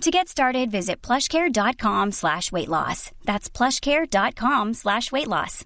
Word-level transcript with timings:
To 0.00 0.10
get 0.10 0.28
started, 0.28 0.70
visit 0.70 1.00
plushcare.com 1.02 2.12
slash 2.12 2.52
weight 2.52 2.68
loss. 2.68 3.10
That's 3.24 3.48
plushcare.com 3.48 4.74
slash 4.74 5.10
weight 5.12 5.28
loss. 5.28 5.64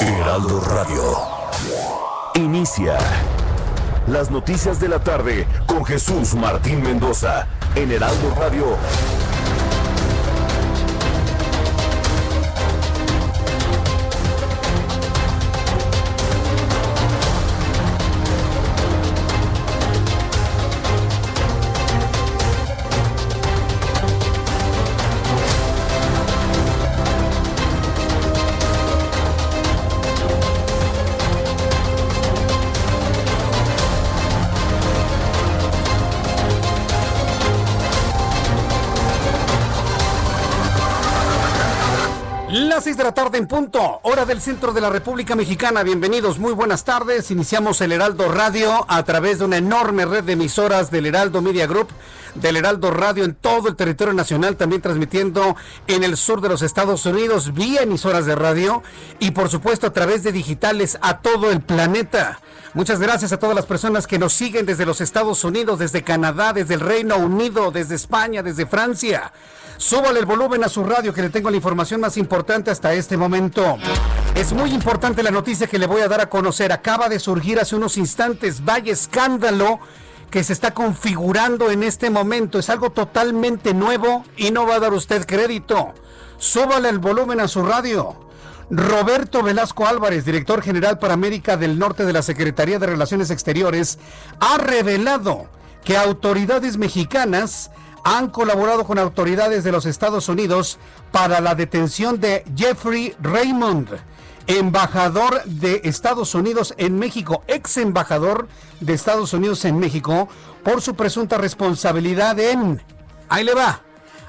Heraldo 0.00 0.60
Radio. 0.60 1.16
Inicia 2.34 2.98
las 4.06 4.30
noticias 4.30 4.78
de 4.80 4.88
la 4.88 4.98
tarde 5.02 5.46
con 5.66 5.84
Jesús 5.84 6.34
Martín 6.34 6.82
Mendoza 6.82 7.48
en 7.74 7.90
Heraldo 7.90 8.34
Radio. 8.36 8.76
Tarde 43.16 43.38
en 43.38 43.46
punto, 43.46 44.00
hora 44.02 44.26
del 44.26 44.42
centro 44.42 44.74
de 44.74 44.80
la 44.82 44.90
República 44.90 45.34
Mexicana. 45.34 45.82
Bienvenidos, 45.82 46.38
muy 46.38 46.52
buenas 46.52 46.84
tardes. 46.84 47.30
Iniciamos 47.30 47.80
el 47.80 47.92
Heraldo 47.92 48.30
Radio 48.30 48.84
a 48.90 49.02
través 49.04 49.38
de 49.38 49.46
una 49.46 49.56
enorme 49.56 50.04
red 50.04 50.22
de 50.22 50.34
emisoras 50.34 50.90
del 50.90 51.06
Heraldo 51.06 51.40
Media 51.40 51.66
Group, 51.66 51.88
del 52.34 52.58
Heraldo 52.58 52.90
Radio 52.90 53.24
en 53.24 53.34
todo 53.34 53.68
el 53.68 53.74
territorio 53.74 54.12
nacional, 54.12 54.56
también 54.56 54.82
transmitiendo 54.82 55.56
en 55.86 56.04
el 56.04 56.18
sur 56.18 56.42
de 56.42 56.50
los 56.50 56.60
Estados 56.60 57.06
Unidos 57.06 57.54
vía 57.54 57.84
emisoras 57.84 58.26
de 58.26 58.34
radio 58.34 58.82
y 59.18 59.30
por 59.30 59.48
supuesto 59.48 59.86
a 59.86 59.94
través 59.94 60.22
de 60.22 60.32
digitales 60.32 60.98
a 61.00 61.20
todo 61.20 61.50
el 61.50 61.62
planeta. 61.62 62.40
Muchas 62.74 63.00
gracias 63.00 63.32
a 63.32 63.38
todas 63.38 63.56
las 63.56 63.64
personas 63.64 64.06
que 64.06 64.18
nos 64.18 64.34
siguen 64.34 64.66
desde 64.66 64.84
los 64.84 65.00
Estados 65.00 65.42
Unidos, 65.42 65.78
desde 65.78 66.04
Canadá, 66.04 66.52
desde 66.52 66.74
el 66.74 66.80
Reino 66.80 67.16
Unido, 67.16 67.70
desde 67.70 67.94
España, 67.94 68.42
desde 68.42 68.66
Francia. 68.66 69.32
Súbale 69.78 70.20
el 70.20 70.26
volumen 70.26 70.64
a 70.64 70.68
su 70.68 70.84
radio 70.84 71.12
que 71.12 71.22
le 71.22 71.30
tengo 71.30 71.50
la 71.50 71.56
información 71.56 72.00
más 72.00 72.16
importante 72.16 72.70
hasta 72.70 72.94
este 72.94 73.16
momento. 73.16 73.76
Es 74.34 74.52
muy 74.52 74.70
importante 74.72 75.22
la 75.22 75.30
noticia 75.30 75.66
que 75.66 75.78
le 75.78 75.86
voy 75.86 76.00
a 76.00 76.08
dar 76.08 76.20
a 76.20 76.30
conocer. 76.30 76.72
Acaba 76.72 77.08
de 77.08 77.18
surgir 77.18 77.60
hace 77.60 77.76
unos 77.76 77.96
instantes. 77.96 78.64
Vaya 78.64 78.92
escándalo 78.92 79.78
que 80.30 80.42
se 80.44 80.52
está 80.52 80.72
configurando 80.72 81.70
en 81.70 81.82
este 81.82 82.10
momento. 82.10 82.58
Es 82.58 82.70
algo 82.70 82.90
totalmente 82.90 83.74
nuevo 83.74 84.24
y 84.36 84.50
no 84.50 84.66
va 84.66 84.76
a 84.76 84.80
dar 84.80 84.94
usted 84.94 85.26
crédito. 85.26 85.92
Súbale 86.38 86.88
el 86.88 86.98
volumen 86.98 87.40
a 87.40 87.48
su 87.48 87.62
radio. 87.62 88.16
Roberto 88.68 89.42
Velasco 89.42 89.86
Álvarez, 89.86 90.24
director 90.24 90.60
general 90.60 90.98
para 90.98 91.14
América 91.14 91.56
del 91.56 91.78
Norte 91.78 92.04
de 92.04 92.12
la 92.12 92.22
Secretaría 92.22 92.78
de 92.78 92.86
Relaciones 92.86 93.30
Exteriores, 93.30 93.98
ha 94.40 94.58
revelado 94.58 95.46
que 95.84 95.96
autoridades 95.96 96.76
mexicanas 96.76 97.70
han 98.06 98.28
colaborado 98.28 98.84
con 98.84 99.00
autoridades 99.00 99.64
de 99.64 99.72
los 99.72 99.84
Estados 99.84 100.28
Unidos 100.28 100.78
para 101.10 101.40
la 101.40 101.56
detención 101.56 102.20
de 102.20 102.44
Jeffrey 102.56 103.16
Raymond, 103.20 103.88
embajador 104.46 105.42
de 105.44 105.80
Estados 105.82 106.36
Unidos 106.36 106.72
en 106.78 107.00
México, 107.00 107.42
ex 107.48 107.78
embajador 107.78 108.46
de 108.78 108.92
Estados 108.94 109.32
Unidos 109.32 109.64
en 109.64 109.80
México, 109.80 110.28
por 110.62 110.82
su 110.82 110.94
presunta 110.94 111.36
responsabilidad 111.36 112.38
en, 112.38 112.80
ahí 113.28 113.42
le 113.42 113.54
va, 113.54 113.82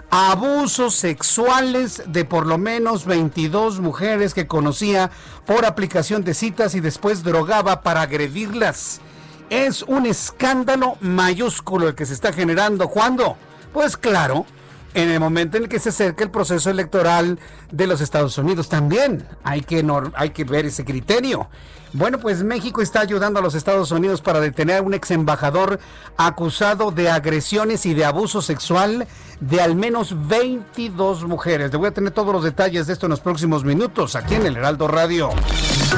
abusos 0.09 0.95
sexuales 0.95 2.01
de 2.07 2.25
por 2.25 2.47
lo 2.47 2.57
menos 2.57 3.05
22 3.05 3.79
mujeres 3.79 4.33
que 4.33 4.47
conocía 4.47 5.11
por 5.45 5.65
aplicación 5.65 6.23
de 6.23 6.33
citas 6.33 6.73
y 6.73 6.79
después 6.79 7.21
drogaba 7.21 7.83
para 7.83 8.01
agredirlas. 8.01 9.01
Es 9.51 9.83
un 9.83 10.07
escándalo 10.07 10.97
mayúsculo 10.99 11.89
el 11.89 11.95
que 11.95 12.07
se 12.07 12.15
está 12.15 12.33
generando. 12.33 12.87
¿Cuándo? 12.87 13.37
Pues 13.73 13.97
claro, 13.97 14.45
en 14.93 15.09
el 15.09 15.19
momento 15.19 15.57
en 15.57 15.63
el 15.63 15.69
que 15.69 15.79
se 15.79 15.89
acerca 15.89 16.23
el 16.23 16.31
proceso 16.31 16.69
electoral 16.69 17.39
de 17.71 17.87
los 17.87 18.01
Estados 18.01 18.37
Unidos 18.37 18.69
también 18.69 19.27
hay 19.43 19.61
que, 19.61 19.85
hay 20.15 20.29
que 20.31 20.43
ver 20.43 20.65
ese 20.65 20.85
criterio. 20.85 21.49
Bueno, 21.93 22.19
pues 22.19 22.43
México 22.43 22.81
está 22.81 22.99
ayudando 22.99 23.39
a 23.39 23.43
los 23.43 23.55
Estados 23.55 23.91
Unidos 23.91 24.21
para 24.21 24.39
detener 24.39 24.79
a 24.79 24.81
un 24.81 24.93
ex 24.93 25.11
embajador 25.11 25.79
acusado 26.17 26.91
de 26.91 27.09
agresiones 27.09 27.85
y 27.85 27.93
de 27.93 28.05
abuso 28.05 28.41
sexual 28.41 29.07
de 29.39 29.61
al 29.61 29.75
menos 29.75 30.27
22 30.27 31.23
mujeres. 31.23 31.71
Le 31.71 31.77
voy 31.77 31.87
a 31.87 31.93
tener 31.93 32.11
todos 32.11 32.33
los 32.33 32.43
detalles 32.43 32.87
de 32.87 32.93
esto 32.93 33.05
en 33.05 33.11
los 33.11 33.19
próximos 33.19 33.63
minutos 33.63 34.15
aquí 34.15 34.35
en 34.35 34.45
el 34.45 34.57
Heraldo 34.57 34.87
Radio. 34.87 35.29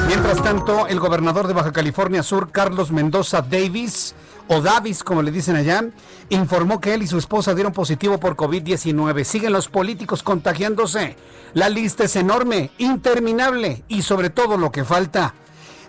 Mientras 0.06 0.42
tanto, 0.42 0.86
el 0.86 1.00
gobernador 1.00 1.46
de 1.46 1.54
Baja 1.54 1.72
California 1.72 2.22
Sur, 2.22 2.50
Carlos 2.52 2.92
Mendoza 2.92 3.42
Davis, 3.42 4.14
o 4.52 4.60
Davis, 4.60 5.04
como 5.04 5.22
le 5.22 5.30
dicen 5.30 5.54
allá, 5.54 5.84
informó 6.28 6.80
que 6.80 6.92
él 6.92 7.04
y 7.04 7.06
su 7.06 7.18
esposa 7.18 7.54
dieron 7.54 7.72
positivo 7.72 8.18
por 8.18 8.34
COVID-19. 8.34 9.22
Siguen 9.22 9.52
los 9.52 9.68
políticos 9.68 10.24
contagiándose. 10.24 11.14
La 11.54 11.68
lista 11.68 12.02
es 12.02 12.16
enorme, 12.16 12.72
interminable 12.78 13.84
y 13.86 14.02
sobre 14.02 14.28
todo 14.28 14.56
lo 14.56 14.72
que 14.72 14.82
falta. 14.82 15.34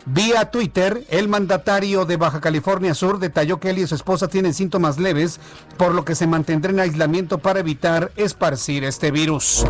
Vía 0.08 0.50
Twitter, 0.50 1.06
el 1.10 1.28
mandatario 1.28 2.06
de 2.06 2.18
Baja 2.18 2.42
California 2.42 2.96
Sur 2.96 3.20
detalló 3.20 3.60
que 3.60 3.70
él 3.70 3.78
y 3.78 3.86
su 3.86 3.94
esposa 3.94 4.28
tienen 4.28 4.56
síntomas 4.56 4.98
leves, 4.98 5.40
por 5.78 5.94
lo 5.94 6.04
que 6.04 6.16
se 6.16 6.26
mantendrá 6.26 6.72
en 6.72 6.80
aislamiento 6.80 7.38
para 7.38 7.60
evitar 7.60 8.12
esparcir 8.16 8.84
este 8.84 9.12
virus. 9.12 9.64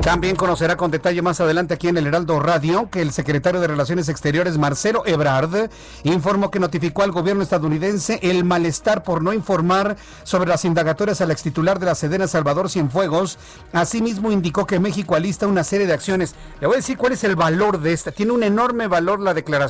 También 0.00 0.36
conocerá 0.36 0.76
con 0.76 0.92
detalle 0.92 1.22
más 1.22 1.40
adelante 1.40 1.74
aquí 1.74 1.88
en 1.88 1.96
el 1.96 2.06
Heraldo 2.06 2.38
Radio 2.38 2.88
que 2.88 3.02
el 3.02 3.10
secretario 3.10 3.60
de 3.60 3.66
Relaciones 3.66 4.08
Exteriores, 4.08 4.58
Marcelo 4.58 5.02
Ebrard, 5.06 5.70
informó 6.04 6.52
que 6.52 6.60
notificó 6.60 7.02
al 7.02 7.10
gobierno 7.10 7.42
estadounidense 7.42 8.20
el 8.22 8.44
malestar 8.44 9.02
por 9.02 9.22
no 9.22 9.32
informar 9.32 9.96
sobre 10.22 10.48
las 10.48 10.64
indagatorias 10.64 11.20
al 11.20 11.32
extitular 11.32 11.80
de 11.80 11.86
la 11.86 11.96
Sedena 11.96 12.28
Salvador 12.28 12.70
Cienfuegos. 12.70 13.38
Asimismo, 13.72 14.30
indicó 14.30 14.66
que 14.66 14.78
México 14.78 15.16
alista 15.16 15.48
una 15.48 15.64
serie 15.64 15.88
de 15.88 15.94
acciones. 15.94 16.36
Le 16.60 16.68
voy 16.68 16.74
a 16.74 16.78
decir 16.78 16.96
cuál 16.96 17.12
es 17.12 17.24
el 17.24 17.34
valor 17.34 17.80
de 17.80 17.92
esta. 17.92 18.12
Tiene 18.12 18.32
un 18.32 18.44
enorme 18.44 18.86
valor 18.86 19.18
la 19.18 19.34
declaración 19.34 19.63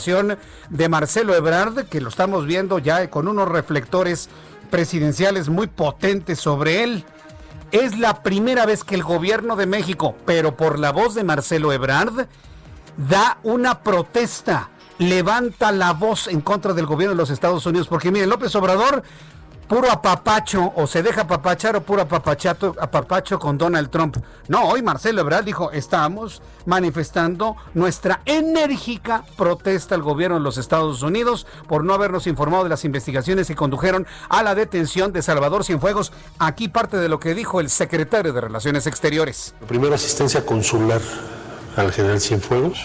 de 0.71 0.89
Marcelo 0.89 1.35
Ebrard, 1.35 1.87
que 1.87 2.01
lo 2.01 2.09
estamos 2.09 2.47
viendo 2.47 2.79
ya 2.79 3.09
con 3.11 3.29
unos 3.29 3.49
reflectores 3.49 4.29
presidenciales 4.71 5.49
muy 5.49 5.67
potentes 5.67 6.41
sobre 6.41 6.83
él. 6.83 7.05
Es 7.71 7.99
la 7.99 8.23
primera 8.23 8.67
vez 8.67 8.85
que 8.85 8.95
el 8.95 9.03
gobierno 9.03 9.57
de 9.57 9.67
México, 9.67 10.17
pero 10.27 10.57
por 10.57 10.79
la 10.79 10.93
voz 10.93 11.15
de 11.15 11.25
Marcelo 11.25 11.73
Ebrard, 11.73 12.27
da 12.97 13.39
una 13.43 13.81
protesta, 13.83 14.71
levanta 14.99 15.73
la 15.73 15.93
voz 15.93 16.29
en 16.29 16.41
contra 16.41 16.73
del 16.73 16.87
gobierno 16.87 17.15
de 17.15 17.23
los 17.23 17.31
Estados 17.31 17.67
Unidos, 17.67 17.89
porque 17.89 18.11
miren, 18.11 18.31
López 18.31 18.55
Obrador 18.57 19.03
puro 19.69 19.91
apapacho 19.91 20.73
o 20.77 20.87
se 20.87 21.03
deja 21.03 21.23
apapachar 21.23 21.77
o 21.77 21.83
puro 21.83 22.03
apapachato, 22.03 22.75
apapacho 22.79 23.39
con 23.39 23.59
Donald 23.59 23.91
Trump. 23.91 24.17
No, 24.49 24.65
hoy 24.65 24.83
Marcelo 24.83 25.21
Ebrard 25.21 25.45
dijo, 25.45 25.71
estamos 25.73 26.43
manifestando 26.67 27.57
nuestra 27.75 28.21
enérgica 28.25 29.25
protesta 29.37 29.95
al 29.95 30.03
gobierno 30.03 30.37
de 30.37 30.43
los 30.43 30.59
Estados 30.59 31.03
Unidos 31.03 31.47
por 31.69 31.85
no 31.85 31.95
habernos 31.95 32.27
informado 32.27 32.65
de 32.65 32.71
las 32.71 32.85
investigaciones 32.85 33.47
que 33.47 33.55
condujeron 33.55 34.07
a 34.29 34.43
la 34.43 34.55
detención 34.55 35.13
de 35.13 35.23
Salvador 35.23 35.65
Cienfuegos. 35.65 36.13
Aquí 36.39 36.69
parte 36.69 36.97
de 36.97 37.09
lo 37.09 37.21
que 37.21 37.35
dijo 37.35 37.61
el 37.61 37.71
secretario 37.71 38.33
de 38.33 38.41
Relaciones 38.41 38.87
Exteriores. 38.87 39.55
La 39.61 39.67
primera 39.67 39.95
asistencia 39.95 40.45
consular 40.45 41.01
al 41.77 41.93
general 41.93 42.21
Cienfuegos 42.21 42.79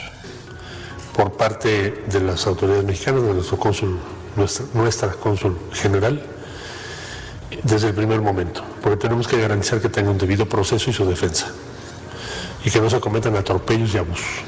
por 1.15 1.33
parte 1.33 2.03
de 2.07 2.19
las 2.21 2.47
autoridades 2.47 2.85
mexicanas, 2.85 3.23
de 3.23 3.33
nuestro 3.33 3.57
cónsul, 3.57 3.99
nuestra, 4.35 4.65
nuestra 4.73 5.11
cónsul 5.11 5.57
general 5.73 6.23
desde 7.63 7.89
el 7.89 7.93
primer 7.93 8.21
momento, 8.21 8.63
porque 8.81 8.97
tenemos 8.97 9.27
que 9.27 9.39
garantizar 9.39 9.81
que 9.81 9.89
tenga 9.89 10.11
un 10.11 10.17
debido 10.17 10.47
proceso 10.47 10.89
y 10.89 10.93
su 10.93 11.05
defensa, 11.05 11.47
y 12.63 12.69
que 12.69 12.79
no 12.79 12.89
se 12.89 12.99
cometan 12.99 13.35
atropellos 13.35 13.93
y 13.93 13.97
abusos. 13.97 14.43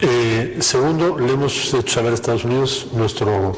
Eh, 0.00 0.58
segundo, 0.60 1.18
le 1.18 1.32
hemos 1.32 1.74
hecho 1.74 1.94
saber 1.94 2.12
a 2.12 2.14
Estados 2.14 2.44
Unidos 2.44 2.86
nuestro 2.92 3.56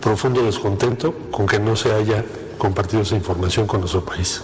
profundo 0.00 0.42
descontento 0.42 1.14
con 1.30 1.46
que 1.46 1.58
no 1.58 1.74
se 1.76 1.92
haya 1.92 2.24
compartido 2.58 3.02
esa 3.02 3.16
información 3.16 3.66
con 3.66 3.80
nuestro 3.80 4.04
país. 4.04 4.42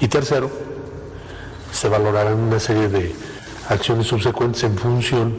Y 0.00 0.08
tercero, 0.08 0.50
se 1.72 1.88
valorarán 1.88 2.38
una 2.38 2.60
serie 2.60 2.88
de 2.88 3.14
acciones 3.68 4.06
subsecuentes 4.06 4.62
en 4.62 4.76
función 4.78 5.38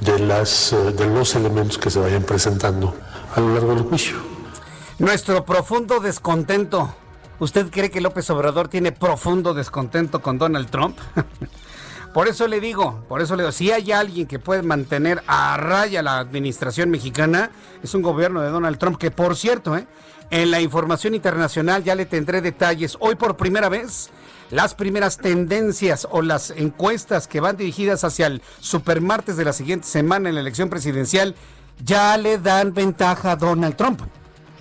de, 0.00 0.18
las, 0.18 0.72
eh, 0.72 0.92
de 0.92 1.06
los 1.06 1.34
elementos 1.34 1.76
que 1.76 1.90
se 1.90 2.00
vayan 2.00 2.22
presentando 2.22 2.94
a 3.34 3.40
lo 3.40 3.54
largo 3.54 3.74
del 3.74 3.84
juicio. 3.84 4.29
Nuestro 5.00 5.46
profundo 5.46 5.98
descontento. 6.00 6.94
¿Usted 7.38 7.70
cree 7.70 7.90
que 7.90 8.02
López 8.02 8.28
Obrador 8.28 8.68
tiene 8.68 8.92
profundo 8.92 9.54
descontento 9.54 10.20
con 10.20 10.36
Donald 10.36 10.68
Trump? 10.68 10.98
por 12.12 12.28
eso 12.28 12.46
le 12.46 12.60
digo, 12.60 13.02
por 13.08 13.22
eso 13.22 13.34
le 13.34 13.44
digo, 13.44 13.50
si 13.50 13.70
hay 13.70 13.92
alguien 13.92 14.26
que 14.26 14.38
puede 14.38 14.62
mantener 14.62 15.22
a 15.26 15.56
raya 15.56 16.02
la 16.02 16.18
administración 16.18 16.90
mexicana, 16.90 17.50
es 17.82 17.94
un 17.94 18.02
gobierno 18.02 18.42
de 18.42 18.50
Donald 18.50 18.76
Trump, 18.76 18.98
que 18.98 19.10
por 19.10 19.36
cierto, 19.36 19.74
¿eh? 19.74 19.86
en 20.30 20.50
la 20.50 20.60
información 20.60 21.14
internacional 21.14 21.82
ya 21.82 21.94
le 21.94 22.04
tendré 22.04 22.42
detalles. 22.42 22.98
Hoy 23.00 23.14
por 23.14 23.38
primera 23.38 23.70
vez 23.70 24.10
las 24.50 24.74
primeras 24.74 25.16
tendencias 25.16 26.06
o 26.10 26.20
las 26.20 26.50
encuestas 26.50 27.26
que 27.26 27.40
van 27.40 27.56
dirigidas 27.56 28.04
hacia 28.04 28.26
el 28.26 28.42
supermartes 28.60 29.38
de 29.38 29.46
la 29.46 29.54
siguiente 29.54 29.86
semana 29.86 30.28
en 30.28 30.34
la 30.34 30.42
elección 30.42 30.68
presidencial 30.68 31.36
ya 31.82 32.18
le 32.18 32.36
dan 32.36 32.74
ventaja 32.74 33.32
a 33.32 33.36
Donald 33.36 33.76
Trump. 33.76 34.02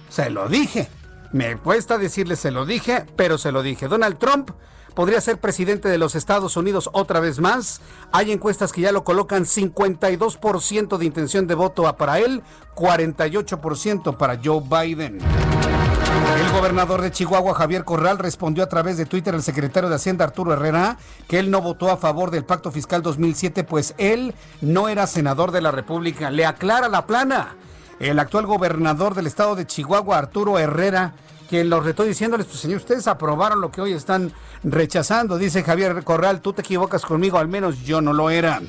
Se 0.09 0.29
lo 0.29 0.49
dije. 0.49 0.89
Me 1.31 1.57
cuesta 1.57 1.97
decirle 1.97 2.35
se 2.35 2.51
lo 2.51 2.65
dije, 2.65 3.05
pero 3.15 3.37
se 3.37 3.51
lo 3.51 3.61
dije. 3.61 3.87
Donald 3.87 4.17
Trump 4.17 4.51
podría 4.95 5.21
ser 5.21 5.39
presidente 5.39 5.87
de 5.87 5.97
los 5.97 6.15
Estados 6.15 6.57
Unidos 6.57 6.89
otra 6.91 7.19
vez 7.19 7.39
más. 7.39 7.81
Hay 8.11 8.31
encuestas 8.31 8.71
que 8.71 8.81
ya 8.81 8.91
lo 8.91 9.03
colocan 9.03 9.45
52% 9.45 10.97
de 10.97 11.05
intención 11.05 11.47
de 11.47 11.55
voto 11.55 11.95
para 11.95 12.19
él, 12.19 12.41
48% 12.75 14.17
para 14.17 14.39
Joe 14.43 14.61
Biden. 14.61 15.19
El 15.19 16.51
gobernador 16.51 17.01
de 17.01 17.11
Chihuahua, 17.11 17.53
Javier 17.53 17.85
Corral, 17.85 18.17
respondió 18.17 18.63
a 18.63 18.69
través 18.69 18.97
de 18.97 19.05
Twitter 19.05 19.33
al 19.35 19.43
secretario 19.43 19.89
de 19.89 19.95
Hacienda, 19.95 20.25
Arturo 20.25 20.53
Herrera, 20.53 20.97
que 21.27 21.39
él 21.39 21.51
no 21.51 21.61
votó 21.61 21.91
a 21.91 21.97
favor 21.97 22.31
del 22.31 22.45
Pacto 22.45 22.71
Fiscal 22.71 23.01
2007, 23.01 23.63
pues 23.63 23.93
él 23.97 24.33
no 24.61 24.89
era 24.89 25.05
senador 25.05 25.51
de 25.51 25.61
la 25.61 25.71
República. 25.71 26.31
Le 26.31 26.45
aclara 26.45 26.89
la 26.89 27.05
plana. 27.05 27.55
El 27.99 28.17
actual 28.17 28.45
gobernador 28.45 29.13
del 29.13 29.27
estado 29.27 29.55
de 29.55 29.67
Chihuahua, 29.67 30.17
Arturo 30.17 30.57
Herrera, 30.57 31.13
quien 31.49 31.69
los 31.69 31.83
retó 31.83 32.03
diciéndoles, 32.03 32.45
pues 32.45 32.59
señor, 32.59 32.77
ustedes 32.77 33.07
aprobaron 33.07 33.59
lo 33.59 33.71
que 33.71 33.81
hoy 33.81 33.91
están 33.91 34.31
rechazando. 34.63 35.37
Dice 35.37 35.63
Javier 35.63 36.03
Corral, 36.03 36.41
tú 36.41 36.53
te 36.53 36.61
equivocas 36.61 37.05
conmigo, 37.05 37.39
al 37.39 37.47
menos 37.47 37.83
yo 37.83 37.99
no 38.01 38.13
lo 38.13 38.29
era. 38.29 38.61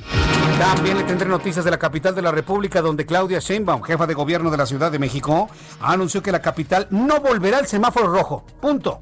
También 0.59 0.97
le 0.97 1.03
tendré 1.03 1.29
noticias 1.29 1.63
de 1.63 1.71
la 1.71 1.79
capital 1.79 2.13
de 2.13 2.21
la 2.21 2.31
República, 2.31 2.81
donde 2.81 3.05
Claudia 3.05 3.39
Sheinbaum, 3.39 3.83
jefa 3.83 4.05
de 4.05 4.15
gobierno 4.15 4.51
de 4.51 4.57
la 4.57 4.65
Ciudad 4.65 4.91
de 4.91 4.99
México, 4.99 5.49
anunció 5.79 6.21
que 6.21 6.31
la 6.31 6.41
capital 6.41 6.87
no 6.89 7.21
volverá 7.21 7.59
al 7.59 7.67
semáforo 7.67 8.11
rojo. 8.11 8.43
Punto. 8.59 8.99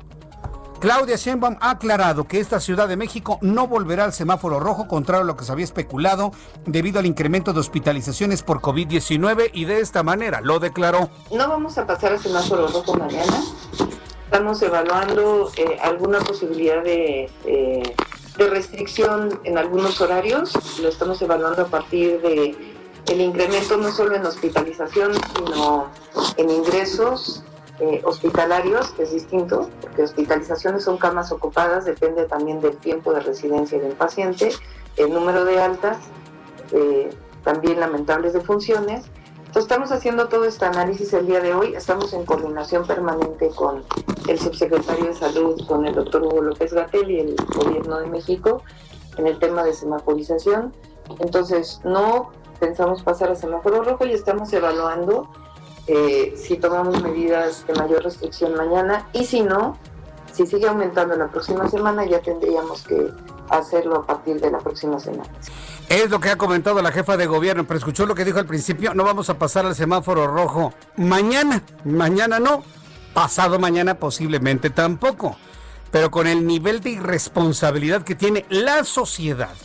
Claudia 0.79 1.17
Sheinbaum 1.17 1.57
ha 1.59 1.71
aclarado 1.71 2.25
que 2.25 2.39
esta 2.39 2.61
Ciudad 2.61 2.87
de 2.87 2.95
México 2.95 3.37
no 3.41 3.67
volverá 3.67 4.05
al 4.05 4.13
semáforo 4.13 4.61
rojo, 4.61 4.87
contrario 4.87 5.23
a 5.23 5.25
lo 5.25 5.35
que 5.35 5.43
se 5.43 5.51
había 5.51 5.65
especulado, 5.65 6.31
debido 6.65 6.99
al 6.99 7.05
incremento 7.05 7.51
de 7.51 7.59
hospitalizaciones 7.59 8.43
por 8.43 8.61
COVID-19 8.61 9.49
y 9.53 9.65
de 9.65 9.81
esta 9.81 10.03
manera 10.03 10.39
lo 10.39 10.59
declaró. 10.59 11.09
No 11.31 11.49
vamos 11.49 11.77
a 11.77 11.85
pasar 11.85 12.13
al 12.13 12.19
semáforo 12.19 12.67
rojo 12.67 12.93
mañana. 12.95 13.43
Estamos 14.23 14.61
evaluando 14.61 15.51
eh, 15.57 15.77
alguna 15.81 16.19
posibilidad 16.19 16.81
de, 16.81 17.29
eh, 17.45 17.95
de 18.37 18.49
restricción 18.49 19.41
en 19.43 19.57
algunos 19.57 19.99
horarios. 19.99 20.53
Lo 20.79 20.87
estamos 20.87 21.21
evaluando 21.21 21.63
a 21.63 21.67
partir 21.67 22.21
de 22.21 22.55
el 23.11 23.21
incremento 23.21 23.75
no 23.75 23.91
solo 23.91 24.15
en 24.15 24.25
hospitalización, 24.25 25.11
sino 25.35 25.89
en 26.37 26.49
ingresos 26.49 27.43
eh, 27.79 28.01
hospitalarios, 28.03 28.89
que 28.91 29.03
es 29.03 29.11
distinto, 29.11 29.69
porque 29.81 30.03
hospitalizaciones 30.03 30.83
son 30.83 30.97
camas 30.97 31.31
ocupadas, 31.31 31.85
depende 31.85 32.25
también 32.25 32.59
del 32.59 32.75
tiempo 32.77 33.13
de 33.13 33.21
residencia 33.21 33.79
del 33.79 33.93
paciente, 33.93 34.51
el 34.97 35.13
número 35.13 35.45
de 35.45 35.61
altas, 35.61 35.97
eh, 36.73 37.09
también 37.43 37.79
lamentables 37.79 38.33
de 38.33 38.41
funciones. 38.41 39.05
Entonces 39.37 39.63
estamos 39.63 39.91
haciendo 39.91 40.27
todo 40.27 40.45
este 40.45 40.65
análisis 40.65 41.13
el 41.13 41.25
día 41.25 41.39
de 41.39 41.53
hoy, 41.53 41.73
estamos 41.73 42.13
en 42.13 42.25
coordinación 42.25 42.85
permanente 42.85 43.49
con 43.49 43.83
el 44.27 44.37
subsecretario 44.37 45.05
de 45.05 45.13
Salud, 45.13 45.65
con 45.65 45.85
el 45.87 45.95
doctor 45.95 46.21
Hugo 46.23 46.41
López 46.41 46.73
Gatel 46.73 47.09
y 47.09 47.19
el 47.19 47.35
gobierno 47.55 47.99
de 47.99 48.07
México 48.07 48.61
en 49.17 49.25
el 49.25 49.39
tema 49.39 49.63
de 49.63 49.73
semaforización. 49.73 50.73
Entonces 51.19 51.81
no 51.83 52.31
pensamos 52.59 53.03
pasar 53.03 53.31
a 53.31 53.35
semáforo 53.35 53.83
rojo 53.83 54.05
y 54.05 54.11
estamos 54.11 54.51
evaluando 54.53 55.29
eh, 55.91 56.35
si 56.37 56.55
tomamos 56.57 57.01
medidas 57.01 57.65
de 57.65 57.73
mayor 57.73 58.03
restricción 58.03 58.53
mañana 58.53 59.07
y 59.11 59.25
si 59.25 59.41
no, 59.41 59.75
si 60.31 60.45
sigue 60.45 60.67
aumentando 60.67 61.15
la 61.15 61.29
próxima 61.29 61.67
semana 61.67 62.05
ya 62.05 62.21
tendríamos 62.21 62.83
que 62.83 63.09
hacerlo 63.49 63.95
a 63.95 64.05
partir 64.05 64.39
de 64.39 64.51
la 64.51 64.59
próxima 64.59 64.99
semana. 64.99 65.31
Es 65.89 66.11
lo 66.11 66.19
que 66.19 66.29
ha 66.29 66.37
comentado 66.37 66.79
la 66.83 66.91
jefa 66.91 67.17
de 67.17 67.25
gobierno, 67.25 67.65
pero 67.65 67.79
escuchó 67.79 68.05
lo 68.05 68.13
que 68.13 68.23
dijo 68.23 68.37
al 68.37 68.45
principio, 68.45 68.93
no 68.93 69.03
vamos 69.03 69.31
a 69.31 69.39
pasar 69.39 69.65
al 69.65 69.73
semáforo 69.73 70.27
rojo 70.27 70.75
mañana, 70.95 71.63
mañana 71.83 72.39
no, 72.39 72.63
pasado 73.15 73.57
mañana 73.57 73.95
posiblemente 73.95 74.69
tampoco, 74.69 75.37
pero 75.89 76.11
con 76.11 76.27
el 76.27 76.45
nivel 76.45 76.81
de 76.81 76.91
irresponsabilidad 76.91 78.03
que 78.03 78.13
tiene 78.13 78.45
la 78.49 78.83
sociedad 78.83 79.55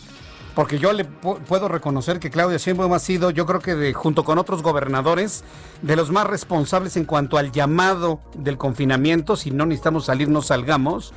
porque 0.54 0.78
yo 0.78 0.92
le 0.92 1.04
puedo 1.04 1.68
reconocer 1.68 2.20
que 2.20 2.30
Claudia 2.30 2.58
Sheinbaum 2.58 2.92
ha 2.92 2.98
sido, 2.98 3.30
yo 3.30 3.44
creo 3.44 3.60
que 3.60 3.92
junto 3.92 4.24
con 4.24 4.38
otros 4.38 4.62
gobernadores, 4.62 5.42
de 5.82 5.96
los 5.96 6.10
más 6.10 6.26
responsables 6.26 6.96
en 6.96 7.04
cuanto 7.04 7.38
al 7.38 7.50
llamado 7.50 8.20
del 8.34 8.56
confinamiento, 8.56 9.36
si 9.36 9.50
no 9.50 9.66
necesitamos 9.66 10.06
salir, 10.06 10.28
no 10.28 10.42
salgamos. 10.42 11.12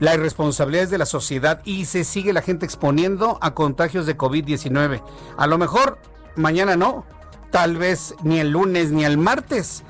La 0.00 0.14
irresponsabilidad 0.14 0.84
es 0.84 0.90
de 0.90 0.98
la 0.98 1.06
sociedad 1.06 1.62
y 1.64 1.84
se 1.84 2.02
sigue 2.02 2.32
la 2.32 2.42
gente 2.42 2.66
exponiendo 2.66 3.38
a 3.40 3.54
contagios 3.54 4.04
de 4.04 4.16
COVID-19. 4.16 5.00
A 5.36 5.46
lo 5.46 5.58
mejor 5.58 5.98
mañana 6.34 6.74
no, 6.74 7.06
tal 7.52 7.76
vez 7.76 8.16
ni 8.24 8.40
el 8.40 8.50
lunes 8.50 8.90
ni 8.90 9.04
el 9.04 9.16
martes, 9.16 9.84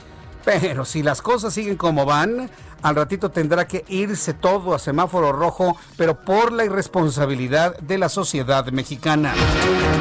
pero 0.44 0.84
si 0.84 1.02
las 1.02 1.22
cosas 1.22 1.54
siguen 1.54 1.76
como 1.76 2.04
van, 2.04 2.50
al 2.82 2.96
ratito 2.96 3.30
tendrá 3.30 3.66
que 3.66 3.84
irse 3.88 4.34
todo 4.34 4.74
a 4.74 4.78
semáforo 4.78 5.32
rojo, 5.32 5.76
pero 5.96 6.20
por 6.20 6.52
la 6.52 6.64
irresponsabilidad 6.64 7.78
de 7.78 7.98
la 7.98 8.08
sociedad 8.08 8.66
mexicana. 8.72 9.34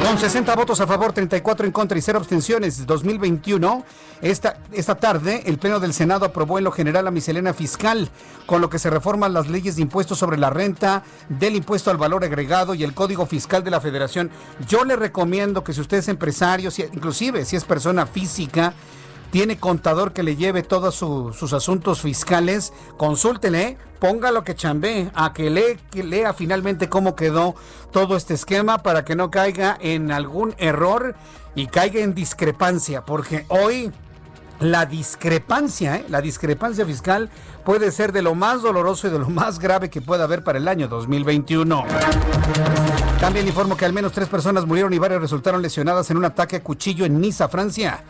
Con 0.04 0.18
60 0.18 0.54
votos 0.56 0.80
a 0.80 0.86
favor, 0.86 1.12
34 1.12 1.66
en 1.66 1.72
contra 1.72 1.96
y 1.96 2.02
0 2.02 2.18
abstenciones, 2.18 2.86
2021, 2.86 3.84
esta, 4.20 4.58
esta 4.72 4.96
tarde 4.96 5.42
el 5.46 5.58
Pleno 5.58 5.80
del 5.80 5.94
Senado 5.94 6.26
aprobó 6.26 6.58
en 6.58 6.64
lo 6.64 6.72
general 6.72 7.04
la 7.04 7.10
miscelánea 7.10 7.54
fiscal, 7.54 8.08
con 8.46 8.60
lo 8.60 8.68
que 8.68 8.78
se 8.78 8.90
reforman 8.90 9.32
las 9.32 9.48
leyes 9.48 9.76
de 9.76 9.82
impuestos 9.82 10.18
sobre 10.18 10.38
la 10.38 10.50
renta, 10.50 11.02
del 11.28 11.56
impuesto 11.56 11.90
al 11.90 11.96
valor 11.96 12.24
agregado 12.24 12.74
y 12.74 12.84
el 12.84 12.94
Código 12.94 13.26
Fiscal 13.26 13.64
de 13.64 13.70
la 13.70 13.80
Federación. 13.80 14.30
Yo 14.68 14.84
le 14.84 14.96
recomiendo 14.96 15.64
que 15.64 15.72
si 15.72 15.80
usted 15.80 15.98
es 15.98 16.08
empresario, 16.08 16.70
inclusive 16.92 17.44
si 17.44 17.56
es 17.56 17.64
persona 17.64 18.06
física, 18.06 18.74
tiene 19.32 19.58
contador 19.58 20.12
que 20.12 20.22
le 20.22 20.36
lleve 20.36 20.62
todos 20.62 20.94
sus 20.94 21.52
asuntos 21.54 22.02
fiscales, 22.02 22.74
consúltele, 22.98 23.78
lo 24.30 24.44
que 24.44 24.54
chambee, 24.54 25.10
a 25.14 25.32
que, 25.32 25.78
que 25.90 26.04
lea 26.04 26.34
finalmente 26.34 26.90
cómo 26.90 27.16
quedó 27.16 27.54
todo 27.92 28.16
este 28.16 28.34
esquema 28.34 28.82
para 28.82 29.06
que 29.06 29.16
no 29.16 29.30
caiga 29.30 29.78
en 29.80 30.12
algún 30.12 30.54
error 30.58 31.14
y 31.54 31.66
caiga 31.68 32.00
en 32.00 32.14
discrepancia, 32.14 33.06
porque 33.06 33.46
hoy 33.48 33.90
la 34.60 34.84
discrepancia, 34.84 35.96
¿eh? 35.96 36.04
la 36.10 36.20
discrepancia 36.20 36.84
fiscal 36.84 37.30
puede 37.64 37.90
ser 37.90 38.12
de 38.12 38.20
lo 38.20 38.34
más 38.34 38.60
doloroso 38.60 39.08
y 39.08 39.10
de 39.12 39.18
lo 39.18 39.30
más 39.30 39.58
grave 39.58 39.88
que 39.88 40.02
pueda 40.02 40.24
haber 40.24 40.44
para 40.44 40.58
el 40.58 40.68
año 40.68 40.88
2021. 40.88 41.86
También 43.18 43.46
informo 43.46 43.78
que 43.78 43.86
al 43.86 43.94
menos 43.94 44.12
tres 44.12 44.28
personas 44.28 44.66
murieron 44.66 44.92
y 44.92 44.98
varias 44.98 45.22
resultaron 45.22 45.62
lesionadas 45.62 46.10
en 46.10 46.18
un 46.18 46.26
ataque 46.26 46.56
a 46.56 46.62
cuchillo 46.62 47.06
en 47.06 47.18
Niza, 47.18 47.48
Francia 47.48 48.04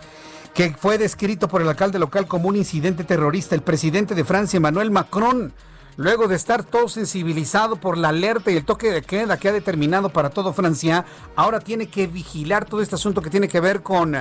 que 0.54 0.74
fue 0.78 0.98
descrito 0.98 1.48
por 1.48 1.62
el 1.62 1.68
alcalde 1.68 1.98
local 1.98 2.26
como 2.26 2.48
un 2.48 2.56
incidente 2.56 3.04
terrorista. 3.04 3.54
El 3.54 3.62
presidente 3.62 4.14
de 4.14 4.24
Francia, 4.24 4.58
Emmanuel 4.58 4.90
Macron, 4.90 5.52
luego 5.96 6.28
de 6.28 6.36
estar 6.36 6.62
todo 6.62 6.88
sensibilizado 6.88 7.76
por 7.76 7.96
la 7.96 8.10
alerta 8.10 8.50
y 8.50 8.56
el 8.56 8.64
toque 8.64 8.90
de 8.90 9.02
queda 9.02 9.38
que 9.38 9.48
ha 9.48 9.52
determinado 9.52 10.10
para 10.10 10.30
todo 10.30 10.52
Francia, 10.52 11.04
ahora 11.36 11.60
tiene 11.60 11.88
que 11.88 12.06
vigilar 12.06 12.66
todo 12.66 12.82
este 12.82 12.96
asunto 12.96 13.22
que 13.22 13.30
tiene 13.30 13.48
que 13.48 13.60
ver 13.60 13.82
con 13.82 14.14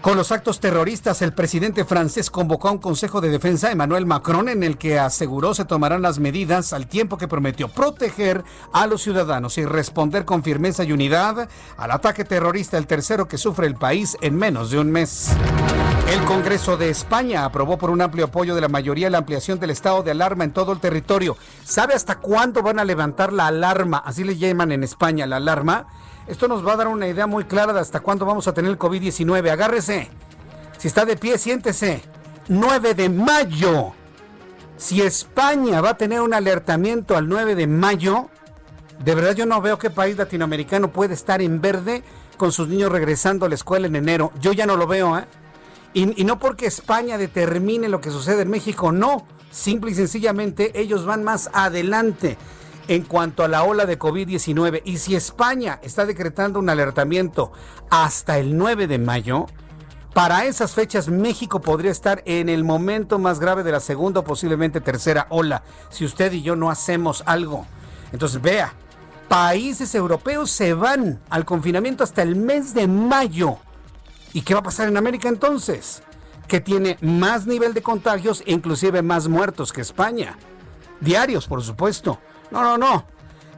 con 0.00 0.16
los 0.16 0.32
actos 0.32 0.60
terroristas, 0.60 1.20
el 1.20 1.32
presidente 1.32 1.84
francés 1.84 2.30
convocó 2.30 2.68
a 2.68 2.72
un 2.72 2.78
Consejo 2.78 3.20
de 3.20 3.28
Defensa, 3.28 3.70
Emmanuel 3.70 4.06
Macron, 4.06 4.48
en 4.48 4.62
el 4.62 4.78
que 4.78 4.98
aseguró 4.98 5.54
se 5.54 5.64
tomarán 5.64 6.02
las 6.02 6.18
medidas 6.18 6.72
al 6.72 6.86
tiempo 6.86 7.18
que 7.18 7.28
prometió 7.28 7.68
proteger 7.68 8.44
a 8.72 8.86
los 8.86 9.02
ciudadanos 9.02 9.58
y 9.58 9.64
responder 9.64 10.24
con 10.24 10.42
firmeza 10.42 10.84
y 10.84 10.92
unidad 10.92 11.48
al 11.76 11.90
ataque 11.90 12.24
terrorista, 12.24 12.78
el 12.78 12.86
tercero 12.86 13.28
que 13.28 13.38
sufre 13.38 13.66
el 13.66 13.74
país 13.74 14.16
en 14.20 14.36
menos 14.36 14.70
de 14.70 14.78
un 14.78 14.90
mes. 14.90 15.30
El 16.10 16.24
Congreso 16.24 16.76
de 16.76 16.90
España 16.90 17.44
aprobó 17.44 17.76
por 17.76 17.90
un 17.90 18.00
amplio 18.00 18.26
apoyo 18.26 18.54
de 18.54 18.60
la 18.60 18.68
mayoría 18.68 19.10
la 19.10 19.18
ampliación 19.18 19.60
del 19.60 19.70
estado 19.70 20.02
de 20.02 20.10
alarma 20.10 20.44
en 20.44 20.52
todo 20.52 20.72
el 20.72 20.80
territorio. 20.80 21.36
¿Sabe 21.64 21.94
hasta 21.94 22.16
cuándo 22.16 22.62
van 22.62 22.78
a 22.78 22.84
levantar 22.84 23.32
la 23.32 23.46
alarma? 23.46 23.98
Así 23.98 24.24
le 24.24 24.36
llaman 24.36 24.72
en 24.72 24.82
España 24.82 25.26
la 25.26 25.36
alarma 25.36 25.86
esto 26.26 26.48
nos 26.48 26.66
va 26.66 26.74
a 26.74 26.76
dar 26.76 26.88
una 26.88 27.08
idea 27.08 27.26
muy 27.26 27.44
clara 27.44 27.72
de 27.72 27.80
hasta 27.80 28.00
cuándo 28.00 28.24
vamos 28.24 28.46
a 28.48 28.54
tener 28.54 28.70
el 28.70 28.78
COVID-19. 28.78 29.50
Agárrese. 29.50 30.08
Si 30.78 30.88
está 30.88 31.04
de 31.04 31.16
pie, 31.16 31.38
siéntese. 31.38 32.02
9 32.48 32.94
de 32.94 33.08
mayo. 33.08 33.92
Si 34.76 35.02
España 35.02 35.80
va 35.80 35.90
a 35.90 35.96
tener 35.96 36.20
un 36.20 36.32
alertamiento 36.32 37.16
al 37.16 37.28
9 37.28 37.54
de 37.54 37.66
mayo, 37.66 38.28
De 39.04 39.14
verdad 39.14 39.34
yo 39.34 39.46
no 39.46 39.62
veo 39.62 39.78
qué 39.78 39.88
país 39.88 40.16
latinoamericano 40.18 40.92
puede 40.92 41.14
estar 41.14 41.40
en 41.40 41.60
verde 41.62 42.02
con 42.36 42.52
sus 42.52 42.68
niños 42.68 42.92
regresando 42.92 43.46
a 43.46 43.48
la 43.48 43.54
escuela 43.54 43.86
en 43.86 43.96
enero. 43.96 44.30
Yo 44.40 44.52
ya 44.52 44.66
no 44.66 44.76
lo 44.76 44.86
veo, 44.86 45.18
¿eh? 45.18 45.24
Y, 45.94 46.20
y 46.20 46.24
no 46.24 46.38
porque 46.38 46.66
España 46.66 47.16
determine 47.16 47.88
lo 47.88 48.00
que 48.00 48.10
sucede 48.10 48.42
en 48.42 48.50
México, 48.50 48.92
no. 48.92 49.26
Simple 49.50 49.90
y 49.90 49.94
sencillamente 49.94 50.78
ellos 50.78 51.06
van 51.06 51.24
más 51.24 51.50
adelante 51.54 52.36
en 52.90 53.04
cuanto 53.04 53.44
a 53.44 53.48
la 53.48 53.62
ola 53.62 53.86
de 53.86 54.00
COVID-19. 54.00 54.82
Y 54.84 54.98
si 54.98 55.14
España 55.14 55.78
está 55.80 56.06
decretando 56.06 56.58
un 56.58 56.68
alertamiento 56.68 57.52
hasta 57.88 58.36
el 58.38 58.58
9 58.58 58.88
de 58.88 58.98
mayo, 58.98 59.46
para 60.12 60.44
esas 60.46 60.72
fechas 60.72 61.06
México 61.06 61.60
podría 61.60 61.92
estar 61.92 62.20
en 62.26 62.48
el 62.48 62.64
momento 62.64 63.20
más 63.20 63.38
grave 63.38 63.62
de 63.62 63.70
la 63.70 63.78
segunda 63.78 64.20
o 64.20 64.24
posiblemente 64.24 64.80
tercera 64.80 65.28
ola, 65.30 65.62
si 65.88 66.04
usted 66.04 66.32
y 66.32 66.42
yo 66.42 66.56
no 66.56 66.68
hacemos 66.68 67.22
algo. 67.26 67.64
Entonces 68.10 68.42
vea, 68.42 68.74
países 69.28 69.94
europeos 69.94 70.50
se 70.50 70.74
van 70.74 71.20
al 71.30 71.44
confinamiento 71.44 72.02
hasta 72.02 72.22
el 72.22 72.34
mes 72.34 72.74
de 72.74 72.88
mayo. 72.88 73.58
¿Y 74.32 74.42
qué 74.42 74.54
va 74.54 74.60
a 74.60 74.64
pasar 74.64 74.88
en 74.88 74.96
América 74.96 75.28
entonces? 75.28 76.02
Que 76.48 76.58
tiene 76.58 76.98
más 77.02 77.46
nivel 77.46 77.72
de 77.72 77.82
contagios 77.82 78.42
e 78.46 78.52
inclusive 78.52 79.00
más 79.00 79.28
muertos 79.28 79.72
que 79.72 79.80
España. 79.80 80.36
Diarios, 81.00 81.46
por 81.46 81.62
supuesto. 81.62 82.18
No, 82.50 82.62
no, 82.62 82.78
no. 82.78 83.04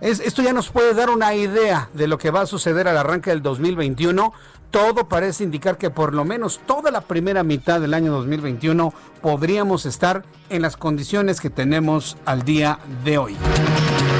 esto 0.00 0.42
ya 0.42 0.52
nos 0.52 0.68
puede 0.70 0.94
dar 0.94 1.11
una 1.11 1.34
idea 1.34 1.88
de 1.94 2.06
lo 2.06 2.18
que 2.18 2.30
va 2.30 2.42
a 2.42 2.46
suceder 2.46 2.88
al 2.88 2.96
arranque 2.96 3.30
del 3.30 3.42
2021. 3.42 4.32
Todo 4.70 5.06
parece 5.08 5.44
indicar 5.44 5.76
que 5.76 5.90
por 5.90 6.14
lo 6.14 6.25
menos 6.25 6.61
toda 6.66 6.90
la 6.90 7.02
primera 7.02 7.42
mitad 7.42 7.80
del 7.80 7.92
año 7.92 8.11
2021 8.12 8.94
podríamos 9.20 9.84
estar 9.84 10.25
en 10.49 10.62
las 10.62 10.76
condiciones 10.76 11.40
que 11.40 11.50
tenemos 11.50 12.16
al 12.25 12.42
día 12.42 12.78
de 13.04 13.18
hoy. 13.18 13.37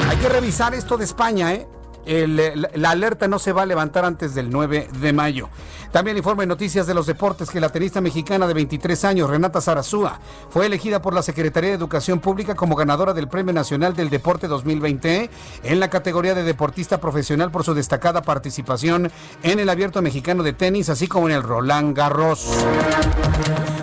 Hay 0.09 0.17
que 0.17 0.29
revisar 0.29 0.75
esto 0.75 0.97
de 0.97 1.05
España, 1.05 1.53
¿eh? 1.53 1.67
la 2.05 2.91
alerta 2.91 3.27
no 3.27 3.39
se 3.39 3.53
va 3.53 3.63
a 3.63 3.65
levantar 3.65 4.05
antes 4.05 4.35
del 4.35 4.49
9 4.49 4.89
de 4.99 5.13
mayo. 5.13 5.49
También 5.93 6.17
informe 6.17 6.47
noticias 6.47 6.87
de 6.87 6.95
los 6.95 7.05
deportes 7.05 7.51
que 7.51 7.59
la 7.59 7.69
tenista 7.69 8.01
mexicana 8.01 8.47
de 8.47 8.55
23 8.55 9.05
años, 9.05 9.29
Renata 9.29 9.61
Zarazúa, 9.61 10.19
fue 10.49 10.65
elegida 10.65 11.03
por 11.03 11.13
la 11.13 11.21
Secretaría 11.21 11.69
de 11.69 11.75
Educación 11.75 12.19
Pública 12.19 12.55
como 12.55 12.75
ganadora 12.75 13.13
del 13.13 13.27
Premio 13.27 13.53
Nacional 13.53 13.95
del 13.95 14.09
Deporte 14.09 14.47
2020 14.47 15.29
en 15.61 15.79
la 15.79 15.91
categoría 15.91 16.33
de 16.33 16.41
deportista 16.41 16.99
profesional 16.99 17.51
por 17.51 17.63
su 17.63 17.75
destacada 17.75 18.23
participación 18.23 19.11
en 19.43 19.59
el 19.59 19.69
Abierto 19.69 20.01
Mexicano 20.01 20.41
de 20.41 20.53
Tenis, 20.53 20.89
así 20.89 21.07
como 21.07 21.29
en 21.29 21.35
el 21.35 21.43
Roland 21.43 21.95
Garros. 21.95 22.47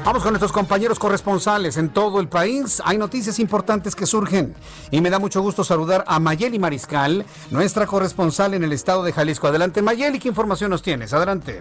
Vamos 0.05 0.25
con 0.25 0.33
nuestros 0.33 0.51
compañeros 0.51 0.99
corresponsales 0.99 1.77
en 1.77 1.91
todo 1.91 2.19
el 2.19 2.27
país. 2.27 2.83
Hay 2.85 2.99
noticias 2.99 3.39
importantes 3.39 3.95
que 3.95 4.07
surgen 4.07 4.57
y 4.91 5.01
me 5.01 5.11
da 5.11 5.21
mucho 5.21 5.43
gusto 5.43 5.63
saludar 5.63 6.03
a 6.09 6.19
Mayeli 6.19 6.59
Mariscal, 6.59 7.25
nuestra 7.53 7.87
corresponsal 7.87 8.55
en 8.55 8.65
el 8.65 8.73
estado 8.73 9.05
de 9.05 9.13
Jalisco. 9.13 9.47
Adelante 9.47 9.81
Mayeli, 9.81 10.19
¿qué 10.19 10.27
información 10.27 10.71
nos 10.71 10.83
tienes? 10.83 11.13
Adelante. 11.13 11.61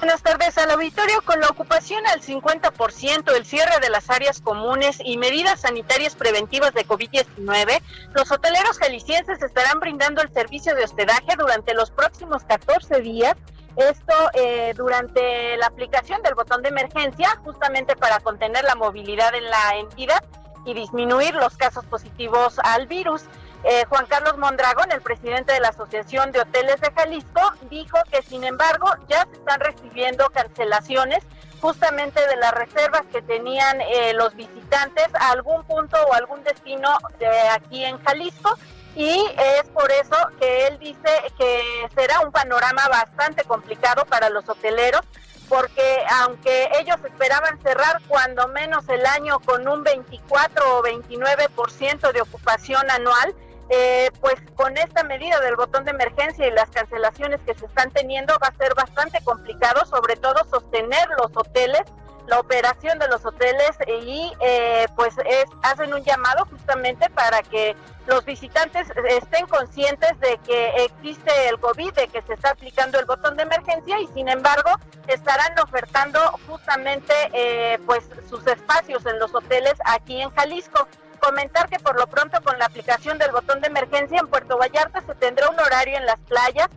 Buenas 0.00 0.22
tardes 0.22 0.56
al 0.56 0.70
auditorio. 0.70 1.20
Con 1.26 1.40
la 1.40 1.48
ocupación 1.48 2.06
al 2.06 2.22
50%, 2.22 3.36
el 3.36 3.44
cierre 3.44 3.80
de 3.82 3.90
las 3.90 4.08
áreas 4.08 4.40
comunes 4.40 4.98
y 5.04 5.18
medidas 5.18 5.60
sanitarias 5.60 6.16
preventivas 6.16 6.72
de 6.72 6.86
COVID-19, 6.86 7.82
los 8.14 8.32
hoteleros 8.32 8.78
jaliscienses 8.78 9.42
estarán 9.42 9.78
brindando 9.78 10.22
el 10.22 10.32
servicio 10.32 10.74
de 10.74 10.84
hospedaje 10.84 11.36
durante 11.38 11.74
los 11.74 11.90
próximos 11.90 12.44
14 12.44 13.02
días 13.02 13.36
esto 13.76 14.14
eh, 14.34 14.72
durante 14.74 15.56
la 15.58 15.66
aplicación 15.66 16.22
del 16.22 16.34
botón 16.34 16.62
de 16.62 16.70
emergencia, 16.70 17.38
justamente 17.44 17.94
para 17.94 18.20
contener 18.20 18.64
la 18.64 18.74
movilidad 18.74 19.34
en 19.34 19.44
la 19.44 19.76
entidad 19.78 20.24
y 20.64 20.74
disminuir 20.74 21.34
los 21.34 21.56
casos 21.56 21.84
positivos 21.84 22.58
al 22.64 22.86
virus. 22.86 23.22
Eh, 23.64 23.84
Juan 23.88 24.06
Carlos 24.06 24.38
Mondragón, 24.38 24.90
el 24.90 25.02
presidente 25.02 25.52
de 25.52 25.60
la 25.60 25.68
Asociación 25.68 26.32
de 26.32 26.40
Hoteles 26.40 26.80
de 26.80 26.90
Jalisco, 26.92 27.40
dijo 27.68 27.98
que 28.10 28.22
sin 28.22 28.44
embargo 28.44 28.86
ya 29.08 29.26
se 29.26 29.36
están 29.36 29.60
recibiendo 29.60 30.30
cancelaciones 30.30 31.22
justamente 31.60 32.26
de 32.26 32.36
las 32.36 32.52
reservas 32.52 33.02
que 33.12 33.20
tenían 33.20 33.80
eh, 33.82 34.14
los 34.14 34.34
visitantes 34.34 35.08
a 35.14 35.32
algún 35.32 35.62
punto 35.64 35.98
o 36.08 36.14
algún 36.14 36.42
destino 36.42 36.88
de 37.18 37.28
aquí 37.50 37.84
en 37.84 38.02
Jalisco. 38.02 38.56
Y 38.96 39.24
es 39.36 39.68
por 39.68 39.90
eso 39.92 40.16
que 40.40 40.66
él 40.66 40.78
dice 40.78 41.08
que 41.38 41.62
será 41.94 42.20
un 42.20 42.32
panorama 42.32 42.88
bastante 42.88 43.44
complicado 43.44 44.04
para 44.06 44.30
los 44.30 44.48
hoteleros 44.48 45.02
porque 45.50 45.98
aunque 46.22 46.70
ellos 46.80 46.96
esperaban 47.04 47.60
cerrar 47.60 48.00
cuando 48.06 48.46
menos 48.48 48.88
el 48.88 49.04
año 49.04 49.40
con 49.40 49.66
un 49.66 49.82
24 49.82 50.78
o 50.78 50.82
29% 50.82 52.12
de 52.12 52.20
ocupación 52.20 52.88
anual, 52.88 53.34
eh, 53.70 54.10
pues 54.20 54.34
con 54.54 54.76
esta 54.76 55.02
medida 55.04 55.40
del 55.40 55.56
botón 55.56 55.84
de 55.84 55.92
emergencia 55.92 56.46
y 56.46 56.50
las 56.50 56.70
cancelaciones 56.70 57.40
que 57.46 57.54
se 57.54 57.66
están 57.66 57.90
teniendo 57.90 58.34
va 58.42 58.48
a 58.48 58.54
ser 58.56 58.74
bastante 58.74 59.22
complicado, 59.22 59.86
sobre 59.86 60.16
todo 60.16 60.44
sostener 60.50 61.08
los 61.18 61.30
hoteles 61.34 61.84
la 62.30 62.38
operación 62.38 62.98
de 62.98 63.08
los 63.08 63.26
hoteles 63.26 63.72
y 63.86 64.32
eh, 64.40 64.86
pues 64.94 65.14
es, 65.26 65.46
hacen 65.62 65.92
un 65.92 66.02
llamado 66.04 66.46
justamente 66.46 67.10
para 67.10 67.42
que 67.42 67.76
los 68.06 68.24
visitantes 68.24 68.88
estén 69.08 69.46
conscientes 69.46 70.18
de 70.20 70.38
que 70.46 70.84
existe 70.84 71.48
el 71.48 71.58
COVID, 71.58 71.92
de 71.92 72.08
que 72.08 72.22
se 72.22 72.34
está 72.34 72.50
aplicando 72.50 72.98
el 72.98 73.04
botón 73.04 73.36
de 73.36 73.42
emergencia 73.42 74.00
y 74.00 74.06
sin 74.08 74.28
embargo 74.28 74.70
estarán 75.08 75.58
ofertando 75.58 76.20
justamente 76.48 77.12
eh, 77.32 77.78
pues 77.84 78.08
sus 78.28 78.46
espacios 78.46 79.04
en 79.06 79.18
los 79.18 79.34
hoteles 79.34 79.74
aquí 79.84 80.22
en 80.22 80.30
Jalisco. 80.30 80.86
Comentar 81.20 81.68
que 81.68 81.78
por 81.78 81.98
lo 81.98 82.06
pronto 82.06 82.40
con 82.42 82.58
la 82.58 82.66
aplicación 82.66 83.18
del 83.18 83.30
botón 83.30 83.60
de 83.60 83.68
emergencia 83.68 84.18
en 84.18 84.26
Puerto 84.26 84.58
Vallarta 84.58 85.02
se 85.06 85.14
tendrá 85.14 85.48
un 85.50 85.58
horario 85.60 85.96
en 85.96 86.06
las 86.06 86.18
playas 86.20 86.68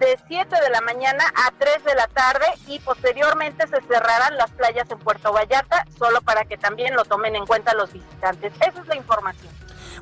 de 0.00 0.18
7 0.26 0.56
de 0.60 0.70
la 0.70 0.80
mañana 0.80 1.24
a 1.46 1.52
3 1.56 1.84
de 1.84 1.94
la 1.94 2.08
tarde 2.08 2.46
y 2.66 2.80
posteriormente 2.80 3.66
se 3.68 3.80
cerrarán 3.82 4.36
las 4.36 4.50
playas 4.50 4.90
en 4.90 4.98
Puerto 4.98 5.32
Vallarta, 5.32 5.86
solo 5.96 6.20
para 6.22 6.44
que 6.44 6.56
también 6.56 6.94
lo 6.94 7.04
tomen 7.04 7.36
en 7.36 7.46
cuenta 7.46 7.74
los 7.74 7.92
visitantes. 7.92 8.52
Esa 8.56 8.80
es 8.80 8.88
la 8.88 8.96
información. 8.96 9.52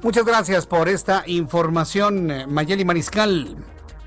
Muchas 0.02 0.24
gracias 0.24 0.66
por 0.66 0.88
esta 0.88 1.22
información, 1.26 2.30
eh, 2.30 2.46
Mayeli 2.46 2.84
Mariscal. 2.84 3.56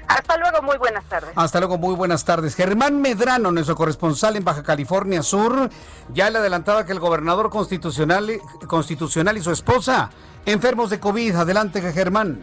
Hasta 0.07 0.37
luego, 0.37 0.61
muy 0.61 0.77
buenas 0.77 1.03
tardes. 1.05 1.31
Hasta 1.35 1.59
luego, 1.59 1.77
muy 1.77 1.95
buenas 1.95 2.25
tardes. 2.25 2.55
Germán 2.55 3.01
Medrano, 3.01 3.51
nuestro 3.51 3.75
corresponsal 3.75 4.35
en 4.35 4.43
Baja 4.43 4.63
California 4.63 5.23
Sur, 5.23 5.69
ya 6.13 6.29
le 6.29 6.39
adelantaba 6.39 6.85
que 6.85 6.91
el 6.91 6.99
gobernador 6.99 7.49
constitucional, 7.49 8.39
constitucional 8.67 9.37
y 9.37 9.41
su 9.41 9.51
esposa 9.51 10.09
enfermos 10.45 10.89
de 10.89 10.99
COVID. 10.99 11.35
Adelante, 11.35 11.81
Germán. 11.93 12.39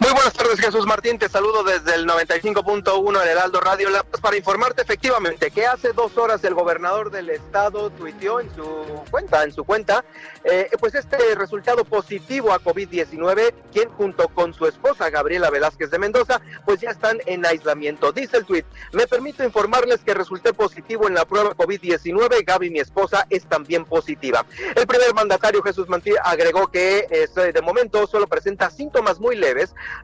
Muy 0.00 0.12
buenas 0.12 0.34
tardes, 0.34 0.60
Jesús 0.60 0.86
Martín. 0.86 1.18
Te 1.18 1.28
saludo 1.28 1.64
desde 1.64 1.94
el 1.94 2.06
95.1 2.06 3.18
del 3.18 3.28
Heraldo 3.28 3.60
Radio 3.60 3.88
para 4.20 4.36
informarte 4.36 4.82
efectivamente 4.82 5.50
que 5.50 5.66
hace 5.66 5.92
dos 5.92 6.18
horas 6.18 6.44
el 6.44 6.54
gobernador 6.54 7.10
del 7.10 7.30
estado 7.30 7.90
tuiteó 7.90 8.40
en 8.40 8.54
su 8.54 8.64
cuenta, 9.10 9.42
en 9.44 9.52
su 9.52 9.64
cuenta, 9.64 10.04
eh, 10.44 10.68
pues 10.78 10.94
este 10.94 11.16
resultado 11.34 11.84
positivo 11.84 12.52
a 12.52 12.60
COVID-19, 12.60 13.54
quien 13.72 13.88
junto 13.90 14.28
con 14.28 14.52
su 14.52 14.66
esposa 14.66 15.08
Gabriela 15.08 15.50
Velázquez 15.50 15.90
de 15.90 15.98
Mendoza, 15.98 16.40
pues 16.64 16.80
ya 16.80 16.90
están 16.90 17.18
en 17.26 17.46
aislamiento. 17.46 18.12
Dice 18.12 18.36
el 18.36 18.44
tuit, 18.44 18.66
me 18.92 19.06
permito 19.06 19.44
informarles 19.44 20.00
que 20.00 20.14
resulté 20.14 20.52
positivo 20.52 21.08
en 21.08 21.14
la 21.14 21.24
prueba 21.24 21.56
COVID-19. 21.56 22.44
Gaby, 22.44 22.70
mi 22.70 22.80
esposa, 22.80 23.26
es 23.30 23.46
también 23.46 23.84
positiva. 23.84 24.44
El 24.74 24.86
primer 24.86 25.14
mandatario 25.14 25.62
Jesús 25.62 25.88
Martín 25.88 26.14
agregó 26.22 26.68
que 26.68 27.06
este, 27.10 27.52
de 27.52 27.62
momento 27.62 28.06
solo 28.06 28.26
presenta 28.26 28.70
síntomas 28.70 29.18
muy 29.18 29.36
leves 29.36 29.45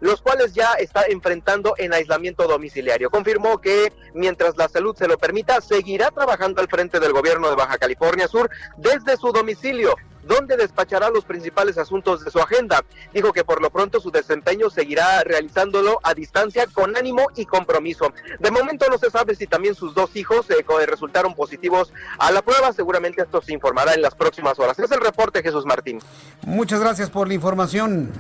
los 0.00 0.22
cuales 0.22 0.52
ya 0.52 0.72
está 0.74 1.04
enfrentando 1.08 1.74
en 1.78 1.92
aislamiento 1.92 2.46
domiciliario. 2.46 3.10
Confirmó 3.10 3.60
que 3.60 3.92
mientras 4.14 4.56
la 4.56 4.68
salud 4.68 4.96
se 4.96 5.08
lo 5.08 5.18
permita, 5.18 5.60
seguirá 5.60 6.10
trabajando 6.10 6.60
al 6.60 6.68
frente 6.68 7.00
del 7.00 7.12
gobierno 7.12 7.48
de 7.48 7.56
Baja 7.56 7.78
California 7.78 8.28
Sur 8.28 8.50
desde 8.76 9.16
su 9.16 9.32
domicilio 9.32 9.94
donde 10.22 10.56
despachará 10.56 11.10
los 11.10 11.24
principales 11.24 11.78
asuntos 11.78 12.24
de 12.24 12.30
su 12.30 12.38
agenda. 12.38 12.84
Dijo 13.12 13.32
que 13.32 13.44
por 13.44 13.60
lo 13.60 13.70
pronto 13.70 14.00
su 14.00 14.10
desempeño 14.10 14.70
seguirá 14.70 15.22
realizándolo 15.24 15.98
a 16.02 16.14
distancia 16.14 16.66
con 16.66 16.96
ánimo 16.96 17.26
y 17.36 17.46
compromiso. 17.46 18.12
De 18.38 18.50
momento 18.50 18.86
no 18.88 18.98
se 18.98 19.10
sabe 19.10 19.34
si 19.34 19.46
también 19.46 19.74
sus 19.74 19.94
dos 19.94 20.14
hijos 20.16 20.48
eh, 20.50 20.64
resultaron 20.86 21.34
positivos 21.34 21.92
a 22.18 22.30
la 22.30 22.42
prueba. 22.42 22.72
Seguramente 22.72 23.22
esto 23.22 23.42
se 23.42 23.52
informará 23.52 23.94
en 23.94 24.02
las 24.02 24.14
próximas 24.14 24.58
horas. 24.58 24.78
Es 24.78 24.90
el 24.90 25.00
reporte, 25.00 25.42
Jesús 25.42 25.66
Martín. 25.66 26.00
Muchas 26.42 26.80
gracias 26.80 27.10
por 27.10 27.28
la 27.28 27.34
información. 27.34 28.10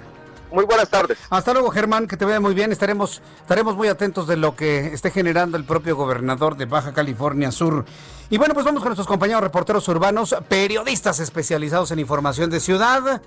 Muy 0.52 0.66
buenas 0.66 0.90
tardes. 0.90 1.18
Hasta 1.30 1.52
luego, 1.54 1.70
Germán, 1.70 2.06
que 2.06 2.16
te 2.16 2.26
vea 2.26 2.38
muy 2.38 2.54
bien. 2.54 2.72
Estaremos, 2.72 3.22
estaremos 3.40 3.74
muy 3.74 3.88
atentos 3.88 4.26
de 4.26 4.36
lo 4.36 4.54
que 4.54 4.88
esté 4.88 5.10
generando 5.10 5.56
el 5.56 5.64
propio 5.64 5.96
gobernador 5.96 6.56
de 6.56 6.66
Baja 6.66 6.92
California 6.92 7.50
Sur. 7.50 7.86
Y 8.28 8.36
bueno, 8.36 8.52
pues 8.52 8.66
vamos 8.66 8.80
con 8.82 8.90
nuestros 8.90 9.06
compañeros 9.06 9.42
reporteros 9.42 9.88
urbanos, 9.88 10.36
periodistas 10.48 11.20
especializados 11.20 11.90
en 11.90 12.00
información 12.00 12.50
de 12.50 12.60
ciudad. 12.60 13.22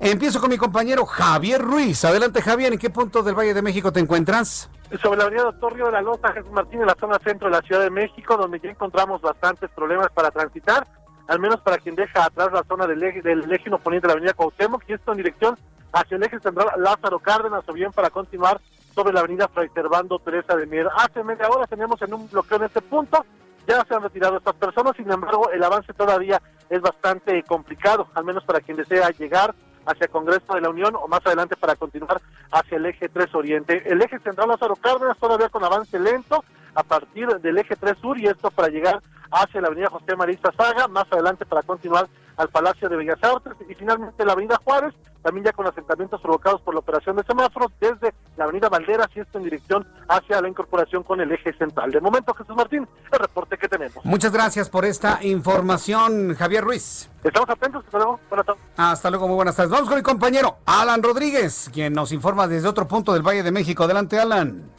Empiezo 0.00 0.40
con 0.40 0.50
mi 0.50 0.56
compañero 0.56 1.04
Javier 1.04 1.60
Ruiz. 1.60 2.04
Adelante, 2.04 2.40
Javier, 2.40 2.72
¿en 2.72 2.78
qué 2.78 2.90
punto 2.90 3.22
del 3.22 3.34
Valle 3.34 3.54
de 3.54 3.62
México 3.62 3.92
te 3.92 4.00
encuentras? 4.00 4.70
Sobre 5.02 5.18
la 5.18 5.24
avenida 5.24 5.44
Doctor 5.44 5.74
Río 5.74 5.86
de 5.86 5.92
la 5.92 6.02
Loza, 6.02 6.32
Jesús 6.32 6.52
Martín, 6.52 6.80
en 6.80 6.86
la 6.86 6.96
zona 6.98 7.18
centro 7.22 7.48
de 7.48 7.56
la 7.56 7.62
Ciudad 7.62 7.82
de 7.82 7.90
México, 7.90 8.36
donde 8.36 8.60
ya 8.60 8.70
encontramos 8.70 9.20
bastantes 9.20 9.70
problemas 9.70 10.08
para 10.12 10.30
transitar, 10.30 10.86
al 11.28 11.40
menos 11.40 11.60
para 11.60 11.78
quien 11.78 11.96
deja 11.96 12.24
atrás 12.24 12.50
la 12.52 12.62
zona 12.64 12.86
del 12.86 13.02
eje, 13.02 13.20
del 13.20 13.50
eje 13.52 13.70
poniente 13.82 14.06
de 14.06 14.08
la 14.08 14.12
avenida 14.12 14.34
Cuauhtémoc, 14.34 14.82
y 14.86 14.94
esto 14.94 15.12
en 15.12 15.18
dirección 15.18 15.58
hacia 15.92 16.16
el 16.16 16.22
eje 16.22 16.40
central 16.40 16.68
Lázaro 16.78 17.18
Cárdenas 17.18 17.64
o 17.68 17.72
bien 17.72 17.92
para 17.92 18.10
continuar 18.10 18.60
sobre 18.94 19.12
la 19.12 19.20
avenida 19.20 19.48
Fray 19.48 19.68
Servando 19.74 20.18
Teresa 20.18 20.56
de 20.56 20.66
Mier. 20.66 20.88
Hace 20.96 21.22
media 21.22 21.48
hora 21.48 21.66
teníamos 21.66 22.00
en 22.02 22.14
un 22.14 22.28
bloqueo 22.28 22.58
en 22.58 22.64
este 22.64 22.80
punto, 22.80 23.24
ya 23.66 23.84
se 23.84 23.94
han 23.94 24.02
retirado 24.02 24.38
estas 24.38 24.54
personas, 24.54 24.96
sin 24.96 25.10
embargo 25.10 25.50
el 25.50 25.62
avance 25.62 25.92
todavía 25.92 26.40
es 26.70 26.80
bastante 26.80 27.42
complicado, 27.42 28.08
al 28.14 28.24
menos 28.24 28.44
para 28.44 28.60
quien 28.60 28.76
desea 28.76 29.10
llegar 29.10 29.54
hacia 29.86 30.08
Congreso 30.08 30.54
de 30.54 30.60
la 30.60 30.70
Unión 30.70 30.96
o 30.96 31.08
más 31.08 31.24
adelante 31.24 31.56
para 31.56 31.76
continuar 31.76 32.20
hacia 32.50 32.76
el 32.76 32.86
eje 32.86 33.08
3 33.08 33.34
Oriente. 33.34 33.82
El 33.90 34.02
eje 34.02 34.18
central 34.18 34.48
Lázaro 34.48 34.76
Cárdenas 34.76 35.18
todavía 35.18 35.48
con 35.48 35.64
avance 35.64 35.98
lento 35.98 36.44
a 36.76 36.82
partir 36.82 37.26
del 37.40 37.58
eje 37.58 37.74
3 37.74 37.96
Sur 38.00 38.18
y 38.20 38.26
esto 38.26 38.50
para 38.50 38.68
llegar 38.68 39.02
hacia 39.30 39.60
la 39.60 39.68
avenida 39.68 39.88
José 39.90 40.14
Marista 40.14 40.52
Saga, 40.56 40.86
más 40.88 41.06
adelante 41.10 41.44
para 41.44 41.62
continuar 41.62 42.06
al 42.36 42.48
Palacio 42.48 42.88
de 42.88 42.96
Bellas 42.96 43.18
Artes 43.22 43.54
y 43.68 43.74
finalmente 43.74 44.24
la 44.24 44.32
avenida 44.32 44.60
Juárez, 44.62 44.94
también 45.22 45.46
ya 45.46 45.52
con 45.52 45.66
asentamientos 45.66 46.20
provocados 46.20 46.60
por 46.60 46.74
la 46.74 46.80
operación 46.80 47.16
de 47.16 47.24
semáforos 47.24 47.72
desde 47.80 48.14
la 48.36 48.44
avenida 48.44 48.68
Valderas 48.68 49.08
y 49.14 49.20
esto 49.20 49.38
en 49.38 49.44
dirección 49.44 49.86
hacia 50.06 50.40
la 50.42 50.48
incorporación 50.48 51.02
con 51.02 51.20
el 51.20 51.32
eje 51.32 51.54
central. 51.54 51.90
De 51.90 52.00
momento, 52.00 52.34
Jesús 52.34 52.54
Martín, 52.54 52.86
el 53.10 53.18
reporte 53.18 53.56
que 53.56 53.68
tenemos. 53.68 54.04
Muchas 54.04 54.32
gracias 54.32 54.68
por 54.68 54.84
esta 54.84 55.18
información, 55.22 56.34
Javier 56.34 56.62
Ruiz. 56.62 57.10
Estamos 57.24 57.48
atentos, 57.48 57.84
hasta 57.86 57.96
luego. 57.96 58.20
Buenas 58.28 58.46
tardes. 58.46 58.62
Hasta 58.76 59.10
luego, 59.10 59.26
muy 59.28 59.36
buenas 59.36 59.56
tardes. 59.56 59.70
Vamos 59.70 59.88
con 59.88 59.96
mi 59.96 60.02
compañero 60.02 60.58
Alan 60.66 61.02
Rodríguez, 61.02 61.70
quien 61.72 61.94
nos 61.94 62.12
informa 62.12 62.46
desde 62.46 62.68
otro 62.68 62.86
punto 62.86 63.14
del 63.14 63.22
Valle 63.22 63.42
de 63.42 63.50
México. 63.50 63.84
Adelante, 63.84 64.20
Alan. 64.20 64.75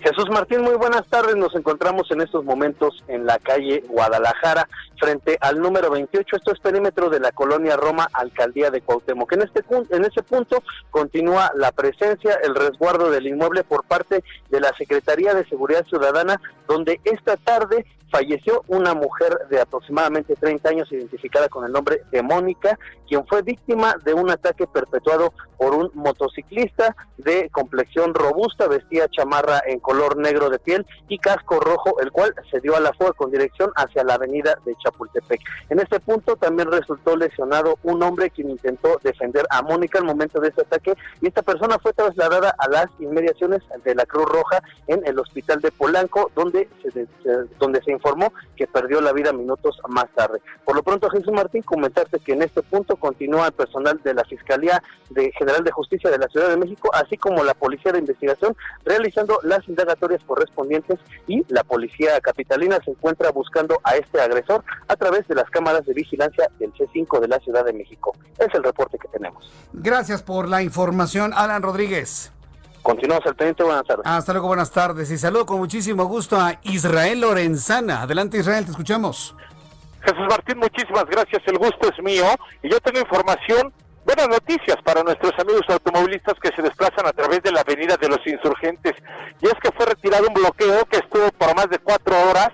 Jesús 0.00 0.30
Martín, 0.30 0.62
muy 0.62 0.76
buenas 0.76 1.06
tardes. 1.08 1.36
Nos 1.36 1.54
encontramos 1.54 2.10
en 2.10 2.22
estos 2.22 2.42
momentos 2.42 3.04
en 3.06 3.26
la 3.26 3.38
calle 3.38 3.84
Guadalajara, 3.86 4.66
frente 4.98 5.36
al 5.42 5.60
número 5.60 5.90
28. 5.90 6.36
Esto 6.36 6.52
es 6.52 6.60
perímetro 6.60 7.10
de 7.10 7.20
la 7.20 7.32
colonia 7.32 7.76
Roma, 7.76 8.08
alcaldía 8.14 8.70
de 8.70 8.80
Cuauhtémoc. 8.80 9.30
En 9.32 9.42
este 9.42 9.62
en 9.90 10.04
ese 10.06 10.22
punto 10.22 10.62
continúa 10.90 11.52
la 11.54 11.70
presencia, 11.72 12.38
el 12.42 12.54
resguardo 12.54 13.10
del 13.10 13.26
inmueble 13.26 13.62
por 13.62 13.84
parte 13.84 14.24
de 14.48 14.60
la 14.60 14.72
Secretaría 14.74 15.34
de 15.34 15.46
Seguridad 15.46 15.84
Ciudadana, 15.84 16.40
donde 16.66 16.98
esta 17.04 17.36
tarde 17.36 17.84
falleció 18.10 18.64
una 18.66 18.94
mujer 18.94 19.46
de 19.48 19.60
aproximadamente 19.60 20.34
30 20.34 20.68
años 20.68 20.92
identificada 20.92 21.48
con 21.48 21.64
el 21.64 21.72
nombre 21.72 22.02
de 22.10 22.22
Mónica, 22.22 22.78
quien 23.08 23.26
fue 23.26 23.42
víctima 23.42 23.94
de 24.04 24.14
un 24.14 24.30
ataque 24.30 24.66
perpetuado 24.66 25.32
por 25.56 25.74
un 25.74 25.90
motociclista 25.94 26.96
de 27.18 27.48
complexión 27.50 28.14
robusta, 28.14 28.66
vestía 28.66 29.08
chamarra 29.08 29.62
en 29.66 29.78
color 29.90 30.16
negro 30.18 30.50
de 30.50 30.60
piel 30.60 30.86
y 31.08 31.18
casco 31.18 31.58
rojo, 31.58 32.00
el 32.00 32.12
cual 32.12 32.32
se 32.48 32.60
dio 32.60 32.76
a 32.76 32.80
la 32.80 32.92
fuga 32.92 33.12
con 33.12 33.32
dirección 33.32 33.72
hacia 33.74 34.04
la 34.04 34.14
avenida 34.14 34.56
de 34.64 34.76
Chapultepec. 34.76 35.40
En 35.68 35.80
este 35.80 35.98
punto 35.98 36.36
también 36.36 36.70
resultó 36.70 37.16
lesionado 37.16 37.76
un 37.82 38.00
hombre 38.04 38.30
quien 38.30 38.50
intentó 38.50 39.00
defender 39.02 39.46
a 39.50 39.62
Mónica 39.62 39.98
al 39.98 40.04
momento 40.04 40.38
de 40.38 40.50
ese 40.50 40.60
ataque 40.60 40.94
y 41.20 41.26
esta 41.26 41.42
persona 41.42 41.76
fue 41.80 41.92
trasladada 41.92 42.54
a 42.56 42.68
las 42.68 42.86
inmediaciones 43.00 43.62
de 43.84 43.96
la 43.96 44.06
Cruz 44.06 44.26
Roja 44.26 44.62
en 44.86 45.04
el 45.04 45.18
hospital 45.18 45.60
de 45.60 45.72
Polanco, 45.72 46.30
donde 46.36 46.68
se, 46.82 47.08
donde 47.58 47.82
se 47.82 47.90
informó 47.90 48.32
que 48.54 48.68
perdió 48.68 49.00
la 49.00 49.12
vida 49.12 49.32
minutos 49.32 49.80
más 49.88 50.06
tarde. 50.14 50.40
Por 50.64 50.76
lo 50.76 50.84
pronto, 50.84 51.10
Jesús 51.10 51.32
Martín, 51.32 51.62
comentarte 51.62 52.20
que 52.20 52.34
en 52.34 52.42
este 52.42 52.62
punto 52.62 52.94
continúa 52.94 53.48
el 53.48 53.52
personal 53.52 54.00
de 54.04 54.14
la 54.14 54.22
Fiscalía 54.22 54.80
de 55.08 55.32
General 55.32 55.64
de 55.64 55.72
Justicia 55.72 56.10
de 56.10 56.18
la 56.18 56.28
Ciudad 56.28 56.48
de 56.48 56.56
México, 56.56 56.90
así 56.92 57.16
como 57.16 57.42
la 57.42 57.54
Policía 57.54 57.90
de 57.90 57.98
Investigación, 57.98 58.56
realizando 58.84 59.40
las 59.42 59.66
indagatorias 59.80 60.22
correspondientes 60.24 60.98
y 61.26 61.44
la 61.48 61.64
Policía 61.64 62.20
Capitalina 62.20 62.78
se 62.84 62.90
encuentra 62.90 63.30
buscando 63.30 63.80
a 63.84 63.96
este 63.96 64.20
agresor 64.20 64.62
a 64.88 64.96
través 64.96 65.26
de 65.28 65.34
las 65.34 65.48
cámaras 65.50 65.84
de 65.86 65.94
vigilancia 65.94 66.48
del 66.58 66.72
C5 66.74 67.20
de 67.20 67.28
la 67.28 67.38
Ciudad 67.38 67.64
de 67.64 67.72
México. 67.72 68.12
Es 68.38 68.48
el 68.54 68.62
reporte 68.62 68.98
que 68.98 69.08
tenemos. 69.08 69.50
Gracias 69.72 70.22
por 70.22 70.48
la 70.48 70.62
información, 70.62 71.32
Alan 71.34 71.62
Rodríguez. 71.62 72.32
Continuamos 72.82 73.26
al 73.26 73.36
pendiente, 73.36 73.62
buenas 73.62 73.84
tardes. 73.84 74.06
Hasta 74.06 74.32
luego, 74.32 74.48
buenas 74.48 74.70
tardes. 74.70 75.10
Y 75.10 75.18
saludo 75.18 75.44
con 75.44 75.58
muchísimo 75.58 76.04
gusto 76.06 76.40
a 76.40 76.58
Israel 76.62 77.20
Lorenzana. 77.20 78.02
Adelante, 78.02 78.38
Israel, 78.38 78.64
te 78.64 78.70
escuchamos. 78.70 79.34
Jesús 80.00 80.26
Martín, 80.30 80.58
muchísimas 80.58 81.04
gracias. 81.04 81.42
El 81.46 81.58
gusto 81.58 81.90
es 81.90 82.02
mío. 82.02 82.24
Y 82.62 82.70
yo 82.70 82.80
tengo 82.80 83.00
información, 83.00 83.72
buenas 84.04 84.28
noticias 84.28 84.76
para 84.84 85.02
nuestros 85.02 85.32
amigos 85.38 85.62
automovilistas 85.68 86.34
que 86.40 86.50
se 86.54 86.62
desplazan 86.62 87.06
a 87.06 87.12
través 87.12 87.42
de 87.42 87.52
la 87.52 87.60
Avenida 87.60 87.96
de 87.96 88.08
los 88.08 88.26
Insurgentes. 88.26 88.94
Y 89.40 89.46
es 89.46 89.54
que 89.62 89.72
fue 89.72 89.86
retirado 89.86 90.26
un 90.28 90.34
bloqueo 90.34 90.84
que 90.86 90.98
estuvo 90.98 91.30
por 91.32 91.54
más 91.54 91.68
de 91.68 91.78
cuatro 91.78 92.14
horas 92.28 92.50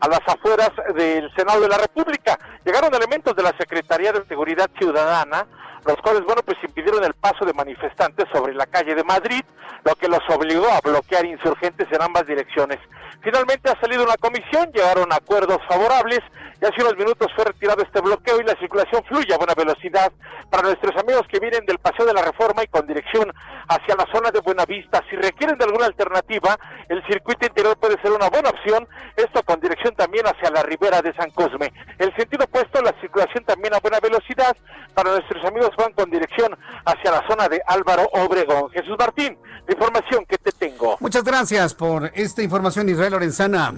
a 0.00 0.08
las 0.08 0.20
afueras 0.26 0.70
del 0.94 1.30
Senado 1.34 1.60
de 1.60 1.68
la 1.68 1.78
República. 1.78 2.38
Llegaron 2.64 2.94
elementos 2.94 3.36
de 3.36 3.42
la 3.42 3.54
Secretaría 3.58 4.12
de 4.12 4.24
Seguridad 4.26 4.70
Ciudadana 4.78 5.46
los 5.84 5.96
cuales, 6.02 6.24
bueno, 6.24 6.42
pues 6.44 6.58
impidieron 6.62 7.02
el 7.04 7.14
paso 7.14 7.44
de 7.44 7.52
manifestantes 7.52 8.26
sobre 8.32 8.54
la 8.54 8.66
calle 8.66 8.94
de 8.94 9.04
Madrid, 9.04 9.42
lo 9.84 9.94
que 9.94 10.08
los 10.08 10.20
obligó 10.28 10.68
a 10.68 10.80
bloquear 10.80 11.24
insurgentes 11.24 11.88
en 11.90 12.02
ambas 12.02 12.26
direcciones. 12.26 12.78
Finalmente 13.22 13.70
ha 13.70 13.80
salido 13.80 14.04
una 14.04 14.16
comisión, 14.16 14.70
llegaron 14.72 15.12
acuerdos 15.12 15.58
favorables 15.68 16.20
y 16.60 16.64
hace 16.64 16.82
unos 16.82 16.96
minutos 16.96 17.30
fue 17.34 17.44
retirado 17.44 17.82
este 17.82 18.00
bloqueo 18.00 18.40
y 18.40 18.44
la 18.44 18.54
circulación 18.56 19.02
fluye 19.04 19.32
a 19.32 19.38
buena 19.38 19.54
velocidad 19.54 20.12
para 20.50 20.62
nuestros 20.62 20.94
amigos 20.96 21.26
que 21.28 21.38
vienen 21.38 21.64
del 21.64 21.78
Paseo 21.78 22.06
de 22.06 22.12
la 22.12 22.22
Reforma 22.22 22.62
y 22.62 22.66
con 22.68 22.86
dirección 22.86 23.32
hacia 23.68 23.96
la 23.96 24.06
zona 24.12 24.30
de 24.30 24.40
Buenavista. 24.40 25.02
Si 25.08 25.16
requieren 25.16 25.56
de 25.56 25.64
alguna 25.64 25.86
alternativa, 25.86 26.58
el 26.88 27.02
circuito 27.06 27.46
interior 27.46 27.78
puede 27.78 28.00
ser 28.02 28.12
una 28.12 28.28
buena 28.28 28.50
opción, 28.50 28.86
esto 29.16 29.42
con 29.42 29.60
dirección 29.60 29.94
también 29.94 30.26
hacia 30.26 30.50
la 30.50 30.62
ribera 30.62 31.00
de 31.00 31.14
San 31.14 31.30
Cosme. 31.30 31.72
El 31.98 32.14
sentido 32.16 32.44
opuesto, 32.44 32.82
la 32.82 32.94
circulación 33.00 33.44
también 33.44 33.74
a 33.74 33.80
buena 33.80 34.00
velocidad 34.00 34.56
para 34.94 35.10
nuestros 35.12 35.44
amigos 35.44 35.69
van 35.76 35.92
con 35.92 36.10
dirección 36.10 36.56
hacia 36.84 37.10
la 37.10 37.26
zona 37.26 37.48
de 37.48 37.60
Álvaro 37.66 38.08
Obregón. 38.12 38.70
Jesús 38.70 38.96
Martín, 38.98 39.38
la 39.66 39.72
información 39.72 40.24
que 40.26 40.38
te 40.38 40.52
tengo. 40.52 40.96
Muchas 41.00 41.24
gracias 41.24 41.74
por 41.74 42.10
esta 42.14 42.42
información, 42.42 42.88
Israel 42.88 43.12
Lorenzana. 43.12 43.74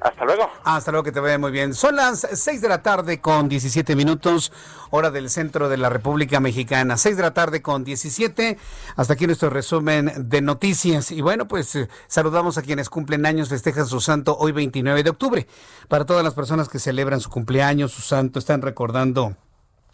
Hasta 0.00 0.24
luego. 0.24 0.50
Hasta 0.64 0.90
luego, 0.90 1.04
que 1.04 1.12
te 1.12 1.20
vaya 1.20 1.38
muy 1.38 1.50
bien. 1.50 1.74
Son 1.74 1.96
las 1.96 2.20
6 2.30 2.60
de 2.60 2.68
la 2.68 2.82
tarde 2.82 3.20
con 3.20 3.48
17 3.48 3.96
minutos, 3.96 4.52
hora 4.90 5.10
del 5.10 5.30
centro 5.30 5.68
de 5.68 5.78
la 5.78 5.88
República 5.88 6.38
Mexicana. 6.38 6.96
6 6.96 7.16
de 7.16 7.22
la 7.22 7.34
tarde 7.34 7.62
con 7.62 7.82
17. 7.82 8.58
Hasta 8.94 9.14
aquí 9.14 9.26
nuestro 9.26 9.50
resumen 9.50 10.12
de 10.16 10.42
noticias. 10.42 11.10
Y 11.10 11.22
bueno, 11.22 11.48
pues 11.48 11.74
eh, 11.74 11.88
saludamos 12.08 12.58
a 12.58 12.62
quienes 12.62 12.90
cumplen 12.90 13.26
años, 13.26 13.48
festejan 13.48 13.86
su 13.86 14.00
santo 14.00 14.36
hoy 14.38 14.52
29 14.52 15.02
de 15.02 15.10
octubre. 15.10 15.46
Para 15.88 16.04
todas 16.04 16.22
las 16.22 16.34
personas 16.34 16.68
que 16.68 16.78
celebran 16.78 17.20
su 17.20 17.30
cumpleaños, 17.30 17.92
su 17.92 18.02
santo, 18.02 18.38
están 18.38 18.62
recordando 18.62 19.34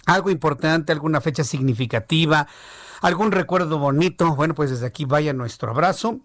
algo 0.07 0.31
importante, 0.31 0.93
alguna 0.93 1.21
fecha 1.21 1.45
significativa, 1.45 2.47
algún 3.01 3.33
recuerdo 3.33 3.79
bonito, 3.79 4.35
bueno, 4.35 4.55
pues 4.55 4.71
desde 4.71 4.87
aquí 4.87 5.05
vaya 5.05 5.33
nuestro 5.33 5.71
abrazo, 5.71 6.21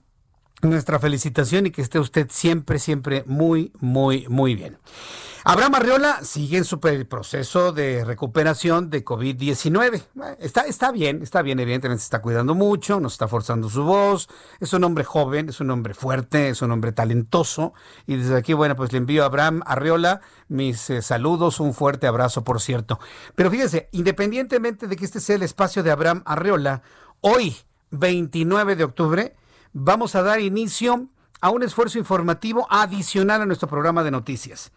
nuestra 0.62 1.00
felicitación 1.00 1.68
y 1.68 1.72
que 1.72 1.82
esté 1.82 2.00
usted 2.00 2.28
siempre, 2.32 2.80
siempre 2.80 3.24
muy, 3.28 3.72
muy, 3.80 4.28
muy 4.28 4.56
bien. 4.56 4.78
Abraham 5.50 5.76
Arriola 5.76 6.20
sigue 6.24 6.58
en 6.58 6.66
su 6.66 6.82
proceso 6.82 7.72
de 7.72 8.04
recuperación 8.04 8.90
de 8.90 9.06
COVID-19. 9.06 10.04
Está, 10.40 10.64
está 10.64 10.92
bien, 10.92 11.22
está 11.24 11.42
bien, 11.42 11.58
evidentemente 11.62 12.02
se 12.02 12.08
está 12.08 12.22
cuidando 12.22 12.54
mucho, 12.54 13.00
no 13.00 13.08
está 13.08 13.30
forzando 13.30 13.70
su 13.70 13.84
voz. 13.84 14.28
Es 14.60 14.74
un 14.74 14.84
hombre 14.84 15.06
joven, 15.06 15.48
es 15.48 15.62
un 15.62 15.72
hombre 15.72 15.94
fuerte, 15.94 16.50
es 16.50 16.62
un 16.62 16.72
hombre 16.72 16.92
talentoso. 16.92 17.74
Y 18.08 18.18
desde 18.18 18.36
aquí, 18.36 18.52
bueno, 18.52 18.76
pues 18.76 18.92
le 18.92 18.98
envío 18.98 19.24
a 19.24 19.28
Abraham 19.28 19.62
Arriola 19.66 20.20
mis 20.50 20.90
eh, 20.90 21.02
saludos, 21.02 21.62
un 21.62 21.74
fuerte 21.74 22.08
abrazo, 22.08 22.44
por 22.44 22.60
cierto. 22.60 23.00
Pero 23.36 23.50
fíjese, 23.50 23.88
independientemente 23.94 24.88
de 24.88 24.98
que 24.98 25.06
este 25.06 25.22
sea 25.22 25.38
el 25.38 25.44
espacio 25.44 25.82
de 25.82 25.92
Abraham 25.92 26.24
Arriola, 26.26 26.82
hoy, 27.22 27.56
29 27.92 28.76
de 28.76 28.84
octubre, 28.84 29.36
vamos 29.80 30.16
a 30.16 30.24
dar 30.24 30.42
inicio 30.42 31.08
a 31.40 31.52
un 31.52 31.62
esfuerzo 31.62 32.00
informativo 32.00 32.68
adicional 32.70 33.42
a 33.42 33.46
nuestro 33.46 33.68
programa 33.68 34.04
de 34.04 34.10
noticias. 34.10 34.72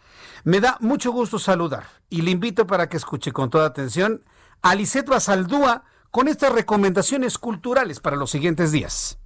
Me 0.45 0.61
da 0.61 0.77
mucho 0.81 1.11
gusto 1.11 1.39
saludar 1.39 1.85
y 2.11 2.21
le 2.23 2.31
invito 2.31 2.67
para 2.67 2.89
que 2.89 2.99
escuche 2.99 3.33
con 3.33 3.49
toda 3.49 3.67
atención 3.67 4.23
a 4.61 4.75
Lisette 4.75 5.09
Basaldúa 5.09 5.85
con 6.11 6.29
estas 6.29 6.53
recomendaciones 6.53 7.39
culturales 7.39 8.01
para 8.01 8.17
los 8.17 8.31
siguientes 8.31 8.73
días. 8.73 9.19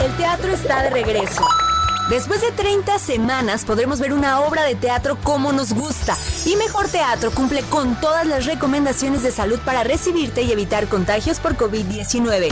El 0.00 0.16
teatro 0.16 0.48
está 0.48 0.82
de 0.84 0.90
regreso. 0.90 1.44
Después 2.08 2.40
de 2.40 2.50
30 2.52 2.98
semanas 2.98 3.66
podremos 3.66 4.00
ver 4.00 4.14
una 4.14 4.40
obra 4.40 4.64
de 4.64 4.74
teatro 4.74 5.18
como 5.22 5.52
nos 5.52 5.74
gusta. 5.74 6.16
Y 6.46 6.56
Mejor 6.56 6.88
Teatro 6.88 7.30
cumple 7.30 7.62
con 7.64 8.00
todas 8.00 8.26
las 8.26 8.46
recomendaciones 8.46 9.22
de 9.22 9.30
salud 9.30 9.58
para 9.62 9.84
recibirte 9.84 10.40
y 10.42 10.50
evitar 10.50 10.88
contagios 10.88 11.38
por 11.38 11.56
COVID-19. 11.56 12.48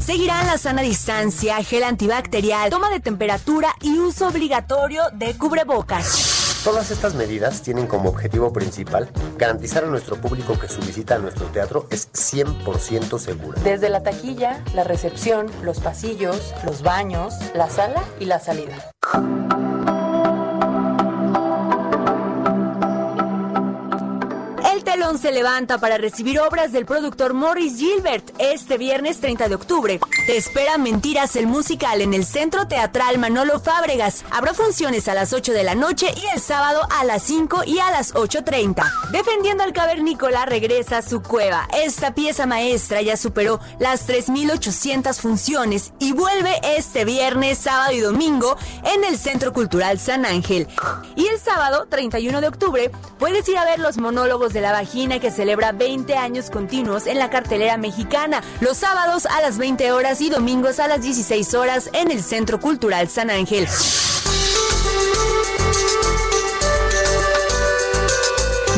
Seguirán 0.00 0.46
la 0.46 0.58
sana 0.58 0.82
distancia, 0.82 1.56
gel 1.64 1.84
antibacterial, 1.84 2.68
toma 2.68 2.90
de 2.90 3.00
temperatura 3.00 3.74
y 3.80 3.98
uso 3.98 4.28
obligatorio 4.28 5.02
de 5.14 5.34
cubrebocas. 5.38 6.33
Todas 6.64 6.90
estas 6.90 7.14
medidas 7.14 7.60
tienen 7.60 7.86
como 7.86 8.08
objetivo 8.08 8.50
principal 8.50 9.10
garantizar 9.36 9.84
a 9.84 9.86
nuestro 9.86 10.16
público 10.16 10.58
que 10.58 10.66
su 10.66 10.80
visita 10.80 11.16
a 11.16 11.18
nuestro 11.18 11.44
teatro 11.48 11.86
es 11.90 12.10
100% 12.12 13.18
segura. 13.18 13.60
Desde 13.62 13.90
la 13.90 14.02
taquilla, 14.02 14.64
la 14.74 14.82
recepción, 14.82 15.50
los 15.62 15.80
pasillos, 15.80 16.54
los 16.64 16.80
baños, 16.80 17.34
la 17.54 17.68
sala 17.68 18.02
y 18.18 18.24
la 18.24 18.40
salida. 18.40 18.92
Telón 24.94 25.18
se 25.18 25.32
levanta 25.32 25.78
para 25.78 25.98
recibir 25.98 26.38
obras 26.38 26.70
del 26.70 26.86
productor 26.86 27.34
Morris 27.34 27.78
Gilbert 27.78 28.30
este 28.38 28.78
viernes 28.78 29.18
30 29.18 29.48
de 29.48 29.56
octubre. 29.56 29.98
Te 30.28 30.36
espera 30.36 30.78
Mentiras 30.78 31.34
el 31.34 31.48
musical 31.48 32.00
en 32.00 32.14
el 32.14 32.24
Centro 32.24 32.68
Teatral 32.68 33.18
Manolo 33.18 33.58
Fábregas. 33.58 34.24
Habrá 34.30 34.54
funciones 34.54 35.08
a 35.08 35.14
las 35.14 35.32
8 35.32 35.50
de 35.50 35.64
la 35.64 35.74
noche 35.74 36.14
y 36.16 36.26
el 36.32 36.40
sábado 36.40 36.86
a 36.96 37.04
las 37.04 37.24
5 37.24 37.64
y 37.66 37.80
a 37.80 37.90
las 37.90 38.14
8.30. 38.14 39.10
Defendiendo 39.10 39.64
al 39.64 39.72
cavernícola 39.72 40.46
regresa 40.46 40.98
a 40.98 41.02
su 41.02 41.22
cueva. 41.22 41.66
Esta 41.76 42.14
pieza 42.14 42.46
maestra 42.46 43.02
ya 43.02 43.16
superó 43.16 43.58
las 43.80 44.08
3.800 44.08 45.18
funciones 45.18 45.92
y 45.98 46.12
vuelve 46.12 46.60
este 46.76 47.04
viernes, 47.04 47.58
sábado 47.58 47.90
y 47.90 47.98
domingo 47.98 48.56
en 48.84 49.02
el 49.02 49.18
Centro 49.18 49.52
Cultural 49.52 49.98
San 49.98 50.24
Ángel. 50.24 50.68
Y 51.16 51.26
el 51.26 51.40
sábado 51.40 51.86
31 51.90 52.40
de 52.40 52.46
octubre 52.46 52.92
puedes 53.18 53.48
ir 53.48 53.58
a 53.58 53.64
ver 53.64 53.80
los 53.80 53.98
monólogos 53.98 54.52
de 54.52 54.60
la 54.60 54.83
vagina 54.84 55.18
que 55.18 55.30
celebra 55.30 55.72
20 55.72 56.14
años 56.14 56.50
continuos 56.50 57.06
en 57.06 57.18
la 57.18 57.30
cartelera 57.30 57.78
mexicana. 57.78 58.42
Los 58.60 58.76
sábados 58.76 59.24
a 59.24 59.40
las 59.40 59.56
20 59.56 59.92
horas 59.92 60.20
y 60.20 60.28
domingos 60.28 60.78
a 60.78 60.88
las 60.88 61.00
16 61.00 61.54
horas 61.54 61.88
en 61.94 62.10
el 62.10 62.22
Centro 62.22 62.60
Cultural 62.60 63.08
San 63.08 63.30
Ángel. 63.30 63.66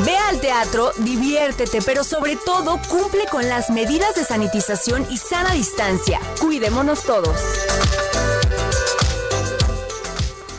Ve 0.05 0.17
al 0.17 0.41
teatro, 0.41 0.93
diviértete, 0.99 1.81
pero 1.85 2.05
sobre 2.05 2.37
todo 2.37 2.79
cumple 2.89 3.27
con 3.29 3.49
las 3.49 3.69
medidas 3.71 4.15
de 4.15 4.23
sanitización 4.23 5.05
y 5.11 5.17
sana 5.17 5.55
distancia. 5.55 6.21
Cuidémonos 6.41 7.03
todos. 7.03 7.37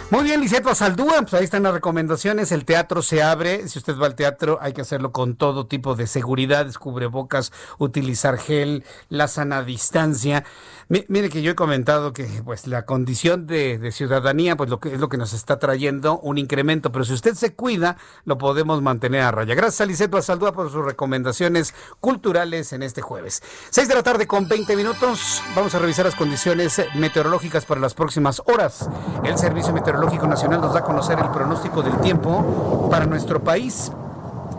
Muy 0.09 0.23
bien, 0.23 0.39
Liceto 0.39 0.73
Saldúa, 0.73 1.17
pues 1.23 1.33
ahí 1.33 1.43
están 1.43 1.63
las 1.63 1.73
recomendaciones. 1.73 2.53
El 2.53 2.63
teatro 2.63 3.01
se 3.01 3.21
abre. 3.21 3.67
Si 3.67 3.77
usted 3.77 3.97
va 3.97 4.05
al 4.05 4.15
teatro, 4.15 4.57
hay 4.61 4.71
que 4.71 4.79
hacerlo 4.79 5.11
con 5.11 5.35
todo 5.35 5.67
tipo 5.67 5.95
de 5.95 6.07
seguridad, 6.07 6.65
bocas, 7.11 7.51
utilizar 7.77 8.37
gel, 8.37 8.85
la 9.09 9.27
sana 9.27 9.63
distancia 9.63 10.45
mire 10.89 11.29
que 11.29 11.41
yo 11.41 11.51
he 11.51 11.55
comentado 11.55 12.13
que 12.13 12.25
pues 12.45 12.65
la 12.65 12.85
condición 12.85 13.45
de, 13.45 13.91
ciudadanía 13.91 14.55
pues 14.55 14.69
lo 14.69 14.79
que 14.79 14.93
es 14.93 14.99
lo 14.99 15.09
que 15.09 15.17
nos 15.17 15.33
está 15.33 15.59
trayendo 15.59 16.19
un 16.19 16.37
incremento, 16.37 16.91
pero 16.91 17.03
si 17.03 17.13
usted 17.13 17.33
se 17.33 17.53
cuida 17.53 17.97
lo 18.23 18.37
podemos 18.37 18.81
mantener 18.81 19.21
a 19.21 19.31
raya. 19.31 19.53
Gracias 19.53 19.81
a 19.81 19.85
Liceto 19.85 20.19
por 20.53 20.71
sus 20.71 20.85
recomendaciones 20.85 21.73
culturales 21.99 22.71
en 22.73 22.83
este 22.83 23.01
jueves. 23.01 23.43
Seis 23.69 23.87
de 23.87 23.95
la 23.95 24.03
tarde 24.03 24.27
con 24.27 24.47
20 24.47 24.75
minutos. 24.75 25.41
Vamos 25.55 25.75
a 25.75 25.79
revisar 25.79 26.05
las 26.05 26.15
condiciones 26.15 26.81
meteorológicas 26.95 27.65
para 27.65 27.81
las 27.81 27.93
próximas 27.93 28.41
horas. 28.45 28.89
El 29.23 29.37
Servicio 29.37 29.73
Meteorológico 29.73 30.27
Nacional 30.27 30.61
nos 30.61 30.73
da 30.73 30.79
a 30.79 30.83
conocer 30.83 31.19
el 31.19 31.29
pronóstico 31.31 31.81
del 31.81 31.99
tiempo 31.99 32.87
para 32.89 33.05
nuestro 33.05 33.43
país. 33.43 33.91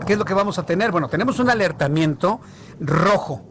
¿Qué 0.05 0.13
es 0.13 0.19
lo 0.19 0.25
que 0.25 0.33
vamos 0.33 0.59
a 0.59 0.63
tener? 0.63 0.91
Bueno, 0.91 1.07
tenemos 1.07 1.39
un 1.39 1.49
alertamiento 1.49 2.39
rojo 2.79 3.48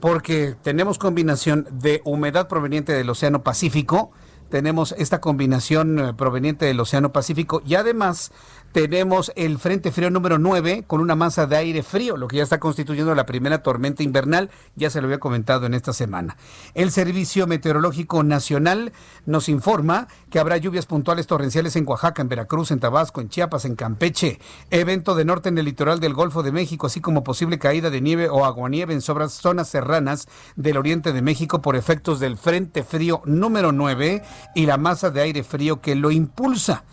porque 0.00 0.56
tenemos 0.62 0.98
combinación 0.98 1.66
de 1.70 2.00
humedad 2.04 2.48
proveniente 2.48 2.92
del 2.92 3.10
Océano 3.10 3.42
Pacífico, 3.42 4.10
tenemos 4.50 4.94
esta 4.98 5.20
combinación 5.20 5.98
eh, 5.98 6.14
proveniente 6.14 6.66
del 6.66 6.80
Océano 6.80 7.12
Pacífico 7.12 7.62
y 7.64 7.76
además 7.76 8.32
tenemos 8.72 9.32
el 9.34 9.58
Frente 9.58 9.90
Frío 9.90 10.10
número 10.10 10.38
9 10.38 10.84
con 10.86 11.00
una 11.00 11.16
masa 11.16 11.46
de 11.46 11.56
aire 11.56 11.82
frío, 11.82 12.16
lo 12.16 12.28
que 12.28 12.36
ya 12.36 12.42
está 12.42 12.60
constituyendo 12.60 13.14
la 13.14 13.26
primera 13.26 13.62
tormenta 13.62 14.02
invernal, 14.02 14.50
ya 14.76 14.90
se 14.90 15.00
lo 15.00 15.06
había 15.06 15.18
comentado 15.18 15.66
en 15.66 15.74
esta 15.74 15.92
semana. 15.92 16.36
El 16.74 16.90
Servicio 16.90 17.46
Meteorológico 17.46 18.22
Nacional 18.22 18.92
nos 19.26 19.48
informa 19.48 20.08
que 20.30 20.38
habrá 20.38 20.56
lluvias 20.56 20.86
puntuales 20.86 21.26
torrenciales 21.26 21.74
en 21.76 21.86
Oaxaca, 21.88 22.22
en 22.22 22.28
Veracruz, 22.28 22.70
en 22.70 22.80
Tabasco, 22.80 23.20
en 23.20 23.28
Chiapas, 23.28 23.64
en 23.64 23.74
Campeche, 23.74 24.38
evento 24.70 25.14
de 25.14 25.24
norte 25.24 25.48
en 25.48 25.58
el 25.58 25.64
litoral 25.64 25.98
del 25.98 26.14
Golfo 26.14 26.42
de 26.42 26.52
México, 26.52 26.86
así 26.86 27.00
como 27.00 27.24
posible 27.24 27.58
caída 27.58 27.90
de 27.90 28.00
nieve 28.00 28.28
o 28.28 28.44
aguanieve 28.44 28.94
en 28.94 29.00
zonas 29.00 29.68
serranas 29.68 30.28
del 30.54 30.76
oriente 30.76 31.12
de 31.12 31.22
México 31.22 31.60
por 31.60 31.74
efectos 31.74 32.20
del 32.20 32.36
Frente 32.36 32.84
Frío 32.84 33.22
número 33.24 33.72
9 33.72 34.22
y 34.54 34.66
la 34.66 34.76
masa 34.76 35.10
de 35.10 35.22
aire 35.22 35.42
frío 35.42 35.80
que 35.80 35.94
lo 35.96 36.10
impulsa. 36.10 36.84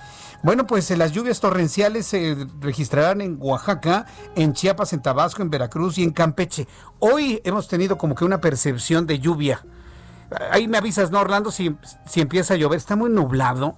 Bueno, 0.44 0.68
pues 0.68 0.90
eh, 0.92 0.98
las 0.98 1.12
lluvias 1.12 1.40
torrenciales 1.40 2.06
se 2.06 2.38
registrarán 2.60 3.22
en 3.22 3.38
Oaxaca, 3.40 4.06
en 4.36 4.54
Chiapas, 4.54 4.94
en 4.94 5.02
Tabasco, 5.02 5.42
en 5.42 5.50
Veracruz 5.50 5.98
y 5.98 6.04
en 6.04 6.12
Campeche. 6.12 6.68
Hoy 7.00 7.42
hemos 7.44 7.68
tenido 7.68 7.98
como 7.98 8.14
que 8.14 8.24
una 8.24 8.40
percepción 8.40 9.08
de 9.08 9.20
lluvia. 9.20 9.66
Ahí 10.52 10.68
me 10.68 10.78
avisas, 10.78 11.10
¿no, 11.10 11.20
Orlando? 11.20 11.52
Si, 11.52 11.76
si 12.06 12.22
empieza 12.22 12.54
a 12.54 12.58
llover, 12.58 12.78
está 12.78 12.96
muy 12.96 13.10
nublado. 13.10 13.78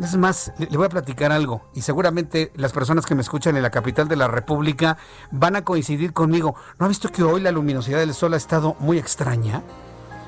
Es 0.00 0.16
más, 0.16 0.52
le 0.58 0.76
voy 0.76 0.86
a 0.86 0.88
platicar 0.88 1.30
algo 1.30 1.70
y 1.72 1.82
seguramente 1.82 2.50
las 2.56 2.72
personas 2.72 3.06
que 3.06 3.14
me 3.14 3.22
escuchan 3.22 3.56
en 3.56 3.62
la 3.62 3.70
capital 3.70 4.08
de 4.08 4.16
la 4.16 4.26
República 4.26 4.96
van 5.30 5.54
a 5.54 5.62
coincidir 5.62 6.12
conmigo. 6.12 6.56
¿No 6.80 6.86
ha 6.86 6.88
visto 6.88 7.10
que 7.10 7.22
hoy 7.22 7.40
la 7.40 7.52
luminosidad 7.52 8.00
del 8.00 8.12
sol 8.12 8.34
ha 8.34 8.36
estado 8.36 8.74
muy 8.80 8.98
extraña? 8.98 9.62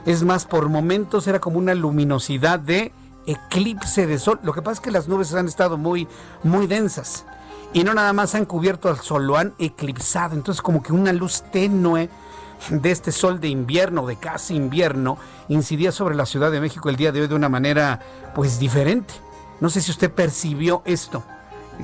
Es 0.05 0.22
más, 0.22 0.44
por 0.44 0.68
momentos 0.68 1.26
era 1.26 1.40
como 1.40 1.59
una 1.59 1.74
luminosidad 1.74 2.61
de 2.61 2.92
eclipse 3.27 4.07
de 4.07 4.19
sol. 4.19 4.41
Lo 4.43 4.53
que 4.53 4.62
pasa 4.62 4.75
es 4.75 4.81
que 4.81 4.91
las 4.91 5.09
nubes 5.09 5.35
han 5.35 5.47
estado 5.47 5.77
muy, 5.77 6.09
muy 6.43 6.67
densas 6.67 7.25
y 7.73 7.85
no 7.85 7.95
nada 7.95 8.12
más 8.12 8.35
han 8.35 8.45
cubierto 8.45 8.89
al 8.89 8.99
sol, 8.99 9.27
lo 9.27 9.37
han 9.37 9.55
eclipsado. 9.59 10.35
Entonces 10.35 10.62
como 10.62 10.83
que 10.83 10.93
una 10.93 11.12
luz 11.12 11.43
tenue 11.53 12.09
de 12.71 12.91
este 12.91 13.12
sol 13.12 13.41
de 13.41 13.49
invierno, 13.49 14.07
de 14.07 14.17
casi 14.17 14.55
invierno, 14.55 15.19
incidía 15.49 15.93
sobre 15.93 16.15
la 16.15 16.27
Ciudad 16.27 16.51
de 16.51 16.61
México 16.61 16.89
el 16.89 16.97
día 16.97 17.12
de 17.12 17.23
hoy 17.23 17.27
de 17.27 17.35
una 17.35 17.49
manera 17.49 18.01
pues 18.35 18.59
diferente. 18.59 19.15
No 19.61 19.69
sé 19.69 19.81
si 19.81 19.91
usted 19.91 20.11
percibió 20.11 20.83
esto. 20.85 21.23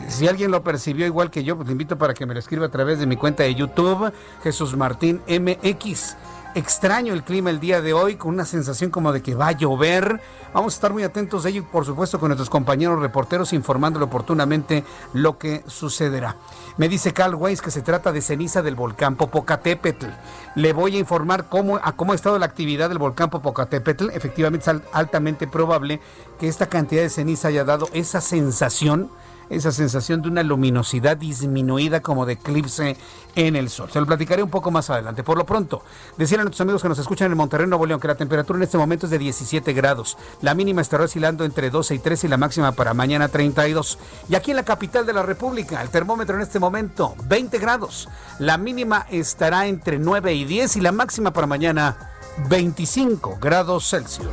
Si 0.08 0.26
alguien 0.26 0.50
lo 0.50 0.62
percibió 0.62 1.04
igual 1.04 1.30
que 1.30 1.44
yo, 1.44 1.56
pues 1.56 1.66
le 1.66 1.72
invito 1.72 1.98
para 1.98 2.14
que 2.14 2.24
me 2.24 2.32
lo 2.32 2.40
escriba 2.40 2.66
a 2.66 2.70
través 2.70 2.98
de 2.98 3.06
mi 3.06 3.16
cuenta 3.16 3.42
de 3.42 3.54
YouTube, 3.54 4.10
Jesús 4.42 4.74
Martín 4.74 5.20
MX 5.28 6.16
extraño 6.54 7.14
el 7.14 7.22
clima 7.22 7.50
el 7.50 7.60
día 7.60 7.80
de 7.80 7.92
hoy, 7.92 8.16
con 8.16 8.34
una 8.34 8.44
sensación 8.44 8.90
como 8.90 9.12
de 9.12 9.22
que 9.22 9.34
va 9.34 9.48
a 9.48 9.52
llover. 9.52 10.20
Vamos 10.54 10.74
a 10.74 10.76
estar 10.76 10.92
muy 10.92 11.02
atentos 11.02 11.46
a 11.46 11.48
ello 11.48 11.64
por 11.64 11.86
supuesto 11.86 12.20
con 12.20 12.28
nuestros 12.28 12.50
compañeros 12.50 13.00
reporteros 13.00 13.54
informándole 13.54 14.04
oportunamente 14.04 14.84
lo 15.14 15.38
que 15.38 15.64
sucederá. 15.66 16.36
Me 16.76 16.90
dice 16.90 17.14
Carl 17.14 17.34
Weiss 17.34 17.62
que 17.62 17.70
se 17.70 17.80
trata 17.80 18.12
de 18.12 18.20
ceniza 18.20 18.60
del 18.60 18.74
volcán 18.74 19.16
Popocatépetl. 19.16 20.06
Le 20.54 20.74
voy 20.74 20.96
a 20.96 20.98
informar 20.98 21.46
cómo, 21.48 21.80
a 21.82 21.92
cómo 21.92 22.12
ha 22.12 22.14
estado 22.14 22.38
la 22.38 22.44
actividad 22.44 22.90
del 22.90 22.98
volcán 22.98 23.30
Popocatépetl. 23.30 24.10
Efectivamente 24.10 24.70
es 24.70 24.82
altamente 24.92 25.46
probable 25.46 26.00
que 26.38 26.48
esta 26.48 26.66
cantidad 26.66 27.00
de 27.00 27.08
ceniza 27.08 27.48
haya 27.48 27.64
dado 27.64 27.88
esa 27.94 28.20
sensación 28.20 29.10
esa 29.50 29.72
sensación 29.72 30.22
de 30.22 30.28
una 30.28 30.42
luminosidad 30.42 31.16
disminuida 31.16 32.00
como 32.00 32.26
de 32.26 32.34
eclipse 32.34 32.96
en 33.34 33.56
el 33.56 33.70
sol. 33.70 33.90
Se 33.90 34.00
lo 34.00 34.06
platicaré 34.06 34.42
un 34.42 34.50
poco 34.50 34.70
más 34.70 34.90
adelante. 34.90 35.22
Por 35.22 35.38
lo 35.38 35.46
pronto, 35.46 35.82
decían 36.16 36.40
a 36.40 36.44
nuestros 36.44 36.60
amigos 36.62 36.82
que 36.82 36.88
nos 36.88 36.98
escuchan 36.98 37.30
en 37.30 37.36
Monterrey, 37.36 37.66
Nuevo 37.66 37.86
León, 37.86 38.00
que 38.00 38.08
la 38.08 38.14
temperatura 38.14 38.58
en 38.58 38.64
este 38.64 38.78
momento 38.78 39.06
es 39.06 39.10
de 39.10 39.18
17 39.18 39.72
grados. 39.72 40.16
La 40.40 40.54
mínima 40.54 40.82
estará 40.82 41.04
oscilando 41.04 41.44
entre 41.44 41.70
12 41.70 41.94
y 41.94 41.98
13 41.98 42.26
y 42.26 42.30
la 42.30 42.36
máxima 42.36 42.72
para 42.72 42.94
mañana 42.94 43.28
32. 43.28 43.98
Y 44.28 44.34
aquí 44.34 44.50
en 44.50 44.56
la 44.56 44.64
capital 44.64 45.06
de 45.06 45.12
la 45.12 45.22
República, 45.22 45.82
el 45.82 45.90
termómetro 45.90 46.36
en 46.36 46.42
este 46.42 46.58
momento 46.58 47.14
20 47.26 47.58
grados. 47.58 48.08
La 48.38 48.58
mínima 48.58 49.06
estará 49.10 49.66
entre 49.66 49.98
9 49.98 50.34
y 50.34 50.44
10 50.44 50.76
y 50.76 50.80
la 50.80 50.92
máxima 50.92 51.32
para 51.32 51.46
mañana 51.46 52.10
25 52.48 53.38
grados 53.40 53.88
Celsius. 53.88 54.28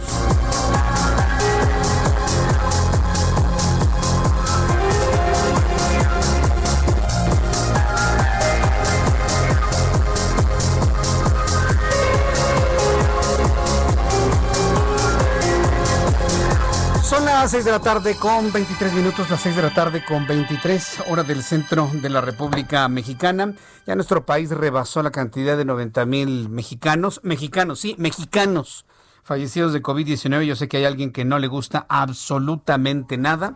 Las 17.41 17.52
6 17.52 17.63
de 17.63 17.71
la 17.71 17.80
tarde 17.80 18.15
con 18.15 18.52
23 18.52 18.91
minutos, 18.91 19.30
las 19.30 19.39
6 19.39 19.56
de 19.56 19.62
la 19.62 19.73
tarde 19.73 20.04
con 20.04 20.28
23 20.28 21.04
horas 21.08 21.25
del 21.25 21.41
centro 21.41 21.89
de 21.93 22.10
la 22.10 22.19
República 22.19 22.86
Mexicana. 22.89 23.54
Ya 23.88 23.95
nuestro 23.95 24.25
país 24.25 24.49
rebasó 24.49 25.02
la 25.04 25.12
cantidad 25.12 25.56
de 25.56 25.63
90 25.63 26.06
mil 26.06 26.49
mexicanos, 26.49 27.21
mexicanos, 27.23 27.80
sí, 27.80 27.95
mexicanos 27.97 28.86
fallecidos 29.23 29.71
de 29.71 29.82
COVID-19. 29.82 30.43
Yo 30.43 30.58
sé 30.58 30.67
que 30.67 30.78
hay 30.78 30.84
alguien 30.84 31.13
que 31.13 31.23
no 31.23 31.39
le 31.39 31.47
gusta 31.47 31.86
absolutamente 31.88 33.17
nada. 33.17 33.56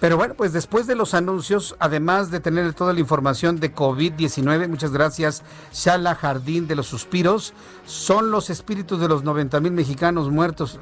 Pero 0.00 0.16
bueno, 0.16 0.34
pues 0.34 0.52
después 0.52 0.88
de 0.88 0.96
los 0.96 1.14
anuncios, 1.14 1.76
además 1.78 2.32
de 2.32 2.40
tener 2.40 2.74
toda 2.74 2.94
la 2.94 3.00
información 3.00 3.60
de 3.60 3.72
COVID-19, 3.72 4.66
muchas 4.66 4.90
gracias, 4.90 5.44
Shala 5.72 6.16
Jardín 6.16 6.66
de 6.66 6.74
los 6.74 6.88
Suspiros, 6.88 7.52
son 7.84 8.32
los 8.32 8.50
espíritus 8.50 8.98
de 8.98 9.06
los 9.08 9.22
90 9.22 9.60
mil 9.60 9.72
mexicanos 9.72 10.30
muertos. 10.30 10.80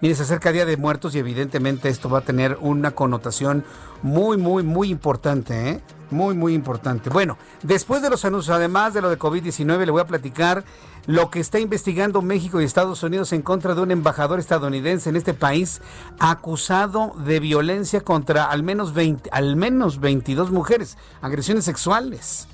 Mire, 0.00 0.14
se 0.14 0.22
acerca 0.22 0.50
Día 0.50 0.64
de 0.64 0.78
Muertos 0.78 1.14
y 1.14 1.18
evidentemente 1.18 1.90
esto 1.90 2.08
va 2.08 2.18
a 2.18 2.22
tener 2.22 2.56
una 2.62 2.92
connotación 2.92 3.64
muy, 4.02 4.38
muy, 4.38 4.62
muy 4.62 4.88
importante, 4.88 5.70
¿eh? 5.70 5.80
Muy, 6.10 6.34
muy 6.34 6.54
importante. 6.54 7.10
Bueno, 7.10 7.36
después 7.62 8.00
de 8.00 8.08
los 8.08 8.24
anuncios, 8.24 8.56
además 8.56 8.94
de 8.94 9.02
lo 9.02 9.10
de 9.10 9.18
COVID-19, 9.18 9.84
le 9.84 9.92
voy 9.92 10.00
a 10.00 10.06
platicar 10.06 10.64
lo 11.06 11.30
que 11.30 11.38
está 11.38 11.60
investigando 11.60 12.22
México 12.22 12.60
y 12.60 12.64
Estados 12.64 13.02
Unidos 13.02 13.32
en 13.32 13.42
contra 13.42 13.74
de 13.74 13.82
un 13.82 13.90
embajador 13.90 14.40
estadounidense 14.40 15.10
en 15.10 15.16
este 15.16 15.34
país 15.34 15.82
acusado 16.18 17.12
de 17.24 17.38
violencia 17.38 18.00
contra 18.00 18.46
al 18.46 18.62
menos 18.62 18.94
20, 18.94 19.28
al 19.32 19.54
menos 19.54 20.00
22 20.00 20.50
mujeres, 20.50 20.96
agresiones 21.20 21.64
sexuales. 21.64 22.48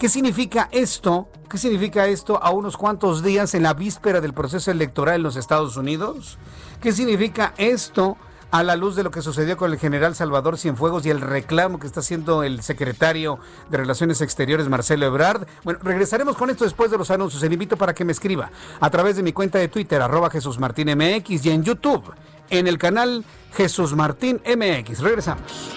¿Qué 0.00 0.08
significa 0.08 0.70
esto? 0.72 1.28
¿Qué 1.50 1.58
significa 1.58 2.06
esto 2.06 2.42
a 2.42 2.52
unos 2.52 2.78
cuantos 2.78 3.22
días 3.22 3.52
en 3.54 3.64
la 3.64 3.74
víspera 3.74 4.22
del 4.22 4.32
proceso 4.32 4.70
electoral 4.70 5.16
en 5.16 5.22
los 5.22 5.36
Estados 5.36 5.76
Unidos? 5.76 6.38
¿Qué 6.80 6.92
significa 6.92 7.52
esto 7.58 8.16
a 8.50 8.62
la 8.62 8.74
luz 8.74 8.96
de 8.96 9.02
lo 9.02 9.10
que 9.10 9.20
sucedió 9.20 9.56
con 9.56 9.70
el 9.70 9.78
general 9.78 10.14
Salvador 10.14 10.58
Cienfuegos 10.58 11.04
y 11.04 11.10
el 11.10 11.20
reclamo 11.20 11.78
que 11.78 11.86
está 11.86 12.00
haciendo 12.00 12.42
el 12.42 12.62
secretario 12.62 13.38
de 13.68 13.76
Relaciones 13.76 14.20
Exteriores, 14.22 14.68
Marcelo 14.68 15.06
Ebrard. 15.06 15.46
Bueno, 15.62 15.78
regresaremos 15.82 16.36
con 16.36 16.50
esto 16.50 16.64
después 16.64 16.90
de 16.90 16.98
los 16.98 17.10
anuncios. 17.10 17.42
Le 17.42 17.52
invito 17.52 17.76
para 17.76 17.94
que 17.94 18.04
me 18.04 18.12
escriba 18.12 18.50
a 18.80 18.90
través 18.90 19.16
de 19.16 19.22
mi 19.22 19.32
cuenta 19.32 19.58
de 19.58 19.68
Twitter, 19.68 20.00
arroba 20.00 20.30
Jesús 20.30 20.58
Martín 20.58 20.88
y 20.88 21.48
en 21.50 21.62
YouTube, 21.62 22.12
en 22.48 22.66
el 22.66 22.78
canal 22.78 23.24
Jesús 23.52 23.94
Martín 23.94 24.40
MX. 24.44 25.00
Regresamos. 25.00 25.70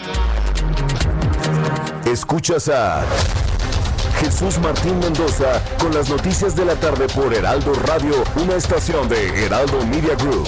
Escuchas 2.06 2.70
a 2.70 3.04
Jesús 4.20 4.58
Martín 4.60 5.00
Mendoza 5.00 5.62
con 5.80 5.94
las 5.94 6.10
noticias 6.10 6.56
de 6.56 6.66
la 6.66 6.76
tarde 6.76 7.08
por 7.14 7.34
Heraldo 7.34 7.74
Radio, 7.74 8.24
una 8.42 8.56
estación 8.56 9.10
de 9.10 9.46
Heraldo 9.46 9.86
Media 9.86 10.16
Group. 10.16 10.48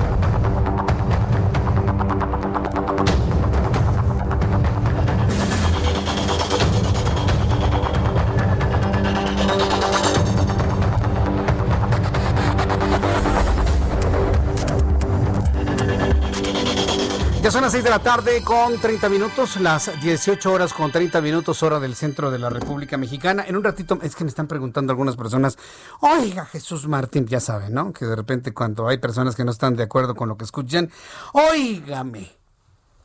Las 17.71 17.75
6 17.75 17.83
de 17.85 17.89
la 17.89 17.99
tarde 17.99 18.43
con 18.43 18.81
30 18.81 19.07
minutos, 19.07 19.55
las 19.61 19.89
18 20.01 20.51
horas 20.51 20.73
con 20.73 20.91
30 20.91 21.21
minutos 21.21 21.63
hora 21.63 21.79
del 21.79 21.95
centro 21.95 22.29
de 22.29 22.37
la 22.37 22.49
República 22.49 22.97
Mexicana. 22.97 23.45
En 23.47 23.55
un 23.55 23.63
ratito, 23.63 23.97
es 24.01 24.13
que 24.13 24.25
me 24.25 24.29
están 24.29 24.47
preguntando 24.47 24.91
algunas 24.91 25.15
personas, 25.15 25.57
oiga 26.01 26.45
Jesús 26.45 26.89
Martín, 26.89 27.27
ya 27.27 27.39
saben, 27.39 27.73
¿no? 27.73 27.93
Que 27.93 28.05
de 28.05 28.17
repente 28.17 28.53
cuando 28.53 28.89
hay 28.89 28.97
personas 28.97 29.37
que 29.37 29.45
no 29.45 29.51
están 29.51 29.77
de 29.77 29.83
acuerdo 29.83 30.15
con 30.15 30.27
lo 30.27 30.35
que 30.35 30.43
escuchan, 30.43 30.91
óigame, 31.31 32.33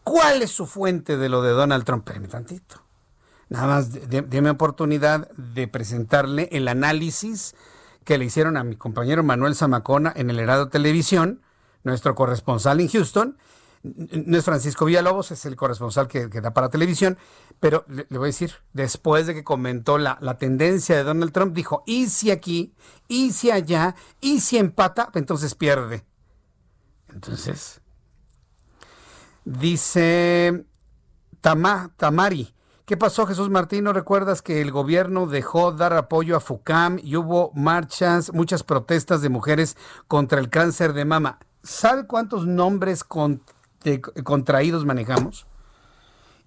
¿cuál 0.02 0.42
es 0.42 0.50
su 0.50 0.66
fuente 0.66 1.16
de 1.16 1.28
lo 1.28 1.42
de 1.42 1.50
Donald 1.52 1.84
Trump? 1.84 2.04
Espérame 2.08 2.28
tantito. 2.28 2.82
Nada 3.48 3.68
más, 3.68 3.92
déme 4.08 4.50
oportunidad 4.50 5.30
de 5.36 5.68
presentarle 5.68 6.48
el 6.50 6.66
análisis 6.66 7.54
que 8.02 8.18
le 8.18 8.24
hicieron 8.24 8.56
a 8.56 8.64
mi 8.64 8.74
compañero 8.74 9.22
Manuel 9.22 9.54
Zamacona 9.54 10.12
en 10.16 10.28
el 10.28 10.40
Herado 10.40 10.70
Televisión, 10.70 11.40
nuestro 11.84 12.16
corresponsal 12.16 12.80
en 12.80 12.88
Houston, 12.88 13.36
no 13.94 14.38
es 14.38 14.44
Francisco 14.44 14.84
Villalobos, 14.84 15.30
es 15.30 15.44
el 15.46 15.56
corresponsal 15.56 16.08
que, 16.08 16.28
da 16.28 16.52
para 16.52 16.68
televisión, 16.68 17.18
pero 17.60 17.84
le, 17.88 18.04
voy 18.10 18.24
a 18.24 18.26
decir, 18.26 18.52
después 18.72 19.26
de 19.26 19.34
que 19.34 19.44
comentó 19.44 19.98
la, 19.98 20.18
tendencia 20.38 20.96
de 20.96 21.04
Donald 21.04 21.32
Trump, 21.32 21.54
dijo, 21.54 21.82
y 21.86 22.08
si 22.08 22.30
aquí, 22.30 22.74
y 23.08 23.32
si 23.32 23.50
allá, 23.50 23.94
y 24.20 24.40
si 24.40 24.58
empata, 24.58 25.10
entonces 25.14 25.54
pierde. 25.54 26.04
Entonces, 27.12 27.80
dice 29.44 30.66
Tama, 31.40 31.92
Tamari, 31.96 32.54
¿qué 32.84 32.96
pasó 32.96 33.26
Jesús 33.26 33.48
Martín? 33.48 33.84
¿No 33.84 33.92
recuerdas 33.92 34.42
que 34.42 34.60
el 34.60 34.70
gobierno 34.70 35.26
dejó 35.26 35.72
dar 35.72 35.92
apoyo 35.92 36.36
a 36.36 36.40
FUCAM 36.40 36.98
y 37.02 37.16
hubo 37.16 37.52
marchas, 37.54 38.32
muchas 38.32 38.62
protestas 38.62 39.22
de 39.22 39.28
mujeres 39.28 39.76
contra 40.08 40.40
el 40.40 40.50
cáncer 40.50 40.92
de 40.92 41.04
mama? 41.04 41.38
¿Sabe 41.62 42.06
cuántos 42.06 42.46
nombres 42.46 43.02
con 43.02 43.42
contraídos 44.00 44.84
manejamos. 44.84 45.46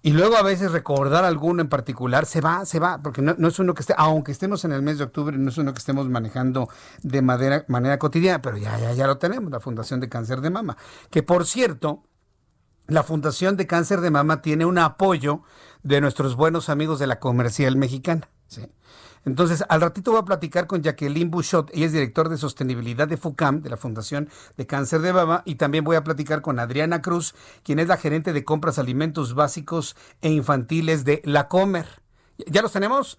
Y 0.02 0.12
luego 0.12 0.36
a 0.36 0.42
veces 0.42 0.72
recordar 0.72 1.24
alguno 1.24 1.60
en 1.60 1.68
particular 1.68 2.24
se 2.24 2.40
va, 2.40 2.64
se 2.64 2.78
va, 2.78 3.02
porque 3.02 3.20
no, 3.20 3.48
es 3.48 3.58
uno 3.58 3.74
que 3.74 3.82
esté, 3.82 3.94
aunque 3.98 4.32
estemos 4.32 4.64
en 4.64 4.72
el 4.72 4.80
mes 4.80 4.96
de 4.96 5.04
octubre, 5.04 5.36
no 5.36 5.50
es 5.50 5.58
uno 5.58 5.74
que 5.74 5.78
estemos 5.78 6.08
manejando 6.08 6.70
de 7.02 7.20
manera, 7.20 7.66
manera 7.68 7.98
cotidiana, 7.98 8.40
pero 8.40 8.56
ya, 8.56 8.78
ya, 8.78 8.94
ya 8.94 9.06
lo 9.06 9.18
tenemos, 9.18 9.50
la 9.50 9.60
Fundación 9.60 10.00
de 10.00 10.08
Cáncer 10.08 10.40
de 10.40 10.48
Mama. 10.48 10.78
Que 11.10 11.22
por 11.22 11.44
cierto, 11.44 12.02
la 12.86 13.02
Fundación 13.02 13.58
de 13.58 13.66
Cáncer 13.66 14.00
de 14.00 14.10
Mama 14.10 14.40
tiene 14.40 14.64
un 14.64 14.78
apoyo 14.78 15.42
de 15.82 16.00
nuestros 16.00 16.34
buenos 16.34 16.70
amigos 16.70 16.98
de 16.98 17.06
la 17.06 17.20
comercial 17.20 17.76
mexicana. 17.76 18.30
¿sí? 18.46 18.62
Entonces, 19.24 19.62
al 19.68 19.80
ratito 19.80 20.12
voy 20.12 20.20
a 20.20 20.24
platicar 20.24 20.66
con 20.66 20.82
Jacqueline 20.82 21.30
Bouchot, 21.30 21.70
ella 21.74 21.86
es 21.86 21.92
director 21.92 22.28
de 22.28 22.38
sostenibilidad 22.38 23.06
de 23.06 23.16
FUCAM, 23.16 23.60
de 23.62 23.70
la 23.70 23.76
Fundación 23.76 24.30
de 24.56 24.66
Cáncer 24.66 25.00
de 25.02 25.12
Mama, 25.12 25.42
y 25.44 25.56
también 25.56 25.84
voy 25.84 25.96
a 25.96 26.04
platicar 26.04 26.40
con 26.40 26.58
Adriana 26.58 27.02
Cruz, 27.02 27.34
quien 27.62 27.78
es 27.78 27.88
la 27.88 27.98
gerente 27.98 28.32
de 28.32 28.44
compras 28.44 28.78
alimentos 28.78 29.34
básicos 29.34 29.94
e 30.22 30.30
infantiles 30.30 31.04
de 31.04 31.20
La 31.24 31.48
Comer. 31.48 31.86
¿Ya 32.46 32.62
los 32.62 32.72
tenemos? 32.72 33.18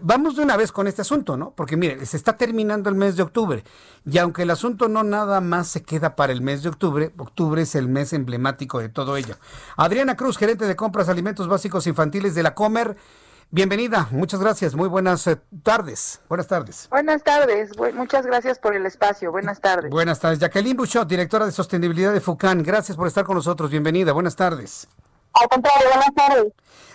Vamos 0.00 0.36
de 0.36 0.42
una 0.42 0.56
vez 0.56 0.70
con 0.70 0.86
este 0.86 1.02
asunto, 1.02 1.36
¿no? 1.36 1.50
Porque 1.50 1.76
mire, 1.76 2.06
se 2.06 2.16
está 2.16 2.36
terminando 2.36 2.88
el 2.88 2.94
mes 2.94 3.16
de 3.16 3.24
octubre 3.24 3.64
y 4.06 4.18
aunque 4.18 4.42
el 4.42 4.50
asunto 4.50 4.88
no 4.88 5.02
nada 5.02 5.40
más 5.40 5.68
se 5.68 5.82
queda 5.82 6.14
para 6.14 6.32
el 6.32 6.40
mes 6.40 6.62
de 6.62 6.68
octubre, 6.68 7.12
octubre 7.18 7.62
es 7.62 7.74
el 7.74 7.88
mes 7.88 8.12
emblemático 8.12 8.78
de 8.78 8.88
todo 8.88 9.16
ello. 9.16 9.36
Adriana 9.76 10.16
Cruz, 10.16 10.38
gerente 10.38 10.66
de 10.66 10.76
compras 10.76 11.08
alimentos 11.08 11.48
básicos 11.48 11.86
infantiles 11.86 12.34
de 12.34 12.44
la 12.44 12.54
Comer, 12.54 12.96
Bienvenida, 13.54 14.08
muchas 14.12 14.40
gracias, 14.40 14.74
muy 14.74 14.88
buenas 14.88 15.26
eh, 15.26 15.38
tardes. 15.62 16.22
Buenas 16.26 16.46
tardes. 16.46 16.88
Buenas 16.88 17.22
tardes, 17.22 17.70
muchas 17.92 18.24
gracias 18.24 18.58
por 18.58 18.74
el 18.74 18.86
espacio, 18.86 19.30
buenas 19.30 19.60
tardes. 19.60 19.90
Buenas 19.90 20.20
tardes. 20.20 20.38
Jacqueline 20.38 20.74
Bouchot, 20.74 21.06
directora 21.06 21.44
de 21.44 21.52
sostenibilidad 21.52 22.14
de 22.14 22.22
FUCAN, 22.22 22.62
gracias 22.62 22.96
por 22.96 23.06
estar 23.06 23.26
con 23.26 23.36
nosotros, 23.36 23.70
bienvenida, 23.70 24.12
buenas 24.12 24.36
tardes. 24.36 24.88
Al 25.34 25.48
contrario, 25.50 25.86
buenas 25.86 26.14
tardes. 26.14 26.52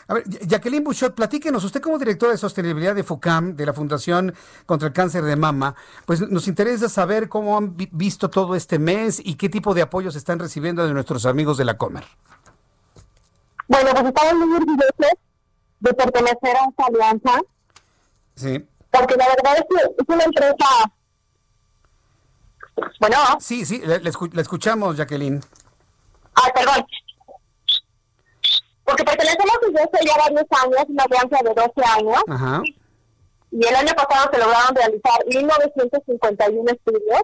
A 0.08 0.14
ver, 0.16 0.24
Jacqueline 0.48 0.84
Bouchot, 0.84 1.14
platíquenos, 1.14 1.64
usted 1.64 1.80
como 1.80 2.00
directora 2.00 2.32
de 2.32 2.40
sostenibilidad 2.40 2.96
de 2.96 3.04
FUCAM, 3.04 3.56
de 3.56 3.64
la 3.64 3.74
Fundación 3.74 4.34
contra 4.66 4.88
el 4.88 4.96
Cáncer 4.96 5.26
de 5.26 5.36
Mama, 5.36 5.76
pues 6.08 6.28
nos 6.28 6.48
interesa 6.48 6.90
saber 6.90 7.30
cómo 7.30 7.56
han 7.56 7.78
visto 7.92 8.32
todo 8.32 8.56
este 8.56 8.80
mes 8.80 9.22
y 9.24 9.36
qué 9.36 9.50
tipo 9.50 9.76
de 9.76 9.84
apoyos 9.84 10.16
están 10.16 10.40
recibiendo 10.40 10.88
de 10.88 10.94
nuestros 10.94 11.28
amigos 11.28 11.60
de 11.60 11.66
la 11.66 11.78
Comer. 11.78 12.06
Bueno, 13.68 13.92
pues 13.92 14.06
estamos 14.06 14.48
muy 14.48 14.56
orgullosos 14.56 15.27
de 15.80 15.94
pertenecer 15.94 16.58
a 16.58 16.70
esta 16.70 16.86
alianza. 16.86 17.42
Sí. 18.36 18.66
Porque 18.92 19.16
la 19.16 19.28
verdad 19.28 19.58
es 19.58 19.66
que 19.70 20.02
es 20.02 20.08
una 20.08 20.24
empresa. 20.24 20.66
Bueno. 23.00 23.18
Sí, 23.40 23.66
sí, 23.66 23.80
le, 23.80 24.10
escuchamos, 24.42 24.98
Jacqueline. 24.98 25.42
Ah, 26.36 26.52
perdón. 26.54 26.86
Porque 28.84 29.04
pertenecemos 29.04 29.58
desde 29.62 29.84
hace 29.84 30.06
ya 30.06 30.18
varios 30.18 30.46
años, 30.64 30.86
una 30.88 31.04
alianza 31.04 31.38
de 31.44 31.54
12 31.54 31.72
años. 32.00 32.24
Ajá. 32.30 32.62
Y 33.52 33.66
el 33.66 33.76
año 33.76 33.94
pasado 33.94 34.30
se 34.32 34.40
lograron 34.40 34.76
realizar 34.76 35.26
1951 35.28 36.72
estudios. 36.72 37.22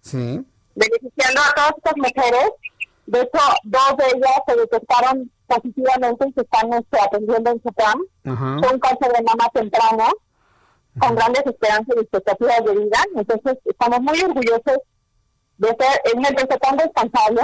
Sí. 0.00 0.44
Beneficiando 0.74 1.40
a 1.40 1.54
todas 1.54 1.72
estas 1.76 1.96
mujeres. 1.96 2.50
De 3.06 3.20
hecho, 3.20 3.38
dos 3.64 3.96
de 3.96 4.04
ellas 4.16 4.40
se 4.46 4.56
detectaron 4.56 5.30
positivamente 5.54 6.28
y 6.28 6.32
se 6.32 6.40
están 6.40 6.72
este, 6.72 7.00
atendiendo 7.00 7.50
en 7.50 7.62
su 7.62 7.72
plan. 7.72 7.98
Son 8.24 8.78
cáncer 8.78 9.12
de 9.12 9.22
mama 9.22 9.48
temprano, 9.52 10.08
con 10.98 11.14
grandes 11.14 11.46
esperanzas 11.46 11.94
y 11.96 12.00
expectativas 12.00 12.64
de 12.64 12.72
vida. 12.74 12.98
Entonces, 13.16 13.58
estamos 13.64 14.00
muy 14.00 14.20
orgullosos 14.22 14.78
de 15.58 15.68
ser 15.68 16.00
en 16.04 16.18
una 16.18 16.28
empresa 16.28 16.58
tan 16.58 16.78
responsable. 16.78 17.42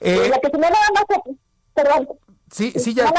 Eh, 0.00 0.28
la 0.28 0.38
que 0.38 0.50
se 0.50 0.58
me 0.58 0.70
nada 0.70 0.86
más, 0.94 1.04
perdón. 1.74 2.08
Sí, 2.50 2.72
sí, 2.76 2.94
ya. 2.94 3.12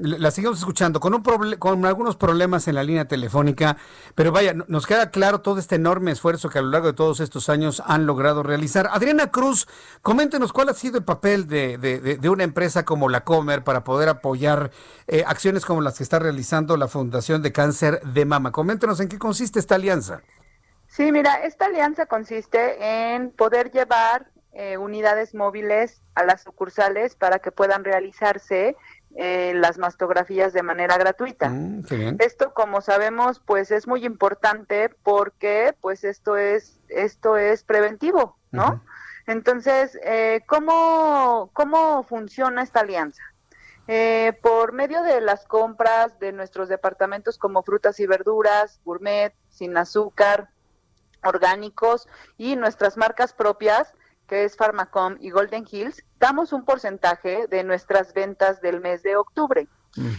La 0.00 0.30
seguimos 0.30 0.58
escuchando 0.58 0.98
con, 0.98 1.12
un 1.12 1.22
con 1.58 1.84
algunos 1.84 2.16
problemas 2.16 2.66
en 2.68 2.74
la 2.74 2.82
línea 2.82 3.06
telefónica, 3.06 3.76
pero 4.14 4.32
vaya, 4.32 4.54
nos 4.54 4.86
queda 4.86 5.10
claro 5.10 5.42
todo 5.42 5.58
este 5.58 5.74
enorme 5.74 6.10
esfuerzo 6.10 6.48
que 6.48 6.58
a 6.58 6.62
lo 6.62 6.70
largo 6.70 6.86
de 6.86 6.94
todos 6.94 7.20
estos 7.20 7.50
años 7.50 7.82
han 7.84 8.06
logrado 8.06 8.42
realizar. 8.42 8.88
Adriana 8.90 9.30
Cruz, 9.30 9.68
coméntenos 10.00 10.54
cuál 10.54 10.70
ha 10.70 10.74
sido 10.74 10.96
el 10.96 11.04
papel 11.04 11.46
de, 11.46 11.76
de, 11.76 12.28
una 12.30 12.44
empresa 12.44 12.86
como 12.86 13.10
la 13.10 13.24
Comer 13.24 13.62
para 13.62 13.84
poder 13.84 14.08
apoyar 14.08 14.70
eh, 15.06 15.22
acciones 15.26 15.66
como 15.66 15.82
las 15.82 15.98
que 15.98 16.02
está 16.02 16.18
realizando 16.18 16.78
la 16.78 16.88
Fundación 16.88 17.42
de 17.42 17.52
Cáncer 17.52 18.00
de 18.00 18.24
Mama. 18.24 18.52
Coméntenos 18.52 19.00
en 19.00 19.08
qué 19.08 19.18
consiste 19.18 19.58
esta 19.58 19.74
alianza. 19.74 20.22
Sí, 20.88 21.12
mira, 21.12 21.44
esta 21.44 21.66
alianza 21.66 22.06
consiste 22.06 23.14
en 23.14 23.32
poder 23.32 23.70
llevar 23.70 24.30
eh, 24.52 24.78
unidades 24.78 25.34
móviles 25.34 26.02
a 26.16 26.24
las 26.24 26.42
sucursales 26.42 27.14
para 27.14 27.38
que 27.38 27.52
puedan 27.52 27.84
realizarse 27.84 28.76
eh, 29.16 29.52
las 29.54 29.78
mastografías 29.78 30.52
de 30.52 30.62
manera 30.62 30.96
gratuita. 30.96 31.48
Mm. 31.48 31.84
Esto, 32.18 32.54
como 32.54 32.80
sabemos, 32.80 33.40
pues 33.40 33.70
es 33.70 33.86
muy 33.86 34.04
importante 34.04 34.88
porque, 35.02 35.74
pues 35.80 36.04
esto 36.04 36.36
es 36.36 36.80
esto 36.88 37.36
es 37.36 37.64
preventivo, 37.64 38.36
¿no? 38.50 38.82
Entonces, 39.26 39.98
eh, 40.04 40.42
¿cómo 40.46 41.50
cómo 41.52 42.04
funciona 42.04 42.62
esta 42.62 42.80
alianza? 42.80 43.22
Eh, 43.88 44.38
por 44.42 44.72
medio 44.72 45.02
de 45.02 45.20
las 45.20 45.44
compras 45.46 46.18
de 46.20 46.30
nuestros 46.30 46.68
departamentos 46.68 47.38
como 47.38 47.64
frutas 47.64 47.98
y 47.98 48.06
verduras, 48.06 48.80
gourmet, 48.84 49.34
sin 49.48 49.76
azúcar, 49.76 50.50
orgánicos 51.24 52.08
y 52.38 52.54
nuestras 52.54 52.96
marcas 52.96 53.32
propias, 53.32 53.92
que 54.30 54.44
es 54.44 54.56
Pharmacom 54.56 55.16
y 55.18 55.30
Golden 55.30 55.66
Hills, 55.68 56.04
damos 56.20 56.52
un 56.52 56.64
porcentaje 56.64 57.48
de 57.48 57.64
nuestras 57.64 58.14
ventas 58.14 58.60
del 58.60 58.80
mes 58.80 59.02
de 59.02 59.16
octubre. 59.16 59.66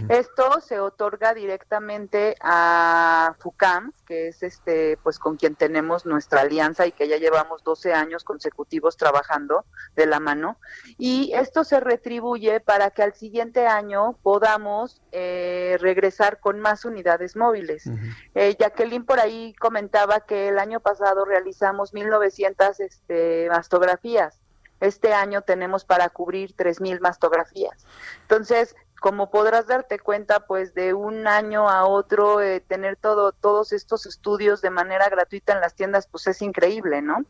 Esto 0.10 0.60
se 0.60 0.80
otorga 0.80 1.34
directamente 1.34 2.36
a 2.42 3.36
FUCAM, 3.40 3.94
que 4.06 4.28
es 4.28 4.44
este, 4.44 4.98
pues 4.98 5.18
con 5.18 5.38
quien 5.38 5.56
tenemos 5.56 6.06
nuestra 6.06 6.42
alianza 6.42 6.86
y 6.86 6.92
que 6.92 7.08
ya 7.08 7.18
llevamos 7.18 7.64
12 7.64 7.94
años 7.94 8.24
consecutivos 8.24 8.98
trabajando 8.98 9.66
de 9.96 10.08
la 10.08 10.20
mano. 10.20 10.58
Y 10.98 11.32
esto 11.34 11.64
se 11.64 11.80
retribuye 11.80 12.60
para 12.60 12.92
que 12.92 13.04
al 13.04 13.14
siguiente 13.14 13.66
año 13.66 14.18
podamos 14.22 15.02
eh, 15.14 15.78
regresar 15.80 16.40
con 16.40 16.60
más 16.60 16.84
unidades 16.84 17.36
móviles. 17.36 17.90
Eh, 18.36 18.56
Jacqueline 18.60 19.06
por 19.06 19.20
ahí 19.20 19.54
comentaba 19.54 20.22
que 20.22 20.50
el 20.50 20.60
año 20.60 20.82
pasado 20.82 21.24
realizamos 21.24 21.94
1.900 21.94 22.80
este, 22.80 23.48
mastografías. 23.50 24.42
Este 24.82 25.14
año 25.14 25.44
tenemos 25.44 25.86
para 25.86 26.10
cubrir 26.10 26.56
3.000 26.56 27.00
mastografías. 27.02 27.86
Entonces, 28.24 28.76
como 29.02 29.32
podrás 29.32 29.66
darte 29.66 29.98
cuenta, 29.98 30.46
pues 30.46 30.76
de 30.76 30.94
un 30.94 31.26
año 31.28 31.68
a 31.68 31.86
otro 31.86 32.40
eh, 32.40 32.60
tener 32.60 32.98
todo, 32.98 33.32
todos 33.32 33.74
estos 33.74 34.06
estudios 34.06 34.62
de 34.62 34.70
manera 34.70 35.10
gratuita 35.10 35.54
en 35.54 35.60
las 35.60 35.74
tiendas, 35.74 36.06
pues 36.06 36.28
es 36.28 36.40
increíble, 36.44 37.02
¿no? 37.02 37.26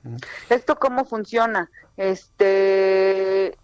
¿Esto 0.50 0.76
cómo 0.78 1.06
funciona? 1.06 1.72
Este, 1.96 3.58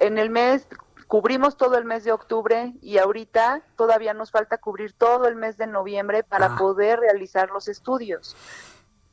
en 0.00 0.18
el 0.18 0.30
mes 0.30 0.66
cubrimos 1.06 1.56
todo 1.56 1.78
el 1.78 1.84
mes 1.84 2.02
de 2.02 2.10
octubre 2.10 2.72
y 2.82 2.98
ahorita 2.98 3.62
todavía 3.76 4.14
nos 4.14 4.32
falta 4.32 4.58
cubrir 4.58 4.92
todo 4.92 5.28
el 5.28 5.36
mes 5.36 5.56
de 5.56 5.68
noviembre 5.68 6.24
para 6.24 6.46
Ah. 6.46 6.56
poder 6.58 6.98
realizar 6.98 7.50
los 7.50 7.68
estudios. 7.68 8.34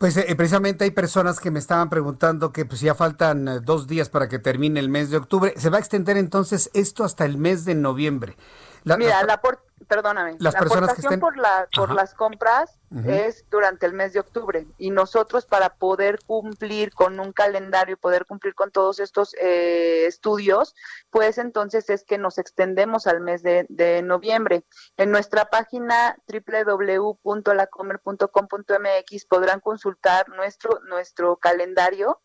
Pues 0.02 0.18
eh, 0.18 0.36
precisamente 0.36 0.84
hay 0.84 0.90
personas 0.90 1.40
que 1.40 1.52
me 1.52 1.60
estaban 1.60 1.92
preguntando 1.92 2.52
que 2.52 2.66
pues 2.66 2.82
ya 2.82 2.96
faltan 2.96 3.48
eh, 3.48 3.60
dos 3.60 3.86
días 3.86 4.10
para 4.10 4.28
que 4.28 4.40
termine 4.40 4.80
el 4.80 4.90
mes 4.90 5.12
de 5.12 5.18
octubre. 5.18 5.54
¿Se 5.58 5.70
va 5.70 5.78
a 5.78 5.80
extender 5.80 6.18
entonces 6.18 6.72
esto 6.74 7.04
hasta 7.04 7.24
el 7.24 7.38
mes 7.38 7.66
de 7.66 7.76
noviembre? 7.76 8.36
La- 8.84 8.98
Mira, 8.98 9.24
la- 9.24 9.42
apor- 9.42 9.60
perdóname, 9.88 10.36
las 10.40 10.54
la 10.54 10.60
personas 10.60 10.94
que 10.94 11.02
aportación 11.02 11.14
estén- 11.14 11.20
por, 11.20 11.38
la, 11.38 11.68
por 11.76 11.92
las 11.92 12.14
compras 12.14 12.78
es 13.06 13.46
durante 13.50 13.86
el 13.86 13.94
mes 13.94 14.12
de 14.14 14.20
octubre 14.20 14.68
y 14.78 14.90
nosotros 14.90 15.46
para 15.46 15.76
poder 15.76 16.20
cumplir 16.26 16.94
con 16.94 17.20
un 17.22 17.32
calendario, 17.32 17.96
poder 17.98 18.26
cumplir 18.26 18.54
con 18.54 18.70
todos 18.72 19.00
estos 19.00 19.34
eh, 19.40 20.06
estudios, 20.08 20.76
pues 21.10 21.38
entonces 21.38 21.90
es 21.90 22.04
que 22.04 22.18
nos 22.18 22.38
extendemos 22.38 23.08
al 23.08 23.22
mes 23.22 23.44
de, 23.44 23.66
de 23.70 24.02
noviembre. 24.02 24.66
En 24.98 25.10
nuestra 25.12 25.46
página 25.46 26.18
www.lacomer.com.mx 26.28 29.26
podrán 29.26 29.60
consultar 29.60 30.30
nuestro, 30.30 30.80
nuestro 30.88 31.38
calendario 31.38 32.22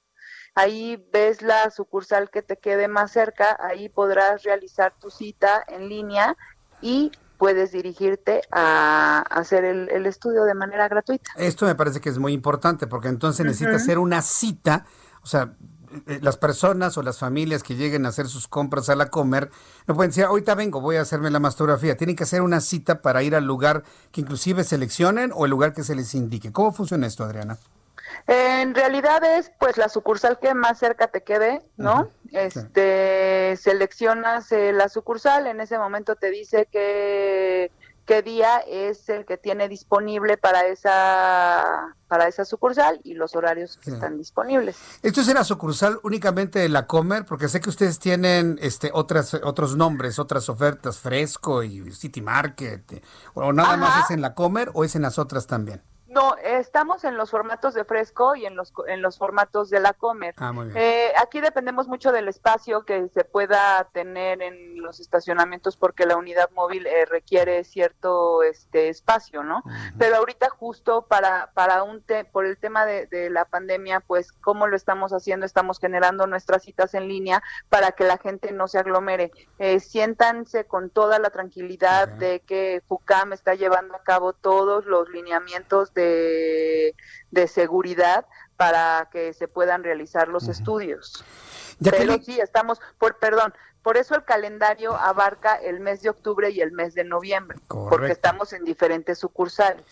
Ahí 0.56 1.06
ves 1.12 1.42
la 1.42 1.70
sucursal 1.70 2.30
que 2.30 2.42
te 2.42 2.56
quede 2.56 2.88
más 2.88 3.12
cerca, 3.12 3.56
ahí 3.60 3.90
podrás 3.90 4.42
realizar 4.42 4.94
tu 4.98 5.10
cita 5.10 5.62
en 5.68 5.88
línea 5.88 6.34
y 6.80 7.12
puedes 7.36 7.72
dirigirte 7.72 8.40
a 8.50 9.18
hacer 9.30 9.66
el, 9.66 9.90
el 9.90 10.06
estudio 10.06 10.44
de 10.44 10.54
manera 10.54 10.88
gratuita. 10.88 11.30
Esto 11.36 11.66
me 11.66 11.74
parece 11.74 12.00
que 12.00 12.08
es 12.08 12.18
muy 12.18 12.32
importante 12.32 12.86
porque 12.86 13.08
entonces 13.08 13.44
necesita 13.44 13.72
Ujú. 13.72 13.76
hacer 13.76 13.98
una 13.98 14.22
cita, 14.22 14.86
o 15.22 15.26
sea, 15.26 15.52
eh, 16.06 16.20
las 16.22 16.38
personas 16.38 16.96
o 16.96 17.02
las 17.02 17.18
familias 17.18 17.62
que 17.62 17.74
lleguen 17.76 18.06
a 18.06 18.08
hacer 18.08 18.26
sus 18.26 18.48
compras 18.48 18.88
a 18.88 18.96
la 18.96 19.10
comer, 19.10 19.50
no 19.86 19.94
pueden 19.94 20.10
decir, 20.10 20.24
ahorita 20.24 20.54
vengo, 20.54 20.80
voy 20.80 20.96
a 20.96 21.02
hacerme 21.02 21.30
la 21.30 21.38
mastografía. 21.38 21.98
Tienen 21.98 22.16
que 22.16 22.24
hacer 22.24 22.40
una 22.40 22.60
cita 22.60 23.02
para 23.02 23.22
ir 23.22 23.34
al 23.34 23.44
lugar 23.44 23.84
que 24.10 24.22
inclusive 24.22 24.64
seleccionen 24.64 25.32
o 25.34 25.44
el 25.44 25.50
lugar 25.50 25.74
que 25.74 25.84
se 25.84 25.94
les 25.94 26.14
indique. 26.14 26.50
¿Cómo 26.50 26.72
funciona 26.72 27.06
esto, 27.06 27.24
Adriana? 27.24 27.58
En 28.26 28.74
realidad 28.74 29.22
es 29.24 29.50
pues 29.58 29.76
la 29.76 29.88
sucursal 29.88 30.38
que 30.38 30.54
más 30.54 30.78
cerca 30.78 31.08
te 31.08 31.22
quede, 31.22 31.62
¿no? 31.76 32.10
Este 32.32 33.56
seleccionas 33.56 34.50
eh, 34.52 34.72
la 34.72 34.88
sucursal, 34.88 35.46
en 35.46 35.60
ese 35.60 35.78
momento 35.78 36.16
te 36.16 36.30
dice 36.30 36.66
que 36.70 37.70
qué 38.04 38.22
día 38.22 38.58
es 38.58 39.08
el 39.08 39.24
que 39.26 39.36
tiene 39.36 39.68
disponible 39.68 40.36
para 40.36 40.66
esa 40.66 41.96
para 42.06 42.28
esa 42.28 42.44
sucursal 42.44 43.00
y 43.02 43.14
los 43.14 43.34
horarios 43.34 43.78
que 43.78 43.90
Sí. 43.90 43.94
están 43.96 44.16
disponibles. 44.16 44.76
¿Esto 45.02 45.20
es 45.22 45.28
en 45.28 45.34
la 45.34 45.42
sucursal 45.42 45.98
únicamente 46.04 46.60
de 46.60 46.68
la 46.68 46.86
Comer? 46.86 47.24
Porque 47.24 47.48
sé 47.48 47.60
que 47.60 47.68
ustedes 47.68 47.98
tienen 47.98 48.58
este 48.62 48.90
otras 48.94 49.34
otros 49.34 49.76
nombres, 49.76 50.20
otras 50.20 50.48
ofertas, 50.48 50.98
Fresco 50.98 51.64
y 51.64 51.90
City 51.92 52.20
Market. 52.22 53.02
¿O 53.34 53.52
nada 53.52 53.76
más 53.76 54.04
es 54.04 54.10
en 54.12 54.20
la 54.20 54.34
Comer 54.34 54.70
o 54.74 54.84
es 54.84 54.94
en 54.94 55.02
las 55.02 55.18
otras 55.18 55.48
también? 55.48 55.82
No, 56.16 56.34
estamos 56.38 57.04
en 57.04 57.16
los 57.18 57.30
formatos 57.30 57.74
de 57.74 57.84
fresco 57.84 58.34
y 58.36 58.46
en 58.46 58.56
los 58.56 58.72
en 58.88 59.02
los 59.02 59.18
formatos 59.18 59.68
de 59.68 59.80
la 59.80 59.92
comer. 59.92 60.34
Ah, 60.38 60.50
muy 60.50 60.64
bien. 60.66 60.76
Eh, 60.78 61.12
aquí 61.20 61.42
dependemos 61.42 61.88
mucho 61.88 62.10
del 62.10 62.26
espacio 62.28 62.84
que 62.86 63.08
se 63.08 63.24
pueda 63.24 63.84
tener 63.92 64.40
en 64.40 64.80
los 64.80 64.98
estacionamientos 64.98 65.76
porque 65.76 66.06
la 66.06 66.16
unidad 66.16 66.48
móvil 66.52 66.86
eh, 66.86 67.04
requiere 67.04 67.64
cierto 67.64 68.42
este 68.42 68.88
espacio, 68.88 69.42
¿no? 69.42 69.62
Pero 69.98 70.16
ahorita 70.16 70.48
justo 70.48 71.02
para 71.02 71.50
para 71.52 71.82
un 71.82 72.00
te- 72.02 72.24
por 72.24 72.46
el 72.46 72.56
tema 72.56 72.86
de, 72.86 73.06
de 73.08 73.28
la 73.28 73.44
pandemia, 73.44 74.00
pues 74.00 74.32
cómo 74.32 74.66
lo 74.68 74.74
estamos 74.76 75.12
haciendo, 75.12 75.44
estamos 75.44 75.78
generando 75.78 76.26
nuestras 76.26 76.62
citas 76.62 76.94
en 76.94 77.08
línea 77.08 77.42
para 77.68 77.92
que 77.92 78.04
la 78.04 78.16
gente 78.16 78.52
no 78.52 78.68
se 78.68 78.78
aglomere. 78.78 79.32
Eh, 79.58 79.80
siéntanse 79.80 80.64
con 80.64 80.88
toda 80.88 81.18
la 81.18 81.28
tranquilidad 81.28 82.08
de 82.08 82.40
que 82.40 82.82
FUCAM 82.88 83.34
está 83.34 83.54
llevando 83.54 83.94
a 83.96 84.02
cabo 84.02 84.32
todos 84.32 84.86
los 84.86 85.10
lineamientos 85.10 85.92
de, 85.92 86.05
de 87.30 87.46
seguridad 87.48 88.26
para 88.56 89.08
que 89.12 89.32
se 89.32 89.48
puedan 89.48 89.84
realizar 89.84 90.28
los 90.28 90.48
estudios. 90.48 91.24
Pero 91.82 92.18
sí, 92.22 92.40
estamos, 92.40 92.80
por 92.98 93.18
perdón, 93.18 93.52
por 93.82 93.96
eso 93.96 94.14
el 94.14 94.24
calendario 94.24 94.96
abarca 94.96 95.54
el 95.54 95.80
mes 95.80 96.02
de 96.02 96.08
octubre 96.10 96.50
y 96.50 96.60
el 96.60 96.72
mes 96.72 96.94
de 96.94 97.04
noviembre, 97.04 97.58
porque 97.68 98.12
estamos 98.12 98.52
en 98.52 98.64
diferentes 98.64 99.18
sucursales. 99.18 99.84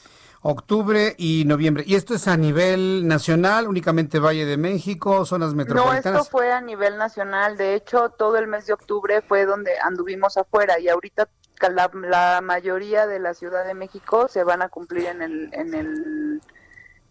Octubre 0.46 1.14
y 1.16 1.44
noviembre. 1.46 1.84
¿Y 1.86 1.94
esto 1.94 2.14
es 2.14 2.28
a 2.28 2.36
nivel 2.36 3.08
nacional, 3.08 3.66
únicamente 3.66 4.18
Valle 4.18 4.44
de 4.44 4.58
México, 4.58 5.24
zonas 5.24 5.50
No, 5.50 5.56
metropolitanas? 5.56 6.04
esto 6.04 6.24
fue 6.24 6.52
a 6.52 6.60
nivel 6.60 6.98
nacional. 6.98 7.56
De 7.56 7.74
hecho, 7.74 8.10
todo 8.10 8.36
el 8.36 8.46
mes 8.46 8.66
de 8.66 8.74
octubre 8.74 9.22
fue 9.22 9.46
donde 9.46 9.78
anduvimos 9.78 10.36
afuera 10.36 10.78
y 10.78 10.88
ahorita 10.88 11.28
la, 11.68 11.90
la 11.94 12.40
mayoría 12.42 13.06
de 13.06 13.18
la 13.18 13.34
Ciudad 13.34 13.66
de 13.66 13.74
México 13.74 14.28
se 14.28 14.44
van 14.44 14.62
a 14.62 14.68
cumplir 14.68 15.06
en 15.06 15.22
el, 15.22 15.50
en 15.52 15.74
el, 15.74 16.40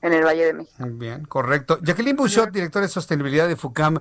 en 0.01 0.13
el 0.13 0.23
Valle 0.23 0.45
de 0.45 0.53
México. 0.53 0.83
Bien, 0.87 1.25
correcto. 1.25 1.79
Jacqueline 1.81 2.15
Bouchot, 2.15 2.51
directora 2.51 2.85
de 2.85 2.91
sostenibilidad 2.91 3.47
de 3.47 3.55
FUCAM, 3.55 3.97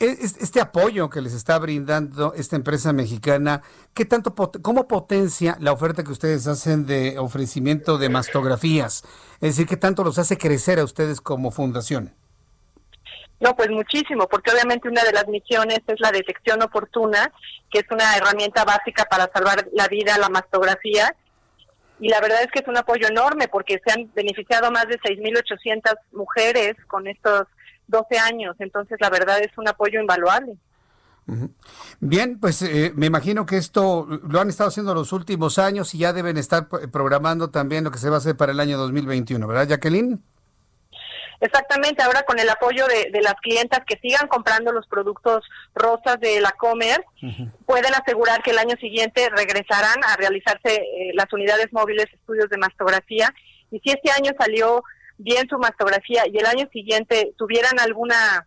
e- 0.00 0.18
es- 0.20 0.36
este 0.38 0.60
apoyo 0.60 1.10
que 1.10 1.20
les 1.20 1.32
está 1.34 1.58
brindando 1.58 2.32
esta 2.34 2.56
empresa 2.56 2.92
mexicana, 2.92 3.62
¿qué 3.94 4.04
tanto 4.04 4.34
pot- 4.34 4.60
cómo 4.62 4.86
potencia 4.86 5.56
la 5.60 5.72
oferta 5.72 6.04
que 6.04 6.12
ustedes 6.12 6.46
hacen 6.46 6.86
de 6.86 7.18
ofrecimiento 7.18 7.98
de 7.98 8.08
mastografías? 8.08 9.02
Es 9.40 9.56
decir, 9.56 9.66
¿qué 9.66 9.76
tanto 9.76 10.04
los 10.04 10.18
hace 10.18 10.38
crecer 10.38 10.78
a 10.78 10.84
ustedes 10.84 11.20
como 11.20 11.50
fundación? 11.50 12.14
No, 13.40 13.54
pues 13.54 13.70
muchísimo, 13.70 14.26
porque 14.28 14.50
obviamente 14.50 14.88
una 14.88 15.04
de 15.04 15.12
las 15.12 15.28
misiones 15.28 15.78
es 15.86 16.00
la 16.00 16.10
detección 16.10 16.60
oportuna, 16.62 17.30
que 17.70 17.78
es 17.80 17.84
una 17.90 18.16
herramienta 18.16 18.64
básica 18.64 19.04
para 19.04 19.30
salvar 19.32 19.68
la 19.72 19.86
vida, 19.86 20.18
la 20.18 20.28
mastografía. 20.28 21.14
Y 22.00 22.08
la 22.08 22.20
verdad 22.20 22.42
es 22.42 22.48
que 22.50 22.60
es 22.60 22.68
un 22.68 22.76
apoyo 22.76 23.06
enorme, 23.08 23.48
porque 23.48 23.80
se 23.84 23.92
han 23.92 24.10
beneficiado 24.14 24.70
más 24.70 24.86
de 24.88 24.98
6.800 25.00 25.94
mujeres 26.12 26.74
con 26.88 27.06
estos 27.06 27.44
12 27.86 28.18
años. 28.18 28.56
Entonces, 28.58 28.98
la 29.00 29.10
verdad 29.10 29.40
es 29.40 29.56
un 29.56 29.68
apoyo 29.68 30.00
invaluable. 30.00 30.56
Bien, 32.00 32.40
pues 32.40 32.62
eh, 32.62 32.92
me 32.94 33.04
imagino 33.06 33.44
que 33.44 33.58
esto 33.58 34.06
lo 34.28 34.40
han 34.40 34.48
estado 34.48 34.68
haciendo 34.68 34.94
los 34.94 35.12
últimos 35.12 35.58
años 35.58 35.94
y 35.94 35.98
ya 35.98 36.12
deben 36.14 36.38
estar 36.38 36.68
p- 36.68 36.88
programando 36.88 37.50
también 37.50 37.84
lo 37.84 37.90
que 37.90 37.98
se 37.98 38.08
va 38.08 38.14
a 38.16 38.18
hacer 38.18 38.34
para 38.36 38.52
el 38.52 38.60
año 38.60 38.78
2021, 38.78 39.46
¿verdad, 39.46 39.68
Jacqueline? 39.68 40.22
Exactamente, 41.40 42.02
ahora 42.02 42.24
con 42.24 42.38
el 42.40 42.48
apoyo 42.50 42.86
de, 42.88 43.10
de 43.12 43.22
las 43.22 43.34
clientas 43.34 43.80
que 43.86 43.96
sigan 44.00 44.26
comprando 44.26 44.72
los 44.72 44.88
productos 44.88 45.44
rosas 45.74 46.18
de 46.18 46.40
la 46.40 46.50
Comer, 46.52 47.04
pueden 47.64 47.94
asegurar 47.94 48.42
que 48.42 48.50
el 48.50 48.58
año 48.58 48.76
siguiente 48.80 49.28
regresarán 49.30 50.02
a 50.04 50.16
realizarse 50.16 50.74
eh, 50.74 51.10
las 51.14 51.32
unidades 51.32 51.72
móviles 51.72 52.06
estudios 52.12 52.48
de 52.50 52.58
mastografía. 52.58 53.32
Y 53.70 53.78
si 53.80 53.90
este 53.90 54.10
año 54.10 54.32
salió 54.36 54.82
bien 55.16 55.48
su 55.48 55.58
mastografía 55.58 56.24
y 56.26 56.38
el 56.38 56.46
año 56.46 56.68
siguiente 56.72 57.32
tuvieran 57.36 57.78
alguna 57.78 58.46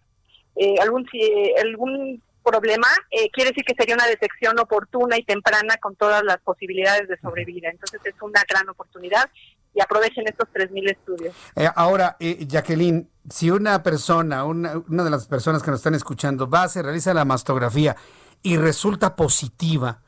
eh, 0.58 0.76
algún 0.82 1.08
si- 1.10 1.54
algún 1.62 2.22
problema, 2.44 2.88
eh, 3.12 3.30
quiere 3.32 3.52
decir 3.52 3.64
que 3.64 3.76
sería 3.78 3.96
una 3.96 4.08
detección 4.08 4.60
oportuna 4.60 5.16
y 5.18 5.24
temprana 5.24 5.78
con 5.78 5.96
todas 5.96 6.24
las 6.24 6.40
posibilidades 6.42 7.08
de 7.08 7.18
sobrevivir. 7.20 7.66
Entonces 7.68 8.02
es 8.04 8.16
una 8.22 8.42
gran 8.50 8.68
oportunidad 8.68 9.30
y 9.74 9.82
aprovechen 9.82 10.26
estos 10.28 10.50
3.000 10.54 10.92
estudios. 10.92 11.36
Eh, 11.56 11.68
ahora, 11.76 12.18
eh, 12.20 12.46
Jacqueline, 12.48 13.10
si 13.30 13.50
una 13.50 13.84
persona, 13.84 14.44
una, 14.44 14.82
una, 14.90 15.04
de 15.04 15.10
las 15.10 15.28
personas 15.28 15.64
que 15.64 15.72
nos 15.72 15.80
están 15.80 15.96
escuchando, 15.96 16.50
va, 16.50 16.68
se 16.68 16.82
realiza 16.82 17.14
la 17.14 17.26
mastografía 17.26 17.96
y 18.44 18.58
resulta 18.58 19.16
positiva, 19.16 20.02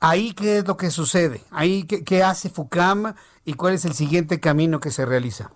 ¿ahí 0.00 0.34
qué 0.34 0.58
es 0.58 0.66
lo 0.66 0.76
que 0.76 0.90
sucede? 0.90 1.40
¿Ahí 1.50 1.84
qué, 1.84 2.04
qué 2.04 2.22
hace 2.22 2.50
FUCAM 2.50 3.14
y 3.44 3.54
cuál 3.54 3.74
es 3.74 3.84
el 3.84 3.94
siguiente 3.94 4.40
camino 4.40 4.80
que 4.80 4.90
se 4.90 5.06
realiza? 5.06 5.50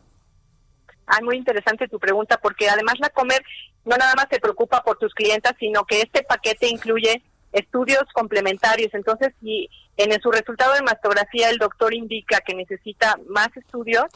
Ah, 1.06 1.18
muy 1.22 1.36
interesante 1.36 1.88
tu 1.88 1.98
pregunta, 1.98 2.38
porque 2.40 2.68
además 2.68 2.94
la 3.00 3.10
Comer 3.10 3.42
no 3.84 3.96
nada 3.96 4.14
más 4.14 4.26
se 4.30 4.38
preocupa 4.38 4.82
por 4.82 4.96
tus 4.96 5.12
clientes, 5.12 5.52
sino 5.58 5.84
que 5.84 6.02
este 6.02 6.22
paquete 6.22 6.68
incluye 6.68 7.22
estudios 7.52 8.04
complementarios. 8.14 8.94
Entonces, 8.94 9.34
si 9.40 9.68
en 10.02 10.20
su 10.20 10.30
resultado 10.30 10.74
de 10.74 10.82
mastografía 10.82 11.50
el 11.50 11.58
doctor 11.58 11.94
indica 11.94 12.40
que 12.40 12.54
necesita 12.54 13.16
más 13.28 13.48
estudios, 13.56 14.06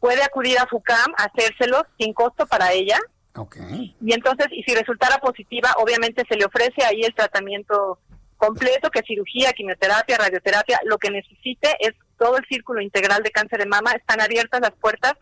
puede 0.00 0.22
acudir 0.22 0.58
a 0.58 0.66
FUCAM 0.66 1.12
a 1.16 1.24
hacérselos 1.24 1.84
sin 1.98 2.12
costo 2.12 2.46
para 2.46 2.72
ella. 2.72 2.98
Okay. 3.34 3.96
Y 4.00 4.12
entonces, 4.12 4.48
y 4.50 4.62
si 4.64 4.74
resultara 4.74 5.18
positiva, 5.18 5.74
obviamente 5.78 6.24
se 6.28 6.36
le 6.36 6.44
ofrece 6.44 6.84
ahí 6.84 7.02
el 7.02 7.14
tratamiento 7.14 7.98
completo, 8.36 8.90
que 8.90 9.02
cirugía, 9.06 9.52
quimioterapia, 9.52 10.18
radioterapia, 10.18 10.80
lo 10.84 10.98
que 10.98 11.10
necesite 11.10 11.76
es 11.78 11.92
todo 12.18 12.36
el 12.36 12.44
círculo 12.46 12.80
integral 12.80 13.22
de 13.22 13.30
cáncer 13.30 13.60
de 13.60 13.66
mama, 13.66 13.92
están 13.92 14.20
abiertas 14.20 14.60
las 14.60 14.72
puertas 14.72 15.14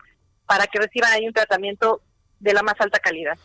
para 0.47 0.65
que 0.65 0.79
reciban 0.79 1.11
ahí 1.13 1.27
un 1.27 1.33
tratamiento 1.33 2.01
de 2.39 2.53
la 2.53 2.63
más 2.63 2.73
alta 2.79 2.99
calidad. 2.99 3.37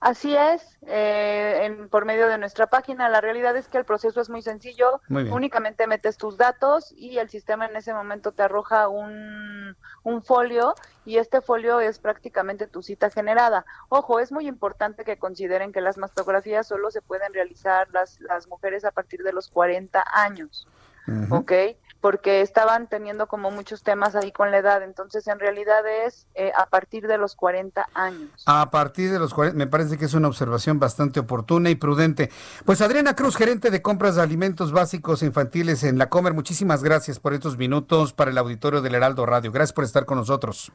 Así 0.00 0.36
es, 0.36 0.78
eh, 0.86 1.60
en, 1.64 1.88
por 1.88 2.04
medio 2.04 2.28
de 2.28 2.38
nuestra 2.38 2.68
página. 2.68 3.08
La 3.08 3.20
realidad 3.20 3.56
es 3.56 3.66
que 3.66 3.78
el 3.78 3.84
proceso 3.84 4.20
es 4.20 4.30
muy 4.30 4.42
sencillo. 4.42 5.00
Muy 5.08 5.24
Únicamente 5.24 5.86
metes 5.86 6.16
tus 6.16 6.36
datos 6.36 6.94
y 6.96 7.18
el 7.18 7.28
sistema 7.28 7.66
en 7.66 7.76
ese 7.76 7.92
momento 7.92 8.32
te 8.32 8.42
arroja 8.42 8.88
un, 8.88 9.76
un 10.04 10.22
folio 10.22 10.74
y 11.04 11.16
este 11.16 11.40
folio 11.40 11.80
es 11.80 11.98
prácticamente 11.98 12.68
tu 12.68 12.82
cita 12.82 13.10
generada. 13.10 13.64
Ojo, 13.88 14.20
es 14.20 14.30
muy 14.30 14.46
importante 14.46 15.04
que 15.04 15.18
consideren 15.18 15.72
que 15.72 15.80
las 15.80 15.98
mastografías 15.98 16.66
solo 16.66 16.90
se 16.90 17.02
pueden 17.02 17.34
realizar 17.34 17.88
las, 17.92 18.20
las 18.20 18.46
mujeres 18.46 18.84
a 18.84 18.92
partir 18.92 19.22
de 19.24 19.32
los 19.32 19.48
40 19.48 20.04
años. 20.14 20.68
Uh 21.08 21.10
-huh. 21.10 21.40
¿Ok? 21.40 21.52
Porque 22.00 22.42
estaban 22.42 22.88
teniendo 22.88 23.26
como 23.26 23.50
muchos 23.50 23.82
temas 23.82 24.14
ahí 24.14 24.30
con 24.30 24.50
la 24.50 24.58
edad, 24.58 24.82
entonces 24.82 25.26
en 25.26 25.38
realidad 25.38 25.86
es 26.06 26.26
eh, 26.34 26.52
a 26.56 26.66
partir 26.66 27.06
de 27.06 27.18
los 27.18 27.34
40 27.34 27.88
años. 27.94 28.30
A 28.46 28.70
partir 28.70 29.10
de 29.10 29.18
los 29.18 29.34
40, 29.34 29.56
me 29.56 29.66
parece 29.66 29.98
que 29.98 30.04
es 30.04 30.14
una 30.14 30.28
observación 30.28 30.78
bastante 30.78 31.20
oportuna 31.20 31.70
y 31.70 31.74
prudente. 31.74 32.30
Pues 32.64 32.80
Adriana 32.80 33.14
Cruz, 33.14 33.36
gerente 33.36 33.70
de 33.70 33.82
compras 33.82 34.16
de 34.16 34.22
alimentos 34.22 34.72
básicos 34.72 35.22
infantiles 35.22 35.82
en 35.82 35.98
La 35.98 36.08
Comer, 36.08 36.34
muchísimas 36.34 36.82
gracias 36.82 37.18
por 37.18 37.34
estos 37.34 37.58
minutos 37.58 38.12
para 38.12 38.30
el 38.30 38.38
auditorio 38.38 38.80
del 38.80 38.94
Heraldo 38.94 39.26
Radio. 39.26 39.50
Gracias 39.50 39.72
por 39.72 39.84
estar 39.84 40.04
con 40.06 40.18
nosotros. 40.18 40.72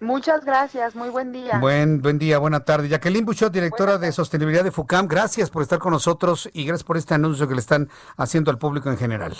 Muchas 0.00 0.46
gracias, 0.46 0.94
muy 0.94 1.10
buen 1.10 1.30
día. 1.30 1.58
Buen, 1.58 2.00
buen 2.00 2.18
día, 2.18 2.38
buena 2.38 2.64
tarde. 2.64 2.88
Jacqueline 2.88 3.26
Buchot, 3.26 3.52
directora 3.52 3.98
de 3.98 4.12
Sostenibilidad 4.12 4.64
de 4.64 4.70
FUCAM, 4.70 5.06
gracias 5.06 5.50
por 5.50 5.62
estar 5.62 5.78
con 5.78 5.92
nosotros 5.92 6.48
y 6.54 6.64
gracias 6.64 6.84
por 6.84 6.96
este 6.96 7.12
anuncio 7.12 7.46
que 7.46 7.54
le 7.54 7.60
están 7.60 7.90
haciendo 8.16 8.50
al 8.50 8.56
público 8.56 8.90
en 8.90 8.96
general. 8.96 9.36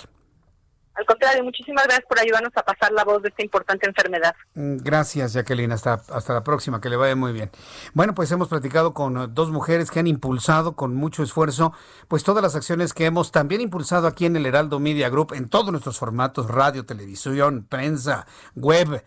Al 0.95 1.07
contrario, 1.07 1.45
muchísimas 1.45 1.85
gracias 1.85 2.07
por 2.09 2.19
ayudarnos 2.19 2.53
a 2.57 2.63
pasar 2.63 2.93
la 2.93 3.05
voz 3.05 3.23
de 3.23 3.29
esta 3.29 3.43
importante 3.43 3.87
enfermedad. 3.87 4.35
Gracias, 4.55 5.33
Jacqueline. 5.33 5.73
Hasta, 5.73 5.95
hasta 5.95 6.35
la 6.35 6.45
próxima, 6.45 6.81
que 6.81 6.91
le 6.91 6.97
vaya 6.97 7.17
muy 7.17 7.33
bien. 7.33 7.51
Bueno, 7.95 8.15
pues 8.15 8.31
hemos 8.33 8.49
platicado 8.49 8.93
con 8.93 9.35
dos 9.35 9.51
mujeres 9.51 9.91
que 9.91 10.01
han 10.01 10.07
impulsado 10.07 10.75
con 10.75 10.95
mucho 10.95 11.23
esfuerzo, 11.23 11.73
pues 12.09 12.25
todas 12.25 12.43
las 12.43 12.57
acciones 12.57 12.93
que 12.93 13.07
hemos 13.07 13.33
también 13.33 13.61
impulsado 13.61 14.07
aquí 14.07 14.27
en 14.27 14.37
el 14.37 14.47
Heraldo 14.47 14.81
Media 14.81 15.09
Group, 15.09 15.33
en 15.33 15.49
todos 15.49 15.71
nuestros 15.71 15.99
formatos, 15.99 16.49
radio, 16.49 16.85
televisión, 16.85 17.67
prensa, 17.69 18.27
web. 18.55 19.05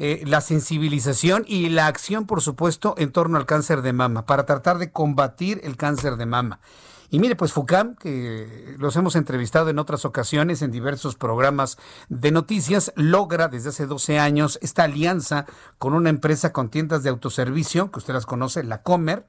Eh, 0.00 0.22
la 0.26 0.40
sensibilización 0.40 1.44
y 1.48 1.70
la 1.70 1.88
acción, 1.88 2.24
por 2.24 2.40
supuesto, 2.40 2.94
en 2.98 3.10
torno 3.10 3.36
al 3.36 3.46
cáncer 3.46 3.82
de 3.82 3.92
mama, 3.92 4.26
para 4.26 4.46
tratar 4.46 4.78
de 4.78 4.92
combatir 4.92 5.60
el 5.64 5.76
cáncer 5.76 6.14
de 6.16 6.24
mama. 6.24 6.60
Y 7.10 7.20
mire, 7.20 7.36
pues 7.36 7.52
FUCAM, 7.52 7.96
que 7.96 8.76
los 8.78 8.94
hemos 8.96 9.16
entrevistado 9.16 9.70
en 9.70 9.78
otras 9.78 10.04
ocasiones 10.04 10.60
en 10.60 10.70
diversos 10.70 11.14
programas 11.14 11.78
de 12.10 12.30
noticias, 12.30 12.92
logra 12.96 13.48
desde 13.48 13.70
hace 13.70 13.86
12 13.86 14.18
años 14.18 14.58
esta 14.60 14.84
alianza 14.84 15.46
con 15.78 15.94
una 15.94 16.10
empresa 16.10 16.52
con 16.52 16.68
tiendas 16.68 17.02
de 17.02 17.08
autoservicio, 17.08 17.90
que 17.90 18.00
usted 18.00 18.12
las 18.12 18.26
conoce, 18.26 18.62
la 18.62 18.82
Comer, 18.82 19.24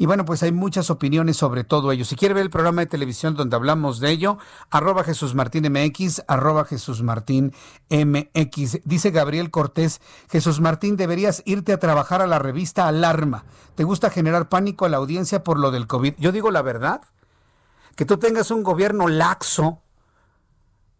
Y 0.00 0.06
bueno, 0.06 0.24
pues 0.24 0.44
hay 0.44 0.52
muchas 0.52 0.90
opiniones 0.90 1.36
sobre 1.36 1.64
todo 1.64 1.90
ello. 1.90 2.04
Si 2.04 2.14
quiere 2.14 2.32
ver 2.32 2.44
el 2.44 2.50
programa 2.50 2.82
de 2.82 2.86
televisión 2.86 3.34
donde 3.34 3.56
hablamos 3.56 3.98
de 3.98 4.10
ello, 4.10 4.38
arroba 4.70 5.02
Jesús 5.02 5.34
Martín 5.34 5.70
MX, 5.72 6.22
arroba 6.28 6.64
Jesús 6.64 7.02
Martín 7.02 7.52
MX. 7.90 8.78
Dice 8.84 9.10
Gabriel 9.10 9.50
Cortés, 9.50 10.00
Jesús 10.30 10.60
Martín, 10.60 10.96
deberías 10.96 11.42
irte 11.46 11.72
a 11.72 11.80
trabajar 11.80 12.22
a 12.22 12.28
la 12.28 12.38
revista 12.38 12.86
Alarma. 12.86 13.44
¿Te 13.74 13.82
gusta 13.82 14.08
generar 14.08 14.48
pánico 14.48 14.84
a 14.84 14.88
la 14.88 14.98
audiencia 14.98 15.42
por 15.42 15.58
lo 15.58 15.72
del 15.72 15.88
COVID? 15.88 16.14
Yo 16.18 16.30
digo 16.30 16.52
la 16.52 16.62
verdad, 16.62 17.00
que 17.96 18.04
tú 18.04 18.18
tengas 18.18 18.52
un 18.52 18.62
gobierno 18.62 19.08
laxo, 19.08 19.82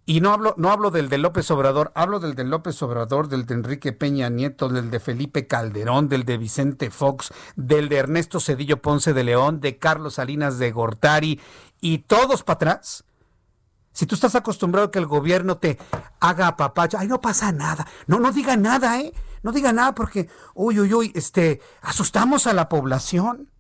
y 0.09 0.23
no 0.23 0.33
hablo, 0.33 0.55
no 0.57 0.71
hablo 0.73 0.91
del 0.91 1.11
de 1.11 1.19
López 1.19 1.51
Obrador, 1.51 1.93
hablo 1.95 2.19
del 2.19 2.35
de 2.35 2.45
López 2.45 2.83
Obrador, 2.83 3.29
del 3.29 3.45
de 3.45 3.53
Enrique 3.53 3.93
Peña 3.93 4.31
Nieto, 4.31 4.71
del 4.71 4.91
de 4.91 5.01
Felipe 5.01 5.47
Calderón, 5.47 6.09
del 6.09 6.25
de 6.25 6.39
Vicente 6.39 6.91
Fox, 6.91 7.31
del 7.57 7.91
de 7.91 7.97
Ernesto 7.99 8.41
Cedillo 8.41 8.81
Ponce 8.81 9.13
de 9.13 9.23
León, 9.23 9.61
de 9.61 9.77
Carlos 9.77 10.15
Salinas 10.15 10.59
de 10.59 10.73
Gortari 10.73 11.39
y 11.83 11.99
todos 11.99 12.43
para 12.43 12.55
atrás. 12.55 13.05
Si 13.93 14.07
tú 14.07 14.15
estás 14.15 14.35
acostumbrado 14.35 14.87
a 14.87 14.91
que 14.91 14.99
el 14.99 15.05
gobierno 15.05 15.59
te 15.59 15.77
haga 16.21 16.47
apapacho, 16.47 16.97
ay, 16.97 17.07
no 17.07 17.21
pasa 17.21 17.53
nada. 17.53 17.87
No, 18.07 18.19
no 18.19 18.33
diga 18.33 18.57
nada, 18.57 18.99
¿eh? 18.99 19.13
No 19.43 19.53
diga 19.53 19.75
nada 19.75 19.95
porque, 19.95 20.31
uy, 20.55 20.81
uy, 20.81 20.95
uy, 20.95 21.13
este, 21.15 21.61
asustamos 21.83 22.47
a 22.47 22.55
la 22.55 22.71
población. 22.71 23.51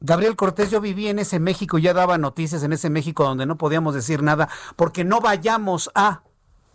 Gabriel 0.00 0.36
Cortés, 0.36 0.70
yo 0.70 0.80
viví 0.80 1.08
en 1.08 1.18
ese 1.18 1.40
México, 1.40 1.78
ya 1.78 1.92
daba 1.92 2.18
noticias 2.18 2.62
en 2.62 2.72
ese 2.72 2.88
México 2.88 3.24
donde 3.24 3.46
no 3.46 3.58
podíamos 3.58 3.94
decir 3.94 4.22
nada, 4.22 4.48
porque 4.76 5.04
no 5.04 5.20
vayamos 5.20 5.90
a, 5.94 6.22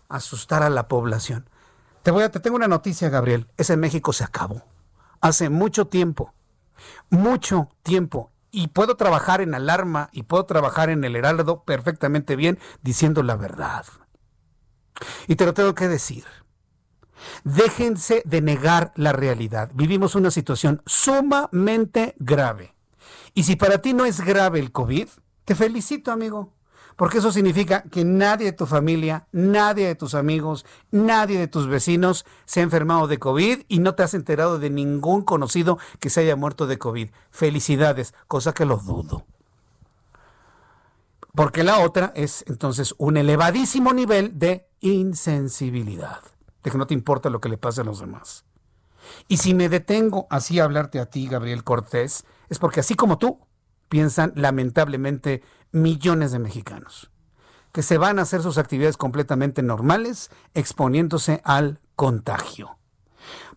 asustar 0.09 0.61
a 0.61 0.69
la 0.69 0.87
población. 0.87 1.49
Te 2.03 2.11
voy 2.11 2.23
a, 2.23 2.29
te 2.29 2.39
tengo 2.39 2.57
una 2.57 2.67
noticia, 2.67 3.09
Gabriel. 3.09 3.47
Ese 3.57 3.77
México 3.77 4.13
se 4.13 4.23
acabó. 4.23 4.63
Hace 5.21 5.49
mucho 5.49 5.87
tiempo. 5.87 6.33
Mucho 7.09 7.69
tiempo. 7.81 8.31
Y 8.51 8.67
puedo 8.67 8.95
trabajar 8.97 9.41
en 9.41 9.55
alarma 9.55 10.09
y 10.11 10.23
puedo 10.23 10.45
trabajar 10.45 10.89
en 10.89 11.03
el 11.03 11.15
heraldo 11.15 11.63
perfectamente 11.63 12.35
bien 12.35 12.59
diciendo 12.81 13.23
la 13.23 13.35
verdad. 13.35 13.85
Y 15.27 15.35
te 15.35 15.45
lo 15.45 15.53
tengo 15.53 15.73
que 15.73 15.87
decir. 15.87 16.25
Déjense 17.43 18.21
de 18.25 18.41
negar 18.41 18.91
la 18.95 19.13
realidad. 19.13 19.71
Vivimos 19.73 20.13
una 20.15 20.29
situación 20.29 20.81
sumamente 20.85 22.15
grave. 22.19 22.72
Y 23.33 23.43
si 23.43 23.55
para 23.55 23.79
ti 23.79 23.93
no 23.93 24.05
es 24.05 24.21
grave 24.21 24.59
el 24.59 24.71
COVID, 24.71 25.07
te 25.45 25.55
felicito, 25.55 26.11
amigo. 26.11 26.53
Porque 26.95 27.17
eso 27.17 27.31
significa 27.31 27.83
que 27.83 28.05
nadie 28.05 28.47
de 28.47 28.51
tu 28.51 28.67
familia, 28.67 29.27
nadie 29.31 29.87
de 29.87 29.95
tus 29.95 30.13
amigos, 30.13 30.65
nadie 30.91 31.39
de 31.39 31.47
tus 31.47 31.67
vecinos 31.67 32.25
se 32.45 32.59
ha 32.59 32.63
enfermado 32.63 33.07
de 33.07 33.17
COVID 33.17 33.63
y 33.67 33.79
no 33.79 33.95
te 33.95 34.03
has 34.03 34.13
enterado 34.13 34.59
de 34.59 34.69
ningún 34.69 35.23
conocido 35.23 35.79
que 35.99 36.11
se 36.11 36.21
haya 36.21 36.35
muerto 36.35 36.67
de 36.67 36.77
COVID. 36.77 37.09
Felicidades, 37.31 38.13
cosa 38.27 38.53
que 38.53 38.65
lo 38.65 38.77
dudo. 38.77 39.25
Porque 41.33 41.63
la 41.63 41.79
otra 41.79 42.13
es 42.15 42.45
entonces 42.47 42.93
un 42.99 43.17
elevadísimo 43.17 43.91
nivel 43.91 44.37
de 44.37 44.67
insensibilidad, 44.81 46.21
de 46.61 46.69
que 46.69 46.77
no 46.77 46.85
te 46.85 46.93
importa 46.93 47.31
lo 47.31 47.41
que 47.41 47.49
le 47.49 47.57
pase 47.57 47.81
a 47.81 47.85
los 47.85 47.99
demás. 47.99 48.45
Y 49.27 49.37
si 49.37 49.53
me 49.53 49.69
detengo 49.69 50.27
así 50.29 50.59
a 50.59 50.65
hablarte 50.65 50.99
a 50.99 51.05
ti, 51.05 51.27
Gabriel 51.27 51.63
Cortés, 51.63 52.25
es 52.49 52.59
porque 52.59 52.79
así 52.79 52.95
como 52.95 53.17
tú, 53.17 53.39
piensan 53.89 54.33
lamentablemente 54.35 55.43
millones 55.71 56.31
de 56.31 56.39
mexicanos, 56.39 57.11
que 57.71 57.83
se 57.83 57.97
van 57.97 58.19
a 58.19 58.23
hacer 58.23 58.41
sus 58.41 58.57
actividades 58.57 58.97
completamente 58.97 59.61
normales, 59.61 60.31
exponiéndose 60.53 61.41
al 61.43 61.79
contagio. 61.95 62.77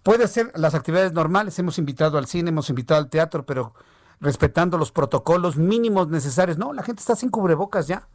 Puede 0.02 0.28
ser 0.28 0.52
las 0.54 0.74
actividades 0.74 1.12
normales, 1.12 1.58
hemos 1.58 1.78
invitado 1.78 2.18
al 2.18 2.26
cine, 2.26 2.50
hemos 2.50 2.68
invitado 2.70 3.00
al 3.00 3.10
teatro, 3.10 3.44
pero 3.44 3.74
respetando 4.20 4.78
los 4.78 4.92
protocolos 4.92 5.56
mínimos 5.56 6.08
necesarios. 6.08 6.58
No, 6.58 6.72
la 6.72 6.82
gente 6.82 7.00
está 7.00 7.16
sin 7.16 7.30
cubrebocas 7.30 7.86
ya. 7.86 8.08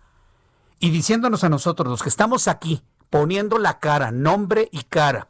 Y 0.79 0.89
diciéndonos 0.89 1.43
a 1.43 1.49
nosotros, 1.49 1.87
los 1.89 2.01
que 2.01 2.09
estamos 2.09 2.47
aquí, 2.47 2.83
poniendo 3.09 3.59
la 3.59 3.79
cara, 3.79 4.11
nombre 4.11 4.69
y 4.71 4.83
cara, 4.83 5.27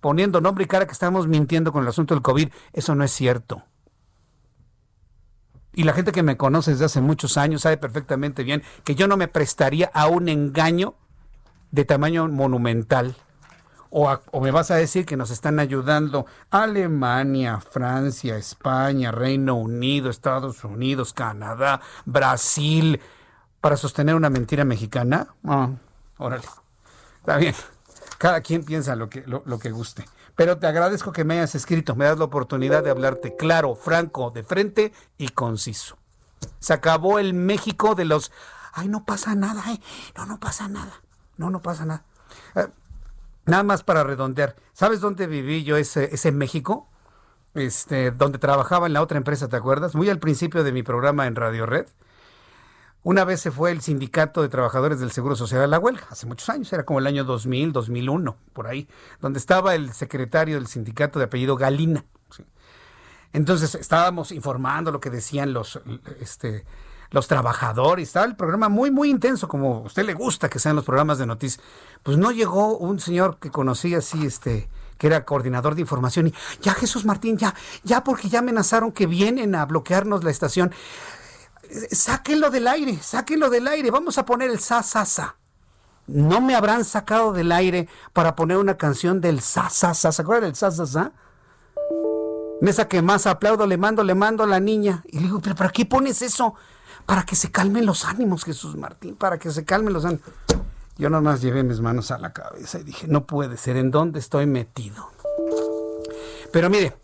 poniendo 0.00 0.40
nombre 0.40 0.64
y 0.64 0.66
cara 0.66 0.86
que 0.86 0.92
estamos 0.92 1.26
mintiendo 1.26 1.72
con 1.72 1.82
el 1.82 1.88
asunto 1.88 2.14
del 2.14 2.22
COVID, 2.22 2.48
eso 2.72 2.94
no 2.94 3.04
es 3.04 3.10
cierto. 3.10 3.64
Y 5.72 5.84
la 5.84 5.92
gente 5.92 6.12
que 6.12 6.22
me 6.22 6.36
conoce 6.36 6.72
desde 6.72 6.86
hace 6.86 7.00
muchos 7.00 7.36
años 7.36 7.62
sabe 7.62 7.76
perfectamente 7.76 8.42
bien 8.42 8.62
que 8.84 8.94
yo 8.94 9.06
no 9.06 9.16
me 9.16 9.28
prestaría 9.28 9.90
a 9.94 10.08
un 10.08 10.28
engaño 10.28 10.96
de 11.70 11.84
tamaño 11.84 12.26
monumental. 12.28 13.14
O, 13.90 14.10
o, 14.32 14.40
me 14.40 14.50
vas 14.50 14.70
a 14.70 14.74
decir 14.74 15.06
que 15.06 15.16
nos 15.16 15.30
están 15.30 15.60
ayudando 15.60 16.26
Alemania, 16.50 17.60
Francia, 17.60 18.36
España, 18.36 19.12
Reino 19.12 19.54
Unido, 19.54 20.10
Estados 20.10 20.62
Unidos, 20.64 21.14
Canadá, 21.14 21.80
Brasil, 22.04 23.00
para 23.60 23.76
sostener 23.76 24.14
una 24.14 24.30
mentira 24.30 24.64
mexicana. 24.64 25.28
Ah, 25.44 25.70
órale. 26.18 26.44
Está 27.20 27.36
bien. 27.36 27.54
Cada 28.18 28.40
quien 28.40 28.64
piensa 28.64 28.96
lo 28.96 29.08
que, 29.08 29.24
lo, 29.26 29.58
que 29.58 29.70
guste. 29.70 30.04
Pero 30.34 30.58
te 30.58 30.66
agradezco 30.66 31.12
que 31.12 31.24
me 31.24 31.34
hayas 31.34 31.54
escrito. 31.54 31.94
Me 31.94 32.04
das 32.04 32.18
la 32.18 32.24
oportunidad 32.24 32.82
de 32.82 32.90
hablarte 32.90 33.36
claro, 33.36 33.76
franco, 33.76 34.30
de 34.30 34.42
frente 34.42 34.92
y 35.16 35.28
conciso. 35.28 35.96
Se 36.58 36.72
acabó 36.72 37.20
el 37.20 37.32
México 37.32 37.94
de 37.94 38.04
los. 38.04 38.32
Ay, 38.72 38.88
no 38.88 39.04
pasa 39.04 39.36
nada, 39.36 39.62
eh. 39.72 39.80
No, 40.16 40.26
no 40.26 40.40
pasa 40.40 40.68
nada. 40.68 41.00
No, 41.36 41.48
no 41.50 41.62
pasa 41.62 41.86
nada. 41.86 42.04
Eh, 42.56 42.66
nada 43.46 43.62
más 43.62 43.84
para 43.84 44.02
redondear. 44.02 44.56
¿Sabes 44.72 45.00
dónde 45.00 45.28
viví 45.28 45.62
yo 45.62 45.76
ese, 45.76 46.12
ese 46.12 46.32
México? 46.32 46.88
Este, 47.54 48.10
donde 48.10 48.38
trabajaba 48.38 48.86
en 48.88 48.92
la 48.92 49.02
otra 49.02 49.18
empresa, 49.18 49.48
¿te 49.48 49.56
acuerdas? 49.56 49.94
Muy 49.94 50.10
al 50.10 50.18
principio 50.18 50.64
de 50.64 50.72
mi 50.72 50.82
programa 50.82 51.26
en 51.26 51.36
Radio 51.36 51.66
Red. 51.66 51.86
Una 53.04 53.24
vez 53.24 53.40
se 53.40 53.50
fue 53.50 53.70
el 53.70 53.80
sindicato 53.80 54.42
de 54.42 54.48
trabajadores 54.48 54.98
del 54.98 55.12
Seguro 55.12 55.36
Social 55.36 55.62
a 55.62 55.66
la 55.66 55.78
huelga, 55.78 56.06
hace 56.10 56.26
muchos 56.26 56.48
años, 56.48 56.72
era 56.72 56.84
como 56.84 56.98
el 56.98 57.06
año 57.06 57.24
2000, 57.24 57.72
2001, 57.72 58.36
por 58.52 58.66
ahí, 58.66 58.88
donde 59.20 59.38
estaba 59.38 59.74
el 59.74 59.92
secretario 59.92 60.56
del 60.56 60.66
sindicato 60.66 61.18
de 61.18 61.26
apellido 61.26 61.56
Galina. 61.56 62.04
Entonces 63.32 63.74
estábamos 63.74 64.32
informando 64.32 64.90
lo 64.90 65.00
que 65.00 65.10
decían 65.10 65.52
los, 65.52 65.80
este, 66.20 66.64
los 67.10 67.28
trabajadores, 67.28 68.08
estaba 68.08 68.26
el 68.26 68.36
programa 68.36 68.68
muy, 68.68 68.90
muy 68.90 69.10
intenso, 69.10 69.48
como 69.48 69.76
a 69.76 69.80
usted 69.80 70.04
le 70.04 70.14
gusta 70.14 70.48
que 70.48 70.58
sean 70.58 70.76
los 70.76 70.84
programas 70.84 71.18
de 71.18 71.26
noticias. 71.26 71.64
Pues 72.02 72.16
no 72.16 72.32
llegó 72.32 72.76
un 72.78 73.00
señor 73.00 73.38
que 73.38 73.50
conocí 73.50 73.94
así, 73.94 74.26
este, 74.26 74.68
que 74.96 75.06
era 75.06 75.24
coordinador 75.24 75.74
de 75.74 75.82
información, 75.82 76.28
y 76.28 76.34
ya 76.60 76.74
Jesús 76.74 77.04
Martín, 77.04 77.36
ya, 77.36 77.54
ya 77.84 78.02
porque 78.02 78.28
ya 78.28 78.40
amenazaron 78.40 78.92
que 78.92 79.06
vienen 79.06 79.54
a 79.54 79.64
bloquearnos 79.66 80.24
la 80.24 80.30
estación 80.30 80.72
sáquenlo 81.90 82.50
del 82.50 82.66
aire, 82.68 82.98
sáquenlo 83.02 83.50
del 83.50 83.68
aire, 83.68 83.90
vamos 83.90 84.18
a 84.18 84.24
poner 84.24 84.50
el 84.50 84.58
sa, 84.58 84.82
sa, 84.82 85.04
sa. 85.04 85.36
No 86.06 86.40
me 86.40 86.54
habrán 86.54 86.84
sacado 86.84 87.32
del 87.32 87.52
aire 87.52 87.88
para 88.12 88.34
poner 88.34 88.56
una 88.56 88.78
canción 88.78 89.20
del 89.20 89.40
sa, 89.40 89.68
sa, 89.68 89.92
sa. 89.92 90.10
¿Se 90.10 90.22
acuerdan 90.22 90.44
del 90.44 90.56
sa, 90.56 90.70
sa, 90.70 90.86
sa? 90.86 91.12
Mesa 92.60 92.88
que 92.88 93.02
más 93.02 93.26
aplaudo, 93.26 93.66
le 93.66 93.76
mando, 93.76 94.02
le 94.02 94.14
mando 94.14 94.42
a 94.42 94.46
la 94.46 94.58
niña. 94.58 95.04
Y 95.08 95.18
le 95.18 95.24
digo, 95.24 95.40
pero 95.40 95.54
¿para 95.54 95.70
qué 95.70 95.84
pones 95.84 96.22
eso? 96.22 96.54
Para 97.04 97.24
que 97.24 97.36
se 97.36 97.50
calmen 97.50 97.86
los 97.86 98.04
ánimos, 98.04 98.44
Jesús 98.44 98.76
Martín, 98.76 99.16
para 99.16 99.38
que 99.38 99.50
se 99.50 99.64
calmen 99.64 99.92
los 99.92 100.04
ánimos. 100.04 100.26
Yo 100.96 101.10
nomás 101.10 101.40
llevé 101.40 101.62
mis 101.62 101.80
manos 101.80 102.10
a 102.10 102.18
la 102.18 102.32
cabeza 102.32 102.80
y 102.80 102.84
dije, 102.84 103.06
no 103.06 103.26
puede 103.26 103.56
ser, 103.56 103.76
¿en 103.76 103.90
dónde 103.90 104.18
estoy 104.18 104.46
metido? 104.46 105.10
Pero 106.50 106.68
mire, 106.70 106.96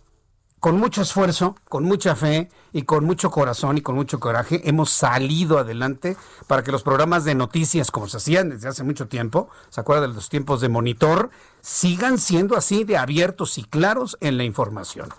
con 0.64 0.78
mucho 0.78 1.02
esfuerzo, 1.02 1.56
con 1.68 1.84
mucha 1.84 2.16
fe 2.16 2.48
y 2.72 2.84
con 2.84 3.04
mucho 3.04 3.30
corazón 3.30 3.76
y 3.76 3.82
con 3.82 3.96
mucho 3.96 4.18
coraje, 4.18 4.62
hemos 4.64 4.88
salido 4.88 5.58
adelante 5.58 6.16
para 6.46 6.64
que 6.64 6.72
los 6.72 6.82
programas 6.82 7.24
de 7.24 7.34
noticias, 7.34 7.90
como 7.90 8.08
se 8.08 8.16
hacían 8.16 8.48
desde 8.48 8.68
hace 8.68 8.82
mucho 8.82 9.06
tiempo, 9.06 9.50
¿se 9.68 9.82
acuerdan 9.82 10.08
de 10.08 10.14
los 10.14 10.30
tiempos 10.30 10.62
de 10.62 10.70
monitor? 10.70 11.28
Sigan 11.60 12.16
siendo 12.16 12.56
así 12.56 12.84
de 12.84 12.96
abiertos 12.96 13.58
y 13.58 13.64
claros 13.64 14.16
en 14.22 14.38
la 14.38 14.44
información. 14.44 15.10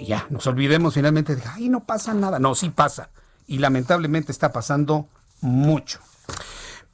Y 0.00 0.06
ya, 0.06 0.26
nos 0.30 0.46
olvidemos 0.46 0.94
finalmente 0.94 1.36
de, 1.36 1.42
ay, 1.46 1.68
no 1.68 1.84
pasa 1.84 2.14
nada. 2.14 2.38
No, 2.38 2.54
sí 2.54 2.70
pasa. 2.70 3.10
Y 3.46 3.58
lamentablemente 3.58 4.32
está 4.32 4.50
pasando 4.50 5.08
mucho. 5.42 5.98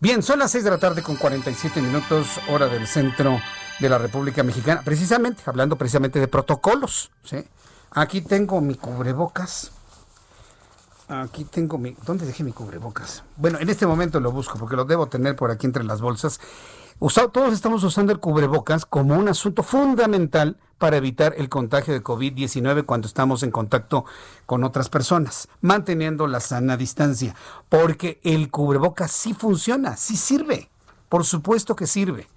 Bien, 0.01 0.25
son 0.25 0.41
las 0.41 0.51
6 0.51 0.65
de 0.65 0.71
la 0.71 0.79
tarde 0.79 1.05
con 1.05 1.15
47 1.15 1.81
minutos, 1.81 2.27
hora 2.49 2.67
del 2.67 2.89
centro 2.89 3.39
de 3.81 3.89
la 3.89 3.99
República 3.99 4.43
Mexicana, 4.43 4.83
precisamente, 4.85 5.43
hablando 5.47 5.77
precisamente 5.77 6.21
de 6.21 6.29
protocolos. 6.29 7.11
¿sí? 7.23 7.45
Aquí 7.91 8.23
tengo 8.23 8.61
mi 8.61 8.75
cubrebocas. 8.75 9.73
Aquí 11.09 11.45
tengo 11.45 11.77
mi... 11.77 11.97
¿Dónde 12.07 12.25
dejé 12.25 12.45
mi 12.45 12.53
cubrebocas? 12.53 13.25
Bueno, 13.37 13.59
en 13.59 13.69
este 13.69 13.87
momento 13.87 14.21
lo 14.21 14.33
busco 14.33 14.59
porque 14.59 14.77
lo 14.77 14.85
debo 14.85 15.07
tener 15.07 15.37
por 15.37 15.51
aquí 15.51 15.67
entre 15.67 15.85
las 15.85 16.01
bolsas. 16.01 16.41
Usado, 16.99 17.31
todos 17.31 17.53
estamos 17.53 17.83
usando 17.85 18.13
el 18.13 18.21
cubrebocas 18.21 18.87
como 18.87 19.19
un 19.19 19.29
asunto 19.29 19.63
fundamental 19.63 20.57
para 20.79 20.97
evitar 20.97 21.35
el 21.37 21.49
contagio 21.49 21.93
de 21.93 22.03
COVID-19 22.03 22.85
cuando 22.85 23.09
estamos 23.09 23.43
en 23.43 23.51
contacto 23.51 24.05
con 24.47 24.65
otras 24.65 24.89
personas, 24.89 25.49
manteniendo 25.61 26.27
la 26.27 26.41
sana 26.41 26.77
distancia, 26.77 27.35
porque 27.69 28.21
el 28.23 28.51
cubrebocas 28.51 29.11
sí 29.11 29.35
funciona, 29.35 29.97
sí 29.97 30.17
sirve, 30.17 30.71
por 31.09 31.25
supuesto 31.25 31.75
que 31.75 31.87
sirve. 31.87 32.29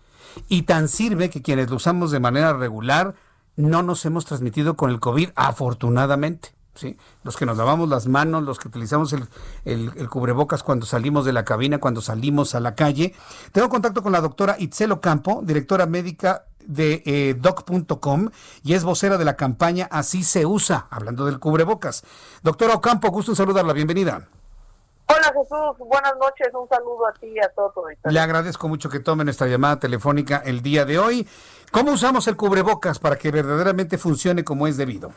Y 0.47 0.63
tan 0.63 0.87
sirve 0.87 1.29
que 1.29 1.41
quienes 1.41 1.69
lo 1.69 1.77
usamos 1.77 2.11
de 2.11 2.19
manera 2.19 2.53
regular 2.53 3.15
no 3.55 3.83
nos 3.83 4.05
hemos 4.05 4.25
transmitido 4.25 4.75
con 4.75 4.91
el 4.91 4.99
COVID, 4.99 5.29
afortunadamente. 5.35 6.53
¿sí? 6.75 6.97
Los 7.23 7.35
que 7.37 7.45
nos 7.45 7.57
lavamos 7.57 7.89
las 7.89 8.07
manos, 8.07 8.43
los 8.43 8.59
que 8.59 8.67
utilizamos 8.67 9.13
el, 9.13 9.27
el, 9.65 10.09
cubrebocas 10.09 10.63
cuando 10.63 10.85
salimos 10.85 11.25
de 11.25 11.33
la 11.33 11.43
cabina, 11.43 11.79
cuando 11.79 12.01
salimos 12.01 12.55
a 12.55 12.59
la 12.59 12.75
calle. 12.75 13.13
Tengo 13.51 13.69
contacto 13.69 14.03
con 14.03 14.11
la 14.11 14.21
doctora 14.21 14.55
Itzel 14.59 14.91
Ocampo, 14.91 15.41
directora 15.43 15.85
médica 15.85 16.45
de 16.65 17.01
eh, 17.05 17.35
doc.com 17.39 18.29
y 18.63 18.73
es 18.73 18.83
vocera 18.83 19.17
de 19.17 19.23
la 19.23 19.37
campaña 19.37 19.87
Así 19.89 20.23
se 20.23 20.45
usa, 20.45 20.87
hablando 20.89 21.25
del 21.25 21.39
cubrebocas. 21.39 22.03
Doctora 22.43 22.75
Ocampo, 22.75 23.09
gusto 23.09 23.31
en 23.31 23.37
saludarla, 23.37 23.73
bienvenida. 23.73 24.27
Hola 25.09 25.27
Jesús, 25.27 25.87
buenas 25.87 26.13
noches, 26.19 26.49
un 26.53 26.67
saludo 26.67 27.07
a 27.07 27.13
ti 27.13 27.27
y 27.27 27.39
a 27.39 27.47
todo. 27.49 27.85
Le 28.03 28.19
agradezco 28.19 28.67
mucho 28.67 28.89
que 28.89 28.99
tome 28.99 29.23
nuestra 29.23 29.47
llamada 29.47 29.79
telefónica 29.79 30.41
el 30.45 30.61
día 30.61 30.83
de 30.83 30.99
hoy. 30.99 31.27
¿Cómo 31.71 31.93
usamos 31.93 32.27
el 32.27 32.35
cubrebocas 32.35 32.99
para 32.99 33.15
que 33.15 33.31
verdaderamente 33.31 33.97
funcione 33.97 34.43
como 34.43 34.67
es 34.67 34.75
debido? 34.75 35.11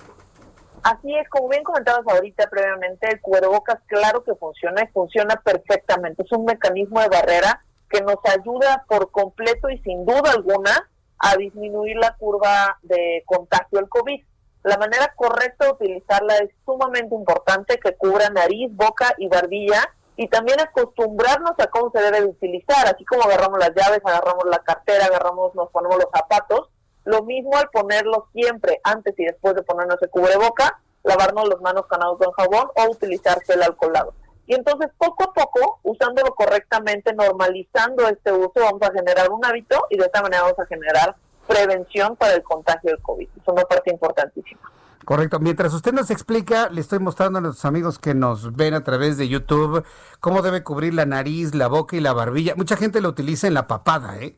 Así 0.83 1.15
es, 1.17 1.29
como 1.29 1.49
bien 1.49 1.65
comentabas 1.65 2.07
ahorita 2.07 2.49
previamente, 2.49 3.09
el 3.11 3.21
cubrebocas 3.21 3.81
claro 3.87 4.23
que 4.23 4.35
funciona 4.37 4.83
y 4.85 4.93
funciona 4.93 5.37
perfectamente. 5.45 6.23
Es 6.23 6.33
un 6.33 6.45
mecanismo 6.45 7.01
de 7.01 7.09
barrera 7.09 7.65
que 7.91 8.01
nos 8.01 8.17
ayuda 8.25 8.85
por 8.89 9.11
completo 9.11 9.69
y 9.69 9.79
sin 9.79 10.07
duda 10.07 10.31
alguna 10.33 10.89
a 11.19 11.37
disminuir 11.37 11.97
la 11.97 12.15
curva 12.17 12.79
de 12.83 13.25
contagio 13.27 13.79
del 13.79 13.89
COVID. 13.89 14.25
La 14.63 14.79
manera 14.79 15.13
correcta 15.17 15.60
utilizarla 15.81 16.37
es 16.39 16.51
sumamente 16.65 17.15
importante, 17.15 17.79
que 17.79 17.97
cubra 17.97 18.29
nariz, 18.31 18.71
boca 18.75 19.15
y 19.19 19.29
barbilla 19.29 19.89
y 20.17 20.29
también 20.29 20.61
acostumbrarnos 20.61 21.53
a 21.59 21.67
cómo 21.69 21.91
se 21.91 22.01
debe 22.01 22.21
de 22.21 22.27
utilizar, 22.27 22.87
así 22.87 23.05
como 23.05 23.23
agarramos 23.23 23.59
las 23.59 23.71
llaves, 23.71 24.01
agarramos 24.05 24.45
la 24.51 24.59
cartera, 24.59 25.07
agarramos, 25.07 25.55
nos 25.55 25.71
ponemos 25.71 25.97
los 25.97 26.11
zapatos, 26.15 26.69
lo 27.05 27.23
mismo 27.23 27.57
al 27.57 27.71
ponerlos 27.71 28.25
siempre, 28.33 28.81
antes 28.85 29.19
y 29.19 29.25
después 29.25 29.55
de 29.55 29.63
ponernos 29.63 29.97
el 30.03 30.11
cubreboca, 30.11 30.79
lavarnos 31.05 31.49
las 31.49 31.61
manos 31.63 31.87
con 31.87 32.03
agua 32.03 32.19
con 32.19 32.33
jabón 32.33 32.71
o 32.75 32.91
utilizar 32.91 33.41
gel 33.45 33.63
alcoholado. 33.63 34.13
Y 34.47 34.55
entonces 34.55 34.91
poco 34.99 35.25
a 35.25 35.33
poco, 35.33 35.79
usándolo 35.85 36.35
correctamente, 36.35 37.15
normalizando 37.15 38.07
este 38.09 38.33
uso, 38.33 38.53
vamos 38.57 38.83
a 38.83 38.93
generar 38.93 39.31
un 39.31 39.43
hábito 39.45 39.87
y 39.89 39.97
de 39.97 40.05
esta 40.05 40.21
manera 40.21 40.43
vamos 40.43 40.59
a 40.59 40.67
generar 40.67 41.17
prevención 41.47 42.17
para 42.17 42.35
el 42.35 42.43
contagio 42.43 42.91
del 42.91 43.01
COVID. 43.01 43.29
Es 43.41 43.49
una 43.49 43.63
parte 43.63 43.91
importantísima. 43.91 44.71
Correcto. 45.05 45.41
Mientras 45.41 45.73
usted 45.73 45.93
nos 45.93 46.11
explica, 46.11 46.69
le 46.69 46.81
estoy 46.81 46.99
mostrando 46.99 47.39
a 47.39 47.43
nuestros 47.43 47.65
amigos 47.65 47.99
que 47.99 48.15
nos 48.15 48.55
ven 48.55 48.75
a 48.75 48.85
través 48.85 49.17
de 49.17 49.29
YouTube 49.29 49.85
cómo 50.21 50.43
debe 50.43 50.63
cubrir 50.63 50.95
la 50.95 51.07
nariz, 51.07 51.55
la 51.55 51.69
boca 51.69 51.97
y 51.97 52.01
la 52.01 52.13
barbilla. 52.13 52.55
Mucha 52.57 52.77
gente 52.77 53.01
lo 53.01 53.09
utiliza 53.09 53.47
en 53.47 53.55
la 53.55 53.67
papada, 53.67 54.19
¿eh? 54.19 54.37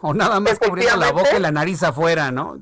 o, 0.00 0.14
nada 0.14 0.40
más 0.40 0.58
cubriendo 0.58 0.96
la 0.96 1.12
boca 1.12 1.36
y 1.36 1.40
la 1.40 1.50
nariz 1.50 1.82
afuera, 1.82 2.30
¿no? 2.30 2.56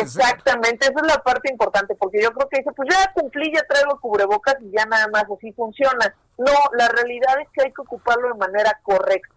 Exactamente, 0.00 0.86
esa 0.86 1.00
es 1.00 1.06
la 1.06 1.22
parte 1.22 1.50
importante, 1.50 1.94
porque 1.96 2.22
yo 2.22 2.30
creo 2.32 2.48
que 2.48 2.58
dice, 2.58 2.70
pues 2.76 2.88
ya 2.90 3.12
cumplí, 3.12 3.52
ya 3.52 3.62
traigo 3.68 3.98
cubrebocas 4.00 4.56
y 4.60 4.70
ya 4.70 4.84
nada 4.86 5.08
más 5.08 5.24
así 5.24 5.52
funciona. 5.52 6.14
No, 6.38 6.52
la 6.76 6.88
realidad 6.88 7.40
es 7.40 7.48
que 7.52 7.62
hay 7.64 7.72
que 7.72 7.82
ocuparlo 7.82 8.28
de 8.28 8.38
manera 8.38 8.78
correcta. 8.82 9.34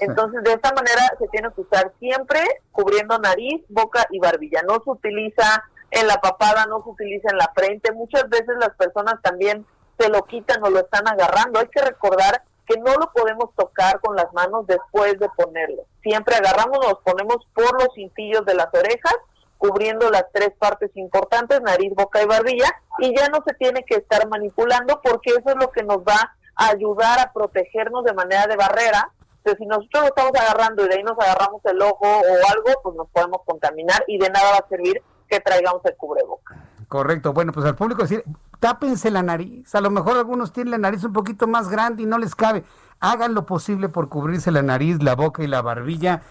Entonces, 0.00 0.42
de 0.42 0.52
esta 0.52 0.72
manera 0.72 1.02
se 1.18 1.28
tiene 1.28 1.48
que 1.54 1.60
usar 1.60 1.92
siempre 1.98 2.40
cubriendo 2.72 3.18
nariz, 3.18 3.62
boca 3.68 4.06
y 4.10 4.18
barbilla. 4.18 4.62
No 4.62 4.82
se 4.82 4.90
utiliza 4.90 5.64
en 5.90 6.06
la 6.06 6.16
papada, 6.20 6.66
no 6.66 6.82
se 6.82 6.90
utiliza 6.90 7.28
en 7.30 7.38
la 7.38 7.50
frente. 7.54 7.92
Muchas 7.92 8.28
veces 8.28 8.56
las 8.58 8.70
personas 8.76 9.20
también 9.22 9.66
se 9.98 10.08
lo 10.08 10.22
quitan 10.24 10.62
o 10.64 10.70
lo 10.70 10.80
están 10.80 11.06
agarrando. 11.06 11.60
Hay 11.60 11.68
que 11.68 11.82
recordar 11.82 12.42
que 12.66 12.78
no 12.78 12.94
lo 12.94 13.10
podemos 13.12 13.54
tocar 13.56 14.00
con 14.00 14.16
las 14.16 14.32
manos 14.32 14.66
después 14.66 15.18
de 15.18 15.28
ponerlo. 15.36 15.82
Siempre 16.02 16.36
agarramos, 16.36 16.78
nos 16.78 17.00
ponemos 17.00 17.36
por 17.52 17.72
los 17.82 17.92
cintillos 17.94 18.44
de 18.46 18.54
las 18.54 18.68
orejas, 18.72 19.16
cubriendo 19.58 20.08
las 20.10 20.24
tres 20.32 20.52
partes 20.58 20.90
importantes, 20.94 21.60
nariz, 21.60 21.92
boca 21.94 22.22
y 22.22 22.26
barbilla, 22.26 22.70
y 22.98 23.14
ya 23.14 23.28
no 23.28 23.42
se 23.46 23.54
tiene 23.54 23.84
que 23.84 23.96
estar 23.96 24.26
manipulando 24.28 25.00
porque 25.02 25.30
eso 25.30 25.50
es 25.50 25.56
lo 25.56 25.70
que 25.70 25.82
nos 25.82 25.98
va 25.98 26.34
a 26.54 26.68
ayudar 26.68 27.18
a 27.18 27.32
protegernos 27.32 28.04
de 28.04 28.14
manera 28.14 28.46
de 28.46 28.56
barrera 28.56 29.10
pero 29.42 29.56
si 29.56 29.66
nosotros 29.66 30.02
lo 30.02 30.08
estamos 30.08 30.32
agarrando 30.40 30.84
y 30.84 30.88
de 30.88 30.96
ahí 30.96 31.02
nos 31.02 31.18
agarramos 31.18 31.60
el 31.64 31.80
ojo 31.80 32.06
o 32.06 32.50
algo, 32.50 32.80
pues 32.82 32.96
nos 32.96 33.08
podemos 33.08 33.40
contaminar 33.46 34.04
y 34.06 34.18
de 34.18 34.28
nada 34.30 34.52
va 34.52 34.58
a 34.58 34.68
servir 34.68 35.02
que 35.28 35.40
traigamos 35.40 35.84
el 35.84 35.96
cubreboca. 35.96 36.56
Correcto. 36.88 37.32
Bueno, 37.32 37.52
pues 37.52 37.64
al 37.64 37.76
público 37.76 38.02
decir, 38.02 38.24
tápense 38.58 39.10
la 39.10 39.22
nariz. 39.22 39.74
A 39.74 39.80
lo 39.80 39.90
mejor 39.90 40.16
algunos 40.16 40.52
tienen 40.52 40.72
la 40.72 40.78
nariz 40.78 41.04
un 41.04 41.12
poquito 41.12 41.46
más 41.46 41.68
grande 41.68 42.02
y 42.02 42.06
no 42.06 42.18
les 42.18 42.34
cabe. 42.34 42.64
Hagan 42.98 43.32
lo 43.34 43.46
posible 43.46 43.88
por 43.88 44.08
cubrirse 44.08 44.50
la 44.50 44.62
nariz, 44.62 45.02
la 45.02 45.14
boca 45.14 45.42
y 45.42 45.46
la 45.46 45.62
barbilla. 45.62 46.22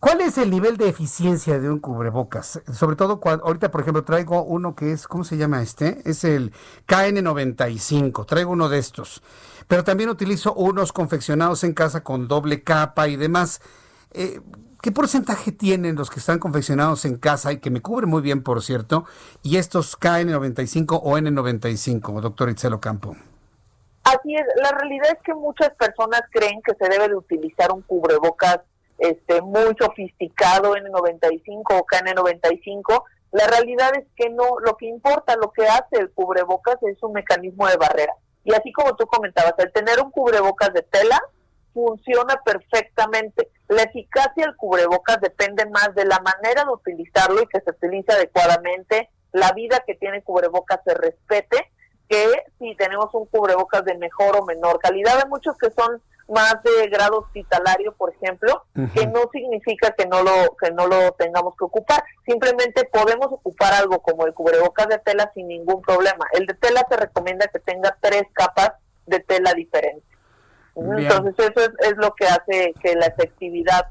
¿Cuál 0.00 0.20
es 0.20 0.36
el 0.36 0.50
nivel 0.50 0.76
de 0.76 0.88
eficiencia 0.88 1.60
de 1.60 1.70
un 1.70 1.78
cubrebocas? 1.78 2.60
Sobre 2.72 2.96
todo 2.96 3.20
cuando, 3.20 3.44
ahorita, 3.46 3.70
por 3.70 3.82
ejemplo, 3.82 4.02
traigo 4.02 4.42
uno 4.42 4.74
que 4.74 4.90
es, 4.90 5.06
¿cómo 5.06 5.22
se 5.22 5.36
llama 5.36 5.62
este? 5.62 6.02
Es 6.04 6.24
el 6.24 6.52
KN95. 6.88 8.26
Traigo 8.26 8.50
uno 8.50 8.68
de 8.68 8.78
estos 8.78 9.22
pero 9.68 9.84
también 9.84 10.10
utilizo 10.10 10.54
unos 10.54 10.92
confeccionados 10.92 11.64
en 11.64 11.74
casa 11.74 12.02
con 12.02 12.28
doble 12.28 12.62
capa 12.62 13.08
y 13.08 13.16
demás. 13.16 13.60
Eh, 14.12 14.40
¿Qué 14.82 14.90
porcentaje 14.90 15.52
tienen 15.52 15.94
los 15.94 16.10
que 16.10 16.18
están 16.18 16.40
confeccionados 16.40 17.04
en 17.04 17.16
casa 17.16 17.52
y 17.52 17.60
que 17.60 17.70
me 17.70 17.80
cubren 17.80 18.10
muy 18.10 18.20
bien, 18.20 18.42
por 18.42 18.62
cierto, 18.62 19.04
y 19.42 19.56
estos 19.56 19.98
KN95 19.98 21.00
o 21.02 21.18
N95, 21.18 22.20
doctor 22.20 22.50
Itzelo 22.50 22.80
Campo? 22.80 23.14
Así 24.02 24.34
es, 24.34 24.42
la 24.56 24.72
realidad 24.72 25.06
es 25.12 25.22
que 25.24 25.34
muchas 25.34 25.70
personas 25.76 26.22
creen 26.32 26.60
que 26.64 26.74
se 26.74 26.90
debe 26.90 27.08
de 27.08 27.14
utilizar 27.14 27.70
un 27.70 27.82
cubrebocas 27.82 28.58
este 28.98 29.40
muy 29.40 29.74
sofisticado 29.78 30.74
N95 30.74 31.62
o 31.70 31.86
KN95. 31.86 33.04
La 33.32 33.46
realidad 33.46 33.92
es 33.96 34.06
que 34.16 34.30
no, 34.30 34.58
lo 34.64 34.76
que 34.76 34.86
importa, 34.86 35.36
lo 35.36 35.50
que 35.52 35.66
hace 35.66 35.98
el 35.98 36.10
cubrebocas 36.10 36.76
es 36.82 37.02
un 37.02 37.12
mecanismo 37.12 37.66
de 37.66 37.76
barrera. 37.76 38.14
Y 38.44 38.52
así 38.54 38.72
como 38.72 38.96
tú 38.96 39.06
comentabas, 39.06 39.54
el 39.58 39.72
tener 39.72 40.00
un 40.00 40.10
cubrebocas 40.10 40.72
de 40.72 40.82
tela 40.82 41.20
funciona 41.72 42.40
perfectamente. 42.44 43.48
La 43.68 43.82
eficacia 43.82 44.44
del 44.44 44.56
cubrebocas 44.56 45.20
depende 45.20 45.66
más 45.66 45.94
de 45.94 46.04
la 46.04 46.20
manera 46.20 46.64
de 46.64 46.70
utilizarlo 46.70 47.42
y 47.42 47.46
que 47.46 47.60
se 47.60 47.70
utilice 47.70 48.12
adecuadamente, 48.12 49.10
la 49.32 49.52
vida 49.52 49.82
que 49.86 49.94
tiene 49.94 50.22
cubrebocas 50.22 50.80
se 50.84 50.94
respete, 50.94 51.70
que 52.08 52.26
si 52.58 52.74
tenemos 52.76 53.08
un 53.14 53.26
cubrebocas 53.26 53.84
de 53.84 53.96
mejor 53.96 54.36
o 54.36 54.44
menor 54.44 54.78
calidad. 54.78 55.18
Hay 55.18 55.28
muchos 55.30 55.56
que 55.56 55.70
son 55.70 56.02
más 56.32 56.56
de 56.62 56.88
grado 56.88 57.18
hospitalario, 57.18 57.92
por 57.92 58.14
ejemplo, 58.14 58.64
que 58.94 59.06
no 59.06 59.28
significa 59.32 59.92
que 59.92 60.06
no 60.06 60.22
lo 60.22 60.56
que 60.60 60.70
no 60.72 60.86
lo 60.86 61.12
tengamos 61.12 61.54
que 61.56 61.64
ocupar. 61.64 62.02
Simplemente 62.26 62.88
podemos 62.92 63.26
ocupar 63.30 63.74
algo 63.74 64.00
como 64.00 64.26
el 64.26 64.34
cubrebocas 64.34 64.88
de 64.88 64.98
tela 64.98 65.30
sin 65.34 65.48
ningún 65.48 65.82
problema. 65.82 66.26
El 66.32 66.46
de 66.46 66.54
tela 66.54 66.84
se 66.88 66.96
recomienda 66.96 67.46
que 67.48 67.58
tenga 67.58 67.96
tres 68.00 68.24
capas 68.32 68.72
de 69.06 69.20
tela 69.20 69.52
diferentes. 69.54 70.08
Entonces 70.74 71.34
eso 71.38 71.60
es, 71.60 71.90
es 71.90 71.96
lo 71.96 72.14
que 72.14 72.26
hace 72.26 72.74
que 72.82 72.94
la 72.94 73.06
efectividad 73.06 73.88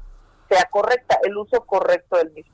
sea 0.48 0.64
correcta, 0.70 1.18
el 1.22 1.36
uso 1.36 1.64
correcto 1.64 2.16
del 2.16 2.32
mismo. 2.32 2.52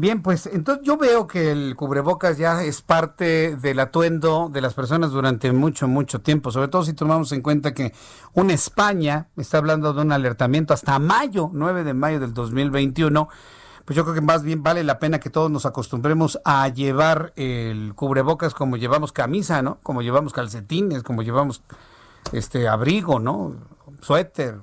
Bien, 0.00 0.22
pues 0.22 0.46
entonces 0.46 0.86
yo 0.86 0.96
veo 0.96 1.26
que 1.26 1.50
el 1.50 1.74
cubrebocas 1.74 2.38
ya 2.38 2.62
es 2.62 2.82
parte 2.82 3.56
del 3.56 3.80
atuendo 3.80 4.48
de 4.48 4.60
las 4.60 4.72
personas 4.72 5.10
durante 5.10 5.50
mucho, 5.50 5.88
mucho 5.88 6.20
tiempo, 6.20 6.52
sobre 6.52 6.68
todo 6.68 6.84
si 6.84 6.92
tomamos 6.92 7.32
en 7.32 7.42
cuenta 7.42 7.74
que 7.74 7.92
una 8.32 8.52
España 8.52 9.26
está 9.36 9.58
hablando 9.58 9.92
de 9.92 10.02
un 10.02 10.12
alertamiento 10.12 10.72
hasta 10.72 11.00
mayo, 11.00 11.50
9 11.52 11.82
de 11.82 11.94
mayo 11.94 12.20
del 12.20 12.32
2021 12.32 13.28
pues 13.84 13.96
yo 13.96 14.04
creo 14.04 14.14
que 14.14 14.20
más 14.20 14.44
bien 14.44 14.62
vale 14.62 14.84
la 14.84 15.00
pena 15.00 15.18
que 15.18 15.30
todos 15.30 15.50
nos 15.50 15.66
acostumbremos 15.66 16.38
a 16.44 16.68
llevar 16.68 17.32
el 17.34 17.92
cubrebocas 17.96 18.54
como 18.54 18.76
llevamos 18.76 19.10
camisa, 19.10 19.62
¿no? 19.62 19.80
Como 19.82 20.02
llevamos 20.02 20.32
calcetines, 20.32 21.02
como 21.02 21.22
llevamos 21.22 21.64
este 22.30 22.68
abrigo, 22.68 23.18
¿no? 23.18 23.56
Suéter. 24.00 24.58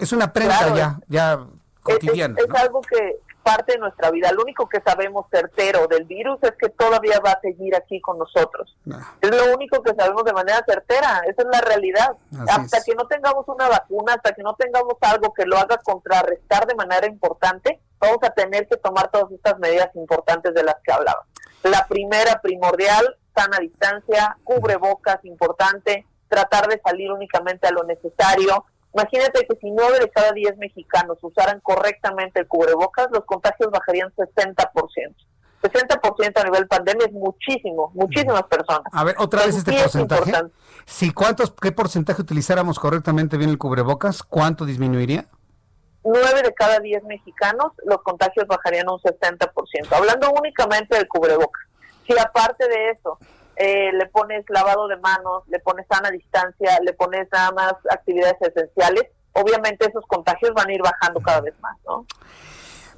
Es 0.00 0.12
una 0.12 0.32
prenda 0.32 0.74
ya, 0.74 1.00
ya 1.08 1.46
cotidiana. 1.84 2.34
Es, 2.36 2.52
algo 2.60 2.80
que, 2.80 3.18
parte 3.42 3.72
de 3.72 3.78
nuestra 3.78 4.10
vida. 4.10 4.32
Lo 4.32 4.42
único 4.42 4.68
que 4.68 4.80
sabemos 4.80 5.26
certero 5.30 5.86
del 5.86 6.04
virus 6.04 6.38
es 6.42 6.52
que 6.52 6.68
todavía 6.68 7.20
va 7.20 7.32
a 7.32 7.40
seguir 7.40 7.74
aquí 7.76 8.00
con 8.00 8.18
nosotros. 8.18 8.76
Es 9.20 9.30
lo 9.30 9.54
único 9.54 9.82
que 9.82 9.94
sabemos 9.94 10.24
de 10.24 10.32
manera 10.32 10.64
certera. 10.66 11.22
Esa 11.26 11.42
es 11.42 11.48
la 11.50 11.60
realidad. 11.60 12.16
hasta 12.48 12.82
que 12.82 12.94
no 12.94 13.06
tengamos 13.06 13.46
una 13.48 13.68
vacuna, 13.68 14.14
hasta 14.14 14.32
que 14.32 14.42
no 14.42 14.54
tengamos 14.54 14.94
algo 15.00 15.32
que 15.32 15.46
lo 15.46 15.58
haga 15.58 15.78
contrarrestar 15.78 16.66
de 16.66 16.74
manera 16.74 17.06
importante, 17.06 17.80
vamos 17.98 18.18
a 18.22 18.30
tener 18.30 18.66
que 18.68 18.76
tomar 18.76 19.10
todas 19.10 19.30
estas 19.32 19.58
medidas 19.58 19.94
importantes 19.94 20.54
de 20.54 20.64
las 20.64 20.76
que 20.84 20.92
hablaba. 20.92 21.24
La 21.62 21.86
primera, 21.86 22.40
primordial, 22.40 23.16
sana 23.34 23.58
distancia, 23.58 24.36
cubrebocas, 24.44 25.24
importante, 25.24 26.06
tratar 26.28 26.66
de 26.66 26.80
salir 26.82 27.12
únicamente 27.12 27.66
a 27.66 27.72
lo 27.72 27.84
necesario, 27.84 28.64
Imagínate 28.94 29.46
que 29.46 29.56
si 29.56 29.70
nueve 29.70 29.98
de 30.00 30.10
cada 30.10 30.32
diez 30.32 30.56
mexicanos 30.58 31.18
usaran 31.22 31.60
correctamente 31.60 32.40
el 32.40 32.46
cubrebocas, 32.46 33.08
los 33.10 33.24
contagios 33.24 33.70
bajarían 33.70 34.12
60%. 34.14 35.14
60% 35.62 36.40
a 36.40 36.44
nivel 36.44 36.66
pandemia 36.66 37.06
es 37.06 37.12
muchísimo, 37.12 37.92
muchísimas 37.94 38.42
personas. 38.44 38.92
A 38.92 39.04
ver, 39.04 39.14
otra 39.18 39.46
vez 39.46 39.56
este 39.56 39.72
porcentaje. 39.72 40.32
Si 40.84 41.12
cuántos, 41.12 41.52
¿Qué 41.52 41.72
porcentaje 41.72 42.20
utilizáramos 42.20 42.78
correctamente 42.78 43.36
bien 43.36 43.50
el 43.50 43.58
cubrebocas? 43.58 44.22
¿Cuánto 44.22 44.64
disminuiría? 44.64 45.26
Nueve 46.04 46.42
de 46.42 46.52
cada 46.52 46.80
diez 46.80 47.02
mexicanos, 47.04 47.72
los 47.86 48.02
contagios 48.02 48.46
bajarían 48.48 48.88
un 48.90 48.98
60%. 48.98 49.92
Hablando 49.92 50.32
únicamente 50.32 50.96
del 50.96 51.06
cubrebocas. 51.06 51.62
Si 52.06 52.18
aparte 52.18 52.66
de 52.66 52.90
eso 52.90 53.18
eh, 53.56 53.92
le 53.92 54.06
pones 54.06 54.44
lavado 54.48 54.88
de 54.88 54.96
manos, 54.96 55.42
le 55.48 55.58
pones 55.60 55.86
sana 55.90 56.10
distancia, 56.10 56.78
le 56.84 56.92
pones 56.94 57.28
nada 57.32 57.52
más 57.52 57.74
actividades 57.90 58.36
esenciales, 58.40 59.04
obviamente 59.32 59.88
esos 59.88 60.04
contagios 60.06 60.52
van 60.54 60.68
a 60.68 60.72
ir 60.72 60.82
bajando 60.82 61.20
cada 61.20 61.40
vez 61.40 61.54
más, 61.60 61.76
¿no? 61.86 62.06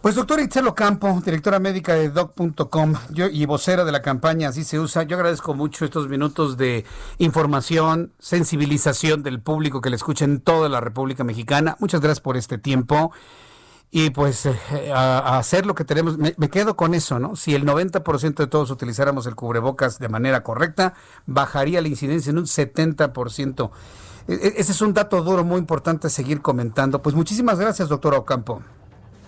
Pues 0.04 0.16
doctora 0.16 0.42
Itzelo 0.42 0.74
Campo, 0.74 1.18
directora 1.24 1.58
médica 1.58 1.94
de 1.94 2.10
doc.com 2.10 2.92
y 3.14 3.46
vocera 3.46 3.86
de 3.86 3.92
la 3.92 4.02
campaña 4.02 4.50
Así 4.50 4.62
se 4.62 4.78
usa, 4.78 5.04
yo 5.04 5.16
agradezco 5.16 5.54
mucho 5.54 5.86
estos 5.86 6.08
minutos 6.08 6.58
de 6.58 6.84
información, 7.16 8.12
sensibilización 8.18 9.22
del 9.22 9.40
público 9.40 9.80
que 9.80 9.88
le 9.88 9.96
escucha 9.96 10.26
en 10.26 10.42
toda 10.42 10.68
la 10.68 10.80
República 10.80 11.24
Mexicana. 11.24 11.76
Muchas 11.80 12.02
gracias 12.02 12.20
por 12.20 12.36
este 12.36 12.58
tiempo 12.58 13.12
y 13.96 14.10
pues 14.10 14.44
eh, 14.44 14.92
a, 14.92 15.38
hacer 15.38 15.66
lo 15.66 15.76
que 15.76 15.84
tenemos. 15.84 16.18
Me, 16.18 16.50
quedo 16.50 16.74
con 16.74 16.94
eso, 16.94 17.20
¿no? 17.20 17.36
Si 17.36 17.54
el 17.54 17.64
90% 17.64 18.34
de 18.34 18.48
todos 18.48 18.72
utilizáramos 18.72 19.24
el 19.28 19.36
cubrebocas 19.36 20.00
de 20.00 20.08
manera 20.08 20.42
correcta, 20.42 20.94
bajaría 21.26 21.80
la 21.80 21.86
incidencia 21.86 22.30
en 22.30 22.38
un 22.38 22.46
70%. 22.46 23.70
E, 24.26 24.32
e, 24.32 24.54
ese 24.56 24.72
es 24.72 24.80
un 24.80 24.94
dato 24.94 25.22
duro 25.22 25.44
muy 25.44 25.60
importante 25.60 26.08
a 26.08 26.10
seguir 26.10 26.42
comentando. 26.42 27.02
Pues 27.02 27.14
muchísimas 27.14 27.60
gracias, 27.60 27.88
doctor 27.88 28.14
Ocampo. 28.14 28.62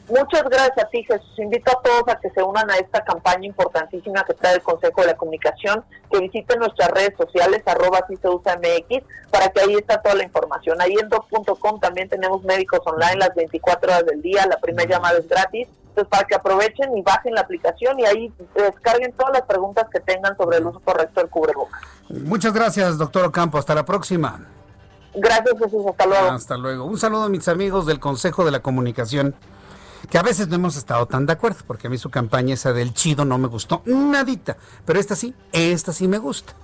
Muchas 0.09 0.45
gracias 0.45 0.79
a 0.79 0.89
ti, 0.89 1.03
Jesús. 1.03 1.33
Invito 1.37 1.77
a 1.77 1.83
todos 1.83 2.09
a 2.09 2.21
que 2.21 2.31
se 2.31 2.41
unan 2.41 2.71
a 2.71 2.77
esta 2.77 3.03
campaña 3.03 3.45
importantísima 3.45 4.23
que 4.25 4.33
está 4.33 4.53
del 4.53 4.63
Consejo 4.63 5.01
de 5.01 5.09
la 5.09 5.17
Comunicación, 5.17 5.85
que 6.11 6.21
visiten 6.21 6.61
nuestras 6.61 6.91
redes 6.91 7.15
sociales, 7.17 7.63
arroba 7.67 8.07
MX, 8.09 9.05
para 9.31 9.49
que 9.49 9.61
ahí 9.61 9.75
está 9.75 10.01
toda 10.01 10.15
la 10.15 10.23
información. 10.23 10.81
Ahí 10.81 10.95
en 11.01 11.09
doc.com 11.09 11.81
también 11.81 12.09
tenemos 12.09 12.45
médicos 12.45 12.81
online 12.87 13.17
las 13.17 13.35
24 13.35 13.91
horas 13.91 14.07
del 14.07 14.23
día, 14.23 14.47
la 14.47 14.59
primera 14.59 14.89
llamada 14.89 15.19
es 15.19 15.29
gratis. 15.29 15.67
Entonces, 15.89 16.11
para 16.11 16.25
que 16.25 16.35
aprovechen 16.35 16.97
y 16.97 17.03
bajen 17.03 17.35
la 17.35 17.41
aplicación 17.41 17.99
y 17.99 18.05
ahí 18.05 18.33
descarguen 18.55 19.13
todas 19.13 19.33
las 19.33 19.43
preguntas 19.43 19.87
que 19.91 19.99
tengan 19.99 20.37
sobre 20.37 20.59
el 20.59 20.67
uso 20.67 20.79
correcto 20.81 21.21
del 21.21 21.31
cubrebocas. 21.31 21.81
Muchas 22.11 22.53
gracias, 22.53 22.99
doctor 22.99 23.25
Ocampo. 23.25 23.59
Hasta 23.59 23.75
la 23.75 23.85
próxima. 23.85 24.41
Gracias, 25.15 25.59
Jesús. 25.59 25.87
Hasta 25.89 26.07
luego. 26.07 26.31
Hasta 26.31 26.57
luego. 26.59 26.85
Un 26.85 26.99
saludo 26.99 27.25
a 27.25 27.29
mis 27.31 27.49
amigos 27.49 27.87
del 27.87 27.99
Consejo 27.99 28.45
de 28.45 28.51
la 28.51 28.61
Comunicación 28.61 29.35
que 30.11 30.19
a 30.19 30.23
veces 30.23 30.49
no 30.49 30.57
hemos 30.57 30.77
estado 30.77 31.07
tan 31.07 31.27
de 31.27 31.33
acuerdo, 31.33 31.59
porque 31.67 31.87
a 31.87 31.91
mí 31.91 31.99
su 31.99 32.11
campaña 32.11 32.55
esa 32.55 32.73
del 32.73 32.95
chido 32.95 33.25
no 33.25 33.39
me 33.39 33.49
gustó 33.49 33.83
nadita, 33.87 34.57
pero 34.85 34.99
esta 34.99 35.17
sí, 35.17 35.35
esta 35.53 35.93
sí 35.93 36.09
me 36.09 36.19
gusta. 36.19 36.55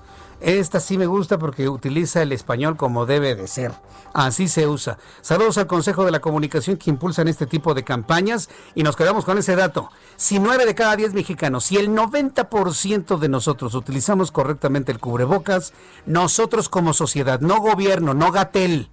Esta 0.42 0.80
sí 0.80 0.98
me 0.98 1.06
gusta 1.06 1.38
porque 1.38 1.68
utiliza 1.68 2.20
el 2.20 2.32
español 2.32 2.76
como 2.76 3.06
debe 3.06 3.36
de 3.36 3.46
ser. 3.46 3.70
Así 4.12 4.48
se 4.48 4.66
usa. 4.66 4.98
Saludos 5.20 5.56
al 5.56 5.68
Consejo 5.68 6.04
de 6.04 6.10
la 6.10 6.20
Comunicación 6.20 6.78
que 6.78 6.90
impulsan 6.90 7.28
este 7.28 7.46
tipo 7.46 7.74
de 7.74 7.84
campañas 7.84 8.50
y 8.74 8.82
nos 8.82 8.96
quedamos 8.96 9.24
con 9.24 9.38
ese 9.38 9.54
dato. 9.54 9.90
Si 10.16 10.40
9 10.40 10.66
de 10.66 10.74
cada 10.74 10.96
10 10.96 11.14
mexicanos, 11.14 11.66
si 11.66 11.76
el 11.76 11.90
90% 11.90 13.18
de 13.20 13.28
nosotros 13.28 13.74
utilizamos 13.74 14.32
correctamente 14.32 14.90
el 14.90 14.98
cubrebocas, 14.98 15.74
nosotros 16.06 16.68
como 16.68 16.92
sociedad, 16.92 17.38
no 17.38 17.60
gobierno, 17.60 18.12
no 18.12 18.32
gatel, 18.32 18.90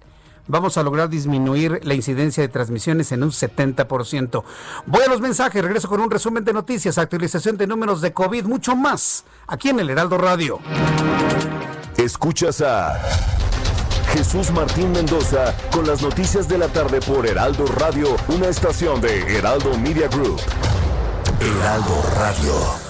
vamos 0.50 0.76
a 0.76 0.82
lograr 0.82 1.08
disminuir 1.08 1.80
la 1.84 1.94
incidencia 1.94 2.42
de 2.42 2.48
transmisiones 2.48 3.12
en 3.12 3.22
un 3.22 3.30
70%. 3.30 4.42
Voy 4.86 5.02
a 5.02 5.08
los 5.08 5.20
mensajes, 5.20 5.62
regreso 5.62 5.88
con 5.88 6.00
un 6.00 6.10
resumen 6.10 6.44
de 6.44 6.52
noticias, 6.52 6.98
actualización 6.98 7.56
de 7.56 7.66
números 7.66 8.00
de 8.00 8.12
COVID, 8.12 8.44
mucho 8.44 8.76
más, 8.76 9.24
aquí 9.46 9.70
en 9.70 9.80
el 9.80 9.90
Heraldo 9.90 10.18
Radio. 10.18 10.58
Escuchas 11.96 12.62
a 12.62 12.98
Jesús 14.12 14.50
Martín 14.50 14.92
Mendoza 14.92 15.54
con 15.70 15.86
las 15.86 16.02
noticias 16.02 16.48
de 16.48 16.58
la 16.58 16.68
tarde 16.68 17.00
por 17.00 17.26
Heraldo 17.26 17.66
Radio, 17.66 18.16
una 18.28 18.48
estación 18.48 19.00
de 19.00 19.36
Heraldo 19.36 19.76
Media 19.78 20.08
Group. 20.08 20.40
Heraldo 21.40 22.02
Radio. 22.16 22.89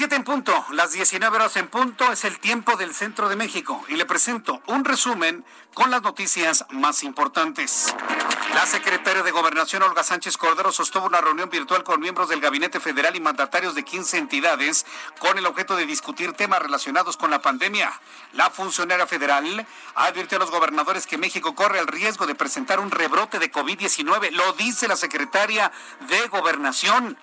7 0.00 0.16
en 0.16 0.24
punto, 0.24 0.64
las 0.70 0.92
19 0.92 1.36
horas 1.36 1.56
en 1.58 1.68
punto 1.68 2.10
es 2.10 2.24
el 2.24 2.38
tiempo 2.38 2.74
del 2.76 2.94
centro 2.94 3.28
de 3.28 3.36
México 3.36 3.84
y 3.86 3.96
le 3.96 4.06
presento 4.06 4.62
un 4.66 4.82
resumen 4.82 5.44
con 5.74 5.90
las 5.90 6.00
noticias 6.00 6.64
más 6.70 7.02
importantes. 7.02 7.94
La 8.54 8.64
secretaria 8.64 9.22
de 9.22 9.30
Gobernación 9.30 9.82
Olga 9.82 10.02
Sánchez 10.02 10.38
Cordero 10.38 10.72
sostuvo 10.72 11.04
una 11.04 11.20
reunión 11.20 11.50
virtual 11.50 11.84
con 11.84 12.00
miembros 12.00 12.30
del 12.30 12.40
Gabinete 12.40 12.80
Federal 12.80 13.14
y 13.14 13.20
mandatarios 13.20 13.74
de 13.74 13.84
15 13.84 14.16
entidades 14.16 14.86
con 15.18 15.36
el 15.36 15.44
objeto 15.44 15.76
de 15.76 15.84
discutir 15.84 16.32
temas 16.32 16.62
relacionados 16.62 17.18
con 17.18 17.30
la 17.30 17.42
pandemia. 17.42 17.92
La 18.32 18.48
funcionaria 18.48 19.06
federal 19.06 19.66
advirtió 19.96 20.38
a 20.38 20.40
los 20.40 20.50
gobernadores 20.50 21.06
que 21.06 21.18
México 21.18 21.54
corre 21.54 21.78
el 21.78 21.86
riesgo 21.86 22.26
de 22.26 22.34
presentar 22.34 22.80
un 22.80 22.90
rebrote 22.90 23.38
de 23.38 23.52
COVID-19. 23.52 24.30
Lo 24.30 24.54
dice 24.54 24.88
la 24.88 24.96
secretaria 24.96 25.70
de 26.08 26.26
Gobernación. 26.28 27.18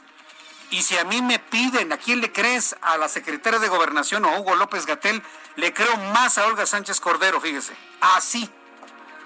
Y 0.69 0.81
si 0.81 0.97
a 0.97 1.05
mí 1.05 1.21
me 1.21 1.39
piden, 1.39 1.93
¿a 1.93 1.97
quién 1.97 2.19
le 2.19 2.31
crees? 2.31 2.75
¿A 2.81 2.97
la 2.97 3.07
secretaria 3.07 3.59
de 3.59 3.69
Gobernación 3.69 4.25
o 4.25 4.37
Hugo 4.37 4.55
López 4.55 4.85
Gatel? 4.85 5.23
Le 5.55 5.73
creo 5.73 5.95
más 6.13 6.37
a 6.37 6.45
Olga 6.45 6.65
Sánchez 6.65 6.99
Cordero, 6.99 7.39
fíjese. 7.39 7.73
Así. 8.01 8.49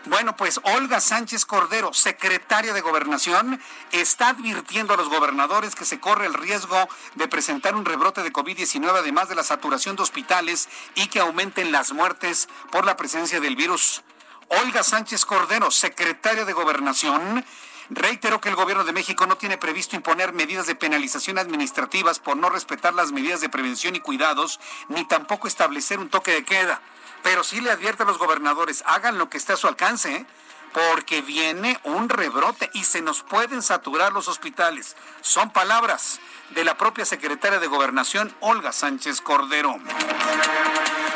Bueno, 0.05 0.35
pues 0.35 0.59
Olga 0.63 0.99
Sánchez 0.99 1.45
Cordero, 1.45 1.93
secretaria 1.93 2.73
de 2.73 2.81
Gobernación, 2.81 3.61
está 3.91 4.29
advirtiendo 4.29 4.93
a 4.93 4.97
los 4.97 5.09
gobernadores 5.09 5.75
que 5.75 5.85
se 5.85 5.99
corre 5.99 6.25
el 6.25 6.33
riesgo 6.33 6.87
de 7.15 7.27
presentar 7.27 7.75
un 7.75 7.85
rebrote 7.85 8.23
de 8.23 8.33
COVID-19, 8.33 8.89
además 8.97 9.29
de 9.29 9.35
la 9.35 9.43
saturación 9.43 9.95
de 9.95 10.03
hospitales 10.03 10.69
y 10.95 11.07
que 11.07 11.19
aumenten 11.19 11.71
las 11.71 11.91
muertes 11.91 12.49
por 12.71 12.85
la 12.85 12.97
presencia 12.97 13.39
del 13.39 13.55
virus. 13.55 14.01
Olga 14.47 14.81
Sánchez 14.83 15.23
Cordero, 15.25 15.69
secretaria 15.69 16.45
de 16.45 16.53
Gobernación, 16.53 17.45
Reitero 17.93 18.39
que 18.39 18.47
el 18.47 18.55
gobierno 18.55 18.85
de 18.85 18.93
México 18.93 19.25
no 19.27 19.35
tiene 19.35 19.57
previsto 19.57 19.97
imponer 19.97 20.31
medidas 20.31 20.65
de 20.65 20.75
penalización 20.75 21.37
administrativas 21.37 22.19
por 22.19 22.37
no 22.37 22.49
respetar 22.49 22.93
las 22.93 23.11
medidas 23.11 23.41
de 23.41 23.49
prevención 23.49 23.97
y 23.97 23.99
cuidados, 23.99 24.61
ni 24.87 25.03
tampoco 25.03 25.45
establecer 25.45 25.99
un 25.99 26.09
toque 26.09 26.31
de 26.31 26.45
queda. 26.45 26.81
Pero 27.21 27.43
sí 27.43 27.59
le 27.59 27.69
advierte 27.69 28.03
a 28.03 28.05
los 28.05 28.17
gobernadores, 28.17 28.81
hagan 28.87 29.17
lo 29.17 29.29
que 29.29 29.37
esté 29.37 29.51
a 29.51 29.57
su 29.57 29.67
alcance, 29.67 30.15
¿eh? 30.15 30.25
porque 30.71 31.21
viene 31.21 31.81
un 31.83 32.07
rebrote 32.07 32.69
y 32.73 32.85
se 32.85 33.01
nos 33.01 33.23
pueden 33.23 33.61
saturar 33.61 34.13
los 34.13 34.29
hospitales. 34.29 34.95
Son 35.19 35.51
palabras 35.51 36.21
de 36.51 36.63
la 36.63 36.77
propia 36.77 37.03
secretaria 37.03 37.59
de 37.59 37.67
Gobernación, 37.67 38.33
Olga 38.39 38.71
Sánchez 38.71 39.19
Cordero. 39.19 39.77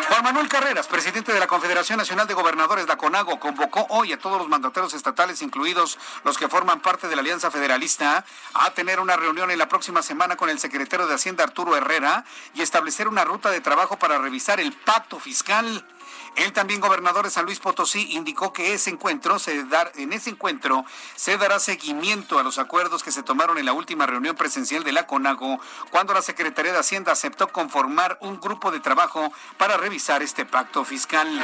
Juan 0.07 0.23
Manuel 0.23 0.47
Carreras, 0.47 0.87
presidente 0.87 1.33
de 1.33 1.39
la 1.39 1.47
Confederación 1.47 1.97
Nacional 1.97 2.27
de 2.27 2.35
Gobernadores, 2.35 2.87
la 2.87 2.95
CONAGO, 2.95 3.39
convocó 3.39 3.87
hoy 3.89 4.13
a 4.13 4.19
todos 4.19 4.37
los 4.37 4.47
mandatarios 4.47 4.93
estatales, 4.93 5.41
incluidos 5.41 5.97
los 6.23 6.37
que 6.37 6.47
forman 6.47 6.79
parte 6.79 7.07
de 7.07 7.15
la 7.15 7.21
Alianza 7.21 7.49
Federalista, 7.49 8.23
a 8.53 8.71
tener 8.71 8.99
una 8.99 9.15
reunión 9.15 9.49
en 9.49 9.57
la 9.57 9.67
próxima 9.67 10.03
semana 10.03 10.35
con 10.35 10.49
el 10.49 10.59
secretario 10.59 11.07
de 11.07 11.15
Hacienda, 11.15 11.43
Arturo 11.43 11.75
Herrera, 11.75 12.23
y 12.53 12.61
establecer 12.61 13.07
una 13.07 13.25
ruta 13.25 13.49
de 13.49 13.61
trabajo 13.61 13.97
para 13.97 14.19
revisar 14.19 14.59
el 14.59 14.73
pacto 14.73 15.19
fiscal. 15.19 15.83
El 16.35 16.51
también 16.51 16.81
gobernador 16.81 17.23
de 17.23 17.31
San 17.31 17.45
Luis 17.45 17.59
Potosí 17.59 18.09
indicó 18.11 18.51
que 18.51 18.73
ese 18.73 18.89
encuentro 18.89 19.39
se 19.39 19.63
dar, 19.63 19.91
en 19.95 20.11
ese 20.11 20.29
encuentro 20.29 20.83
se 21.15 21.37
dará 21.37 21.59
seguimiento 21.59 22.39
a 22.39 22.43
los 22.43 22.57
acuerdos 22.57 23.03
que 23.03 23.11
se 23.11 23.23
tomaron 23.23 23.57
en 23.57 23.65
la 23.65 23.71
última 23.71 24.05
reunión 24.05 24.35
presencial 24.35 24.83
de 24.83 24.91
la 24.91 25.07
CONAGO, 25.07 25.59
cuando 25.91 26.13
la 26.13 26.21
Secretaría 26.21 26.73
de 26.73 26.79
Hacienda 26.79 27.13
aceptó 27.13 27.47
conformar 27.47 28.17
un 28.19 28.41
grupo 28.41 28.71
de 28.71 28.81
trabajo 28.81 29.31
para 29.57 29.77
revisar 29.77 30.21
este 30.21 30.45
pacto 30.45 30.83
fiscal. 30.83 31.41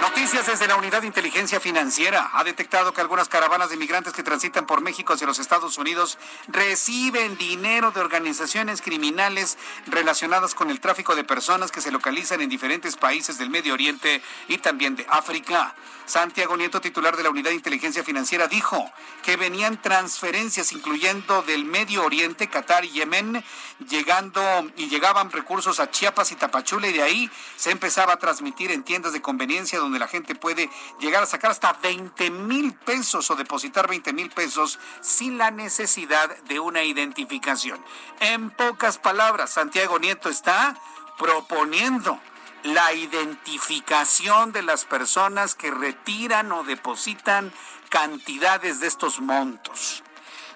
Noticias 0.00 0.46
desde 0.46 0.66
la 0.66 0.76
Unidad 0.76 1.02
de 1.02 1.06
Inteligencia 1.06 1.60
Financiera. 1.60 2.30
Ha 2.32 2.42
detectado 2.42 2.92
que 2.92 3.00
algunas 3.00 3.28
caravanas 3.28 3.70
de 3.70 3.76
migrantes 3.76 4.12
que 4.12 4.24
transitan 4.24 4.66
por 4.66 4.80
México 4.80 5.12
hacia 5.12 5.26
los 5.26 5.38
Estados 5.38 5.78
Unidos 5.78 6.18
reciben 6.48 7.36
dinero 7.36 7.92
de 7.92 8.00
organizaciones 8.00 8.82
criminales 8.82 9.56
relacionadas 9.86 10.54
con 10.54 10.70
el 10.70 10.80
tráfico 10.80 11.14
de 11.14 11.22
personas 11.22 11.70
que 11.70 11.80
se 11.80 11.92
localizan 11.92 12.40
en 12.40 12.48
diferentes 12.48 12.96
países 12.96 13.38
del 13.38 13.50
Medio 13.50 13.74
Oriente 13.74 13.99
y 14.48 14.58
también 14.58 14.96
de 14.96 15.06
África. 15.08 15.74
Santiago 16.10 16.56
Nieto, 16.56 16.80
titular 16.80 17.16
de 17.16 17.22
la 17.22 17.30
Unidad 17.30 17.50
de 17.50 17.56
Inteligencia 17.56 18.02
Financiera, 18.02 18.48
dijo 18.48 18.90
que 19.22 19.36
venían 19.36 19.80
transferencias 19.80 20.72
incluyendo 20.72 21.42
del 21.42 21.64
Medio 21.64 22.04
Oriente, 22.04 22.48
Qatar 22.48 22.84
y 22.84 22.90
Yemen, 22.90 23.44
llegando 23.88 24.42
y 24.76 24.88
llegaban 24.88 25.30
recursos 25.30 25.78
a 25.78 25.88
Chiapas 25.88 26.32
y 26.32 26.34
Tapachula 26.34 26.88
y 26.88 26.94
de 26.94 27.02
ahí 27.04 27.30
se 27.54 27.70
empezaba 27.70 28.14
a 28.14 28.18
transmitir 28.18 28.72
en 28.72 28.82
tiendas 28.82 29.12
de 29.12 29.22
conveniencia 29.22 29.78
donde 29.78 30.00
la 30.00 30.08
gente 30.08 30.34
puede 30.34 30.68
llegar 30.98 31.22
a 31.22 31.26
sacar 31.26 31.52
hasta 31.52 31.74
20 31.74 32.28
mil 32.30 32.74
pesos 32.74 33.30
o 33.30 33.36
depositar 33.36 33.88
20 33.88 34.12
mil 34.12 34.30
pesos 34.30 34.80
sin 35.00 35.38
la 35.38 35.52
necesidad 35.52 36.36
de 36.48 36.58
una 36.58 36.82
identificación. 36.82 37.80
En 38.18 38.50
pocas 38.50 38.98
palabras, 38.98 39.50
Santiago 39.50 40.00
Nieto 40.00 40.28
está 40.28 40.76
proponiendo 41.16 42.18
la 42.62 42.92
identificación 42.92 44.52
de 44.52 44.62
las 44.62 44.84
personas 44.84 45.54
que 45.54 45.70
retiran 45.70 46.52
o 46.52 46.64
depositan 46.64 47.52
cantidades 47.88 48.80
de 48.80 48.86
estos 48.86 49.20
montos. 49.20 50.02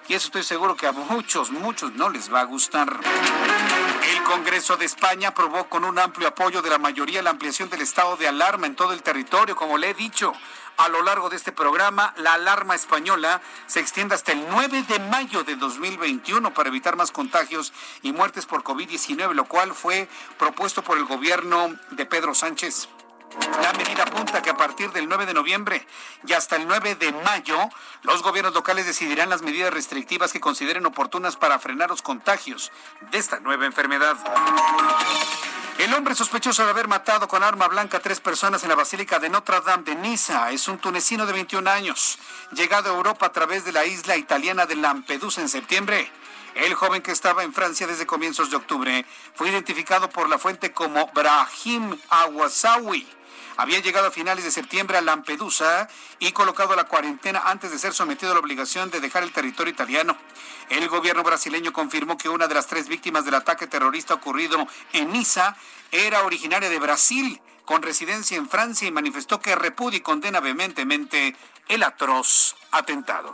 Y 0.07 0.13
eso 0.13 0.27
estoy 0.27 0.43
seguro 0.43 0.75
que 0.75 0.85
a 0.85 0.91
muchos, 0.91 1.49
muchos 1.49 1.93
no 1.93 2.09
les 2.09 2.31
va 2.31 2.41
a 2.41 2.45
gustar. 2.45 2.99
El 4.07 4.23
Congreso 4.23 4.77
de 4.77 4.85
España 4.85 5.29
aprobó 5.29 5.67
con 5.67 5.83
un 5.83 5.97
amplio 5.97 6.27
apoyo 6.27 6.61
de 6.61 6.69
la 6.69 6.77
mayoría 6.77 7.23
la 7.23 7.31
ampliación 7.31 7.69
del 7.69 7.81
estado 7.81 8.15
de 8.15 8.27
alarma 8.27 8.67
en 8.67 8.75
todo 8.75 8.93
el 8.93 9.01
territorio, 9.01 9.55
como 9.55 9.79
le 9.79 9.89
he 9.89 9.93
dicho. 9.95 10.31
A 10.77 10.89
lo 10.89 11.01
largo 11.03 11.29
de 11.29 11.35
este 11.35 11.51
programa. 11.51 12.13
La 12.17 12.33
alarma 12.33 12.75
española 12.75 13.41
se 13.67 13.79
extiende 13.79 14.15
hasta 14.15 14.31
el 14.31 14.45
9 14.49 14.83
de 14.83 14.99
mayo 14.99 15.43
de 15.43 15.55
2021 15.55 16.53
para 16.53 16.69
evitar 16.69 16.95
más 16.95 17.11
contagios 17.11 17.73
y 18.01 18.11
muertes 18.11 18.45
por 18.45 18.63
COVID-19, 18.63 19.33
lo 19.33 19.45
cual 19.45 19.73
fue 19.73 20.07
propuesto 20.37 20.83
por 20.83 20.97
el 20.97 21.05
gobierno 21.05 21.75
de 21.91 22.05
Pedro 22.05 22.33
Sánchez. 22.33 22.89
La 23.61 23.73
medida 23.73 24.03
apunta 24.03 24.41
que 24.41 24.49
a 24.49 24.57
partir 24.57 24.91
del 24.91 25.09
9 25.09 25.25
de 25.25 25.33
noviembre 25.33 25.85
y 26.25 26.33
hasta 26.33 26.55
el 26.55 26.67
9 26.67 26.95
de 26.95 27.11
mayo, 27.11 27.57
los 28.03 28.21
gobiernos 28.21 28.53
locales 28.53 28.85
decidirán 28.85 29.29
las 29.29 29.41
medidas 29.41 29.73
restrictivas 29.73 30.31
que 30.31 30.39
consideren 30.39 30.85
oportunas 30.85 31.35
para 31.35 31.59
frenar 31.59 31.89
los 31.89 32.01
contagios 32.01 32.71
de 33.11 33.17
esta 33.17 33.39
nueva 33.39 33.65
enfermedad. 33.65 34.15
El 35.77 35.93
hombre 35.93 36.15
sospechoso 36.15 36.63
de 36.63 36.69
haber 36.69 36.87
matado 36.87 37.27
con 37.27 37.43
arma 37.43 37.67
blanca 37.67 37.97
a 37.97 37.99
tres 37.99 38.21
personas 38.21 38.63
en 38.63 38.69
la 38.69 38.75
Basílica 38.75 39.19
de 39.19 39.29
Notre 39.29 39.59
Dame 39.59 39.83
de 39.83 39.95
Niza 39.95 40.49
es 40.51 40.69
un 40.69 40.77
tunecino 40.77 41.25
de 41.25 41.33
21 41.33 41.69
años, 41.69 42.17
llegado 42.53 42.89
a 42.89 42.95
Europa 42.95 43.25
a 43.25 43.31
través 43.33 43.65
de 43.65 43.73
la 43.73 43.85
isla 43.85 44.15
italiana 44.15 44.65
de 44.65 44.77
Lampedusa 44.77 45.41
en 45.41 45.49
septiembre. 45.49 46.09
El 46.55 46.75
joven 46.75 47.01
que 47.01 47.11
estaba 47.11 47.43
en 47.43 47.53
Francia 47.53 47.87
desde 47.87 48.05
comienzos 48.05 48.49
de 48.49 48.55
octubre 48.55 49.05
fue 49.33 49.49
identificado 49.49 50.09
por 50.09 50.29
la 50.29 50.39
fuente 50.39 50.71
como 50.71 51.07
Brahim 51.13 51.97
Awasawi 52.09 53.05
había 53.57 53.79
llegado 53.79 54.07
a 54.07 54.11
finales 54.11 54.43
de 54.43 54.51
septiembre 54.51 54.97
a 54.97 55.01
Lampedusa 55.01 55.87
y 56.19 56.31
colocado 56.31 56.75
la 56.75 56.85
cuarentena 56.85 57.43
antes 57.45 57.71
de 57.71 57.79
ser 57.79 57.93
sometido 57.93 58.31
a 58.31 58.35
la 58.35 58.39
obligación 58.39 58.89
de 58.89 58.99
dejar 58.99 59.23
el 59.23 59.31
territorio 59.31 59.71
italiano. 59.71 60.17
El 60.69 60.87
gobierno 60.89 61.23
brasileño 61.23 61.73
confirmó 61.73 62.17
que 62.17 62.29
una 62.29 62.47
de 62.47 62.55
las 62.55 62.67
tres 62.67 62.87
víctimas 62.87 63.25
del 63.25 63.35
ataque 63.35 63.67
terrorista 63.67 64.13
ocurrido 64.13 64.67
en 64.93 65.11
Niza 65.11 65.55
era 65.91 66.23
originaria 66.23 66.69
de 66.69 66.79
Brasil, 66.79 67.41
con 67.65 67.81
residencia 67.81 68.37
en 68.37 68.49
Francia, 68.49 68.87
y 68.87 68.91
manifestó 68.91 69.39
que 69.39 69.55
repudia 69.55 69.97
y 69.97 70.01
condena 70.01 70.39
vehementemente 70.39 71.35
el 71.67 71.83
atroz 71.83 72.55
atentado. 72.71 73.33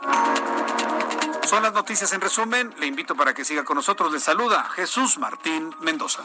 Son 1.44 1.64
las 1.64 1.74
noticias 1.74 2.14
en 2.14 2.22
resumen. 2.22 2.74
Le 2.80 2.86
invito 2.86 3.16
para 3.16 3.34
que 3.34 3.44
siga 3.44 3.64
con 3.64 3.76
nosotros. 3.76 4.12
Le 4.14 4.20
saluda 4.20 4.70
Jesús 4.76 5.18
Martín 5.18 5.76
Mendoza. 5.82 6.24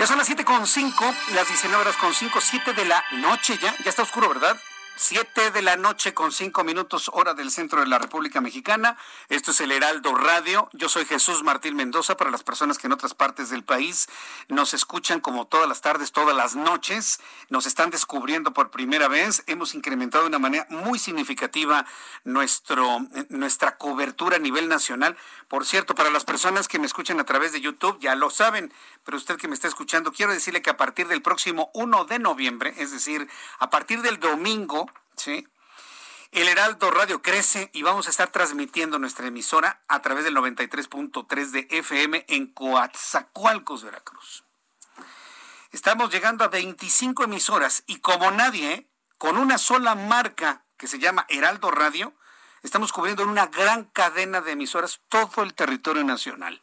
Ya 0.00 0.06
son 0.06 0.16
las 0.16 0.26
siete 0.26 0.46
con 0.46 0.66
cinco, 0.66 1.04
las 1.34 1.46
19 1.46 1.82
horas 1.82 1.94
con 1.98 2.14
cinco, 2.14 2.40
siete 2.40 2.72
de 2.72 2.86
la 2.86 3.04
noche 3.18 3.58
ya. 3.60 3.76
Ya 3.84 3.90
está 3.90 4.00
oscuro, 4.02 4.30
¿verdad? 4.30 4.56
7 5.00 5.50
de 5.52 5.62
la 5.62 5.76
noche 5.76 6.12
con 6.12 6.30
5 6.30 6.62
minutos 6.62 7.10
hora 7.14 7.32
del 7.32 7.50
centro 7.50 7.80
de 7.80 7.86
la 7.86 7.98
República 7.98 8.42
Mexicana. 8.42 8.98
Esto 9.30 9.50
es 9.52 9.60
el 9.62 9.72
Heraldo 9.72 10.14
Radio. 10.14 10.68
Yo 10.74 10.90
soy 10.90 11.06
Jesús 11.06 11.42
Martín 11.42 11.74
Mendoza 11.74 12.18
para 12.18 12.30
las 12.30 12.42
personas 12.42 12.76
que 12.76 12.86
en 12.86 12.92
otras 12.92 13.14
partes 13.14 13.48
del 13.48 13.64
país 13.64 14.10
nos 14.48 14.74
escuchan 14.74 15.20
como 15.20 15.46
todas 15.46 15.66
las 15.66 15.80
tardes, 15.80 16.12
todas 16.12 16.36
las 16.36 16.54
noches. 16.54 17.18
Nos 17.48 17.64
están 17.64 17.88
descubriendo 17.88 18.52
por 18.52 18.70
primera 18.70 19.08
vez. 19.08 19.42
Hemos 19.46 19.74
incrementado 19.74 20.24
de 20.24 20.28
una 20.28 20.38
manera 20.38 20.66
muy 20.68 20.98
significativa 20.98 21.86
nuestro, 22.24 22.98
nuestra 23.30 23.78
cobertura 23.78 24.36
a 24.36 24.40
nivel 24.40 24.68
nacional. 24.68 25.16
Por 25.48 25.64
cierto, 25.64 25.94
para 25.94 26.10
las 26.10 26.26
personas 26.26 26.68
que 26.68 26.78
me 26.78 26.84
escuchan 26.84 27.18
a 27.20 27.24
través 27.24 27.52
de 27.52 27.62
YouTube 27.62 27.98
ya 28.00 28.14
lo 28.16 28.28
saben, 28.28 28.70
pero 29.04 29.16
usted 29.16 29.36
que 29.36 29.48
me 29.48 29.54
está 29.54 29.68
escuchando, 29.68 30.12
quiero 30.12 30.32
decirle 30.32 30.62
que 30.62 30.70
a 30.70 30.76
partir 30.76 31.08
del 31.08 31.22
próximo 31.22 31.70
1 31.74 32.04
de 32.04 32.18
noviembre, 32.18 32.74
es 32.76 32.90
decir, 32.92 33.28
a 33.58 33.70
partir 33.70 34.02
del 34.02 34.20
domingo, 34.20 34.90
¿sí? 35.16 35.46
El 36.32 36.46
Heraldo 36.46 36.92
Radio 36.92 37.22
crece 37.22 37.70
y 37.72 37.82
vamos 37.82 38.06
a 38.06 38.10
estar 38.10 38.30
transmitiendo 38.30 39.00
nuestra 39.00 39.26
emisora 39.26 39.82
a 39.88 40.00
través 40.00 40.22
del 40.22 40.36
93.3 40.36 41.50
de 41.50 41.66
FM 41.70 42.24
en 42.28 42.46
Coatzacoalcos, 42.46 43.82
Veracruz. 43.82 44.44
Estamos 45.72 46.12
llegando 46.12 46.44
a 46.44 46.48
25 46.48 47.24
emisoras 47.24 47.82
y 47.86 47.98
como 47.98 48.30
nadie, 48.30 48.88
con 49.18 49.38
una 49.38 49.58
sola 49.58 49.96
marca 49.96 50.64
que 50.76 50.86
se 50.86 51.00
llama 51.00 51.26
Heraldo 51.28 51.70
Radio, 51.72 52.14
estamos 52.62 52.92
cubriendo 52.92 53.24
en 53.24 53.28
una 53.28 53.46
gran 53.46 53.84
cadena 53.84 54.40
de 54.40 54.52
emisoras 54.52 55.00
todo 55.08 55.42
el 55.42 55.54
territorio 55.54 56.04
nacional. 56.04 56.62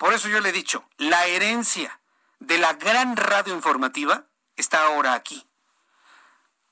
Por 0.00 0.14
eso 0.14 0.30
yo 0.30 0.40
le 0.40 0.48
he 0.48 0.52
dicho, 0.52 0.82
la 0.96 1.26
herencia 1.26 2.00
de 2.38 2.56
la 2.56 2.72
gran 2.72 3.16
radio 3.16 3.54
informativa 3.54 4.24
está 4.56 4.86
ahora 4.86 5.12
aquí 5.12 5.46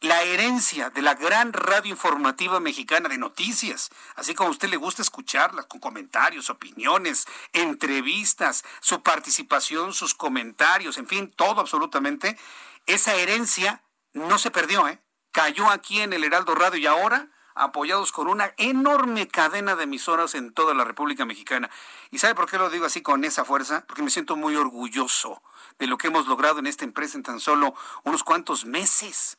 la 0.01 0.23
herencia 0.23 0.91
de 0.91 1.03
la 1.03 1.15
gran 1.15 1.53
radio 1.53 1.91
informativa 1.91 2.61
mexicana 2.61 3.09
de 3.09 3.19
noticias, 3.19 3.91
así 4.15 4.35
como 4.35 4.49
a 4.49 4.53
usted 4.53 4.69
le 4.69 4.77
gusta 4.77 5.03
escucharlas 5.03 5.67
con 5.67 5.81
comentarios, 5.81 6.51
opiniones, 6.51 7.27
entrevistas, 7.53 8.65
su 8.81 9.03
participación, 9.03 9.93
sus 9.93 10.15
comentarios, 10.15 10.99
en 10.99 11.09
fin, 11.09 11.33
todo 11.35 11.61
absolutamente, 11.61 12.39
esa 12.87 13.15
herencia 13.17 13.83
no 14.13 14.39
se 14.39 14.51
perdió, 14.51 14.87
¿eh? 14.87 15.03
cayó 15.33 15.69
aquí 15.69 16.01
en 16.01 16.13
el 16.13 16.25
Heraldo 16.25 16.55
Radio 16.55 16.79
y 16.79 16.87
ahora 16.87 17.29
apoyados 17.63 18.13
con 18.13 18.29
una 18.29 18.53
enorme 18.57 19.29
cadena 19.29 19.77
de 19.77 19.85
emisoras 19.85 20.35
en 20.35 20.53
toda 20.53 20.75
la 20.75 20.85
República 20.85 21.25
Mexicana. 21.25 21.71
¿Y 22.11 22.19
sabe 22.19 22.35
por 22.35 22.49
qué 22.51 22.59
lo 22.59 22.71
digo 22.71 22.87
así 22.87 23.03
con 23.03 23.25
esa 23.25 23.45
fuerza? 23.45 23.85
Porque 23.87 24.03
me 24.03 24.11
siento 24.11 24.37
muy 24.37 24.57
orgulloso 24.57 25.43
de 25.79 25.87
lo 25.87 25.99
que 25.99 26.09
hemos 26.09 26.27
logrado 26.27 26.59
en 26.59 26.67
esta 26.67 26.85
empresa 26.85 27.17
en 27.17 27.23
tan 27.23 27.41
solo 27.41 27.75
unos 28.05 28.25
cuantos 28.25 28.65
meses 28.65 29.39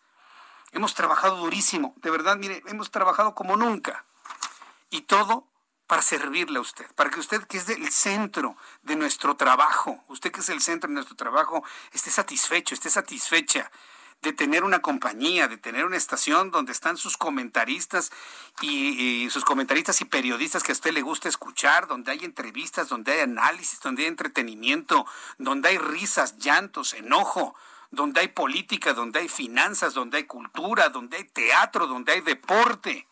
Hemos 0.71 0.93
trabajado 0.93 1.37
durísimo, 1.37 1.95
de 1.97 2.11
verdad, 2.11 2.37
mire, 2.37 2.61
hemos 2.67 2.91
trabajado 2.91 3.33
como 3.33 3.55
nunca. 3.55 4.05
Y 4.91 5.01
todo 5.01 5.47
para 5.87 6.03
servirle 6.03 6.59
a 6.59 6.61
usted, 6.61 6.85
para 6.93 7.09
que 7.09 7.19
usted, 7.19 7.43
que 7.45 7.57
es 7.57 7.67
el 7.69 7.91
centro 7.91 8.55
de 8.83 8.95
nuestro 8.95 9.35
trabajo, 9.35 10.03
usted 10.07 10.31
que 10.31 10.41
es 10.41 10.49
el 10.49 10.61
centro 10.61 10.87
de 10.87 10.93
nuestro 10.93 11.15
trabajo, 11.15 11.63
esté 11.91 12.11
satisfecho, 12.11 12.75
esté 12.75 12.91
satisfecha 12.91 13.71
de 14.21 14.33
tener 14.33 14.63
una 14.63 14.79
compañía, 14.79 15.47
de 15.47 15.57
tener 15.57 15.85
una 15.85 15.95
estación 15.95 16.51
donde 16.51 16.71
están 16.71 16.97
sus 16.97 17.15
comentaristas 17.15 18.11
y, 18.61 19.29
sus 19.29 19.45
comentaristas 19.45 20.01
y 20.01 20.05
periodistas 20.05 20.63
que 20.63 20.71
a 20.71 20.73
usted 20.73 20.91
le 20.91 21.01
gusta 21.01 21.29
escuchar, 21.29 21.87
donde 21.87 22.11
hay 22.11 22.25
entrevistas, 22.25 22.89
donde 22.89 23.13
hay 23.13 23.19
análisis, 23.21 23.79
donde 23.79 24.03
hay 24.03 24.07
entretenimiento, 24.09 25.05
donde 25.37 25.69
hay 25.69 25.77
risas, 25.77 26.37
llantos, 26.37 26.93
enojo, 26.93 27.55
donde 27.91 28.21
hay 28.21 28.27
política, 28.29 28.93
donde 28.93 29.19
hay 29.19 29.29
finanzas, 29.29 29.93
donde 29.93 30.17
hay 30.17 30.23
cultura, 30.25 30.89
donde 30.89 31.17
hay 31.17 31.23
teatro, 31.23 31.87
donde 31.87 32.13
hay 32.13 32.21
deporte. 32.21 33.07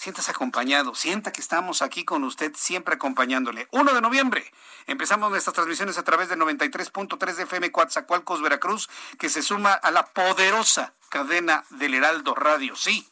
Siéntase 0.00 0.30
acompañado, 0.30 0.94
sienta 0.94 1.30
que 1.30 1.42
estamos 1.42 1.82
aquí 1.82 2.06
con 2.06 2.24
usted 2.24 2.52
siempre 2.56 2.94
acompañándole. 2.94 3.68
1 3.70 3.92
de 3.92 4.00
noviembre 4.00 4.50
empezamos 4.86 5.28
nuestras 5.28 5.52
transmisiones 5.52 5.98
a 5.98 6.04
través 6.04 6.30
de 6.30 6.38
93.3 6.38 7.34
de 7.34 7.42
FM 7.42 7.70
Coatzacoalcos, 7.70 8.40
Veracruz, 8.40 8.88
que 9.18 9.28
se 9.28 9.42
suma 9.42 9.74
a 9.74 9.90
la 9.90 10.06
poderosa 10.06 10.94
cadena 11.10 11.66
del 11.68 11.92
Heraldo 11.92 12.34
Radio. 12.34 12.76
Sí, 12.76 13.06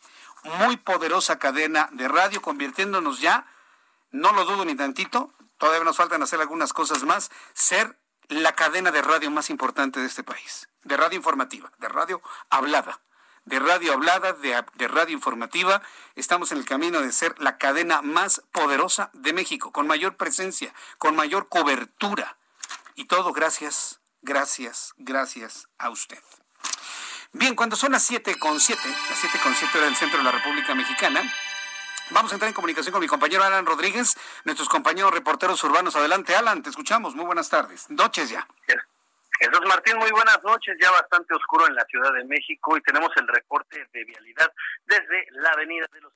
muy 0.60 0.78
poderosa 0.78 1.38
cadena 1.38 1.90
de 1.92 2.08
radio, 2.08 2.40
convirtiéndonos 2.40 3.20
ya, 3.20 3.46
no 4.10 4.32
lo 4.32 4.46
dudo 4.46 4.64
ni 4.64 4.74
tantito, 4.74 5.34
todavía 5.58 5.84
nos 5.84 5.98
faltan 5.98 6.22
hacer 6.22 6.40
algunas 6.40 6.72
cosas 6.72 7.02
más, 7.02 7.30
ser 7.52 7.98
la 8.28 8.54
cadena 8.54 8.92
de 8.92 9.02
radio 9.02 9.30
más 9.30 9.50
importante 9.50 10.00
de 10.00 10.06
este 10.06 10.24
país, 10.24 10.70
de 10.84 10.96
radio 10.96 11.18
informativa, 11.18 11.70
de 11.76 11.88
radio 11.90 12.22
hablada, 12.48 12.98
de 13.48 13.58
radio 13.58 13.94
hablada, 13.94 14.34
de, 14.34 14.88
radio 14.88 15.14
informativa. 15.14 15.82
Estamos 16.14 16.52
en 16.52 16.58
el 16.58 16.66
camino 16.66 17.00
de 17.00 17.12
ser 17.12 17.34
la 17.38 17.56
cadena 17.56 18.02
más 18.02 18.42
poderosa 18.52 19.10
de 19.14 19.32
México, 19.32 19.72
con 19.72 19.86
mayor 19.86 20.16
presencia, 20.16 20.72
con 20.98 21.16
mayor 21.16 21.48
cobertura. 21.48 22.36
Y 22.94 23.06
todo 23.06 23.32
gracias, 23.32 24.00
gracias, 24.20 24.92
gracias 24.98 25.68
a 25.78 25.88
usted. 25.88 26.22
Bien, 27.32 27.54
cuando 27.54 27.76
son 27.76 27.92
las 27.92 28.02
siete 28.02 28.38
con 28.38 28.60
siete, 28.60 28.88
las 29.08 29.18
siete 29.18 29.38
con 29.42 29.54
siete 29.54 29.80
del 29.80 29.96
centro 29.96 30.18
de 30.18 30.24
la 30.24 30.32
República 30.32 30.74
Mexicana, 30.74 31.22
Vamos 32.10 32.32
a 32.32 32.36
entrar 32.36 32.48
en 32.48 32.54
comunicación 32.54 32.90
con 32.90 33.02
mi 33.02 33.06
compañero 33.06 33.44
Alan 33.44 33.66
Rodríguez, 33.66 34.16
nuestros 34.44 34.70
compañeros 34.70 35.12
reporteros 35.12 35.62
urbanos. 35.62 35.94
Adelante, 35.94 36.34
Alan, 36.34 36.62
te 36.62 36.70
escuchamos. 36.70 37.14
Muy 37.14 37.26
buenas 37.26 37.50
tardes. 37.50 37.90
Noches 37.90 38.30
ya. 38.30 38.48
Jesús 39.38 39.60
Martín, 39.68 39.96
muy 39.98 40.10
buenas 40.10 40.42
noches. 40.42 40.76
Ya 40.80 40.90
bastante 40.90 41.34
oscuro 41.34 41.66
en 41.68 41.74
la 41.74 41.84
Ciudad 41.84 42.12
de 42.12 42.24
México 42.24 42.76
y 42.76 42.82
tenemos 42.82 43.10
el 43.16 43.28
reporte 43.28 43.86
de 43.92 44.04
vialidad 44.04 44.52
desde 44.84 45.28
la 45.32 45.50
Avenida 45.50 45.86
de 45.92 46.00
los 46.00 46.12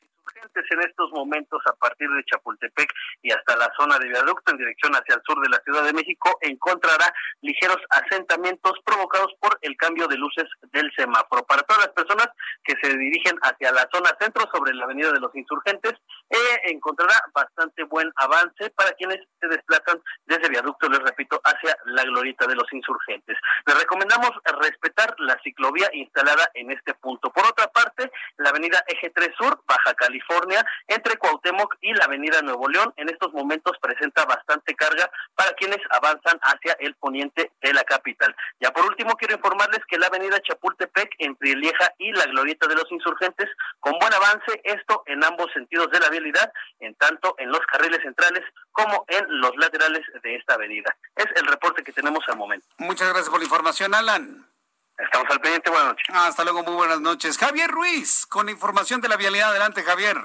En 0.72 0.80
estos 0.80 1.10
momentos 1.10 1.60
a 1.66 1.74
partir 1.74 2.08
de 2.08 2.24
Chapultepec 2.24 2.90
y 3.20 3.30
hasta 3.30 3.56
la 3.56 3.70
zona 3.76 3.98
de 3.98 4.08
viaducto 4.08 4.52
en 4.52 4.58
dirección 4.58 4.92
hacia 4.94 5.16
el 5.16 5.22
sur 5.26 5.38
de 5.42 5.50
la 5.50 5.60
Ciudad 5.64 5.84
de 5.84 5.92
México 5.92 6.38
encontrará 6.40 7.12
ligeros 7.42 7.76
asentamientos 7.90 8.72
provocados 8.84 9.34
por 9.38 9.58
el 9.60 9.76
cambio 9.76 10.08
de 10.08 10.16
luces 10.16 10.46
del 10.72 10.90
semáforo. 10.96 11.44
Para 11.44 11.62
todas 11.62 11.86
las 11.86 11.94
personas 11.94 12.28
que 12.64 12.74
se 12.80 12.96
dirigen 12.96 13.36
hacia 13.42 13.72
la 13.72 13.86
zona 13.92 14.16
centro 14.18 14.48
sobre 14.50 14.72
la 14.74 14.84
Avenida 14.84 15.12
de 15.12 15.20
los 15.20 15.34
Insurgentes, 15.34 15.92
eh, 16.30 16.60
encontrará 16.64 17.20
bastante 17.34 17.82
buen 17.84 18.10
avance 18.16 18.70
para 18.70 18.92
quienes 18.92 19.18
se 19.40 19.48
desplazan 19.48 20.00
desde 20.24 20.48
viaducto, 20.48 20.88
les 20.88 21.00
repito, 21.00 21.40
hacia 21.44 21.76
la 21.84 22.04
glorieta 22.04 22.46
de 22.46 22.54
los 22.54 22.72
insurgentes. 22.72 23.36
Les 23.66 23.78
recomendamos 23.78 24.30
respetar 24.60 25.14
la 25.18 25.38
ciclovía 25.42 25.90
instalada 25.92 26.48
en 26.54 26.70
este 26.70 26.94
punto. 26.94 27.30
Por 27.30 27.44
otra 27.44 27.66
parte, 27.68 28.10
la 28.38 28.50
avenida 28.50 28.82
Eje 28.88 29.10
3 29.10 29.30
Sur, 29.36 29.62
Baja 29.66 29.94
California, 30.12 30.64
entre 30.88 31.16
Cuauhtémoc 31.16 31.76
y 31.80 31.94
la 31.94 32.04
avenida 32.04 32.42
Nuevo 32.42 32.68
León, 32.68 32.92
en 32.96 33.08
estos 33.08 33.32
momentos 33.32 33.72
presenta 33.80 34.26
bastante 34.26 34.74
carga 34.74 35.10
para 35.34 35.52
quienes 35.54 35.78
avanzan 35.90 36.38
hacia 36.42 36.76
el 36.80 36.94
poniente 36.96 37.50
de 37.62 37.72
la 37.72 37.82
capital. 37.84 38.34
Ya 38.60 38.70
por 38.72 38.84
último, 38.84 39.16
quiero 39.16 39.36
informarles 39.36 39.80
que 39.88 39.96
la 39.96 40.08
avenida 40.08 40.38
Chapultepec, 40.42 41.14
entre 41.18 41.54
Lieja 41.54 41.94
y 41.98 42.12
la 42.12 42.26
glorieta 42.26 42.66
de 42.66 42.74
los 42.74 42.90
insurgentes, 42.92 43.48
con 43.80 43.98
buen 43.98 44.12
avance, 44.12 44.60
esto 44.64 45.02
en 45.06 45.24
ambos 45.24 45.50
sentidos 45.54 45.90
de 45.90 46.00
la 46.00 46.10
vialidad, 46.10 46.52
en 46.80 46.94
tanto 46.96 47.34
en 47.38 47.50
los 47.50 47.60
carriles 47.60 48.02
centrales 48.02 48.42
como 48.72 49.06
en 49.08 49.40
los 49.40 49.56
laterales 49.56 50.02
de 50.22 50.36
esta 50.36 50.54
avenida. 50.54 50.94
Es 51.16 51.26
el 51.36 51.46
reporte 51.46 51.82
que 51.82 51.92
tenemos 51.92 52.22
al 52.28 52.36
momento. 52.36 52.66
Muchas 52.78 53.08
gracias 53.08 53.30
por 53.30 53.38
la 53.38 53.44
información, 53.44 53.94
Alan. 53.94 54.51
Estamos 54.98 55.30
al 55.30 55.40
pendiente, 55.40 55.70
buenas 55.70 55.88
noches. 55.88 56.14
Hasta 56.14 56.44
luego, 56.44 56.62
muy 56.62 56.74
buenas 56.74 57.00
noches. 57.00 57.38
Javier 57.38 57.70
Ruiz, 57.70 58.26
con 58.26 58.48
información 58.48 59.00
de 59.00 59.08
la 59.08 59.16
vialidad. 59.16 59.50
Adelante, 59.50 59.82
Javier. 59.82 60.16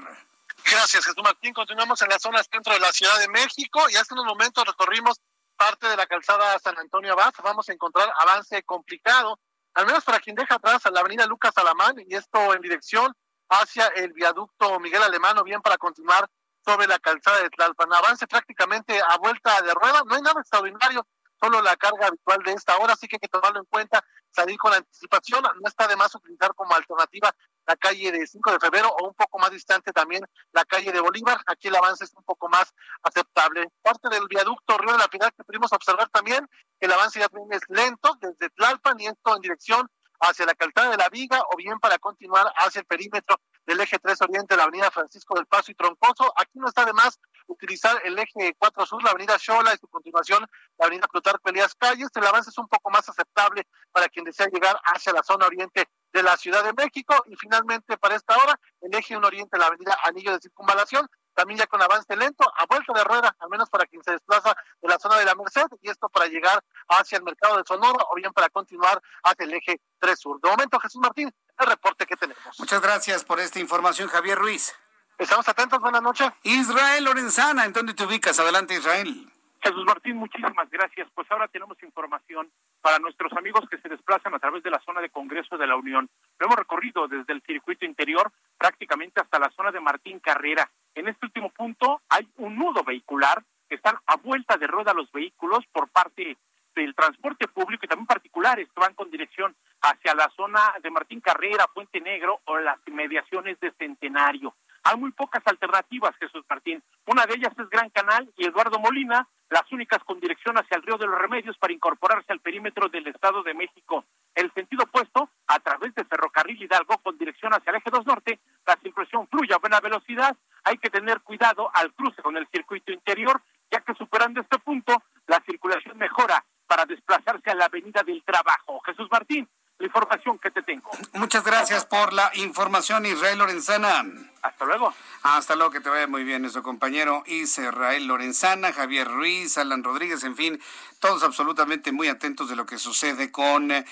Gracias, 0.64 1.04
Jesús 1.04 1.22
Martín. 1.22 1.54
Continuamos 1.54 2.00
en 2.02 2.08
la 2.08 2.18
zona 2.18 2.42
centro 2.42 2.74
de 2.74 2.80
la 2.80 2.92
Ciudad 2.92 3.18
de 3.18 3.28
México 3.28 3.80
y 3.90 3.96
hace 3.96 4.14
unos 4.14 4.26
momentos 4.26 4.64
recorrimos 4.64 5.20
parte 5.56 5.88
de 5.88 5.96
la 5.96 6.06
calzada 6.06 6.58
San 6.58 6.78
Antonio 6.78 7.12
Abad. 7.12 7.32
Vamos 7.42 7.68
a 7.68 7.72
encontrar 7.72 8.12
avance 8.18 8.62
complicado, 8.64 9.38
al 9.74 9.86
menos 9.86 10.04
para 10.04 10.20
quien 10.20 10.36
deja 10.36 10.56
atrás 10.56 10.84
a 10.84 10.90
la 10.90 11.00
avenida 11.00 11.26
Lucas 11.26 11.56
Alamán 11.56 11.96
y 12.06 12.14
esto 12.14 12.54
en 12.54 12.60
dirección 12.60 13.12
hacia 13.48 13.86
el 13.88 14.12
viaducto 14.12 14.78
Miguel 14.78 15.02
Alemán 15.02 15.38
o 15.38 15.44
bien 15.44 15.62
para 15.62 15.78
continuar 15.78 16.28
sobre 16.64 16.86
la 16.86 16.98
calzada 16.98 17.42
de 17.42 17.50
Tlalpan. 17.50 17.92
Avance 17.92 18.26
prácticamente 18.26 19.00
a 19.00 19.16
vuelta 19.16 19.62
de 19.62 19.72
rueda, 19.72 20.02
no 20.06 20.14
hay 20.14 20.22
nada 20.22 20.40
extraordinario, 20.40 21.06
solo 21.40 21.62
la 21.62 21.76
carga 21.76 22.06
habitual 22.06 22.38
de 22.44 22.52
esta. 22.52 22.76
Hora, 22.78 22.94
así 22.94 23.06
que 23.06 23.16
hay 23.16 23.20
que 23.20 23.28
tomarlo 23.28 23.60
en 23.60 23.66
cuenta, 23.66 24.04
salir 24.30 24.58
con 24.58 24.72
anticipación, 24.72 25.42
no 25.42 25.68
está 25.68 25.86
de 25.86 25.96
más 25.96 26.14
utilizar 26.14 26.54
como 26.54 26.74
alternativa 26.74 27.34
la 27.66 27.76
calle 27.76 28.10
de 28.10 28.26
5 28.26 28.52
de 28.52 28.58
febrero 28.58 28.88
o 28.88 29.08
un 29.08 29.14
poco 29.14 29.38
más 29.38 29.50
distante 29.50 29.92
también 29.92 30.24
la 30.52 30.64
calle 30.64 30.90
de 30.90 31.00
Bolívar, 31.00 31.38
aquí 31.46 31.68
el 31.68 31.76
avance 31.76 32.04
es 32.04 32.14
un 32.14 32.24
poco 32.24 32.48
más 32.48 32.72
aceptable. 33.02 33.70
Parte 33.82 34.08
del 34.08 34.26
viaducto 34.26 34.78
Río 34.78 34.92
de 34.92 34.98
la 34.98 35.08
Piedad 35.08 35.32
que 35.36 35.44
pudimos 35.44 35.72
observar 35.72 36.08
también, 36.08 36.48
el 36.80 36.92
avance 36.92 37.20
ya 37.20 37.28
también 37.28 37.52
es 37.52 37.62
lento 37.68 38.16
desde 38.20 38.48
Tlalpan 38.50 38.98
y 39.00 39.06
esto 39.06 39.36
en 39.36 39.42
dirección 39.42 39.90
hacia 40.20 40.46
la 40.46 40.54
calzada 40.54 40.90
de 40.90 40.96
la 40.96 41.08
Viga 41.10 41.42
o 41.52 41.56
bien 41.56 41.78
para 41.78 41.98
continuar 41.98 42.52
hacia 42.56 42.80
el 42.80 42.86
perímetro 42.86 43.38
del 43.68 43.80
eje 43.80 43.98
3 43.98 44.22
Oriente, 44.22 44.56
la 44.56 44.62
avenida 44.62 44.90
Francisco 44.90 45.34
del 45.34 45.44
Paso 45.44 45.70
y 45.70 45.74
Troncoso. 45.74 46.32
Aquí 46.36 46.58
no 46.58 46.68
está 46.68 46.86
de 46.86 46.94
más 46.94 47.20
utilizar 47.48 48.00
el 48.02 48.18
eje 48.18 48.56
4 48.58 48.86
Sur, 48.86 49.02
la 49.04 49.10
avenida 49.10 49.38
Xola 49.38 49.74
y 49.74 49.76
su 49.76 49.86
continuación 49.88 50.46
la 50.78 50.86
avenida 50.86 51.06
Plutarco 51.06 51.50
Elías 51.50 51.74
Calles. 51.74 52.08
El 52.14 52.26
avance 52.26 52.48
es 52.48 52.56
un 52.56 52.66
poco 52.66 52.90
más 52.90 53.06
aceptable 53.10 53.66
para 53.92 54.08
quien 54.08 54.24
desea 54.24 54.46
llegar 54.46 54.80
hacia 54.84 55.12
la 55.12 55.22
zona 55.22 55.46
oriente 55.46 55.86
de 56.14 56.22
la 56.22 56.38
Ciudad 56.38 56.64
de 56.64 56.72
México. 56.72 57.14
Y 57.26 57.36
finalmente, 57.36 57.98
para 57.98 58.16
esta 58.16 58.36
hora, 58.38 58.58
el 58.80 58.94
eje 58.94 59.14
1 59.14 59.26
Oriente, 59.26 59.58
la 59.58 59.66
avenida 59.66 59.98
Anillo 60.02 60.32
de 60.32 60.40
Circunvalación, 60.40 61.06
también 61.34 61.58
ya 61.58 61.66
con 61.66 61.82
avance 61.82 62.16
lento, 62.16 62.50
a 62.56 62.64
vuelta 62.64 62.94
de 62.94 63.04
rueda, 63.04 63.36
al 63.38 63.50
menos 63.50 63.68
para 63.68 63.84
quien 63.84 64.02
se 64.02 64.12
desplaza 64.12 64.56
de 64.80 64.88
la 64.88 64.98
zona 64.98 65.18
de 65.18 65.26
la 65.26 65.34
Merced, 65.34 65.66
y 65.82 65.90
esto 65.90 66.08
para 66.08 66.26
llegar 66.26 66.64
hacia 66.88 67.18
el 67.18 67.24
mercado 67.24 67.58
de 67.58 67.64
Sonora 67.66 68.02
o 68.10 68.14
bien 68.14 68.32
para 68.32 68.48
continuar 68.48 69.00
hacia 69.22 69.44
el 69.44 69.52
eje 69.52 69.78
3 69.98 70.18
Sur. 70.18 70.40
De 70.40 70.48
momento, 70.48 70.80
Jesús 70.80 71.00
Martín, 71.02 71.30
el 71.58 71.66
reporte 71.66 72.06
que 72.06 72.16
tenemos. 72.16 72.58
Muchas 72.58 72.80
gracias 72.80 73.24
por 73.24 73.40
esta 73.40 73.58
información, 73.58 74.08
Javier 74.08 74.38
Ruiz. 74.38 74.74
Estamos 75.18 75.48
atentos, 75.48 75.80
buenas 75.80 76.02
noches. 76.02 76.30
Israel 76.44 77.04
Lorenzana, 77.04 77.64
¿en 77.64 77.72
dónde 77.72 77.94
te 77.94 78.04
ubicas? 78.04 78.38
Adelante, 78.38 78.74
Israel. 78.74 79.28
Jesús 79.60 79.84
Martín, 79.84 80.16
muchísimas 80.16 80.70
gracias. 80.70 81.08
Pues 81.14 81.26
ahora 81.30 81.48
tenemos 81.48 81.82
información 81.82 82.48
para 82.80 83.00
nuestros 83.00 83.32
amigos 83.32 83.68
que 83.68 83.78
se 83.78 83.88
desplazan 83.88 84.32
a 84.34 84.38
través 84.38 84.62
de 84.62 84.70
la 84.70 84.80
zona 84.80 85.00
de 85.00 85.10
Congreso 85.10 85.58
de 85.58 85.66
la 85.66 85.74
Unión. 85.74 86.08
Lo 86.38 86.46
hemos 86.46 86.58
recorrido 86.58 87.08
desde 87.08 87.32
el 87.32 87.42
circuito 87.42 87.84
interior 87.84 88.30
prácticamente 88.56 89.20
hasta 89.20 89.40
la 89.40 89.50
zona 89.50 89.72
de 89.72 89.80
Martín 89.80 90.20
Carrera. 90.20 90.70
En 90.94 91.08
este 91.08 91.26
último 91.26 91.50
punto 91.50 92.02
hay 92.08 92.28
un 92.36 92.56
nudo 92.56 92.84
vehicular 92.84 93.42
que 93.68 93.74
están 93.74 93.98
a 94.06 94.16
vuelta 94.16 94.56
de 94.56 94.68
rueda 94.68 94.94
los 94.94 95.10
vehículos 95.10 95.64
por 95.72 95.88
parte 95.88 96.36
del 96.82 96.94
transporte 96.94 97.48
público 97.48 97.84
y 97.84 97.88
también 97.88 98.06
particulares 98.06 98.68
que 98.68 98.80
van 98.80 98.94
con 98.94 99.10
dirección 99.10 99.54
hacia 99.82 100.14
la 100.14 100.30
zona 100.36 100.60
de 100.80 100.90
Martín 100.90 101.20
Carrera, 101.20 101.66
Puente 101.74 102.00
Negro 102.00 102.40
o 102.44 102.58
las 102.58 102.78
inmediaciones 102.86 103.58
de 103.58 103.72
Centenario. 103.72 104.54
Hay 104.84 104.96
muy 104.96 105.10
pocas 105.10 105.42
alternativas, 105.44 106.14
Jesús 106.20 106.44
Martín. 106.48 106.82
Una 107.06 107.26
de 107.26 107.34
ellas 107.34 107.52
es 107.58 107.68
Gran 107.68 107.90
Canal 107.90 108.30
y 108.36 108.46
Eduardo 108.46 108.78
Molina, 108.78 109.26
las 109.50 109.70
únicas 109.72 109.98
con 110.04 110.20
dirección 110.20 110.56
hacia 110.56 110.76
el 110.76 110.82
Río 110.82 110.96
de 110.98 111.06
los 111.06 111.18
Remedios 111.18 111.58
para 111.58 111.72
incorporarse 111.72 112.32
al 112.32 112.40
perímetro 112.40 112.88
del 112.88 113.08
Estado 113.08 113.42
de 113.42 113.54
México. 113.54 114.04
El 114.34 114.52
sentido 114.52 114.84
opuesto, 114.84 115.30
a 115.48 115.58
través 115.58 115.94
de 115.96 116.04
Ferrocarril 116.04 116.62
Hidalgo 116.62 116.98
con 116.98 117.18
dirección 117.18 117.52
hacia 117.52 117.70
el 117.70 117.76
Eje 117.76 117.90
2 117.90 118.06
Norte, 118.06 118.38
la 118.66 118.76
circulación 118.76 119.26
fluye 119.26 119.52
a 119.52 119.58
buena 119.58 119.80
velocidad. 119.80 120.36
Hay 120.62 120.78
que 120.78 120.90
tener 120.90 121.20
cuidado 121.22 121.70
al 121.74 121.92
cruce 121.92 122.22
con 122.22 122.36
el 122.36 122.46
circuito 122.48 122.92
interior, 122.92 123.42
ya 123.70 123.80
que 123.80 123.94
superando 123.94 124.40
este 124.40 124.58
punto, 124.60 125.02
la 125.26 125.40
circulación 125.40 125.98
mejora 125.98 126.44
para 126.68 126.86
desplazarse 126.86 127.50
a 127.50 127.54
la 127.54 127.64
Avenida 127.64 128.02
del 128.04 128.22
Trabajo. 128.22 128.80
Jesús 128.84 129.08
Martín, 129.10 129.48
la 129.78 129.86
información 129.86 130.38
que 130.38 130.50
te 130.50 130.62
tengo. 130.62 130.90
Muchas 131.14 131.42
gracias 131.42 131.84
por 131.86 132.12
la 132.12 132.30
información, 132.34 133.06
Israel 133.06 133.38
Lorenzana. 133.38 134.04
Hasta 134.42 134.64
luego. 134.64 134.94
Hasta 135.22 135.56
luego, 135.56 135.72
que 135.72 135.80
te 135.80 135.88
vaya 135.88 136.06
muy 136.06 136.24
bien 136.24 136.42
nuestro 136.42 136.62
compañero 136.62 137.24
Israel 137.26 138.06
Lorenzana, 138.06 138.72
Javier 138.72 139.08
Ruiz, 139.08 139.58
Alan 139.58 139.82
Rodríguez, 139.82 140.22
en 140.24 140.36
fin, 140.36 140.60
todos 141.00 141.22
absolutamente 141.22 141.90
muy 141.90 142.08
atentos 142.08 142.48
de 142.48 142.56
lo 142.56 142.66
que 142.66 142.78
sucede 142.78 143.32
con, 143.32 143.72
eh, 143.72 143.84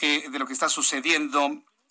de 0.00 0.38
lo 0.38 0.46
que 0.46 0.52
está 0.52 0.68
sucediendo 0.68 1.50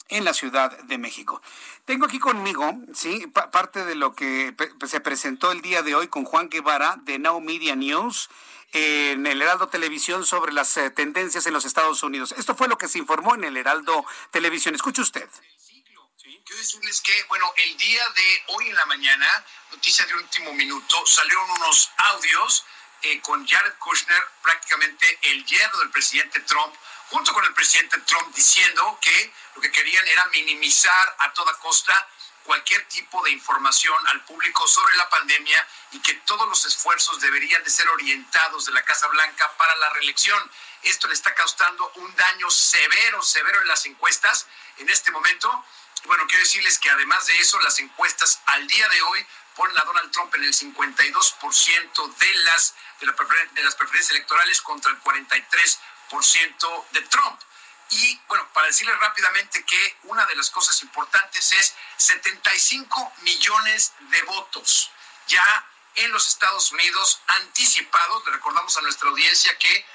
en 0.09 0.23
la 0.23 0.33
Ciudad 0.33 0.77
de 0.83 0.97
México. 0.97 1.41
Tengo 1.83 2.05
aquí 2.05 2.19
conmigo, 2.19 2.73
sí, 2.93 3.27
parte 3.51 3.83
de 3.83 3.95
lo 3.95 4.13
que 4.13 4.55
se 4.85 5.01
presentó 5.01 5.51
el 5.51 5.61
día 5.61 5.81
de 5.83 5.95
hoy 5.95 6.07
con 6.07 6.23
Juan 6.23 6.49
Guevara 6.49 6.95
de 7.03 7.19
Now 7.19 7.41
Media 7.41 7.75
News 7.75 8.29
en 8.74 9.26
el 9.26 9.41
Heraldo 9.41 9.70
Televisión 9.70 10.26
sobre 10.26 10.53
las 10.53 10.76
eh, 10.78 10.89
tendencias 10.89 11.45
en 11.45 11.53
los 11.53 11.65
Estados 11.65 12.03
Unidos. 12.03 12.34
Esto 12.38 12.55
fue 12.55 12.68
lo 12.68 12.78
que 12.78 12.88
se 12.88 12.97
informó 12.97 13.36
en 13.36 13.43
el 13.43 13.57
Heraldo 13.57 14.05
Televisión. 14.32 14.76
Escuche 14.76 15.01
usted. 15.01 15.30
Quiero 16.47 16.61
decirles 16.61 17.01
que, 17.01 17.26
bueno, 17.28 17.51
el 17.57 17.76
día 17.76 18.01
de 18.15 18.43
hoy 18.47 18.70
en 18.70 18.76
la 18.76 18.86
mañana, 18.86 19.45
noticia 19.70 20.05
de 20.05 20.13
último 20.15 20.53
minuto, 20.53 21.05
salieron 21.05 21.49
unos 21.51 21.91
audios 21.97 22.63
eh, 23.01 23.20
con 23.20 23.45
Jared 23.45 23.74
Kushner, 23.80 24.24
prácticamente 24.41 25.20
el 25.24 25.45
yerno 25.45 25.78
del 25.80 25.89
presidente 25.89 26.39
Trump, 26.41 26.74
junto 27.09 27.34
con 27.34 27.43
el 27.43 27.53
presidente 27.53 27.99
Trump, 27.99 28.34
diciendo 28.34 28.97
que 29.01 29.34
lo 29.55 29.61
que 29.61 29.72
querían 29.72 30.07
era 30.07 30.26
minimizar 30.28 31.15
a 31.20 31.34
toda 31.34 31.53
costa 31.59 32.07
cualquier 32.47 32.87
tipo 32.87 33.21
de 33.23 33.31
información 33.31 33.95
al 34.07 34.23
público 34.23 34.65
sobre 34.67 34.95
la 34.95 35.09
pandemia 35.09 35.67
y 35.91 35.99
que 35.99 36.13
todos 36.25 36.47
los 36.47 36.65
esfuerzos 36.65 37.19
deberían 37.19 37.61
de 37.61 37.69
ser 37.69 37.87
orientados 37.89 38.65
de 38.65 38.71
la 38.71 38.83
Casa 38.83 39.05
Blanca 39.07 39.51
para 39.57 39.75
la 39.75 39.89
reelección. 39.89 40.41
Esto 40.81 41.09
le 41.09 41.13
está 41.13 41.35
causando 41.35 41.91
un 41.95 42.15
daño 42.15 42.49
severo, 42.49 43.21
severo 43.21 43.61
en 43.61 43.67
las 43.67 43.85
encuestas 43.85 44.47
en 44.77 44.89
este 44.89 45.11
momento. 45.11 45.65
Bueno, 46.05 46.25
quiero 46.27 46.43
decirles 46.43 46.79
que 46.79 46.89
además 46.89 47.25
de 47.25 47.37
eso, 47.37 47.59
las 47.59 47.79
encuestas 47.79 48.39
al 48.45 48.65
día 48.65 48.87
de 48.87 49.01
hoy 49.01 49.27
ponen 49.53 49.77
a 49.77 49.83
Donald 49.83 50.11
Trump 50.11 50.33
en 50.35 50.45
el 50.45 50.53
52% 50.53 52.15
de 52.15 52.33
las, 52.45 52.75
de, 53.01 53.07
de 53.55 53.63
las 53.63 53.75
preferencias 53.75 54.11
electorales 54.11 54.61
contra 54.61 54.91
el 54.91 55.01
43% 55.01 56.85
de 56.91 57.01
Trump. 57.01 57.41
Y 57.89 58.19
bueno, 58.27 58.47
para 58.53 58.67
decirles 58.67 58.99
rápidamente 58.99 59.63
que 59.63 59.97
una 60.03 60.25
de 60.25 60.35
las 60.35 60.49
cosas 60.49 60.81
importantes 60.81 61.51
es 61.53 61.73
75 61.97 63.13
millones 63.21 63.93
de 63.99 64.21
votos 64.23 64.91
ya 65.27 65.65
en 65.95 66.11
los 66.11 66.27
Estados 66.27 66.71
Unidos 66.71 67.21
anticipados. 67.27 68.25
Le 68.25 68.33
recordamos 68.33 68.77
a 68.77 68.81
nuestra 68.81 69.09
audiencia 69.09 69.57
que 69.57 69.85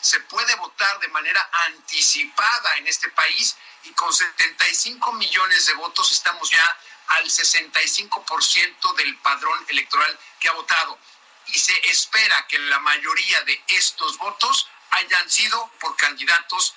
se 0.00 0.20
puede 0.20 0.54
votar 0.56 0.98
de 1.00 1.08
manera 1.08 1.48
anticipada 1.66 2.76
en 2.76 2.86
este 2.86 3.08
país 3.10 3.56
y 3.84 3.92
con 3.92 4.12
75 4.12 5.12
millones 5.12 5.66
de 5.66 5.74
votos 5.74 6.10
estamos 6.12 6.50
ya 6.50 6.78
al 7.08 7.24
65% 7.24 8.94
del 8.96 9.16
padrón 9.18 9.64
electoral 9.68 10.18
que 10.40 10.48
ha 10.48 10.52
votado. 10.52 10.98
Y 11.46 11.58
se 11.58 11.90
espera 11.90 12.46
que 12.48 12.58
la 12.58 12.80
mayoría 12.80 13.40
de 13.42 13.62
estos 13.68 14.18
votos 14.18 14.68
hayan 14.90 15.30
sido 15.30 15.70
por 15.80 15.96
candidatos 15.96 16.74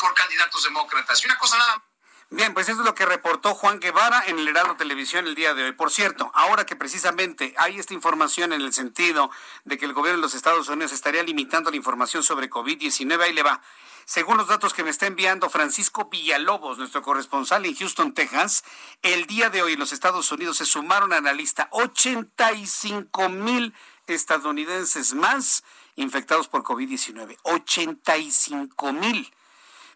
por 0.00 0.14
candidatos 0.14 0.64
demócratas. 0.64 1.22
Y 1.22 1.26
una 1.26 1.38
cosa 1.38 1.58
nada 1.58 1.84
Bien, 2.32 2.54
pues 2.54 2.68
eso 2.68 2.82
es 2.82 2.86
lo 2.86 2.94
que 2.94 3.04
reportó 3.04 3.56
Juan 3.56 3.80
Guevara 3.80 4.22
en 4.24 4.38
el 4.38 4.46
Heraldo 4.46 4.76
Televisión 4.76 5.26
el 5.26 5.34
día 5.34 5.52
de 5.52 5.64
hoy. 5.64 5.72
Por 5.72 5.90
cierto, 5.90 6.30
ahora 6.32 6.64
que 6.64 6.76
precisamente 6.76 7.54
hay 7.58 7.80
esta 7.80 7.92
información 7.92 8.52
en 8.52 8.60
el 8.60 8.72
sentido 8.72 9.32
de 9.64 9.76
que 9.76 9.84
el 9.84 9.92
gobierno 9.92 10.18
de 10.18 10.22
los 10.22 10.36
Estados 10.36 10.68
Unidos 10.68 10.92
estaría 10.92 11.24
limitando 11.24 11.72
la 11.72 11.76
información 11.76 12.22
sobre 12.22 12.48
COVID-19, 12.48 13.20
ahí 13.20 13.32
le 13.32 13.42
va. 13.42 13.60
Según 14.04 14.36
los 14.36 14.46
datos 14.46 14.74
que 14.74 14.84
me 14.84 14.90
está 14.90 15.06
enviando 15.06 15.50
Francisco 15.50 16.08
Villalobos, 16.08 16.78
nuestro 16.78 17.02
corresponsal 17.02 17.66
en 17.66 17.74
Houston, 17.74 18.14
Texas, 18.14 18.62
el 19.02 19.26
día 19.26 19.50
de 19.50 19.62
hoy 19.62 19.72
en 19.72 19.80
los 19.80 19.92
Estados 19.92 20.30
Unidos 20.30 20.58
se 20.58 20.66
sumaron 20.66 21.12
a 21.12 21.20
la 21.20 21.32
lista 21.32 21.68
85 21.72 23.28
mil 23.28 23.74
estadounidenses 24.06 25.14
más 25.14 25.64
infectados 25.96 26.46
por 26.46 26.62
COVID-19. 26.62 27.38
85 27.42 28.92
mil. 28.92 29.34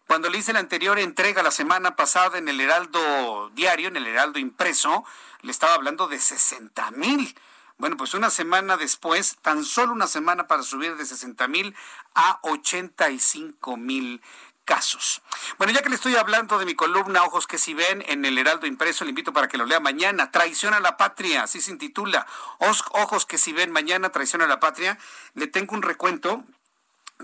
Cuando 0.06 0.28
le 0.28 0.38
hice 0.38 0.52
la 0.52 0.60
anterior 0.60 0.98
entrega 0.98 1.42
la 1.42 1.50
semana 1.50 1.96
pasada 1.96 2.38
en 2.38 2.48
el 2.48 2.60
Heraldo 2.60 3.50
Diario, 3.54 3.88
en 3.88 3.96
el 3.96 4.06
Heraldo 4.06 4.38
Impreso, 4.38 5.04
le 5.42 5.50
estaba 5.50 5.74
hablando 5.74 6.08
de 6.08 6.18
60 6.18 6.90
mil. 6.92 7.34
Bueno, 7.78 7.96
pues 7.96 8.14
una 8.14 8.30
semana 8.30 8.76
después, 8.76 9.36
tan 9.42 9.64
solo 9.64 9.92
una 9.92 10.06
semana 10.06 10.46
para 10.46 10.62
subir 10.62 10.96
de 10.96 11.06
60 11.06 11.48
mil 11.48 11.74
a 12.14 12.38
85 12.42 13.76
mil 13.76 14.22
casos. 14.64 15.22
Bueno, 15.58 15.72
ya 15.72 15.82
que 15.82 15.88
le 15.88 15.96
estoy 15.96 16.16
hablando 16.16 16.58
de 16.58 16.66
mi 16.66 16.74
columna 16.74 17.24
Ojos 17.24 17.46
que 17.46 17.58
si 17.58 17.74
ven 17.74 18.04
en 18.06 18.24
el 18.24 18.38
Heraldo 18.38 18.66
Impreso, 18.66 19.04
le 19.04 19.10
invito 19.10 19.32
para 19.32 19.48
que 19.48 19.58
lo 19.58 19.66
lea 19.66 19.80
mañana. 19.80 20.30
Traición 20.30 20.74
a 20.74 20.80
la 20.80 20.96
patria, 20.96 21.42
así 21.42 21.60
se 21.60 21.70
intitula. 21.70 22.26
Ojos 22.58 23.26
que 23.26 23.38
si 23.38 23.52
ven 23.52 23.72
mañana, 23.72 24.10
traición 24.10 24.42
a 24.42 24.46
la 24.46 24.60
patria. 24.60 24.98
Le 25.34 25.46
tengo 25.46 25.74
un 25.74 25.82
recuento 25.82 26.44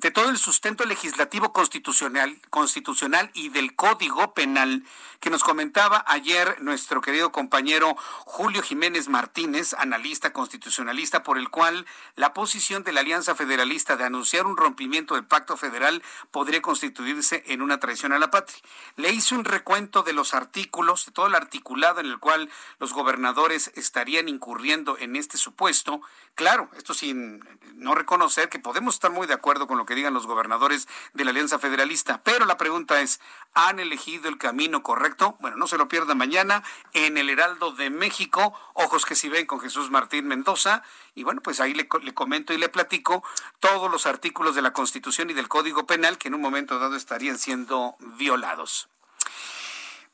de 0.00 0.10
todo 0.10 0.30
el 0.30 0.38
sustento 0.38 0.84
legislativo 0.86 1.52
constitucional, 1.52 2.40
constitucional 2.48 3.30
y 3.34 3.50
del 3.50 3.76
Código 3.76 4.32
Penal 4.32 4.82
que 5.20 5.28
nos 5.28 5.44
comentaba 5.44 6.02
ayer 6.06 6.62
nuestro 6.62 7.02
querido 7.02 7.30
compañero 7.30 7.94
Julio 8.24 8.62
Jiménez 8.62 9.08
Martínez, 9.08 9.74
analista 9.74 10.32
constitucionalista, 10.32 11.22
por 11.22 11.36
el 11.36 11.50
cual 11.50 11.86
la 12.16 12.32
posición 12.32 12.84
de 12.84 12.92
la 12.92 13.00
Alianza 13.00 13.34
Federalista 13.34 13.96
de 13.96 14.04
anunciar 14.04 14.46
un 14.46 14.56
rompimiento 14.56 15.14
del 15.14 15.26
pacto 15.26 15.58
federal 15.58 16.02
podría 16.30 16.62
constituirse 16.62 17.44
en 17.48 17.60
una 17.60 17.78
traición 17.78 18.14
a 18.14 18.18
la 18.18 18.30
patria. 18.30 18.58
Le 18.96 19.12
hice 19.12 19.34
un 19.34 19.44
recuento 19.44 20.02
de 20.02 20.14
los 20.14 20.32
artículos, 20.32 21.04
de 21.04 21.12
todo 21.12 21.26
el 21.26 21.34
articulado 21.34 22.00
en 22.00 22.06
el 22.06 22.18
cual 22.18 22.48
los 22.78 22.94
gobernadores 22.94 23.72
estarían 23.74 24.26
incurriendo 24.26 24.96
en 24.96 25.16
este 25.16 25.36
supuesto. 25.36 26.00
Claro, 26.34 26.70
esto 26.78 26.94
sin 26.94 27.44
no 27.74 27.94
reconocer 27.94 28.48
que 28.48 28.58
podemos 28.58 28.94
estar 28.94 29.10
muy 29.10 29.26
de 29.26 29.34
acuerdo 29.34 29.66
con 29.66 29.76
lo 29.76 29.84
que 29.90 29.96
digan 29.96 30.14
los 30.14 30.28
gobernadores 30.28 30.86
de 31.14 31.24
la 31.24 31.32
Alianza 31.32 31.58
Federalista, 31.58 32.20
pero 32.22 32.46
la 32.46 32.56
pregunta 32.56 33.00
es, 33.00 33.20
¿han 33.54 33.80
elegido 33.80 34.28
el 34.28 34.38
camino 34.38 34.84
correcto? 34.84 35.36
Bueno, 35.40 35.56
no 35.56 35.66
se 35.66 35.76
lo 35.76 35.88
pierda 35.88 36.14
mañana 36.14 36.62
en 36.92 37.18
el 37.18 37.28
Heraldo 37.28 37.72
de 37.72 37.90
México, 37.90 38.54
ojos 38.74 39.04
que 39.04 39.16
si 39.16 39.28
ven 39.28 39.46
con 39.46 39.58
Jesús 39.58 39.90
Martín 39.90 40.28
Mendoza, 40.28 40.84
y 41.16 41.24
bueno, 41.24 41.40
pues 41.40 41.58
ahí 41.58 41.74
le, 41.74 41.88
le 42.02 42.14
comento 42.14 42.52
y 42.52 42.58
le 42.58 42.68
platico 42.68 43.24
todos 43.58 43.90
los 43.90 44.06
artículos 44.06 44.54
de 44.54 44.62
la 44.62 44.72
Constitución 44.72 45.28
y 45.28 45.32
del 45.32 45.48
Código 45.48 45.86
Penal 45.86 46.18
que 46.18 46.28
en 46.28 46.34
un 46.34 46.40
momento 46.40 46.78
dado 46.78 46.94
estarían 46.94 47.36
siendo 47.36 47.96
violados. 47.98 48.88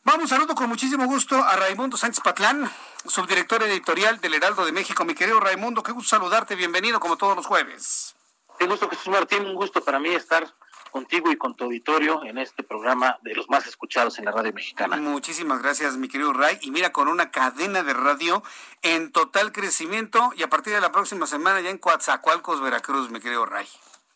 Vamos, 0.04 0.30
saludo 0.30 0.54
con 0.54 0.70
muchísimo 0.70 1.04
gusto 1.04 1.36
a 1.36 1.54
Raimundo 1.56 1.98
Sánchez 1.98 2.22
Patlán, 2.24 2.72
subdirector 3.04 3.62
editorial 3.64 4.22
del 4.22 4.32
Heraldo 4.32 4.64
de 4.64 4.72
México. 4.72 5.04
Mi 5.04 5.14
querido 5.14 5.38
Raimundo, 5.38 5.82
qué 5.82 5.92
gusto 5.92 6.16
saludarte, 6.16 6.54
bienvenido 6.54 6.98
como 6.98 7.18
todos 7.18 7.36
los 7.36 7.44
jueves. 7.44 8.15
Qué 8.58 8.66
gusto, 8.66 8.88
Jesús 8.88 9.08
Martín, 9.08 9.44
un 9.44 9.54
gusto 9.54 9.82
para 9.82 9.98
mí 9.98 10.10
estar 10.10 10.46
contigo 10.90 11.30
y 11.30 11.36
con 11.36 11.54
tu 11.54 11.64
auditorio 11.64 12.24
en 12.24 12.38
este 12.38 12.62
programa 12.62 13.18
de 13.22 13.34
los 13.34 13.50
más 13.50 13.66
escuchados 13.66 14.18
en 14.18 14.24
la 14.24 14.32
radio 14.32 14.52
mexicana. 14.52 14.96
Muchísimas 14.96 15.60
gracias, 15.60 15.96
mi 15.96 16.08
querido 16.08 16.32
Ray. 16.32 16.58
Y 16.62 16.70
mira, 16.70 16.90
con 16.90 17.08
una 17.08 17.30
cadena 17.30 17.82
de 17.82 17.92
radio 17.92 18.42
en 18.82 19.12
total 19.12 19.52
crecimiento 19.52 20.32
y 20.36 20.42
a 20.42 20.48
partir 20.48 20.72
de 20.72 20.80
la 20.80 20.92
próxima 20.92 21.26
semana 21.26 21.60
ya 21.60 21.70
en 21.70 21.78
Coatzacoalcos, 21.78 22.62
Veracruz, 22.62 23.10
mi 23.10 23.20
querido 23.20 23.44
Ray. 23.44 23.66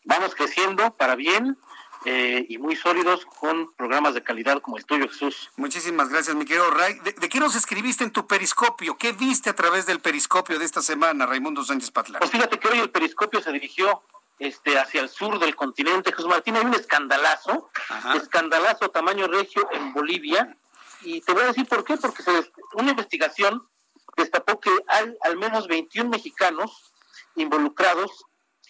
Vamos 0.05 0.33
creciendo 0.33 0.95
para 0.95 1.15
bien 1.15 1.57
eh, 2.05 2.47
y 2.49 2.57
muy 2.57 2.75
sólidos 2.75 3.27
con 3.27 3.73
programas 3.75 4.15
de 4.15 4.23
calidad 4.23 4.59
como 4.59 4.77
el 4.77 4.85
tuyo, 4.85 5.07
Jesús. 5.07 5.51
Muchísimas 5.57 6.09
gracias, 6.09 6.35
mi 6.35 6.45
querido 6.45 6.71
Ray. 6.71 6.99
¿De, 6.99 7.29
qué 7.29 7.39
nos 7.39 7.55
escribiste 7.55 8.03
en 8.03 8.11
tu 8.11 8.25
periscopio? 8.25 8.97
¿Qué 8.97 9.11
viste 9.11 9.51
a 9.51 9.55
través 9.55 9.85
del 9.85 9.99
periscopio 9.99 10.57
de 10.57 10.65
esta 10.65 10.81
semana, 10.81 11.27
Raimundo 11.27 11.63
Sánchez 11.63 11.91
Patlán? 11.91 12.19
Pues 12.19 12.31
fíjate 12.31 12.57
que 12.57 12.67
hoy 12.69 12.79
el 12.79 12.89
periscopio 12.89 13.39
se 13.39 13.51
dirigió 13.51 14.01
este, 14.41 14.79
hacia 14.79 15.01
el 15.01 15.09
sur 15.09 15.37
del 15.37 15.55
continente. 15.55 16.11
Jesús 16.11 16.27
Martín, 16.27 16.55
hay 16.55 16.65
un 16.65 16.73
escandalazo, 16.73 17.69
escandalazo 18.15 18.89
tamaño 18.89 19.27
regio 19.27 19.69
en 19.71 19.93
Bolivia. 19.93 20.57
Y 21.01 21.21
te 21.21 21.31
voy 21.31 21.43
a 21.43 21.47
decir 21.47 21.67
por 21.67 21.83
qué, 21.83 21.95
porque 21.97 22.23
se, 22.23 22.51
una 22.73 22.89
investigación 22.89 23.69
destapó 24.17 24.59
que 24.59 24.71
hay 24.87 25.15
al 25.21 25.37
menos 25.37 25.67
21 25.67 26.09
mexicanos 26.09 26.91
involucrados 27.35 28.25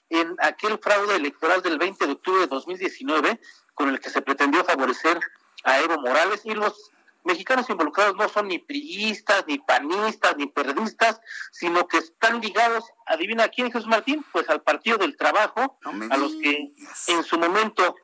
en 0.09 0.35
aquel 0.39 0.77
fraude 0.77 1.15
electoral 1.15 1.61
del 1.61 1.77
20 1.77 2.05
de 2.05 2.11
octubre 2.11 2.41
de 2.41 2.47
2019 2.47 3.39
con 3.73 3.87
el 3.87 4.01
que 4.01 4.09
se 4.09 4.21
pretendió 4.21 4.65
favorecer 4.65 5.21
a 5.63 5.79
Evo 5.79 6.01
Morales 6.01 6.41
y 6.43 6.53
los 6.53 6.91
mexicanos 7.23 7.69
involucrados 7.69 8.15
no 8.15 8.29
son 8.29 8.47
ni 8.47 8.59
priistas, 8.59 9.45
ni 9.47 9.59
panistas, 9.59 10.35
ni 10.37 10.47
periodistas, 10.47 11.19
sino 11.51 11.87
que 11.87 11.97
están 11.97 12.41
ligados, 12.41 12.85
adivina 13.05 13.49
quién 13.49 13.71
Jesús 13.71 13.87
Martín, 13.87 14.25
pues 14.31 14.49
al 14.49 14.61
Partido 14.61 14.97
del 14.97 15.17
Trabajo, 15.17 15.79
a 16.09 16.17
los 16.17 16.35
que 16.35 16.73
en 17.07 17.23
su 17.23 17.37
momento 17.37 17.95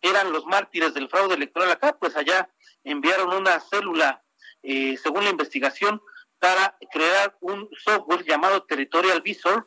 eran 0.00 0.32
los 0.32 0.46
mártires 0.46 0.94
del 0.94 1.08
fraude 1.08 1.34
electoral 1.34 1.70
acá, 1.70 1.96
pues 1.98 2.16
allá 2.16 2.48
enviaron 2.84 3.32
una 3.32 3.60
célula, 3.60 4.22
eh, 4.62 4.96
según 5.02 5.24
la 5.24 5.30
investigación, 5.30 6.00
para 6.38 6.76
crear 6.92 7.36
un 7.40 7.68
software 7.82 8.24
llamado 8.24 8.64
Territorial 8.64 9.22
Visor, 9.22 9.66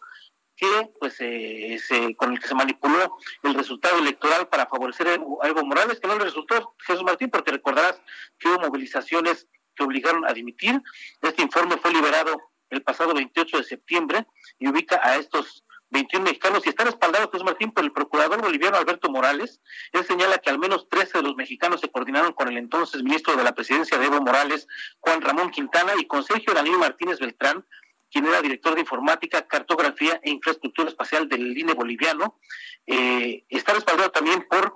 que 0.60 0.92
pues 1.00 1.16
eh, 1.22 1.80
con 2.18 2.34
el 2.34 2.40
que 2.40 2.48
se 2.48 2.54
manipuló 2.54 3.18
el 3.44 3.54
resultado 3.54 3.98
electoral 3.98 4.50
para 4.50 4.68
favorecer 4.68 5.08
a 5.08 5.48
Evo 5.48 5.64
Morales, 5.64 6.00
que 6.02 6.08
no 6.08 6.18
le 6.18 6.26
resultó 6.26 6.76
Jesús 6.86 7.04
Martín, 7.04 7.30
porque 7.30 7.52
recordarás 7.52 8.02
que 8.38 8.50
hubo 8.50 8.60
movilizaciones 8.60 9.48
que 9.74 9.84
obligaron 9.84 10.28
a 10.28 10.34
dimitir. 10.34 10.82
Este 11.22 11.42
informe 11.42 11.78
fue 11.78 11.94
liberado 11.94 12.38
el 12.70 12.84
pasado 12.84 13.14
28 13.14 13.58
de 13.58 13.64
septiembre 13.64 14.28
y 14.60 14.68
ubica 14.68 15.00
a 15.02 15.16
estos 15.16 15.64
21 15.92 16.26
mexicanos 16.26 16.66
y 16.66 16.70
está 16.70 16.84
respaldado 16.84 17.32
Jesús 17.32 17.46
Martín 17.46 17.72
por 17.72 17.84
el 17.84 17.94
procurador 17.94 18.42
boliviano 18.42 18.78
Alberto 18.78 19.10
Morales. 19.10 19.62
Él 19.94 20.04
señala 20.06 20.38
que 20.40 20.50
al 20.50 20.60
menos 20.60 20.88
13 20.90 21.20
de 21.20 21.24
los 21.24 21.36
mexicanos 21.36 21.80
se 21.80 21.90
coordinaron 21.90 22.34
con 22.34 22.50
el 22.50 22.58
entonces 22.58 23.02
ministro 23.02 23.36
de 23.36 23.44
la 23.44 23.56
presidencia 23.56 23.98
de 23.98 24.06
Evo 24.06 24.22
Morales, 24.22 24.68
Juan 25.00 25.22
Ramón 25.22 25.50
Quintana, 25.52 25.94
y 25.98 26.06
con 26.06 26.24
Sergio 26.24 26.54
Daniel 26.54 26.78
Martínez 26.78 27.20
Beltrán, 27.20 27.66
quien 28.12 28.26
era 28.26 28.42
director 28.42 28.76
de 28.76 28.82
informática, 28.82 29.48
cartografía 29.48 30.20
e 30.24 30.32
infraestructura 30.32 30.90
espacial 30.90 31.28
del 31.30 31.58
INE 31.58 31.74
boliviano. 31.74 32.40
Eh, 32.86 33.46
está 33.50 33.74
respaldado 33.74 34.12
también 34.12 34.46
por 34.50 34.76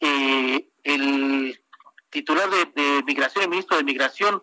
eh, 0.00 0.68
el 0.82 1.62
titular 2.10 2.48
de, 2.50 3.02
migración, 3.06 3.44
el 3.44 3.50
ministro 3.50 3.76
de 3.76 3.84
migración 3.84 4.42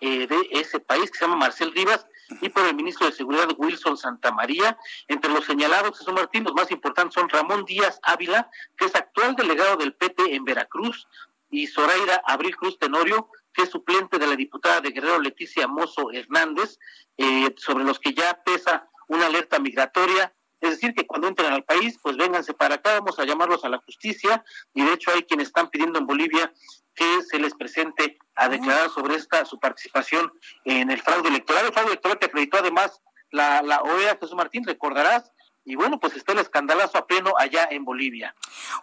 eh, 0.00 0.26
de 0.26 0.48
ese 0.50 0.80
país, 0.80 1.10
que 1.10 1.18
se 1.18 1.24
llama 1.24 1.36
Marcel 1.36 1.72
Rivas, 1.72 2.06
y 2.40 2.48
por 2.48 2.64
el 2.64 2.74
ministro 2.74 3.06
de 3.06 3.12
Seguridad 3.12 3.48
Wilson 3.56 3.96
Santamaría. 3.96 4.78
Entre 5.08 5.30
los 5.30 5.44
señalados, 5.44 5.98
Jesús 5.98 6.14
Martín, 6.14 6.44
los 6.44 6.54
más 6.54 6.70
importantes 6.70 7.14
son 7.14 7.28
Ramón 7.28 7.64
Díaz 7.64 7.98
Ávila, 8.02 8.50
que 8.76 8.86
es 8.86 8.94
actual 8.94 9.34
delegado 9.36 9.76
del 9.76 9.94
PT 9.94 10.34
en 10.34 10.44
Veracruz, 10.44 11.06
y 11.50 11.66
Zoraida 11.66 12.22
Abril 12.24 12.56
Cruz 12.56 12.78
Tenorio, 12.78 13.28
que 13.52 13.62
es 13.62 13.70
suplente 13.70 14.18
de 14.18 14.26
la 14.26 14.36
diputada 14.36 14.80
de 14.80 14.90
Guerrero 14.90 15.20
Leticia 15.20 15.66
Mozo 15.66 16.10
Hernández, 16.12 16.78
eh, 17.16 17.54
sobre 17.56 17.84
los 17.84 17.98
que 17.98 18.14
ya 18.14 18.42
pesa 18.44 18.88
una 19.08 19.26
alerta 19.26 19.58
migratoria. 19.58 20.34
Es 20.60 20.70
decir, 20.70 20.94
que 20.94 21.06
cuando 21.06 21.28
entren 21.28 21.52
al 21.52 21.64
país, 21.64 21.98
pues 22.02 22.16
vénganse 22.16 22.52
para 22.52 22.76
acá, 22.76 22.94
vamos 23.00 23.18
a 23.18 23.24
llamarlos 23.24 23.64
a 23.64 23.68
la 23.68 23.78
justicia. 23.78 24.44
Y 24.74 24.84
de 24.84 24.92
hecho 24.92 25.10
hay 25.10 25.22
quienes 25.22 25.48
están 25.48 25.70
pidiendo 25.70 25.98
en 25.98 26.06
Bolivia 26.06 26.52
que 26.94 27.22
se 27.22 27.38
les 27.38 27.54
presente 27.54 28.18
a 28.34 28.48
declarar 28.48 28.90
sobre 28.90 29.14
esta 29.14 29.44
su 29.44 29.58
participación 29.58 30.32
en 30.64 30.90
el 30.90 31.00
fraude 31.00 31.28
electoral. 31.28 31.66
El 31.66 31.72
fraude 31.72 31.90
electoral 31.92 32.18
que 32.18 32.26
acreditó 32.26 32.58
además 32.58 33.00
la, 33.30 33.62
la 33.62 33.80
OEA, 33.82 34.18
Jesús 34.20 34.36
Martín, 34.36 34.64
recordarás, 34.64 35.32
y 35.64 35.74
bueno, 35.74 36.00
pues 36.00 36.16
está 36.16 36.32
el 36.32 36.38
escandalazo 36.38 36.98
a 36.98 37.06
pleno 37.06 37.34
allá 37.38 37.68
en 37.70 37.84
Bolivia. 37.84 38.34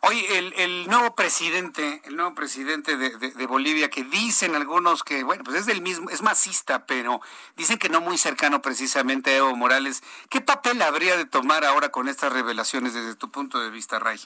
Oye, 0.02 0.38
el, 0.38 0.54
el 0.58 0.88
nuevo 0.88 1.16
presidente, 1.16 2.02
el 2.06 2.16
nuevo 2.16 2.36
presidente 2.36 2.98
de, 2.98 3.10
de, 3.18 3.48
Bolivia, 3.48 3.90
que 3.90 4.04
dicen 4.04 4.56
algunos 4.56 5.04
que, 5.04 5.24
bueno, 5.24 5.44
pues 5.44 5.58
es 5.58 5.66
del 5.66 5.82
mismo, 5.82 6.10
es 6.10 6.22
masista, 6.22 6.86
pero 6.86 7.20
dicen 7.56 7.78
que 7.78 7.90
no 7.90 8.00
muy 8.00 8.18
cercano 8.18 8.62
precisamente 8.62 9.32
a 9.32 9.38
Evo 9.38 9.56
Morales. 9.56 10.04
¿Qué 10.30 10.40
papel 10.40 10.82
habría 10.82 11.18
de 11.18 11.26
tomar 11.26 11.66
ahora 11.66 11.90
con 11.90 12.08
estas 12.08 12.32
revelaciones 12.32 12.94
desde 12.94 13.16
tu 13.16 13.32
punto 13.32 13.60
de 13.60 13.72
vista, 13.72 14.00
Ray? 14.00 14.20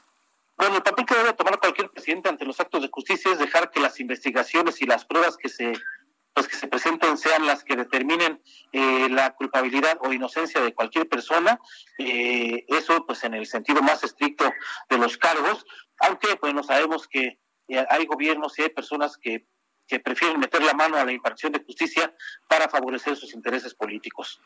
Bueno, 0.57 0.75
el 0.75 0.83
papel 0.83 1.05
que 1.05 1.15
debe 1.15 1.33
tomar 1.33 1.57
cualquier 1.59 1.89
presidente 1.89 2.29
ante 2.29 2.45
los 2.45 2.59
actos 2.59 2.81
de 2.81 2.89
justicia 2.91 3.31
es 3.31 3.39
dejar 3.39 3.71
que 3.71 3.79
las 3.79 3.99
investigaciones 3.99 4.81
y 4.81 4.85
las 4.85 5.05
pruebas 5.05 5.37
que 5.37 5.49
se 5.49 5.73
pues 6.33 6.47
que 6.47 6.55
se 6.55 6.67
presenten 6.67 7.17
sean 7.17 7.45
las 7.45 7.63
que 7.63 7.75
determinen 7.75 8.41
eh, 8.71 9.09
la 9.09 9.33
culpabilidad 9.35 9.97
o 10.01 10.13
inocencia 10.13 10.61
de 10.61 10.73
cualquier 10.73 11.07
persona, 11.09 11.59
eh, 11.97 12.65
eso 12.67 13.05
pues 13.05 13.23
en 13.23 13.33
el 13.33 13.45
sentido 13.45 13.81
más 13.81 14.03
estricto 14.03 14.51
de 14.89 14.97
los 14.97 15.17
cargos, 15.17 15.65
aunque 15.99 16.27
bueno 16.41 16.63
sabemos 16.63 17.07
que 17.07 17.39
eh, 17.67 17.85
hay 17.89 18.05
gobiernos 18.05 18.57
y 18.57 18.63
hay 18.63 18.69
personas 18.69 19.17
que, 19.17 19.45
que 19.87 19.99
prefieren 19.99 20.39
meter 20.39 20.63
la 20.63 20.73
mano 20.73 20.97
a 20.97 21.05
la 21.05 21.11
impartición 21.11 21.51
de 21.51 21.63
justicia 21.63 22.13
para 22.47 22.69
favorecer 22.69 23.15
sus 23.15 23.33
intereses 23.33 23.73
políticos. 23.73 24.39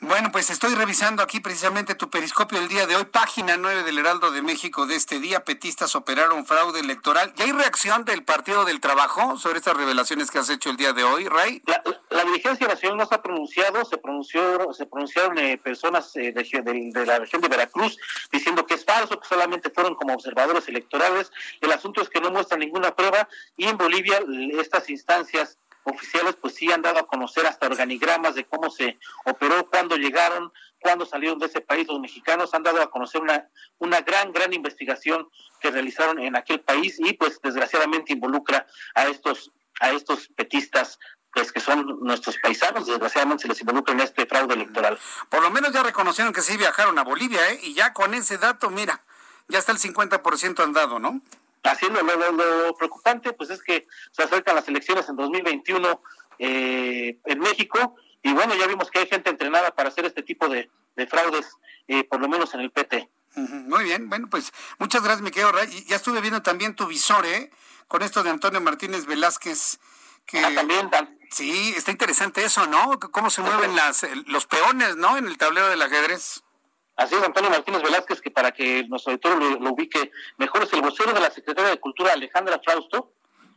Bueno, 0.00 0.30
pues 0.30 0.48
estoy 0.50 0.76
revisando 0.76 1.24
aquí 1.24 1.40
precisamente 1.40 1.96
tu 1.96 2.08
periscopio 2.08 2.60
el 2.60 2.68
día 2.68 2.86
de 2.86 2.94
hoy, 2.94 3.04
página 3.06 3.56
9 3.56 3.82
del 3.82 3.98
Heraldo 3.98 4.30
de 4.30 4.42
México 4.42 4.86
de 4.86 4.94
este 4.94 5.18
día. 5.18 5.44
Petistas 5.44 5.96
operaron 5.96 6.46
fraude 6.46 6.78
electoral. 6.78 7.34
¿Y 7.36 7.42
hay 7.42 7.50
reacción 7.50 8.04
del 8.04 8.22
Partido 8.22 8.64
del 8.64 8.78
Trabajo 8.78 9.36
sobre 9.38 9.58
estas 9.58 9.76
revelaciones 9.76 10.30
que 10.30 10.38
has 10.38 10.50
hecho 10.50 10.70
el 10.70 10.76
día 10.76 10.92
de 10.92 11.02
hoy, 11.02 11.26
Ray? 11.26 11.62
La, 12.10 12.24
dirigencia 12.24 12.68
nacional 12.68 12.98
no 12.98 13.06
se 13.06 13.14
ha 13.16 13.22
pronunciado, 13.22 13.84
se 13.84 13.98
pronunció, 13.98 14.72
se 14.72 14.86
pronunciaron 14.86 15.36
eh, 15.38 15.58
personas 15.58 16.14
eh, 16.14 16.32
de, 16.32 17.06
la 17.06 17.18
región 17.18 17.42
de 17.42 17.48
Veracruz 17.48 17.98
diciendo 18.30 18.66
que 18.66 18.74
es 18.74 18.84
falso, 18.84 19.18
que 19.18 19.26
solamente 19.26 19.68
fueron 19.70 19.96
como 19.96 20.14
observadores 20.14 20.68
electorales. 20.68 21.32
El 21.60 21.72
asunto 21.72 22.02
es 22.02 22.08
que 22.08 22.20
no 22.20 22.30
muestran 22.30 22.60
ninguna 22.60 22.94
prueba 22.94 23.28
y 23.56 23.66
en 23.66 23.76
Bolivia 23.76 24.20
estas 24.60 24.88
instancias 24.90 25.58
oficiales 25.84 26.36
pues 26.36 26.54
sí 26.54 26.70
han 26.70 26.82
dado 26.82 26.98
a 26.98 27.06
conocer 27.06 27.46
hasta 27.46 27.66
organigramas 27.66 28.34
de 28.34 28.44
cómo 28.44 28.70
se 28.70 28.98
operó, 29.24 29.68
cuándo 29.68 29.96
llegaron, 29.96 30.52
cuándo 30.80 31.06
salieron 31.06 31.38
de 31.38 31.46
ese 31.46 31.60
país 31.60 31.86
los 31.88 32.00
mexicanos, 32.00 32.54
han 32.54 32.62
dado 32.62 32.82
a 32.82 32.90
conocer 32.90 33.20
una, 33.20 33.48
una 33.78 34.00
gran, 34.00 34.32
gran 34.32 34.52
investigación 34.52 35.28
que 35.60 35.70
realizaron 35.70 36.18
en 36.20 36.36
aquel 36.36 36.60
país 36.60 36.96
y 36.98 37.14
pues 37.14 37.40
desgraciadamente 37.42 38.12
involucra 38.12 38.66
a 38.94 39.06
estos, 39.06 39.52
a 39.80 39.90
estos 39.90 40.28
petistas 40.28 40.98
pues 41.32 41.52
que 41.52 41.60
son 41.60 41.98
nuestros 42.00 42.38
paisanos, 42.38 42.86
desgraciadamente 42.86 43.42
se 43.42 43.48
les 43.48 43.60
involucra 43.60 43.94
en 43.94 44.00
este 44.00 44.26
fraude 44.26 44.54
electoral. 44.54 44.98
Por 45.28 45.42
lo 45.42 45.50
menos 45.50 45.72
ya 45.72 45.82
reconocieron 45.82 46.32
que 46.32 46.40
sí 46.40 46.56
viajaron 46.56 46.98
a 46.98 47.04
Bolivia, 47.04 47.50
¿eh? 47.50 47.60
Y 47.62 47.74
ya 47.74 47.92
con 47.92 48.14
ese 48.14 48.38
dato, 48.38 48.70
mira, 48.70 49.04
ya 49.46 49.58
está 49.58 49.72
el 49.72 49.78
50% 49.78 50.62
andado, 50.64 50.98
¿no? 50.98 51.20
Haciendo 51.64 52.00
lo, 52.02 52.74
preocupante 52.76 53.32
pues 53.32 53.50
es 53.50 53.62
que 53.62 53.86
se 54.10 54.22
acercan 54.22 54.54
las 54.54 54.68
elecciones 54.68 55.08
en 55.08 55.16
2021 55.16 56.02
eh, 56.38 57.18
en 57.24 57.38
México 57.40 57.96
y 58.22 58.32
bueno 58.32 58.54
ya 58.54 58.66
vimos 58.66 58.90
que 58.90 59.00
hay 59.00 59.06
gente 59.06 59.30
entrenada 59.30 59.74
para 59.74 59.88
hacer 59.88 60.04
este 60.04 60.22
tipo 60.22 60.48
de, 60.48 60.70
fraudes 61.08 61.46
eh, 61.86 62.04
por 62.04 62.20
lo 62.20 62.28
menos 62.28 62.52
en 62.54 62.60
el 62.60 62.70
PT 62.70 63.08
muy 63.34 63.84
bien 63.84 64.08
bueno 64.08 64.28
pues 64.28 64.52
muchas 64.78 65.02
gracias 65.02 65.22
mi 65.22 65.30
querido 65.30 65.52
Ray. 65.52 65.84
ya 65.86 65.96
estuve 65.96 66.20
viendo 66.20 66.42
también 66.42 66.74
tu 66.74 66.86
visor 66.86 67.24
eh 67.26 67.50
con 67.86 68.02
esto 68.02 68.22
de 68.22 68.30
Antonio 68.30 68.60
Martínez 68.60 69.06
Velázquez 69.06 69.78
que 70.26 70.40
ah, 70.40 70.50
también 70.54 70.90
sí 71.30 71.74
está 71.76 71.90
interesante 71.90 72.44
eso 72.44 72.66
no 72.66 72.98
cómo 72.98 73.30
se 73.30 73.42
mueven 73.42 73.76
las 73.76 74.06
los 74.26 74.46
peones 74.46 74.96
no 74.96 75.16
en 75.16 75.26
el 75.26 75.38
tablero 75.38 75.68
del 75.68 75.82
ajedrez 75.82 76.42
Así 76.98 77.14
es, 77.14 77.22
Antonio 77.22 77.48
Martínez 77.48 77.80
Velázquez, 77.80 78.20
que 78.20 78.32
para 78.32 78.50
que 78.50 78.82
nuestro 78.88 79.12
auditor 79.12 79.40
lo, 79.60 79.70
ubique 79.70 80.10
mejor, 80.36 80.64
es 80.64 80.72
el 80.72 80.82
vocero 80.82 81.12
de 81.12 81.20
la 81.20 81.30
Secretaría 81.30 81.70
de 81.70 81.78
Cultura, 81.78 82.12
Alejandra 82.12 82.58
Frausto, 82.58 83.12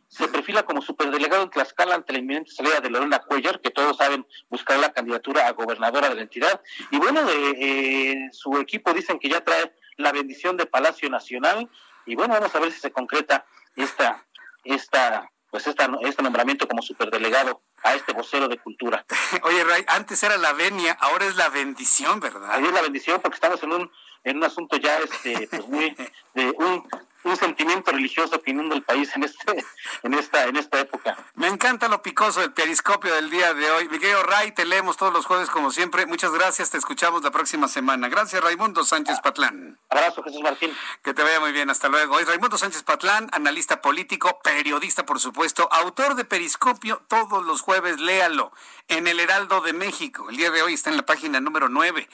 se 0.08 0.28
perfila 0.28 0.62
como 0.62 0.80
superdelegado 0.80 1.42
en 1.42 1.50
Tlaxcala 1.50 1.96
ante 1.96 2.14
la 2.14 2.20
inminente 2.20 2.52
salida 2.52 2.80
de 2.82 2.92
Lorena 2.92 3.18
Cuellar, 3.18 3.60
que 3.60 3.72
todos 3.72 3.98
saben 3.98 4.28
buscar 4.48 4.78
la 4.78 4.94
candidatura 4.94 5.48
a 5.48 5.54
gobernadora 5.54 6.10
de 6.10 6.16
la 6.16 6.22
entidad. 6.22 6.62
Y 6.92 7.00
bueno, 7.00 7.26
de, 7.26 7.50
eh, 7.58 8.30
su 8.32 8.60
equipo 8.60 8.94
dicen 8.94 9.18
que 9.18 9.30
ya 9.30 9.44
trae 9.44 9.74
la 9.98 10.12
bendición 10.12 10.56
de 10.56 10.68
Palacio 10.68 11.10
Nacional. 11.10 11.68
Y 12.06 12.14
bueno, 12.14 12.36
vamos 12.36 12.54
a 12.54 12.60
ver 12.60 12.72
si 12.72 12.80
se 12.80 12.92
concreta 12.92 13.48
esta, 13.76 14.24
esta, 14.64 15.32
pues 15.50 15.66
esta, 15.66 15.90
este 16.02 16.22
nombramiento 16.22 16.68
como 16.68 16.84
superdelegado 16.84 17.64
a 17.84 17.96
este 17.96 18.14
vocero 18.14 18.48
de 18.48 18.58
cultura. 18.58 19.06
Oye, 19.44 19.64
Ray, 19.64 19.84
antes 19.88 20.22
era 20.24 20.38
la 20.38 20.54
venia, 20.54 20.98
ahora 21.00 21.26
es 21.26 21.36
la 21.36 21.50
bendición, 21.50 22.20
¿verdad? 22.20 22.52
Ahí 22.52 22.66
es 22.66 22.74
la 22.74 22.82
bendición 22.82 23.22
porque 23.22 23.36
estamos 23.36 23.62
en 23.64 23.74
un 23.74 23.92
en 24.24 24.38
un 24.38 24.44
asunto 24.44 24.78
ya 24.78 25.00
este 25.00 25.48
pues 25.48 25.68
muy 25.68 25.96
de 26.36 26.52
un 26.52 26.88
un 27.24 27.38
sentimiento 27.38 27.92
religioso 27.92 28.42
que 28.42 28.52
inunda 28.52 28.76
el 28.76 28.84
país 28.84 29.10
en 29.16 29.24
este 29.24 29.66
en 30.04 30.14
esta 30.14 30.46
en 30.46 30.56
esta 30.56 30.80
época. 30.80 31.18
Me 31.36 31.48
encanta 31.48 31.88
lo 31.88 32.02
picoso 32.02 32.42
del 32.42 32.54
periscopio 32.54 33.14
del 33.16 33.30
día 33.30 33.54
de 33.54 33.70
hoy. 33.72 33.88
Miguel 33.90 34.18
Ray, 34.24 34.52
te 34.52 34.66
leemos 34.66 34.98
todos 34.98 35.14
los 35.14 35.26
jueves 35.26 35.50
como 35.50 35.72
siempre. 35.72 36.06
Muchas 36.06 36.32
gracias, 36.32 36.72
te 36.72 36.78
escuchamos 36.78 37.24
la 37.24 37.32
próxima 37.32 37.68
semana. 37.68 38.10
Gracias, 38.10 38.42
Raimundo 38.44 38.84
Sánchez 38.84 39.20
Patlán. 39.22 39.80
Abrazo, 39.90 40.24
Jesús 40.24 40.42
Martín. 40.42 40.76
Que 41.04 41.14
te 41.14 41.24
vaya 41.24 41.40
muy 41.40 41.52
bien, 41.52 41.70
hasta 41.70 41.90
luego. 41.90 42.16
Hoy 42.16 42.24
Raimundo 42.24 42.58
Sánchez 42.58 42.84
Patlán, 42.84 43.30
analista 43.32 43.82
político, 43.82 44.40
periodista, 44.44 45.06
por 45.06 45.20
supuesto, 45.20 45.68
autor 45.72 46.16
de 46.16 46.26
Periscopio, 46.26 47.02
todos 47.08 47.46
los 47.46 47.62
jueves, 47.62 48.00
léalo, 48.00 48.52
en 48.88 49.08
el 49.08 49.20
Heraldo 49.20 49.62
de 49.62 49.74
México. 49.74 50.30
El 50.30 50.38
día 50.38 50.52
de 50.52 50.62
hoy 50.62 50.74
está 50.74 50.90
en 50.90 50.98
la 50.98 51.06
página 51.06 51.40
número 51.40 51.70
9. 51.70 52.08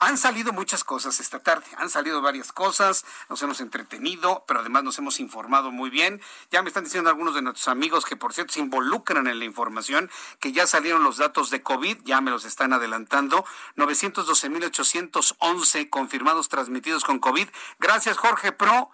han 0.01 0.19
salido 0.19 0.53
muchas 0.53 0.83
cosas 0.83 1.21
esta 1.21 1.39
tarde, 1.39 1.65
han 1.77 1.89
salido 1.89 2.21
varias 2.21 2.51
cosas, 2.51 3.05
nos 3.29 3.41
hemos 3.43 3.61
entretenido, 3.61 4.43
pero 4.49 4.59
además 4.59 4.83
nos 4.83 4.99
hemos 4.99 5.21
informado 5.21 5.71
muy 5.71 5.91
bien. 5.91 6.21
Ya 6.51 6.63
me 6.63 6.69
están 6.69 6.83
diciendo 6.83 7.11
algunos 7.11 7.37
de 7.37 7.43
nuestros 7.43 7.69
amigos 7.69 8.05
que 8.05 8.17
por 8.17 8.35
cierto 8.35 8.55
se 8.55 8.59
involucran 8.59 9.29
en 9.29 9.39
la 9.39 9.45
información, 9.45 10.11
que 10.41 10.51
ya 10.51 10.67
salieron 10.67 11.05
los 11.05 11.19
datos 11.19 11.51
de 11.51 11.63
COVID, 11.63 11.99
ya 12.05 12.21
me 12.21 12.33
los 12.33 12.45
están 12.45 12.73
adelantando. 12.73 13.45
912.811 13.77 15.91
confirmados 15.91 16.49
transmitidos 16.49 17.05
con 17.05 17.21
COVID. 17.21 17.49
Gracias 17.79 18.19
Jorge 18.19 18.51
Pro. 18.51 18.91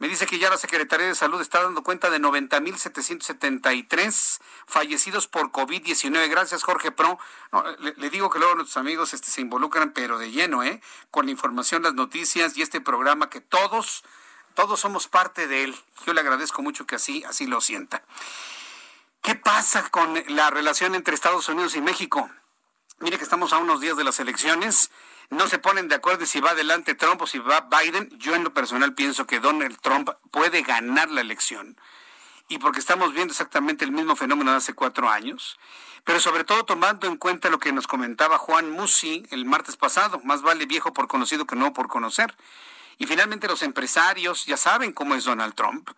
Me 0.00 0.08
dice 0.08 0.26
que 0.26 0.38
ya 0.38 0.48
la 0.48 0.56
Secretaría 0.56 1.08
de 1.08 1.14
Salud 1.14 1.42
está 1.42 1.62
dando 1.62 1.82
cuenta 1.82 2.08
de 2.08 2.18
90.773 2.20 4.40
fallecidos 4.66 5.26
por 5.26 5.52
COVID-19. 5.52 6.30
Gracias, 6.30 6.62
Jorge 6.62 6.90
Pro. 6.90 7.18
le, 7.78 8.08
digo 8.08 8.30
que 8.30 8.38
luego 8.38 8.54
nuestros 8.54 8.78
amigos 8.78 9.12
este, 9.12 9.30
se 9.30 9.42
involucran, 9.42 9.92
pero 9.92 10.16
de 10.16 10.30
lleno, 10.30 10.62
¿eh? 10.62 10.80
Con 11.10 11.26
la 11.26 11.32
información, 11.32 11.82
las 11.82 11.92
noticias 11.92 12.56
y 12.56 12.62
este 12.62 12.80
programa 12.80 13.28
que 13.28 13.42
todos, 13.42 14.02
todos 14.54 14.80
somos 14.80 15.06
parte 15.06 15.46
de 15.46 15.64
él. 15.64 15.76
Yo 16.06 16.14
le 16.14 16.22
agradezco 16.22 16.62
mucho 16.62 16.86
que 16.86 16.94
así, 16.94 17.22
así 17.24 17.46
lo 17.46 17.60
sienta. 17.60 18.02
¿Qué 19.20 19.34
pasa 19.34 19.90
con 19.90 20.14
la 20.28 20.48
relación 20.48 20.94
entre 20.94 21.14
Estados 21.14 21.46
Unidos 21.50 21.76
y 21.76 21.82
México? 21.82 22.30
Mire 23.00 23.18
que 23.18 23.24
estamos 23.24 23.52
a 23.52 23.58
unos 23.58 23.82
días 23.82 23.98
de 23.98 24.04
las 24.04 24.18
elecciones 24.18 24.90
no 25.30 25.46
se 25.46 25.58
ponen 25.58 25.86
de 25.88 25.94
acuerdo 25.94 26.26
si 26.26 26.40
va 26.40 26.50
adelante 26.50 26.96
Trump 26.96 27.22
o 27.22 27.26
si 27.26 27.38
va 27.38 27.68
Biden. 27.70 28.10
Yo 28.18 28.34
en 28.34 28.42
lo 28.42 28.52
personal 28.52 28.94
pienso 28.94 29.26
que 29.26 29.38
Donald 29.38 29.78
Trump 29.80 30.10
puede 30.32 30.62
ganar 30.62 31.08
la 31.10 31.20
elección. 31.20 31.76
Y 32.48 32.58
porque 32.58 32.80
estamos 32.80 33.14
viendo 33.14 33.30
exactamente 33.30 33.84
el 33.84 33.92
mismo 33.92 34.16
fenómeno 34.16 34.50
de 34.50 34.56
hace 34.56 34.74
cuatro 34.74 35.08
años. 35.08 35.58
Pero 36.02 36.18
sobre 36.18 36.42
todo 36.42 36.64
tomando 36.64 37.06
en 37.06 37.16
cuenta 37.16 37.48
lo 37.48 37.60
que 37.60 37.72
nos 37.72 37.86
comentaba 37.86 38.38
Juan 38.38 38.70
Musi 38.70 39.24
el 39.30 39.44
martes 39.44 39.76
pasado. 39.76 40.20
Más 40.24 40.42
vale 40.42 40.66
viejo 40.66 40.92
por 40.92 41.06
conocido 41.06 41.46
que 41.46 41.54
no 41.54 41.72
por 41.72 41.86
conocer. 41.86 42.34
Y 42.98 43.06
finalmente 43.06 43.46
los 43.46 43.62
empresarios 43.62 44.46
ya 44.46 44.56
saben 44.56 44.92
cómo 44.92 45.14
es 45.14 45.24
Donald 45.24 45.54
Trump 45.54 45.90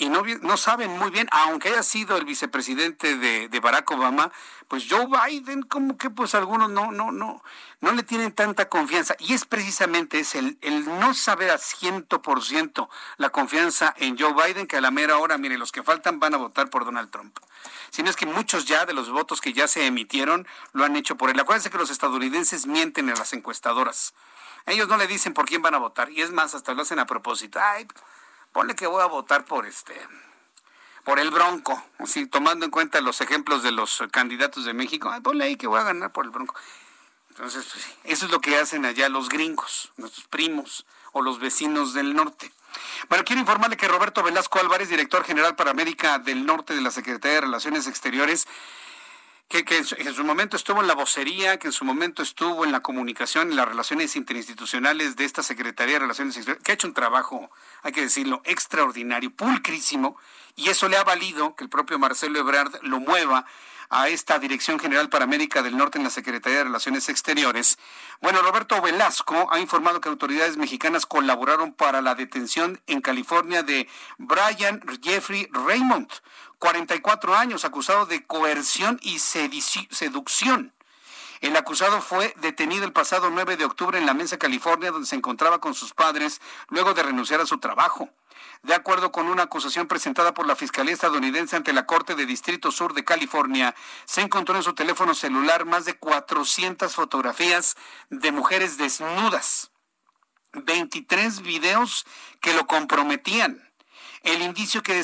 y 0.00 0.08
no, 0.08 0.22
no 0.40 0.56
saben 0.56 0.98
muy 0.98 1.10
bien, 1.10 1.28
aunque 1.30 1.68
haya 1.68 1.82
sido 1.82 2.16
el 2.16 2.24
vicepresidente 2.24 3.16
de, 3.16 3.60
Barack 3.60 3.90
Obama, 3.90 4.32
pues 4.66 4.86
Joe 4.88 5.06
Biden 5.06 5.60
como 5.62 5.98
que 5.98 6.08
pues 6.08 6.34
algunos 6.34 6.70
no, 6.70 6.90
no, 6.90 7.12
no, 7.12 7.42
no 7.82 7.92
le 7.92 8.02
tienen 8.02 8.32
tanta 8.32 8.70
confianza. 8.70 9.14
Y 9.18 9.34
es 9.34 9.44
precisamente 9.44 10.18
es 10.18 10.34
el, 10.34 10.56
el 10.62 10.86
no 10.86 11.12
saber 11.12 11.50
a 11.50 11.58
ciento 11.58 12.22
por 12.22 12.42
ciento 12.42 12.88
la 13.18 13.28
confianza 13.28 13.94
en 13.98 14.18
Joe 14.18 14.32
Biden 14.32 14.66
que 14.66 14.78
a 14.78 14.80
la 14.80 14.90
mera 14.90 15.18
hora, 15.18 15.36
mire, 15.36 15.58
los 15.58 15.70
que 15.70 15.82
faltan 15.82 16.18
van 16.18 16.32
a 16.32 16.38
votar 16.38 16.70
por 16.70 16.86
Donald 16.86 17.10
Trump. 17.10 17.36
Sino 17.90 18.08
es 18.08 18.16
que 18.16 18.24
muchos 18.24 18.64
ya 18.64 18.86
de 18.86 18.94
los 18.94 19.10
votos 19.10 19.42
que 19.42 19.52
ya 19.52 19.68
se 19.68 19.84
emitieron 19.84 20.48
lo 20.72 20.86
han 20.86 20.96
hecho 20.96 21.16
por 21.16 21.28
él. 21.28 21.38
Acuérdense 21.38 21.68
que 21.68 21.76
los 21.76 21.90
estadounidenses 21.90 22.66
mienten 22.66 23.10
en 23.10 23.16
las 23.16 23.34
encuestadoras. 23.34 24.14
Ellos 24.64 24.88
no 24.88 24.96
le 24.96 25.06
dicen 25.06 25.34
por 25.34 25.44
quién 25.44 25.60
van 25.60 25.74
a 25.74 25.78
votar. 25.78 26.10
Y 26.10 26.22
es 26.22 26.30
más, 26.30 26.54
hasta 26.54 26.72
lo 26.72 26.80
hacen 26.80 26.98
a 26.98 27.06
propósito. 27.06 27.60
Ay, 27.62 27.86
ponle 28.52 28.74
que 28.74 28.86
voy 28.86 29.02
a 29.02 29.06
votar 29.06 29.44
por 29.44 29.66
este 29.66 29.94
por 31.04 31.18
el 31.18 31.30
Bronco, 31.30 31.82
así 31.98 32.26
tomando 32.26 32.64
en 32.64 32.70
cuenta 32.70 33.00
los 33.00 33.20
ejemplos 33.20 33.62
de 33.62 33.72
los 33.72 34.02
candidatos 34.10 34.64
de 34.64 34.74
México, 34.74 35.10
ponle 35.22 35.44
ahí 35.44 35.56
que 35.56 35.66
voy 35.66 35.80
a 35.80 35.84
ganar 35.84 36.12
por 36.12 36.24
el 36.24 36.30
Bronco. 36.30 36.54
Entonces, 37.30 37.66
pues, 37.72 37.86
eso 38.04 38.26
es 38.26 38.32
lo 38.32 38.40
que 38.40 38.58
hacen 38.58 38.84
allá 38.84 39.08
los 39.08 39.28
gringos, 39.28 39.92
nuestros 39.96 40.26
primos 40.26 40.84
o 41.12 41.22
los 41.22 41.38
vecinos 41.38 41.94
del 41.94 42.14
norte. 42.14 42.52
Bueno, 43.08 43.24
quiero 43.24 43.40
informarle 43.40 43.76
que 43.76 43.88
Roberto 43.88 44.22
Velasco 44.22 44.60
Álvarez, 44.60 44.88
director 44.88 45.24
general 45.24 45.56
para 45.56 45.70
América 45.70 46.18
del 46.18 46.44
Norte 46.46 46.74
de 46.74 46.80
la 46.80 46.90
Secretaría 46.90 47.36
de 47.36 47.40
Relaciones 47.42 47.86
Exteriores, 47.86 48.46
que, 49.50 49.76
en, 49.76 49.84
su, 50.14 50.22
momento 50.22 50.56
estuvo 50.56 50.80
en 50.80 50.86
la 50.86 50.94
vocería, 50.94 51.58
que 51.58 51.66
en 51.66 51.72
su 51.72 51.84
momento 51.84 52.22
estuvo 52.22 52.64
en 52.64 52.70
la 52.70 52.82
comunicación 52.82 53.50
y 53.50 53.56
las 53.56 53.66
relaciones 53.66 54.14
interinstitucionales 54.14 55.16
de 55.16 55.24
esta 55.24 55.42
Secretaría 55.42 55.94
de 55.94 55.98
Relaciones 55.98 56.36
Exteriores, 56.36 56.62
que 56.62 56.70
ha 56.70 56.74
hecho 56.74 56.86
un 56.86 56.94
trabajo, 56.94 57.50
hay 57.82 57.90
que 57.90 58.02
decirlo, 58.02 58.42
extraordinario, 58.44 59.34
pulcrísimo, 59.34 60.16
y 60.54 60.68
eso 60.68 60.88
le 60.88 60.96
ha 60.96 61.02
valido 61.02 61.56
que 61.56 61.64
el 61.64 61.70
propio 61.70 61.98
Marcelo 61.98 62.38
Ebrard 62.38 62.78
lo 62.82 63.00
mueva 63.00 63.44
a 63.88 64.08
esta 64.08 64.38
Dirección 64.38 64.78
General 64.78 65.08
para 65.08 65.24
América 65.24 65.62
del 65.62 65.76
Norte 65.76 65.98
en 65.98 66.04
la 66.04 66.10
Secretaría 66.10 66.58
de 66.58 66.64
Relaciones 66.64 67.08
Exteriores. 67.08 67.76
Bueno, 68.20 68.40
Roberto 68.42 68.80
Velasco 68.80 69.48
ha 69.50 69.58
informado 69.58 70.00
que 70.00 70.08
autoridades 70.08 70.56
mexicanas 70.56 71.06
colaboraron 71.06 71.72
para 71.72 72.00
la 72.00 72.14
detención 72.14 72.80
en 72.86 73.00
California 73.00 73.64
de 73.64 73.88
Brian 74.16 74.80
Jeffrey 75.02 75.48
Raymond, 75.50 76.08
44 76.60 77.34
años, 77.34 77.64
acusado 77.64 78.06
de 78.06 78.24
coerción 78.24 79.00
y 79.02 79.18
seducción. 79.18 80.74
El 81.40 81.56
acusado 81.56 82.02
fue 82.02 82.34
detenido 82.36 82.84
el 82.84 82.92
pasado 82.92 83.30
9 83.30 83.56
de 83.56 83.64
octubre 83.64 83.98
en 83.98 84.04
la 84.04 84.12
Mesa, 84.12 84.38
California, 84.38 84.90
donde 84.90 85.08
se 85.08 85.16
encontraba 85.16 85.58
con 85.58 85.72
sus 85.72 85.94
padres 85.94 86.42
luego 86.68 86.92
de 86.92 87.02
renunciar 87.02 87.40
a 87.40 87.46
su 87.46 87.58
trabajo. 87.58 88.10
De 88.62 88.74
acuerdo 88.74 89.10
con 89.10 89.26
una 89.26 89.44
acusación 89.44 89.88
presentada 89.88 90.34
por 90.34 90.46
la 90.46 90.54
Fiscalía 90.54 90.92
estadounidense 90.92 91.56
ante 91.56 91.72
la 91.72 91.86
Corte 91.86 92.14
de 92.14 92.26
Distrito 92.26 92.70
Sur 92.70 92.92
de 92.92 93.04
California, 93.04 93.74
se 94.04 94.20
encontró 94.20 94.54
en 94.54 94.62
su 94.62 94.74
teléfono 94.74 95.14
celular 95.14 95.64
más 95.64 95.86
de 95.86 95.94
400 95.94 96.94
fotografías 96.94 97.78
de 98.10 98.32
mujeres 98.32 98.76
desnudas, 98.76 99.70
23 100.52 101.40
videos 101.40 102.04
que 102.42 102.52
lo 102.52 102.66
comprometían. 102.66 103.69
El 104.22 104.42
indicio 104.42 104.82
que 104.82 105.02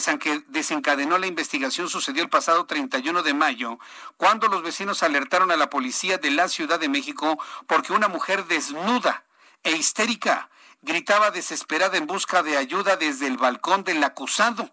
desencadenó 0.48 1.16
la 1.16 1.26
investigación 1.26 1.88
sucedió 1.88 2.22
el 2.22 2.28
pasado 2.28 2.66
31 2.66 3.22
de 3.22 3.32
mayo, 3.32 3.78
cuando 4.18 4.46
los 4.48 4.62
vecinos 4.62 5.02
alertaron 5.02 5.50
a 5.50 5.56
la 5.56 5.70
policía 5.70 6.18
de 6.18 6.30
la 6.30 6.48
Ciudad 6.48 6.78
de 6.78 6.90
México 6.90 7.42
porque 7.66 7.94
una 7.94 8.08
mujer 8.08 8.44
desnuda 8.46 9.24
e 9.62 9.72
histérica 9.72 10.50
gritaba 10.82 11.30
desesperada 11.30 11.96
en 11.96 12.06
busca 12.06 12.42
de 12.42 12.58
ayuda 12.58 12.96
desde 12.96 13.26
el 13.26 13.38
balcón 13.38 13.84
del 13.84 14.04
acusado. 14.04 14.70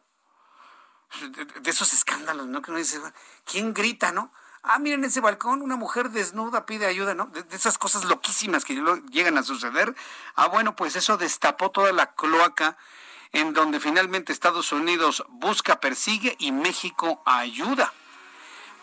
De, 1.61 1.69
esos 1.69 1.93
escándalos, 1.93 2.47
¿no? 2.47 2.61
Que 2.61 2.71
uno 2.71 2.79
dice, 2.79 2.99
¿quién 3.45 3.73
grita, 3.73 4.11
no? 4.11 4.31
Ah, 4.61 4.79
miren 4.79 5.03
ese 5.03 5.21
balcón, 5.21 5.61
una 5.61 5.75
mujer 5.75 6.09
desnuda 6.09 6.65
pide 6.65 6.85
ayuda, 6.85 7.13
¿no? 7.15 7.27
De, 7.27 7.45
esas 7.55 7.77
cosas 7.77 8.03
loquísimas 8.05 8.65
que 8.65 8.81
llegan 9.09 9.37
a 9.37 9.43
suceder. 9.43 9.95
Ah, 10.35 10.47
bueno, 10.47 10.75
pues 10.75 10.95
eso 10.95 11.17
destapó 11.17 11.71
toda 11.71 11.93
la 11.93 12.13
cloaca 12.13 12.77
en 13.33 13.53
donde 13.53 13.79
finalmente 13.79 14.31
Estados 14.31 14.71
Unidos 14.71 15.25
busca, 15.29 15.79
persigue 15.79 16.35
y 16.39 16.51
México 16.51 17.21
ayuda. 17.25 17.91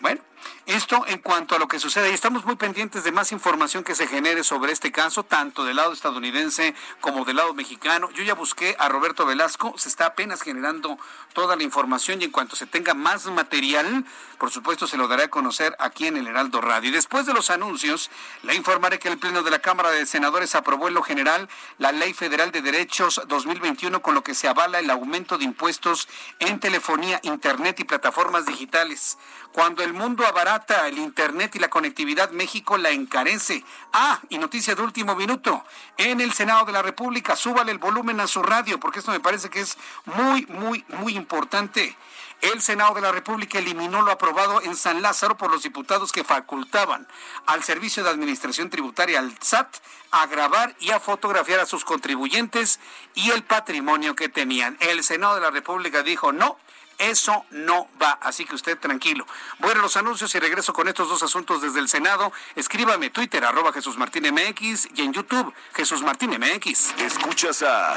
Bueno, 0.01 0.21
esto 0.67 1.05
en 1.07 1.19
cuanto 1.19 1.57
a 1.57 1.59
lo 1.59 1.69
que 1.69 1.79
sucede, 1.79 2.11
y 2.11 2.15
estamos 2.15 2.45
muy 2.45 2.57
pendientes 2.57 3.05
de 3.05 3.13
más 3.13 3.33
información 3.33 3.85
que 3.85 3.95
se 3.95 4.07
genere 4.07 4.45
sobre 4.45 4.73
este 4.73 4.93
caso, 4.93 5.25
tanto 5.25 5.65
del 5.65 5.77
lado 5.77 5.93
estadounidense 5.93 6.75
como 7.01 7.25
del 7.25 7.37
lado 7.37 7.55
mexicano. 7.55 8.11
Yo 8.13 8.23
ya 8.23 8.35
busqué 8.35 8.77
a 8.79 8.89
Roberto 8.89 9.27
Velasco, 9.27 9.75
se 9.77 9.89
está 9.89 10.07
apenas 10.07 10.43
generando 10.43 10.99
toda 11.33 11.57
la 11.57 11.63
información 11.63 12.21
y 12.21 12.25
en 12.25 12.31
cuanto 12.31 12.57
se 12.57 12.67
tenga 12.67 12.95
más 12.95 13.27
material, 13.27 14.05
por 14.39 14.51
supuesto 14.51 14.87
se 14.87 14.97
lo 14.97 15.09
daré 15.09 15.25
a 15.25 15.31
conocer 15.31 15.77
aquí 15.79 16.07
en 16.07 16.17
el 16.17 16.27
Heraldo 16.27 16.61
Radio. 16.61 16.91
Y 16.91 16.93
después 16.93 17.27
de 17.27 17.35
los 17.35 17.51
anuncios, 17.51 18.11
le 18.43 18.55
informaré 18.55 18.99
que 18.99 19.09
el 19.09 19.19
Pleno 19.19 19.43
de 19.43 19.51
la 19.51 19.59
Cámara 19.59 19.91
de 19.91 20.07
Senadores 20.07 20.55
aprobó 20.55 20.89
en 20.89 20.95
lo 20.95 21.03
general 21.03 21.49
la 21.79 21.93
Ley 21.93 22.15
Federal 22.15 22.53
de 22.53 22.63
Derechos 22.63 23.21
2021 23.27 24.03
con 24.03 24.15
lo 24.15 24.23
que 24.23 24.35
se 24.35 24.49
avala 24.49 24.79
el 24.79 24.91
aumento 24.91 25.39
de 25.39 25.45
impuestos 25.45 26.09
en 26.39 26.61
telefonía, 26.61 27.21
internet 27.23 27.81
y 27.81 27.85
plataformas 27.85 28.47
digitales. 28.47 29.19
Cuando 29.53 29.83
el 29.83 29.93
mundo 29.93 30.27
abarata 30.31 30.89
el 30.89 30.99
Internet 30.99 31.55
y 31.57 31.59
la 31.59 31.69
conectividad, 31.69 32.31
México 32.31 32.79
la 32.79 32.91
encarece. 32.91 33.65
Ah, 33.93 34.21
y 34.29 34.39
noticia 34.39 34.75
de 34.75 34.83
último 34.83 35.15
minuto. 35.15 35.65
En 35.97 36.21
el 36.21 36.33
Senado 36.33 36.65
de 36.65 36.73
la 36.73 36.83
República, 36.83 37.37
súbale 37.37 37.73
el 37.73 37.79
volumen 37.79 38.21
a 38.21 38.27
su 38.27 38.43
radio, 38.43 38.81
porque 38.81 39.01
esto 39.01 39.13
me 39.13 39.21
parece 39.21 39.51
que 39.51 39.61
es 39.61 39.77
muy, 40.07 40.47
muy, 40.47 40.85
muy 40.89 41.17
importante. 41.17 41.97
El 42.41 42.63
Senado 42.63 42.95
de 42.95 43.03
la 43.03 43.13
República 43.13 43.59
eliminó 43.59 44.01
lo 44.01 44.13
aprobado 44.13 44.63
en 44.63 44.75
San 44.75 45.03
Lázaro 45.03 45.37
por 45.37 45.51
los 45.51 45.63
diputados 45.63 46.11
que 46.11 46.25
facultaban 46.25 47.07
al 47.45 47.63
Servicio 47.63 48.03
de 48.03 48.09
Administración 48.09 48.71
Tributaria, 48.71 49.19
al 49.19 49.37
SAT, 49.43 49.77
a 50.11 50.27
grabar 50.27 50.75
y 50.81 50.91
a 50.91 51.01
fotografiar 51.01 51.61
a 51.61 51.67
sus 51.67 51.85
contribuyentes 51.85 52.81
y 53.15 53.31
el 53.31 53.45
patrimonio 53.45 54.17
que 54.17 54.31
tenían. 54.31 54.79
El 54.81 55.05
Senado 55.05 55.35
de 55.35 55.43
la 55.43 55.51
República 55.51 56.03
dijo 56.03 56.33
no 56.33 56.57
eso 57.01 57.47
no 57.51 57.89
va, 58.01 58.19
así 58.21 58.45
que 58.45 58.55
usted 58.55 58.79
tranquilo. 58.79 59.27
Voy 59.59 59.73
a 59.73 59.75
los 59.77 59.97
anuncios 59.97 60.35
y 60.35 60.39
regreso 60.39 60.73
con 60.73 60.87
estos 60.87 61.09
dos 61.09 61.23
asuntos 61.23 61.63
desde 61.63 61.81
el 61.81 61.89
Senado. 61.89 62.33
Escríbame 62.55 63.11
Twitter, 63.11 63.45
arroba 63.45 63.73
Jesús 63.73 63.97
Martín 63.97 64.25
MX 64.33 64.89
y 64.95 65.03
en 65.03 65.13
YouTube, 65.13 65.53
Jesús 65.75 66.03
Martín 66.03 66.31
MX. 66.31 66.95
Escuchas 66.99 67.63
a 67.63 67.97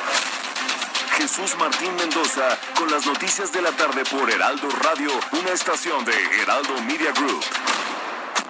Jesús 1.18 1.56
Martín 1.58 1.96
Mendoza 1.96 2.58
con 2.78 2.90
las 2.90 3.06
noticias 3.06 3.52
de 3.52 3.62
la 3.62 3.72
tarde 3.72 4.04
por 4.06 4.30
Heraldo 4.32 4.70
Radio, 4.82 5.12
una 5.34 5.52
estación 5.52 6.04
de 6.06 6.14
Heraldo 6.42 6.82
Media 6.82 7.12
Group. 7.12 7.44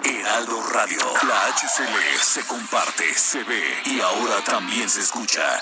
Heraldo 0.03 0.61
Radio, 0.69 0.99
la 1.27 1.47
HCL 1.47 2.19
se 2.21 2.45
comparte, 2.45 3.13
se 3.13 3.43
ve 3.43 3.81
y 3.85 3.99
ahora 4.01 4.43
también 4.43 4.89
se 4.89 5.01
escucha. 5.01 5.61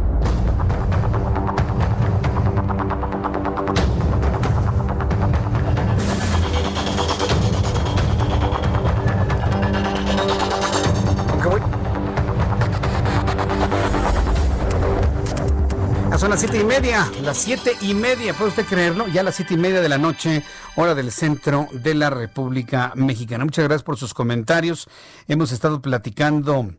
Las 16.31 16.39
siete 16.39 16.61
y 16.61 16.63
media, 16.63 17.11
las 17.23 17.37
siete 17.37 17.73
y 17.81 17.93
media, 17.93 18.33
¿puede 18.33 18.51
usted 18.51 18.65
creerlo? 18.65 19.05
Ya 19.09 19.21
las 19.21 19.35
siete 19.35 19.55
y 19.55 19.57
media 19.57 19.81
de 19.81 19.89
la 19.89 19.97
noche, 19.97 20.45
hora 20.77 20.95
del 20.95 21.11
centro 21.11 21.67
de 21.73 21.93
la 21.93 22.09
República 22.09 22.93
Mexicana. 22.95 23.43
Muchas 23.43 23.65
gracias 23.65 23.83
por 23.83 23.97
sus 23.97 24.13
comentarios. 24.13 24.87
Hemos 25.27 25.51
estado 25.51 25.81
platicando 25.81 26.73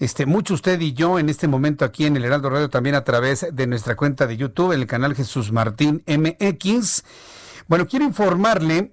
este, 0.00 0.26
mucho 0.26 0.54
usted 0.54 0.80
y 0.80 0.92
yo 0.92 1.20
en 1.20 1.28
este 1.28 1.46
momento 1.46 1.84
aquí 1.84 2.04
en 2.04 2.16
el 2.16 2.24
Heraldo 2.24 2.50
Radio, 2.50 2.68
también 2.68 2.96
a 2.96 3.04
través 3.04 3.46
de 3.52 3.66
nuestra 3.68 3.94
cuenta 3.94 4.26
de 4.26 4.36
YouTube, 4.36 4.72
el 4.72 4.88
canal 4.88 5.14
Jesús 5.14 5.52
Martín 5.52 6.02
MX. 6.08 7.04
Bueno, 7.68 7.86
quiero 7.86 8.04
informarle 8.04 8.92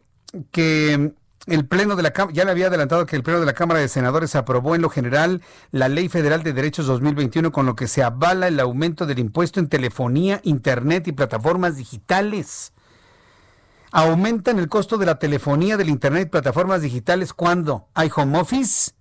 que 0.51 1.13
el 1.47 1.65
Pleno 1.65 1.95
de 1.95 2.03
la 2.03 2.13
ya 2.33 2.43
le 2.43 2.51
había 2.51 2.67
adelantado 2.67 3.05
que 3.05 3.15
el 3.15 3.23
Pleno 3.23 3.39
de 3.39 3.45
la 3.45 3.53
Cámara 3.53 3.79
de 3.79 3.87
Senadores 3.87 4.35
aprobó 4.35 4.75
en 4.75 4.81
lo 4.81 4.89
general 4.89 5.41
la 5.71 5.87
Ley 5.87 6.09
Federal 6.09 6.43
de 6.43 6.51
Derechos 6.51 6.87
2021 6.87 7.53
con 7.53 7.65
lo 7.65 7.75
que 7.75 7.87
se 7.87 8.03
avala 8.03 8.49
el 8.49 8.59
aumento 8.59 9.05
del 9.05 9.19
impuesto 9.19 9.61
en 9.61 9.69
telefonía, 9.69 10.41
internet 10.43 11.07
y 11.07 11.13
plataformas 11.13 11.77
digitales. 11.77 12.73
Aumentan 13.91 14.59
el 14.59 14.67
costo 14.67 14.97
de 14.97 15.05
la 15.05 15.19
telefonía, 15.19 15.77
del 15.77 15.89
internet 15.89 16.27
y 16.27 16.31
plataformas 16.31 16.81
digitales 16.81 17.33
cuando 17.33 17.87
hay 17.93 18.11
home 18.13 18.37
office 18.39 18.91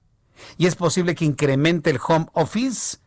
y 0.57 0.67
es 0.67 0.77
posible 0.77 1.17
que 1.17 1.25
incremente 1.25 1.91
el 1.91 1.99
home 2.07 2.27
office 2.33 2.99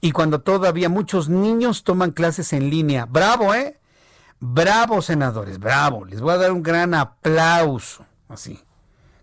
y 0.00 0.12
cuando 0.12 0.42
todavía 0.42 0.88
muchos 0.88 1.28
niños 1.28 1.82
toman 1.82 2.12
clases 2.12 2.52
en 2.52 2.70
línea. 2.70 3.06
Bravo, 3.06 3.52
¿eh? 3.52 3.80
Bravo, 4.38 5.02
senadores, 5.02 5.58
bravo. 5.58 6.04
Les 6.04 6.20
voy 6.20 6.34
a 6.34 6.36
dar 6.36 6.52
un 6.52 6.62
gran 6.62 6.94
aplauso. 6.94 8.04
Así 8.28 8.65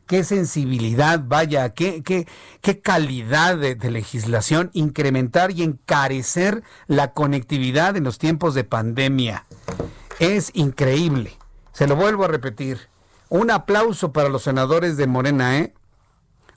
qué 0.08 0.24
sensibilidad, 0.24 1.22
vaya, 1.26 1.70
qué, 1.70 2.04
qué, 2.04 2.28
qué 2.62 2.80
calidad 2.80 3.58
de, 3.58 3.76
legislación, 3.92 4.70
incrementar 4.74 5.52
y 5.52 5.64
encarecer 5.64 6.64
la 6.88 7.14
conectividad 7.14 7.96
en 7.98 8.04
los 8.04 8.18
tiempos 8.18 8.54
de 8.54 8.64
pandemia. 8.64 9.46
Es 10.20 10.52
increíble. 10.54 11.38
Se 11.72 11.88
lo 11.88 11.96
vuelvo 11.96 12.26
a 12.26 12.28
repetir. 12.28 12.90
Un 13.30 13.50
aplauso 13.50 14.14
para 14.14 14.30
los 14.30 14.44
senadores 14.44 14.98
de 14.98 15.08
Morena, 15.08 15.58
¿eh? 15.58 15.74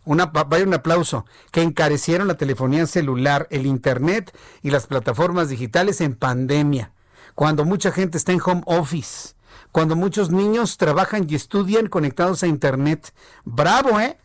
Vaya 0.04 0.64
un 0.64 0.74
aplauso, 0.74 1.26
que 1.50 1.62
encarecieron 1.62 2.28
la 2.28 2.36
telefonía 2.36 2.86
celular, 2.86 3.48
el 3.50 3.66
Internet 3.66 4.36
y 4.62 4.70
las 4.70 4.86
plataformas 4.86 5.48
digitales 5.48 6.00
en 6.00 6.14
pandemia, 6.14 6.92
cuando 7.34 7.64
mucha 7.64 7.90
gente 7.90 8.16
está 8.16 8.30
en 8.30 8.40
home 8.44 8.62
office 8.66 9.35
cuando 9.76 9.94
muchos 9.94 10.30
niños 10.30 10.78
trabajan 10.78 11.26
y 11.28 11.34
estudian 11.34 11.88
conectados 11.88 12.42
a 12.42 12.46
Internet. 12.46 13.12
Bravo, 13.44 14.00
¿eh? 14.00 14.16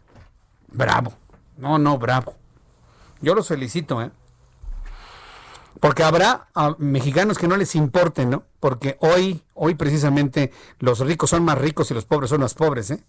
Bravo. 0.69 1.11
No, 1.57 1.77
no, 1.77 1.97
bravo. 1.97 2.35
Yo 3.21 3.35
los 3.35 3.49
felicito, 3.49 4.01
¿eh? 4.01 4.11
Porque 5.81 6.03
habrá 6.03 6.47
mexicanos 6.77 7.37
que 7.37 7.49
no 7.49 7.57
les 7.57 7.75
importe, 7.75 8.25
¿no? 8.25 8.45
Porque 8.61 8.95
hoy, 9.01 9.43
hoy 9.53 9.75
precisamente 9.75 10.53
los 10.79 10.99
ricos 10.99 11.31
son 11.31 11.43
más 11.43 11.57
ricos 11.57 11.91
y 11.91 11.95
los 11.95 12.05
pobres 12.05 12.29
son 12.29 12.39
más 12.39 12.53
pobres, 12.53 12.89
¿eh? 12.91 13.03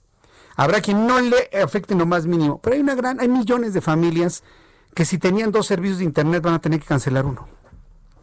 Habrá 0.56 0.80
quien 0.80 1.06
no 1.06 1.20
le 1.20 1.48
afecte 1.62 1.94
lo 1.94 2.06
más 2.06 2.26
mínimo, 2.26 2.58
pero 2.60 2.74
hay 2.74 2.82
una 2.82 2.96
gran, 2.96 3.20
hay 3.20 3.28
millones 3.28 3.72
de 3.72 3.80
familias 3.80 4.42
que 4.96 5.04
si 5.04 5.16
tenían 5.16 5.52
dos 5.52 5.68
servicios 5.68 5.98
de 5.98 6.06
internet 6.06 6.42
van 6.42 6.54
a 6.54 6.60
tener 6.60 6.80
que 6.80 6.86
cancelar 6.86 7.24
uno 7.24 7.61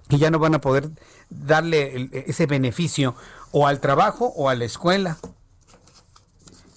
y 0.10 0.18
ya 0.18 0.32
no 0.32 0.40
van 0.40 0.56
a 0.56 0.62
poder 0.62 0.90
darle 1.30 2.10
ese 2.12 2.48
beneficio 2.48 3.16
o 3.52 3.68
al 3.68 3.80
trabajo 3.80 4.34
o 4.36 4.50
a 4.50 4.56
la 4.56 4.66
escuela. 4.66 5.18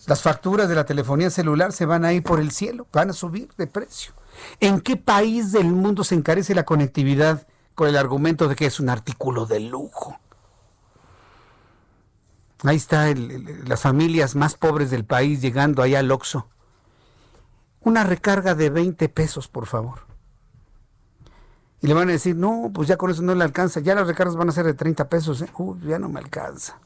Las 0.07 0.21
facturas 0.21 0.69
de 0.69 0.75
la 0.75 0.85
telefonía 0.85 1.31
celular 1.31 1.73
se 1.73 1.87
van 1.87 2.05
a 2.05 2.13
ir 2.13 2.23
por 2.23 2.41
el 2.41 2.51
cielo, 2.51 2.87
van 2.93 3.11
a 3.11 3.15
subir 3.15 3.49
de 3.57 3.67
precio. 3.67 4.13
¿En 4.61 4.81
qué 4.81 4.97
país 4.97 5.53
del 5.53 5.67
mundo 5.73 6.05
se 6.05 6.15
encarece 6.15 6.55
la 6.55 6.65
conectividad 6.65 7.47
con 7.75 7.89
el 7.89 7.97
argumento 7.97 8.49
de 8.49 8.57
que 8.57 8.67
es 8.67 8.81
un 8.81 8.91
artículo 8.91 9.47
de 9.47 9.61
lujo? 9.61 10.19
Ahí 12.65 12.77
está 12.77 13.13
las 13.67 13.81
familias 13.81 14.37
más 14.37 14.55
pobres 14.55 14.91
del 14.91 15.05
país 15.05 15.41
llegando 15.41 15.83
allá 15.83 16.01
al 16.01 16.11
Oxxo. 16.11 16.49
Una 17.81 18.05
recarga 18.05 18.55
de 18.55 18.71
20 18.71 19.09
pesos, 19.09 19.49
por 19.49 19.67
favor. 19.67 20.12
Y 21.83 21.89
le 21.89 21.95
van 21.95 22.09
a 22.09 22.13
decir, 22.13 22.37
no, 22.37 22.71
pues 22.73 22.87
ya 22.87 22.97
con 22.97 23.11
eso 23.11 23.23
no 23.23 23.35
le 23.35 23.43
alcanza. 23.43 23.81
Ya 23.81 23.97
las 23.97 24.07
recargas 24.07 24.37
van 24.37 24.49
a 24.49 24.53
ser 24.53 24.65
de 24.65 24.75
30 24.75 25.09
pesos. 25.09 25.43
¿eh? 25.43 25.49
Ya 25.85 25.99
no 25.99 26.09
me 26.09 26.21
alcanza. 26.21 26.79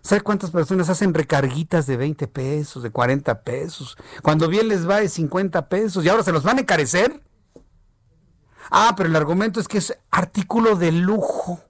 ¿Sabe 0.00 0.20
cuántas 0.20 0.50
personas 0.50 0.88
hacen 0.90 1.12
recarguitas 1.12 1.86
de 1.86 1.96
20 1.96 2.28
pesos, 2.28 2.82
de 2.82 2.90
40 2.90 3.42
pesos? 3.42 3.96
Cuando 4.22 4.48
bien 4.48 4.68
les 4.68 4.88
va 4.88 5.00
de 5.00 5.08
50 5.08 5.68
pesos 5.68 6.04
y 6.04 6.08
ahora 6.08 6.22
se 6.22 6.30
los 6.30 6.44
van 6.44 6.58
a 6.58 6.60
encarecer. 6.60 7.20
Ah, 8.70 8.94
pero 8.96 9.08
el 9.08 9.16
argumento 9.16 9.60
es 9.60 9.66
que 9.66 9.78
es 9.78 9.98
artículo 10.10 10.76
de 10.76 10.92
lujo. 10.92 11.60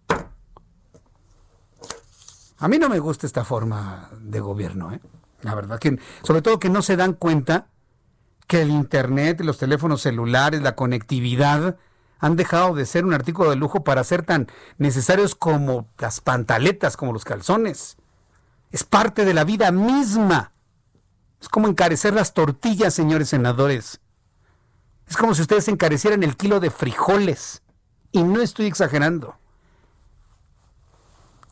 A 2.58 2.68
mí 2.68 2.78
no 2.78 2.88
me 2.88 2.98
gusta 2.98 3.26
esta 3.26 3.44
forma 3.44 4.10
de 4.20 4.40
gobierno, 4.40 4.92
¿eh? 4.92 5.00
La 5.42 5.54
verdad 5.54 5.78
sobre 6.22 6.42
todo 6.42 6.58
que 6.58 6.70
no 6.70 6.82
se 6.82 6.96
dan 6.96 7.12
cuenta 7.12 7.68
que 8.46 8.62
el 8.62 8.70
Internet, 8.70 9.40
los 9.40 9.58
teléfonos 9.58 10.02
celulares, 10.02 10.62
la 10.62 10.74
conectividad 10.74 11.76
han 12.24 12.36
dejado 12.36 12.74
de 12.74 12.86
ser 12.86 13.04
un 13.04 13.12
artículo 13.12 13.50
de 13.50 13.56
lujo 13.56 13.84
para 13.84 14.02
ser 14.02 14.22
tan 14.22 14.46
necesarios 14.78 15.34
como 15.34 15.90
las 15.98 16.22
pantaletas, 16.22 16.96
como 16.96 17.12
los 17.12 17.22
calzones. 17.22 17.98
Es 18.70 18.82
parte 18.82 19.26
de 19.26 19.34
la 19.34 19.44
vida 19.44 19.70
misma. 19.70 20.52
Es 21.38 21.50
como 21.50 21.68
encarecer 21.68 22.14
las 22.14 22.32
tortillas, 22.32 22.94
señores 22.94 23.28
senadores. 23.28 24.00
Es 25.06 25.18
como 25.18 25.34
si 25.34 25.42
ustedes 25.42 25.68
encarecieran 25.68 26.22
el 26.22 26.38
kilo 26.38 26.60
de 26.60 26.70
frijoles. 26.70 27.62
Y 28.10 28.22
no 28.22 28.40
estoy 28.40 28.68
exagerando. 28.68 29.36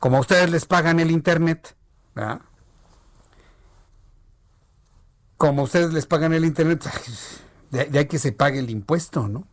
Como 0.01 0.20
ustedes 0.20 0.51
les 0.51 0.65
pagan 0.65 1.01
el 1.01 1.11
Internet, 1.11 1.77
como 5.36 5.65
ustedes 5.65 5.93
les 5.93 6.07
pagan 6.07 6.32
el 6.32 6.47
Internet, 6.47 6.89
de, 7.70 7.99
hay 7.99 8.07
que 8.07 8.19
se 8.19 8.32
pague 8.32 8.59
el 8.59 8.70
impuesto, 8.70 9.28
¿no? 9.28 9.51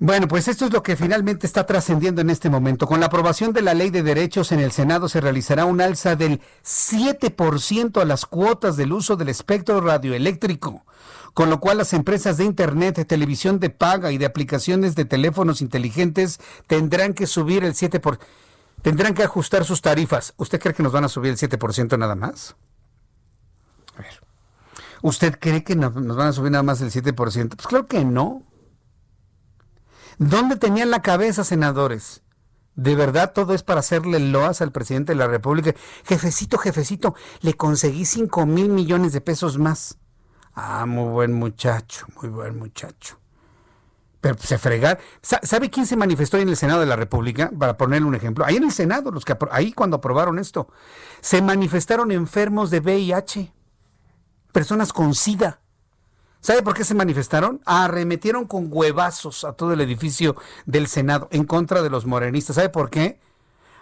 Bueno, 0.00 0.26
pues 0.26 0.48
esto 0.48 0.66
es 0.66 0.72
lo 0.72 0.82
que 0.82 0.96
finalmente 0.96 1.46
está 1.46 1.66
trascendiendo 1.66 2.20
en 2.20 2.28
este 2.28 2.50
momento. 2.50 2.86
Con 2.86 3.00
la 3.00 3.06
aprobación 3.06 3.52
de 3.52 3.62
la 3.62 3.74
ley 3.74 3.90
de 3.90 4.02
derechos 4.02 4.50
en 4.50 4.58
el 4.58 4.72
Senado 4.72 5.08
se 5.08 5.20
realizará 5.20 5.66
un 5.66 5.80
alza 5.80 6.16
del 6.16 6.40
7% 6.64 8.00
a 8.00 8.04
las 8.04 8.26
cuotas 8.26 8.76
del 8.76 8.92
uso 8.92 9.16
del 9.16 9.28
espectro 9.28 9.80
radioeléctrico, 9.80 10.84
con 11.32 11.48
lo 11.48 11.60
cual 11.60 11.78
las 11.78 11.92
empresas 11.92 12.36
de 12.36 12.44
Internet, 12.44 13.06
televisión 13.06 13.60
de 13.60 13.70
paga 13.70 14.10
y 14.10 14.18
de 14.18 14.26
aplicaciones 14.26 14.96
de 14.96 15.04
teléfonos 15.04 15.62
inteligentes 15.62 16.40
tendrán 16.66 17.14
que 17.14 17.26
subir 17.26 17.64
el 17.64 17.74
7%. 17.74 18.18
Tendrán 18.82 19.14
que 19.14 19.22
ajustar 19.22 19.64
sus 19.64 19.80
tarifas. 19.80 20.34
¿Usted 20.36 20.60
cree 20.60 20.74
que 20.74 20.82
nos 20.82 20.92
van 20.92 21.04
a 21.04 21.08
subir 21.08 21.30
el 21.30 21.38
7% 21.38 21.96
nada 21.98 22.16
más? 22.16 22.56
A 23.96 24.02
ver. 24.02 24.20
¿Usted 25.00 25.38
cree 25.38 25.64
que 25.64 25.76
nos 25.76 25.94
van 25.94 26.28
a 26.28 26.32
subir 26.32 26.50
nada 26.50 26.64
más 26.64 26.80
el 26.82 26.90
7%? 26.90 27.14
Pues 27.56 27.66
claro 27.66 27.86
que 27.86 28.04
no. 28.04 28.42
¿Dónde 30.18 30.56
tenían 30.56 30.90
la 30.90 31.02
cabeza, 31.02 31.44
senadores? 31.44 32.22
¿De 32.76 32.96
verdad 32.96 33.32
todo 33.32 33.54
es 33.54 33.62
para 33.62 33.80
hacerle 33.80 34.18
loas 34.18 34.60
al 34.60 34.72
presidente 34.72 35.12
de 35.12 35.18
la 35.18 35.28
República? 35.28 35.74
Jefecito, 36.04 36.58
jefecito, 36.58 37.14
le 37.40 37.54
conseguí 37.54 38.04
5 38.04 38.46
mil 38.46 38.68
millones 38.68 39.12
de 39.12 39.20
pesos 39.20 39.58
más. 39.58 39.98
Ah, 40.54 40.86
muy 40.86 41.10
buen 41.10 41.32
muchacho, 41.32 42.06
muy 42.20 42.28
buen 42.30 42.58
muchacho. 42.58 43.18
Pero 44.20 44.38
se 44.38 44.56
fregar. 44.56 44.98
¿Sabe 45.20 45.68
quién 45.68 45.86
se 45.86 45.96
manifestó 45.96 46.38
en 46.38 46.48
el 46.48 46.56
Senado 46.56 46.80
de 46.80 46.86
la 46.86 46.96
República? 46.96 47.50
Para 47.58 47.76
ponerle 47.76 48.08
un 48.08 48.14
ejemplo. 48.14 48.44
Ahí 48.44 48.56
en 48.56 48.64
el 48.64 48.72
Senado, 48.72 49.10
los 49.10 49.24
que 49.24 49.36
ahí 49.50 49.72
cuando 49.72 49.98
aprobaron 49.98 50.38
esto, 50.38 50.68
se 51.20 51.42
manifestaron 51.42 52.10
enfermos 52.10 52.70
de 52.70 52.80
VIH, 52.80 53.52
personas 54.50 54.92
con 54.92 55.14
SIDA. 55.14 55.60
¿Sabe 56.44 56.62
por 56.62 56.74
qué 56.74 56.84
se 56.84 56.94
manifestaron? 56.94 57.62
Arremetieron 57.64 58.44
con 58.44 58.68
huevazos 58.70 59.44
a 59.44 59.54
todo 59.54 59.72
el 59.72 59.80
edificio 59.80 60.36
del 60.66 60.88
Senado 60.88 61.26
en 61.30 61.44
contra 61.44 61.80
de 61.80 61.88
los 61.88 62.04
morenistas. 62.04 62.56
¿Sabe 62.56 62.68
por 62.68 62.90
qué? 62.90 63.18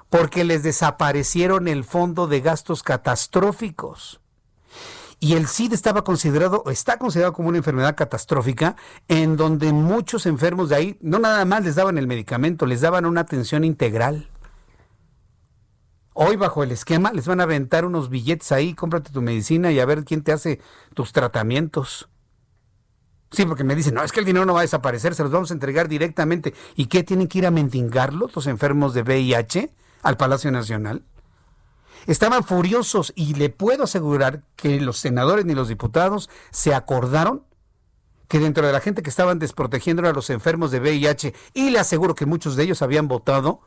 Porque 0.09 0.45
les 0.45 0.63
desaparecieron 0.63 1.67
el 1.67 1.83
fondo 1.83 2.29
de 2.29 2.41
gastos 2.41 2.85
catastróficos. 2.85 4.21
Y 5.19 5.35
el 5.35 5.49
SID 5.49 5.73
estaba 5.73 6.05
considerado, 6.05 6.63
está 6.71 6.99
considerado 6.99 7.33
como 7.33 7.49
una 7.49 7.59
enfermedad 7.59 7.97
catastrófica, 7.97 8.77
en 9.09 9.37
donde 9.37 9.73
muchos 9.73 10.25
enfermos 10.27 10.69
de 10.69 10.77
ahí, 10.77 10.99
no 11.01 11.19
nada 11.19 11.45
más 11.45 11.65
les 11.65 11.75
daban 11.75 11.99
el 11.99 12.07
medicamento, 12.07 12.67
les 12.67 12.81
daban 12.81 13.07
una 13.07 13.23
atención 13.23 13.65
integral. 13.65 14.31
Hoy 16.15 16.37
bajo 16.37 16.63
el 16.63 16.71
esquema 16.71 17.11
les 17.13 17.27
van 17.27 17.41
a 17.41 17.43
aventar 17.43 17.85
unos 17.85 18.09
billetes 18.09 18.53
ahí, 18.53 18.75
cómprate 18.75 19.11
tu 19.11 19.21
medicina 19.21 19.73
y 19.73 19.81
a 19.81 19.85
ver 19.85 20.05
quién 20.05 20.23
te 20.23 20.31
hace 20.31 20.61
tus 20.95 21.13
tratamientos. 21.13 22.09
Sí, 23.33 23.47
porque 23.47 23.65
me 23.65 23.75
dicen, 23.75 23.95
no, 23.95 24.03
es 24.03 24.13
que 24.13 24.21
el 24.21 24.27
dinero 24.27 24.45
no 24.45 24.55
va 24.55 24.61
a 24.61 24.63
desaparecer, 24.63 25.15
se 25.15 25.23
los 25.23 25.33
vamos 25.33 25.51
a 25.51 25.55
entregar 25.55 25.89
directamente. 25.89 26.55
¿Y 26.77 26.87
qué 26.87 27.03
tienen 27.03 27.29
que 27.29 27.39
ir 27.39 27.47
a 27.47 27.51
mendigarlos 27.51 28.35
los 28.37 28.47
enfermos 28.47 28.93
de 28.93 29.03
VIH 29.03 29.71
al 30.03 30.17
Palacio 30.17 30.51
Nacional? 30.51 31.03
Estaban 32.07 32.45
furiosos 32.45 33.13
y 33.17 33.35
le 33.35 33.49
puedo 33.49 33.85
asegurar 33.85 34.43
que 34.57 34.81
los 34.81 34.99
senadores 34.99 35.45
ni 35.47 35.55
los 35.55 35.69
diputados 35.69 36.29
se 36.51 36.75
acordaron 36.75 37.45
que 38.29 38.39
dentro 38.39 38.67
de 38.67 38.73
la 38.73 38.81
gente 38.81 39.03
que 39.03 39.11
estaban 39.11 39.39
desprotegiendo 39.39 40.09
a 40.09 40.13
los 40.13 40.31
enfermos 40.31 40.71
de 40.71 40.81
VIH, 40.81 41.35
y 41.53 41.69
le 41.69 41.79
aseguro 41.79 42.15
que 42.15 42.25
muchos 42.25 42.57
de 42.57 42.63
ellos 42.63 42.81
habían 42.81 43.07
votado 43.07 43.61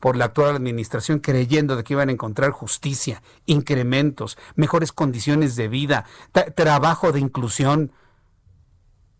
por 0.00 0.16
la 0.16 0.26
actual 0.26 0.56
administración 0.56 1.20
creyendo 1.20 1.76
de 1.76 1.84
que 1.84 1.92
iban 1.92 2.08
a 2.08 2.12
encontrar 2.12 2.50
justicia, 2.50 3.22
incrementos, 3.46 4.36
mejores 4.56 4.90
condiciones 4.90 5.54
de 5.54 5.68
vida, 5.68 6.06
trabajo 6.56 7.12
de 7.12 7.20
inclusión, 7.20 7.92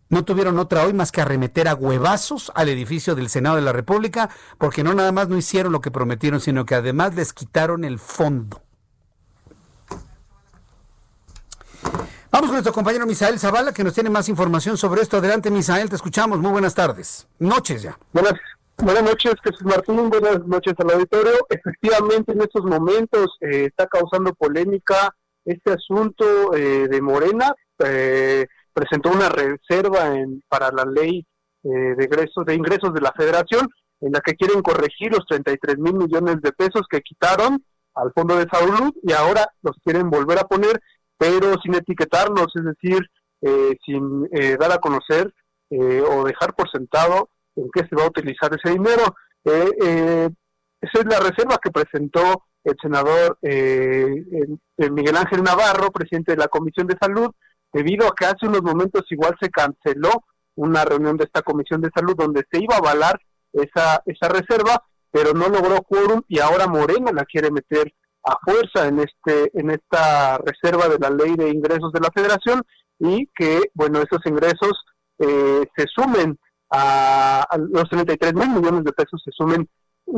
no 0.09 0.23
tuvieron 0.23 0.59
otra 0.59 0.83
hoy 0.85 0.93
más 0.93 1.11
que 1.11 1.21
arremeter 1.21 1.67
a 1.67 1.75
huevazos 1.75 2.51
al 2.55 2.69
edificio 2.69 3.15
del 3.15 3.29
Senado 3.29 3.55
de 3.55 3.61
la 3.63 3.73
República, 3.73 4.29
porque 4.57 4.83
no 4.83 4.93
nada 4.93 5.11
más 5.11 5.29
no 5.29 5.37
hicieron 5.37 5.71
lo 5.71 5.81
que 5.81 5.91
prometieron, 5.91 6.39
sino 6.39 6.65
que 6.65 6.75
además 6.75 7.15
les 7.15 7.33
quitaron 7.33 7.83
el 7.83 7.99
fondo. 7.99 8.61
Vamos 12.31 12.47
con 12.47 12.55
nuestro 12.55 12.73
compañero 12.73 13.05
Misael 13.05 13.39
Zavala, 13.39 13.71
que 13.71 13.83
nos 13.83 13.93
tiene 13.93 14.09
más 14.09 14.27
información 14.27 14.75
sobre 14.75 15.01
esto. 15.01 15.17
Adelante, 15.17 15.49
Misael, 15.49 15.89
te 15.89 15.95
escuchamos. 15.95 16.37
Muy 16.39 16.51
buenas 16.51 16.75
tardes. 16.75 17.27
Noches 17.39 17.81
ya. 17.81 17.97
Buenas, 18.11 18.33
buenas 18.77 19.03
noches, 19.03 19.35
Jesús 19.41 19.63
Martín. 19.63 20.09
Buenas 20.09 20.45
noches 20.45 20.73
al 20.77 20.91
auditorio. 20.91 21.31
Efectivamente, 21.49 22.33
en 22.33 22.41
estos 22.41 22.65
momentos 22.65 23.37
eh, 23.39 23.67
está 23.67 23.87
causando 23.87 24.33
polémica 24.33 25.15
este 25.45 25.71
asunto 25.71 26.53
eh, 26.53 26.89
de 26.89 27.01
Morena. 27.01 27.55
Eh, 27.79 28.45
presentó 28.75 29.09
una 29.09 29.29
reserva 29.29 30.15
en, 30.15 30.43
para 30.49 30.69
la 30.69 30.83
ley 30.83 31.25
eh, 31.63 31.95
de, 31.97 32.03
ingresos, 32.03 32.45
de 32.45 32.53
ingresos 32.53 32.93
de 32.93 32.99
la 32.99 33.13
federación 33.13 33.67
en 34.01 34.11
la 34.11 34.19
que 34.19 34.35
quieren 34.35 34.61
corregir 34.61 35.13
los 35.13 35.25
33 35.25 35.77
mil 35.77 35.93
millones 35.93 36.41
de 36.41 36.51
pesos 36.51 36.81
que 36.89 36.99
quitaron 36.99 37.63
al 37.95 38.11
Fondo 38.13 38.35
de 38.35 38.47
Salud 38.51 38.93
y 39.01 39.13
ahora 39.13 39.47
los 39.63 39.77
quieren 39.83 40.09
volver 40.09 40.37
a 40.39 40.43
poner, 40.43 40.81
pero 41.17 41.53
sin 41.63 41.73
etiquetarlos, 41.73 42.47
es 42.55 42.65
decir, 42.65 43.09
eh, 43.41 43.77
sin 43.85 44.27
eh, 44.31 44.57
dar 44.59 44.73
a 44.73 44.79
conocer 44.79 45.33
o 46.07 46.23
dejar 46.23 46.53
por 46.53 46.69
sentado 46.69 47.29
en 47.55 47.69
qué 47.73 47.81
se 47.89 47.95
va 47.95 48.03
a 48.03 48.09
utilizar 48.09 48.51
ese 48.53 48.73
dinero. 48.73 49.15
esa 49.43 50.99
es 50.99 51.05
la 51.05 51.19
reserva 51.19 51.57
que 51.61 51.71
presentó 51.71 52.45
el 52.63 52.75
senador 52.79 53.37
Miguel 53.41 55.17
Ángel 55.17 55.43
Navarro, 55.43 55.91
presidente 55.91 56.33
de 56.33 56.37
la 56.37 56.47
Comisión 56.47 56.87
de 56.87 56.95
Salud, 57.01 57.31
debido 57.75 58.07
a 58.07 58.15
que 58.15 58.25
hace 58.25 58.47
unos 58.47 58.61
momentos 58.61 59.03
igual 59.09 59.35
se 59.37 59.49
canceló 59.49 60.23
una 60.55 60.85
reunión 60.85 61.17
de 61.17 61.25
esta 61.25 61.41
Comisión 61.41 61.81
de 61.81 61.89
Salud 61.93 62.15
donde 62.17 62.45
se 62.49 62.63
iba 62.63 62.75
a 62.75 62.77
avalar 62.77 63.19
esa, 63.51 64.01
esa 64.05 64.29
reserva, 64.29 64.81
pero 65.11 65.33
no 65.33 65.49
logró 65.49 65.81
quórum 65.81 66.21
y 66.29 66.39
ahora 66.39 66.67
Morena 66.67 67.11
la 67.11 67.25
quiere 67.25 67.51
meter 67.51 67.93
a 68.23 68.37
fuerza 68.45 68.87
en 68.87 69.01
este 69.01 69.51
en 69.59 69.71
esta 69.71 70.37
reserva 70.37 70.87
de 70.87 70.99
la 70.99 71.09
ley 71.09 71.35
de 71.35 71.49
ingresos 71.49 71.91
de 71.91 71.99
la 71.99 72.09
Federación 72.15 72.63
y 72.97 73.29
que 73.35 73.59
bueno 73.73 73.99
esos 73.99 74.25
ingresos 74.25 74.71
eh, 75.19 75.65
se 75.75 75.85
sumen 75.93 76.39
a, 76.71 77.45
los 77.71 77.89
33 77.89 78.33
mil 78.35 78.49
millones 78.49 78.85
de 78.85 78.93
pesos 78.93 79.21
se 79.23 79.31
sumen 79.31 79.67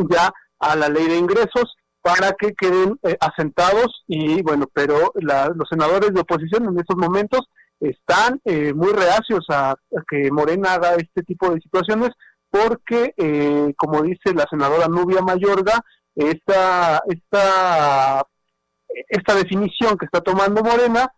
ya 0.09 0.31
a 0.59 0.75
la 0.75 0.89
ley 0.89 1.07
de 1.07 1.17
ingresos 1.17 1.75
para 2.01 2.33
que 2.33 2.53
queden 2.53 2.97
eh, 3.03 3.17
asentados 3.19 4.03
y 4.07 4.41
bueno, 4.41 4.65
pero 4.73 5.11
los 5.15 5.69
senadores 5.69 6.13
de 6.13 6.21
oposición 6.21 6.65
en 6.65 6.79
estos 6.79 6.95
momentos 6.95 7.49
están 7.79 8.41
eh, 8.45 8.73
muy 8.73 8.91
reacios 8.91 9.45
a, 9.49 9.75
que 10.09 10.31
Morena 10.31 10.73
haga 10.73 10.95
este 10.95 11.23
tipo 11.23 11.49
de 11.49 11.61
situaciones 11.61 12.09
porque, 12.49 13.13
eh, 13.17 13.73
como 13.77 14.01
dice 14.01 14.33
la 14.33 14.45
senadora 14.49 14.87
Nubia 14.87 15.21
Mayorga, 15.21 15.83
esta, 16.15 17.03
esta, 17.07 18.25
esta 19.09 19.35
definición 19.35 19.97
que 19.97 20.05
está 20.05 20.21
tomando 20.21 20.63
Morena 20.63 21.11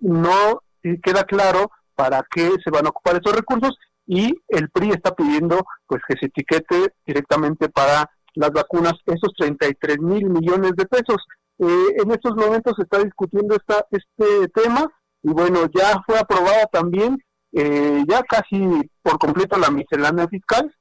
no 0.00 0.62
eh, 0.82 0.98
queda 1.02 1.24
claro 1.24 1.70
para 1.94 2.22
qué 2.30 2.50
se 2.64 2.70
van 2.70 2.86
a 2.86 2.90
ocupar 2.90 3.16
esos 3.16 3.36
recursos 3.36 3.76
y 4.06 4.34
el 4.48 4.68
PRI 4.70 4.90
está 4.90 5.14
pidiendo 5.14 5.64
pues 5.86 6.02
que 6.08 6.16
se 6.18 6.26
etiquete 6.26 6.94
directamente 7.06 7.68
para 7.68 8.10
las 8.34 8.50
vacunas 8.50 8.94
esos 9.06 9.32
33 9.36 9.98
mil 9.98 10.28
millones 10.30 10.72
de 10.76 10.86
pesos. 10.86 11.18
Eh, 11.58 11.96
en 12.02 12.10
estos 12.10 12.34
momentos 12.34 12.74
se 12.76 12.82
está 12.82 12.98
discutiendo 12.98 13.54
esta, 13.54 13.86
este 13.90 14.48
tema 14.48 14.90
y 15.22 15.32
bueno, 15.32 15.66
ya 15.74 16.02
fue 16.06 16.18
aprobada 16.18 16.66
también 16.66 17.22
eh, 17.52 18.02
ya 18.08 18.22
casi 18.22 18.90
por 19.02 19.18
completo 19.18 19.58
la 19.58 19.70
miscelánea 19.70 20.26
fiscal 20.28 20.74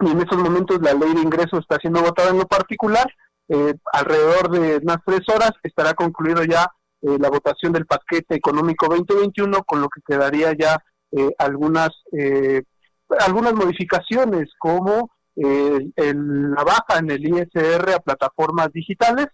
y 0.00 0.10
en 0.10 0.18
estos 0.18 0.38
momentos 0.38 0.80
la 0.82 0.92
ley 0.92 1.14
de 1.14 1.22
ingresos 1.22 1.60
está 1.60 1.76
siendo 1.80 2.02
votada 2.02 2.30
en 2.30 2.38
lo 2.38 2.46
particular. 2.46 3.06
Eh, 3.48 3.74
alrededor 3.92 4.50
de 4.50 4.76
unas 4.82 4.98
tres 5.06 5.20
horas 5.28 5.52
estará 5.62 5.94
concluido 5.94 6.44
ya 6.44 6.66
la 7.00 7.30
votación 7.30 7.72
del 7.72 7.86
paquete 7.86 8.34
económico 8.34 8.88
2021, 8.88 9.62
con 9.62 9.80
lo 9.80 9.88
que 9.88 10.00
quedaría 10.04 10.52
ya 10.58 10.82
algunas 11.38 11.90
algunas 13.20 13.54
modificaciones 13.54 14.50
como 14.58 15.08
eh, 15.40 15.90
el, 15.94 16.50
la 16.50 16.64
baja 16.64 16.98
en 16.98 17.10
el 17.10 17.24
ISR 17.24 17.92
a 17.94 18.00
plataformas 18.00 18.72
digitales. 18.72 19.28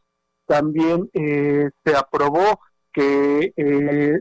También 0.47 1.09
eh, 1.15 1.71
se 1.85 1.97
aprobó 1.97 2.61
que 2.93 3.53
eh, 3.57 4.21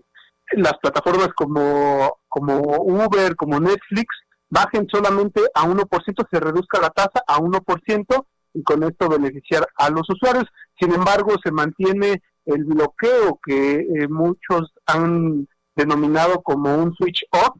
las 0.53 0.73
plataformas 0.81 1.29
como, 1.35 2.19
como 2.29 2.57
Uber, 2.59 3.35
como 3.35 3.59
Netflix, 3.59 4.07
bajen 4.49 4.87
solamente 4.89 5.41
a 5.53 5.67
1%, 5.67 6.27
se 6.31 6.39
reduzca 6.39 6.79
la 6.79 6.89
tasa 6.89 7.23
a 7.27 7.39
1% 7.39 8.25
y 8.53 8.63
con 8.63 8.83
esto 8.83 9.09
beneficiar 9.09 9.67
a 9.75 9.89
los 9.89 10.07
usuarios. 10.09 10.45
Sin 10.79 10.93
embargo, 10.93 11.35
se 11.43 11.51
mantiene 11.51 12.21
el 12.45 12.63
bloqueo 12.63 13.39
que 13.45 13.85
muchos 14.09 14.71
han 14.85 15.47
denominado 15.75 16.41
como 16.43 16.75
un 16.75 16.93
switch 16.93 17.23
off, 17.31 17.57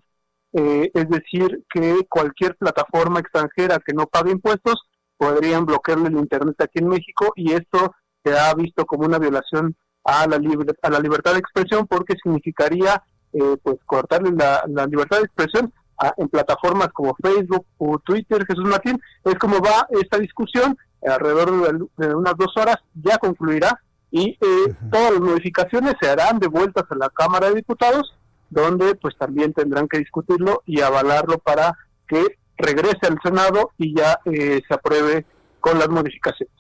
eh, 0.54 0.92
es 0.94 1.10
decir, 1.10 1.64
que 1.74 2.06
cualquier 2.10 2.56
plataforma 2.56 3.20
extranjera 3.20 3.80
que 3.86 3.94
no 3.94 4.06
pague 4.06 4.32
impuestos 4.32 4.76
podrían 5.18 5.66
bloquearle 5.66 6.10
el 6.10 6.18
Internet 6.18 6.56
aquí 6.60 6.80
en 6.80 6.90
México 6.90 7.34
y 7.36 7.54
esto 7.54 7.94
se 8.24 8.38
ha 8.38 8.54
visto 8.54 8.86
como 8.86 9.06
una 9.06 9.20
violación 9.20 9.76
a 10.04 10.28
la, 10.28 10.40
a 10.82 10.90
la 10.90 11.00
libertad 11.00 11.34
de 11.34 11.40
expresión 11.40 11.88
porque 11.88 12.16
significaría 12.22 13.02
eh, 13.34 13.58
pues 13.64 13.78
cortarle 13.86 14.32
la, 14.32 14.86
libertad 14.86 15.18
de 15.18 15.24
expresión 15.24 15.74
en 16.18 16.28
plataformas 16.28 16.90
como 16.94 17.16
Facebook 17.16 17.66
o 17.78 17.98
Twitter, 18.00 18.46
Jesús 18.46 18.66
Martín. 18.66 19.00
Es 19.24 19.36
como 19.36 19.60
va 19.60 19.88
esta 19.90 20.18
discusión, 20.18 20.78
alrededor 21.02 21.90
de, 21.98 22.16
unas 22.16 22.36
dos 22.38 22.56
horas 22.58 22.78
ya 22.94 23.18
concluirá 23.18 23.80
y 24.12 24.38
eh, 24.40 24.76
todas 24.92 25.14
las 25.14 25.22
modificaciones 25.22 25.96
se 26.00 26.10
harán 26.10 26.40
de 26.40 26.48
vueltas 26.48 26.84
a 26.90 26.96
la 26.96 27.10
Cámara 27.10 27.50
de 27.50 27.56
Diputados 27.56 28.14
donde 28.54 28.96
pues 28.96 29.18
también 29.18 29.54
tendrán 29.54 29.88
que 29.88 30.00
discutirlo 30.00 30.64
y 30.66 30.82
avalarlo 30.82 31.40
para 31.40 31.78
que 32.08 32.38
regrese 32.58 33.08
al 33.08 33.20
Senado 33.24 33.72
y 33.78 33.96
ya 33.96 34.20
eh, 34.26 34.62
se 34.68 34.74
apruebe 34.74 35.26
con 35.60 35.80
las 35.80 35.90
modificaciones. 35.90 36.54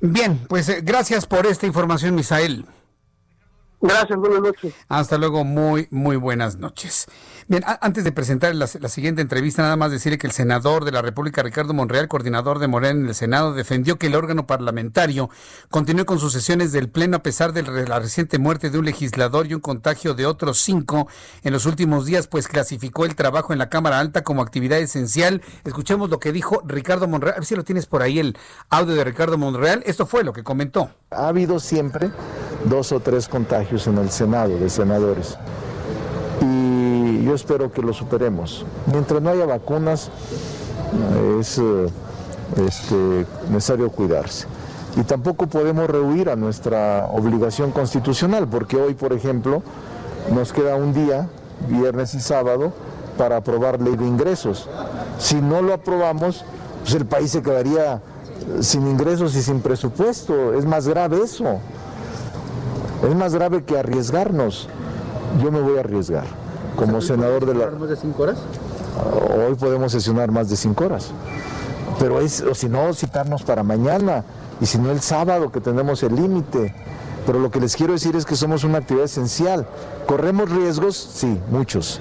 Bien, 0.00 0.38
pues 0.48 0.68
eh, 0.68 0.80
gracias 0.82 1.26
por 1.26 1.46
esta 1.46 1.66
información, 1.66 2.14
Misael. 2.14 2.64
Gracias, 3.84 4.18
buenas 4.18 4.40
noches. 4.40 4.74
Hasta 4.88 5.18
luego, 5.18 5.44
muy, 5.44 5.88
muy 5.90 6.16
buenas 6.16 6.56
noches. 6.56 7.06
Bien, 7.48 7.62
antes 7.82 8.02
de 8.02 8.12
presentar 8.12 8.54
la, 8.54 8.66
siguiente 8.66 9.20
entrevista, 9.20 9.60
nada 9.60 9.76
más 9.76 9.90
decirle 9.90 10.16
que 10.16 10.26
el 10.26 10.32
senador 10.32 10.86
de 10.86 10.92
la 10.92 11.02
República, 11.02 11.42
Ricardo 11.42 11.74
Monreal, 11.74 12.08
coordinador 12.08 12.60
de 12.60 12.66
Morena 12.66 13.00
en 13.00 13.06
el 13.08 13.14
Senado, 13.14 13.52
defendió 13.52 13.98
que 13.98 14.06
el 14.06 14.14
órgano 14.14 14.46
parlamentario 14.46 15.28
continúe 15.68 16.06
con 16.06 16.18
sus 16.18 16.32
sesiones 16.32 16.72
del 16.72 16.88
Pleno 16.88 17.18
a 17.18 17.22
pesar 17.22 17.52
de 17.52 17.62
la 17.62 17.98
reciente 17.98 18.38
muerte 18.38 18.70
de 18.70 18.78
un 18.78 18.86
legislador 18.86 19.46
y 19.46 19.52
un 19.52 19.60
contagio 19.60 20.14
de 20.14 20.24
otros 20.24 20.62
cinco 20.62 21.06
en 21.42 21.52
los 21.52 21.66
últimos 21.66 22.06
días, 22.06 22.26
pues 22.26 22.48
clasificó 22.48 23.04
el 23.04 23.14
trabajo 23.16 23.52
en 23.52 23.58
la 23.58 23.68
Cámara 23.68 23.98
Alta 23.98 24.24
como 24.24 24.40
actividad 24.40 24.78
esencial. 24.78 25.42
Escuchemos 25.64 26.08
lo 26.08 26.18
que 26.20 26.32
dijo 26.32 26.62
Ricardo 26.64 27.06
Monreal. 27.06 27.34
A 27.34 27.40
ver 27.40 27.44
si 27.44 27.54
lo 27.54 27.64
tienes 27.64 27.84
por 27.84 28.00
ahí 28.00 28.18
el 28.18 28.38
audio 28.70 28.94
de 28.94 29.04
Ricardo 29.04 29.36
Monreal. 29.36 29.82
Esto 29.84 30.06
fue 30.06 30.24
lo 30.24 30.32
que 30.32 30.42
comentó. 30.42 30.88
Ha 31.10 31.28
habido 31.28 31.60
siempre 31.60 32.10
dos 32.64 32.90
o 32.92 33.00
tres 33.00 33.28
contagios 33.28 33.73
en 33.86 33.98
el 33.98 34.10
Senado 34.10 34.58
de 34.58 34.70
senadores 34.70 35.36
yo 37.24 37.34
espero 37.34 37.72
que 37.72 37.82
lo 37.82 37.92
superemos. 37.92 38.64
Mientras 38.92 39.20
no 39.22 39.30
haya 39.30 39.46
vacunas, 39.46 40.10
es 41.40 41.58
eh, 41.58 41.86
este, 42.66 43.26
necesario 43.50 43.90
cuidarse. 43.90 44.46
Y 44.96 45.02
tampoco 45.02 45.46
podemos 45.46 45.88
rehuir 45.88 46.28
a 46.30 46.36
nuestra 46.36 47.08
obligación 47.10 47.72
constitucional, 47.72 48.46
porque 48.46 48.76
hoy, 48.76 48.94
por 48.94 49.12
ejemplo, 49.12 49.62
nos 50.32 50.52
queda 50.52 50.76
un 50.76 50.92
día, 50.92 51.28
viernes 51.68 52.14
y 52.14 52.20
sábado, 52.20 52.72
para 53.18 53.38
aprobar 53.38 53.80
ley 53.80 53.96
de 53.96 54.06
ingresos. 54.06 54.68
Si 55.18 55.36
no 55.36 55.62
lo 55.62 55.72
aprobamos, 55.72 56.44
pues 56.82 56.94
el 56.94 57.06
país 57.06 57.30
se 57.32 57.42
quedaría 57.42 58.00
sin 58.60 58.86
ingresos 58.86 59.34
y 59.34 59.42
sin 59.42 59.60
presupuesto. 59.60 60.54
Es 60.54 60.64
más 60.64 60.86
grave 60.86 61.22
eso. 61.22 61.58
Es 63.08 63.14
más 63.14 63.34
grave 63.34 63.64
que 63.64 63.78
arriesgarnos. 63.78 64.68
Yo 65.42 65.50
me 65.50 65.60
voy 65.60 65.76
a 65.76 65.80
arriesgar 65.80 66.24
como 66.76 67.00
senador 67.00 67.46
de 67.46 67.54
la... 67.54 67.70
más 67.70 67.88
de 67.88 67.96
cinco 67.96 68.22
horas? 68.22 68.38
Hoy 69.36 69.54
podemos 69.54 69.92
sesionar 69.92 70.30
más 70.30 70.48
de 70.48 70.56
cinco 70.56 70.84
horas. 70.84 71.10
Pero 71.98 72.20
es, 72.20 72.40
o 72.40 72.54
si 72.54 72.68
no, 72.68 72.92
citarnos 72.94 73.42
para 73.42 73.62
mañana. 73.62 74.24
Y 74.60 74.66
si 74.66 74.78
no, 74.78 74.90
el 74.90 75.00
sábado, 75.00 75.50
que 75.52 75.60
tenemos 75.60 76.02
el 76.02 76.14
límite. 76.14 76.74
Pero 77.26 77.38
lo 77.38 77.50
que 77.50 77.60
les 77.60 77.76
quiero 77.76 77.92
decir 77.92 78.16
es 78.16 78.24
que 78.24 78.36
somos 78.36 78.64
una 78.64 78.78
actividad 78.78 79.04
esencial. 79.04 79.66
¿Corremos 80.06 80.50
riesgos? 80.50 80.96
Sí, 80.96 81.40
muchos. 81.50 82.00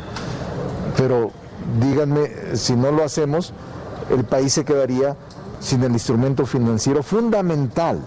Pero 0.97 1.31
díganme, 1.79 2.55
si 2.55 2.75
no 2.75 2.91
lo 2.91 3.03
hacemos, 3.03 3.53
el 4.09 4.23
país 4.23 4.53
se 4.53 4.65
quedaría 4.65 5.15
sin 5.59 5.83
el 5.83 5.93
instrumento 5.93 6.45
financiero 6.45 7.03
fundamental 7.03 7.99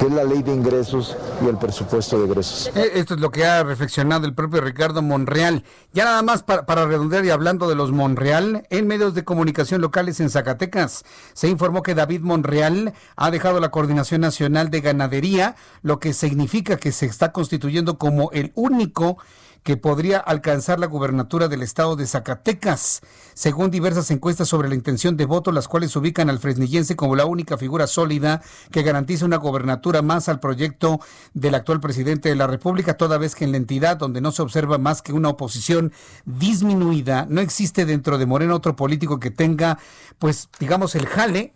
que 0.00 0.06
es 0.06 0.12
la 0.12 0.24
ley 0.24 0.42
de 0.42 0.54
ingresos 0.54 1.14
y 1.40 1.46
el 1.46 1.56
presupuesto 1.56 2.26
de. 2.26 2.40
Eh, 2.40 2.92
esto 2.94 3.14
es 3.14 3.20
lo 3.20 3.30
que 3.30 3.44
ha 3.44 3.62
reflexionado 3.62 4.26
el 4.26 4.34
propio 4.34 4.60
Ricardo 4.60 5.02
Monreal. 5.02 5.64
Ya 5.92 6.04
nada 6.04 6.22
más 6.22 6.42
para, 6.42 6.86
redondear 6.86 7.24
y 7.24 7.30
hablando 7.30 7.68
de 7.68 7.74
los 7.74 7.92
Monreal, 7.92 8.66
en 8.70 8.86
medios 8.86 9.14
de 9.14 9.24
comunicación 9.24 9.80
locales 9.80 10.20
en 10.20 10.30
Zacatecas 10.30 11.04
se 11.32 11.48
informó 11.48 11.82
que 11.82 11.94
David 11.94 12.20
Monreal 12.20 12.92
ha 13.16 13.30
dejado 13.30 13.60
la 13.60 13.70
Coordinación 13.70 14.20
Nacional 14.20 14.70
de 14.70 14.80
Ganadería, 14.80 15.56
lo 15.82 15.98
que 15.98 16.12
significa 16.12 16.76
que 16.76 16.92
se 16.92 17.06
está 17.06 17.32
constituyendo 17.32 17.98
como 17.98 18.30
el 18.32 18.52
único 18.54 19.18
que 19.62 19.76
podría 19.76 20.18
alcanzar 20.18 20.78
la 20.78 20.86
gubernatura 20.86 21.48
del 21.48 21.62
estado 21.62 21.96
de 21.96 22.06
Zacatecas, 22.06 23.00
según 23.34 23.70
diversas 23.70 24.10
encuestas 24.10 24.48
sobre 24.48 24.68
la 24.68 24.74
intención 24.74 25.16
de 25.16 25.26
voto, 25.26 25.52
las 25.52 25.68
cuales 25.68 25.94
ubican 25.96 26.30
al 26.30 26.38
fresnillense 26.38 26.96
como 26.96 27.16
la 27.16 27.26
única 27.26 27.56
figura 27.56 27.86
sólida 27.86 28.42
que 28.70 28.82
garantiza 28.82 29.24
una 29.24 29.36
gobernatura 29.36 30.02
más 30.02 30.28
al 30.28 30.40
proyecto 30.40 31.00
del 31.34 31.54
actual 31.54 31.80
presidente 31.80 32.28
de 32.28 32.36
la 32.36 32.46
República, 32.46 32.96
toda 32.96 33.18
vez 33.18 33.34
que 33.34 33.44
en 33.44 33.52
la 33.52 33.58
entidad 33.58 33.96
donde 33.96 34.20
no 34.20 34.32
se 34.32 34.42
observa 34.42 34.78
más 34.78 35.02
que 35.02 35.12
una 35.12 35.28
oposición 35.28 35.92
disminuida, 36.24 37.26
no 37.28 37.40
existe 37.40 37.84
dentro 37.84 38.18
de 38.18 38.26
Moreno 38.26 38.54
otro 38.54 38.76
político 38.76 39.20
que 39.20 39.30
tenga, 39.30 39.78
pues, 40.18 40.48
digamos, 40.58 40.94
el 40.94 41.06
jale 41.06 41.54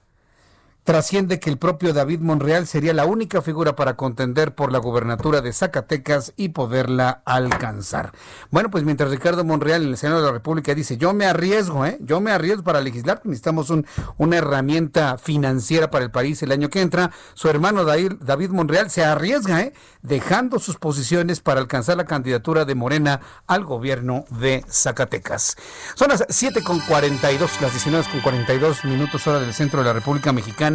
trasciende 0.84 1.40
que 1.40 1.48
el 1.48 1.56
propio 1.56 1.94
David 1.94 2.20
Monreal 2.20 2.66
sería 2.66 2.92
la 2.92 3.06
única 3.06 3.40
figura 3.40 3.74
para 3.74 3.96
contender 3.96 4.54
por 4.54 4.70
la 4.70 4.78
gubernatura 4.78 5.40
de 5.40 5.52
Zacatecas 5.52 6.34
y 6.36 6.50
poderla 6.50 7.22
alcanzar. 7.24 8.12
Bueno, 8.50 8.70
pues 8.70 8.84
mientras 8.84 9.10
Ricardo 9.10 9.44
Monreal 9.44 9.82
en 9.82 9.88
el 9.88 9.96
Senado 9.96 10.20
de 10.20 10.26
la 10.26 10.32
República 10.32 10.74
dice, 10.74 10.98
yo 10.98 11.14
me 11.14 11.24
arriesgo, 11.24 11.86
¿eh? 11.86 11.96
yo 12.00 12.20
me 12.20 12.32
arriesgo 12.32 12.64
para 12.64 12.82
legislar, 12.82 13.22
necesitamos 13.24 13.70
un, 13.70 13.86
una 14.18 14.36
herramienta 14.36 15.16
financiera 15.16 15.90
para 15.90 16.04
el 16.04 16.10
país 16.10 16.42
el 16.42 16.52
año 16.52 16.68
que 16.68 16.82
entra, 16.82 17.10
su 17.32 17.48
hermano 17.48 17.84
David, 17.84 18.50
Monreal 18.50 18.90
se 18.90 19.04
arriesga, 19.04 19.62
¿eh? 19.62 19.72
dejando 20.02 20.58
sus 20.58 20.76
posiciones 20.76 21.40
para 21.40 21.60
alcanzar 21.60 21.96
la 21.96 22.04
candidatura 22.04 22.66
de 22.66 22.74
Morena 22.74 23.20
al 23.46 23.64
gobierno 23.64 24.26
de 24.28 24.62
Zacatecas. 24.68 25.56
Son 25.94 26.08
las 26.10 26.24
7 26.28 26.62
con 26.62 26.78
42, 26.80 27.62
las 27.62 27.72
19 27.72 28.06
con 28.12 28.20
42 28.20 28.84
minutos 28.84 29.26
hora 29.26 29.40
del 29.40 29.54
centro 29.54 29.80
de 29.80 29.86
la 29.86 29.94
República 29.94 30.32
Mexicana 30.32 30.73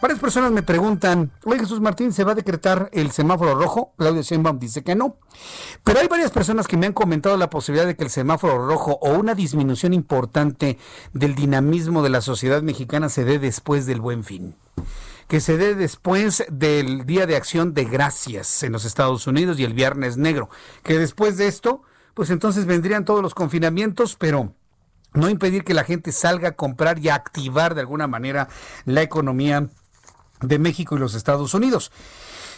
Varias 0.00 0.20
personas 0.20 0.50
me 0.50 0.62
preguntan, 0.62 1.30
oye 1.44 1.60
Jesús 1.60 1.80
Martín, 1.80 2.12
¿se 2.12 2.24
va 2.24 2.32
a 2.32 2.34
decretar 2.34 2.88
el 2.92 3.12
semáforo 3.12 3.54
rojo? 3.54 3.92
Claudio 3.96 4.22
Sheinbaum 4.22 4.58
dice 4.58 4.82
que 4.82 4.94
no. 4.94 5.16
Pero 5.84 6.00
hay 6.00 6.08
varias 6.08 6.30
personas 6.30 6.66
que 6.66 6.76
me 6.76 6.86
han 6.86 6.92
comentado 6.92 7.36
la 7.36 7.50
posibilidad 7.50 7.86
de 7.86 7.96
que 7.96 8.04
el 8.04 8.10
semáforo 8.10 8.66
rojo 8.66 8.98
o 9.00 9.12
una 9.12 9.34
disminución 9.34 9.92
importante 9.92 10.78
del 11.12 11.34
dinamismo 11.34 12.02
de 12.02 12.10
la 12.10 12.20
sociedad 12.20 12.62
mexicana 12.62 13.08
se 13.08 13.24
dé 13.24 13.38
después 13.38 13.86
del 13.86 14.00
buen 14.00 14.24
fin 14.24 14.56
que 15.28 15.40
se 15.40 15.56
dé 15.56 15.74
después 15.74 16.44
del 16.50 17.06
Día 17.06 17.26
de 17.26 17.36
Acción 17.36 17.72
de 17.72 17.84
Gracias 17.84 18.62
en 18.64 18.72
los 18.72 18.84
Estados 18.84 19.26
Unidos 19.26 19.58
y 19.58 19.64
el 19.64 19.72
Viernes 19.72 20.18
Negro, 20.18 20.50
que 20.82 20.98
después 20.98 21.38
de 21.38 21.46
esto, 21.46 21.82
pues 22.12 22.28
entonces 22.28 22.66
vendrían 22.66 23.06
todos 23.06 23.22
los 23.22 23.32
confinamientos, 23.32 24.16
pero 24.16 24.54
no 25.14 25.28
impedir 25.28 25.64
que 25.64 25.74
la 25.74 25.84
gente 25.84 26.12
salga 26.12 26.50
a 26.50 26.52
comprar 26.52 26.98
y 26.98 27.08
a 27.08 27.14
activar 27.14 27.74
de 27.74 27.80
alguna 27.80 28.06
manera 28.06 28.48
la 28.84 29.02
economía 29.02 29.68
de 30.40 30.58
México 30.58 30.96
y 30.96 30.98
los 30.98 31.14
Estados 31.14 31.54
Unidos. 31.54 31.92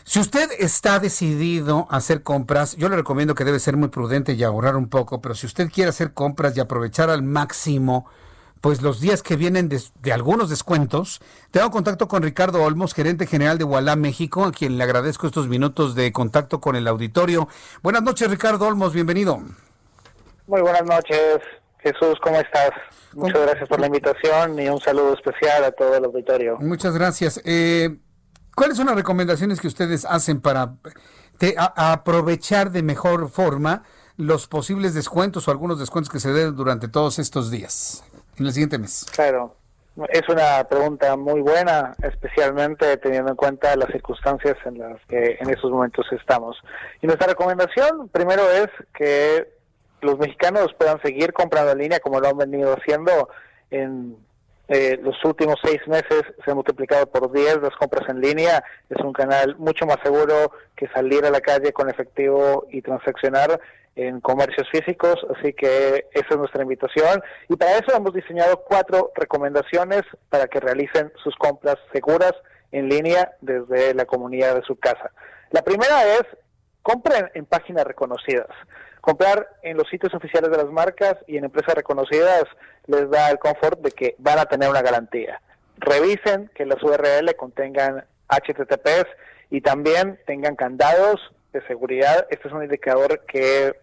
Si 0.05 0.21
usted 0.21 0.51
está 0.59 0.99
decidido 0.99 1.87
a 1.91 1.97
hacer 1.97 2.23
compras, 2.23 2.77
yo 2.77 2.91
le 2.91 2.97
recomiendo 2.97 3.35
que 3.35 3.45
debe 3.45 3.59
ser 3.59 3.77
muy 3.77 3.89
prudente 3.89 4.35
y 4.35 4.43
ahorrar 4.43 4.77
un 4.77 4.89
poco, 4.89 5.23
pero 5.23 5.35
si 5.35 5.47
usted 5.47 5.71
quiere 5.71 5.89
hacer 5.89 6.13
compras 6.13 6.55
y 6.57 6.61
aprovechar 6.61 7.09
al 7.09 7.23
máximo, 7.23 8.07
pues 8.61 8.83
los 8.83 9.01
días 9.01 9.23
que 9.23 9.37
vienen 9.37 9.71
de, 9.71 10.13
algunos 10.13 10.51
descuentos, 10.51 11.21
tengo 11.51 11.71
contacto 11.71 12.07
con 12.07 12.23
Ricardo 12.23 12.63
Olmos, 12.63 12.93
gerente 12.93 13.27
general 13.27 13.57
de 13.57 13.65
Wallah 13.65 13.97
México, 13.97 14.45
a 14.45 14.53
quien 14.53 14.77
le 14.77 14.85
agradezco 14.85 15.27
estos 15.27 15.49
minutos 15.49 15.95
de 15.95 16.13
contacto 16.13 16.61
con 16.61 16.77
el 16.77 16.87
auditorio. 16.87 17.49
Buenas 17.83 18.03
noches, 18.03 18.31
Ricardo 18.31 18.67
Olmos, 18.67 18.93
bienvenido. 18.93 19.43
Muy 20.47 20.61
buenas 20.61 20.85
noches, 20.85 21.41
Jesús, 21.85 22.19
¿cómo 22.23 22.41
estás? 22.41 22.71
Muchas 23.13 23.43
gracias 23.43 23.69
por 23.69 23.79
la 23.79 23.87
invitación 23.87 24.59
y 24.59 24.69
un 24.69 24.81
saludo 24.81 25.15
especial 25.15 25.63
a 25.65 25.71
todo 25.71 25.95
el 25.97 26.05
auditorio. 26.07 26.57
Muchas 26.61 26.95
gracias. 26.97 27.41
Eh, 27.45 27.97
¿Cuáles 28.57 28.77
son 28.77 28.87
las 28.87 28.97
recomendaciones 28.97 29.61
que 29.61 29.67
ustedes 29.69 30.05
hacen 30.05 30.41
para 30.41 30.75
te- 31.39 31.55
a- 31.59 31.73
a 31.77 31.93
aprovechar 31.93 32.71
de 32.71 32.83
mejor 32.83 33.29
forma 33.29 33.83
los 34.17 34.47
posibles 34.49 34.95
descuentos 34.95 35.47
o 35.47 35.51
algunos 35.51 35.79
descuentos 35.79 36.11
que 36.11 36.21
se 36.21 36.33
den 36.33 36.57
durante 36.57 36.89
todos 36.89 37.19
estos 37.19 37.51
días, 37.51 38.03
en 38.39 38.47
el 38.47 38.53
siguiente 38.53 38.79
mes? 38.79 39.07
Claro, 39.13 39.57
es 40.09 40.23
una 40.29 40.65
pregunta 40.69 41.17
muy 41.17 41.41
buena, 41.41 41.95
especialmente 42.03 42.97
teniendo 42.97 43.31
en 43.31 43.37
cuenta 43.37 43.77
las 43.77 43.89
circunstancias 43.91 44.57
en 44.65 44.79
las 44.79 45.01
que 45.09 45.37
en 45.41 45.51
esos 45.51 45.71
momentos 45.71 46.07
estamos. 46.13 46.57
Y 47.03 47.07
nuestra 47.07 47.27
recomendación 47.29 48.09
primero 48.09 48.49
es 48.51 48.69
que 48.97 49.53
los 50.05 50.19
mexicanos 50.19 50.75
puedan 50.79 51.01
seguir 51.03 51.33
comprando 51.33 51.73
en 51.73 51.79
línea 51.79 52.01
como 52.01 52.21
lo 52.21 52.29
han 52.29 52.39
venido 52.39 52.75
haciendo 52.75 53.29
en 53.71 54.17
eh, 54.69 54.99
los 55.03 55.23
últimos 55.25 55.57
seis 55.63 55.81
meses 55.87 56.23
se 56.43 56.51
han 56.51 56.57
multiplicado 56.57 57.07
por 57.07 57.31
10 57.31 57.61
las 57.61 57.77
compras 57.77 58.09
en 58.09 58.21
línea. 58.21 58.65
Es 58.89 58.99
un 59.05 59.13
canal 59.13 59.57
mucho 59.59 59.85
más 59.85 59.99
seguro 60.03 60.53
que 60.75 60.89
salir 60.89 61.25
a 61.25 61.31
la 61.31 61.41
calle 61.41 61.73
con 61.73 61.91
efectivo 61.91 62.67
y 62.71 62.81
transaccionar 62.81 63.61
en 63.95 64.21
comercios 64.21 64.67
físicos. 64.71 65.17
Así 65.37 65.53
que 65.53 66.07
esa 66.13 66.29
es 66.31 66.37
nuestra 66.37 66.63
invitación. 66.63 67.23
Y 67.49 67.57
para 67.57 67.79
eso 67.79 67.95
hemos 67.95 68.15
diseñado 68.15 68.65
cuatro 68.67 69.13
recomendaciones 69.15 70.03
para 70.31 70.47
que 70.47 70.61
realicen 70.61 71.13
sus 71.23 71.37
compras 71.37 71.77
seguras 71.93 72.33
en 72.73 72.89
línea 72.89 73.33
desde 73.43 73.93
la 73.95 74.07
comunidad 74.07 74.55
de 74.55 74.63
su 74.63 74.77
casa. 74.77 75.11
La 75.51 75.63
primera 75.63 76.05
es 76.15 76.23
compren 76.83 77.31
en 77.35 77.45
páginas 77.45 77.85
reconocidas. 77.85 78.49
Comprar 79.05 79.47
en 79.63 79.77
los 79.77 79.87
sitios 79.91 80.15
oficiales 80.15 80.51
de 80.51 80.57
las 80.57 80.71
marcas 80.73 81.17
y 81.27 81.37
en 81.37 81.45
empresas 81.45 81.75
reconocidas 81.75 82.45
les 82.87 83.11
da 83.11 83.31
el 83.31 83.39
confort 83.39 83.79
de 83.81 83.91
que 83.91 84.15
van 84.17 84.39
a 84.39 84.47
tener 84.47 84.71
una 84.71 84.81
garantía. 84.81 85.43
Revisen 85.77 86.51
que 86.55 86.65
las 86.65 86.83
URL 86.83 87.37
contengan 87.37 88.03
HTTPS 88.29 89.05
y 89.51 89.61
también 89.61 90.19
tengan 90.27 90.57
candados 90.57 91.21
de 91.53 91.61
seguridad. 91.67 92.27
Este 92.31 92.49
es 92.49 92.55
un 92.55 92.63
indicador 92.63 93.27
que 93.27 93.75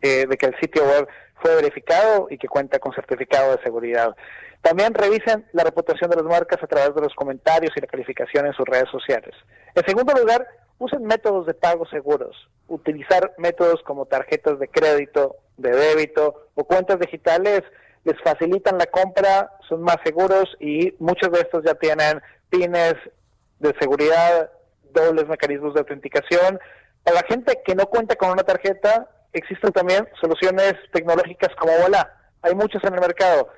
eh, 0.00 0.26
de 0.26 0.36
que 0.38 0.46
el 0.46 0.58
sitio 0.58 0.84
web 0.84 1.06
fue 1.42 1.54
verificado 1.54 2.28
y 2.30 2.38
que 2.38 2.48
cuenta 2.48 2.78
con 2.78 2.94
certificado 2.94 3.54
de 3.54 3.62
seguridad. 3.62 4.16
También 4.62 4.94
revisen 4.94 5.44
la 5.52 5.64
reputación 5.64 6.08
de 6.08 6.16
las 6.16 6.24
marcas 6.24 6.62
a 6.62 6.66
través 6.66 6.94
de 6.94 7.02
los 7.02 7.14
comentarios 7.14 7.72
y 7.76 7.80
la 7.82 7.88
calificación 7.88 8.46
en 8.46 8.54
sus 8.54 8.64
redes 8.64 8.88
sociales. 8.90 9.34
En 9.74 9.84
segundo 9.84 10.14
lugar, 10.14 10.46
usen 10.78 11.04
métodos 11.04 11.46
de 11.46 11.54
pago 11.54 11.86
seguros. 11.86 12.48
Utilizar 12.68 13.34
métodos 13.38 13.82
como 13.82 14.06
tarjetas 14.06 14.58
de 14.58 14.68
crédito, 14.68 15.36
de 15.56 15.70
débito 15.70 16.48
o 16.54 16.64
cuentas 16.64 16.98
digitales 16.98 17.62
les 18.04 18.20
facilitan 18.22 18.78
la 18.78 18.86
compra, 18.86 19.50
son 19.68 19.82
más 19.82 19.96
seguros 20.04 20.56
y 20.60 20.94
muchos 21.00 21.30
de 21.32 21.40
estos 21.40 21.64
ya 21.64 21.74
tienen 21.74 22.22
pines 22.50 22.94
de 23.58 23.74
seguridad, 23.80 24.50
dobles 24.92 25.26
mecanismos 25.26 25.74
de 25.74 25.80
autenticación. 25.80 26.60
Para 27.02 27.20
la 27.22 27.26
gente 27.26 27.60
que 27.64 27.74
no 27.74 27.86
cuenta 27.86 28.14
con 28.14 28.30
una 28.30 28.44
tarjeta, 28.44 29.10
existen 29.32 29.72
también 29.72 30.08
soluciones 30.20 30.74
tecnológicas 30.92 31.50
como 31.58 31.72
Vola. 31.82 32.16
Hay 32.42 32.54
muchas 32.54 32.82
en 32.84 32.94
el 32.94 33.00
mercado 33.00 33.48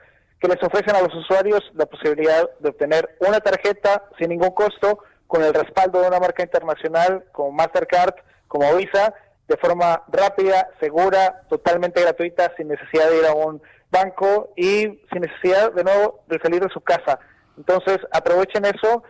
que 0.41 0.49
les 0.49 0.63
ofrecen 0.63 0.97
a 0.97 1.03
los 1.03 1.15
usuarios 1.15 1.61
la 1.75 1.85
posibilidad 1.85 2.49
de 2.61 2.71
obtener 2.71 3.17
una 3.21 3.41
tarjeta 3.41 4.05
sin 4.19 4.31
ningún 4.31 4.51
costo 4.53 5.01
con 5.29 5.45
el 5.45 5.55
respaldo 5.55 6.01
de 6.01 6.09
una 6.09 6.19
marca 6.19 6.43
internacional 6.43 7.25
como 7.33 7.53
Mastercard, 7.53 8.15
como 8.49 8.75
Visa, 8.75 9.15
de 9.47 9.57
forma 9.59 10.03
rápida, 10.09 10.69
segura, 10.81 11.43
totalmente 11.49 12.01
gratuita, 12.01 12.53
sin 12.57 12.69
necesidad 12.69 13.09
de 13.09 13.19
ir 13.19 13.27
a 13.27 13.35
un 13.35 13.63
banco 13.91 14.53
y 14.57 15.01
sin 15.13 15.21
necesidad 15.21 15.73
de 15.73 15.85
nuevo 15.85 16.25
de 16.27 16.39
salir 16.41 16.63
de 16.63 16.71
su 16.71 16.81
casa. 16.81 17.21
Entonces, 17.57 17.99
aprovechen 18.11 18.65
eso, 18.65 19.03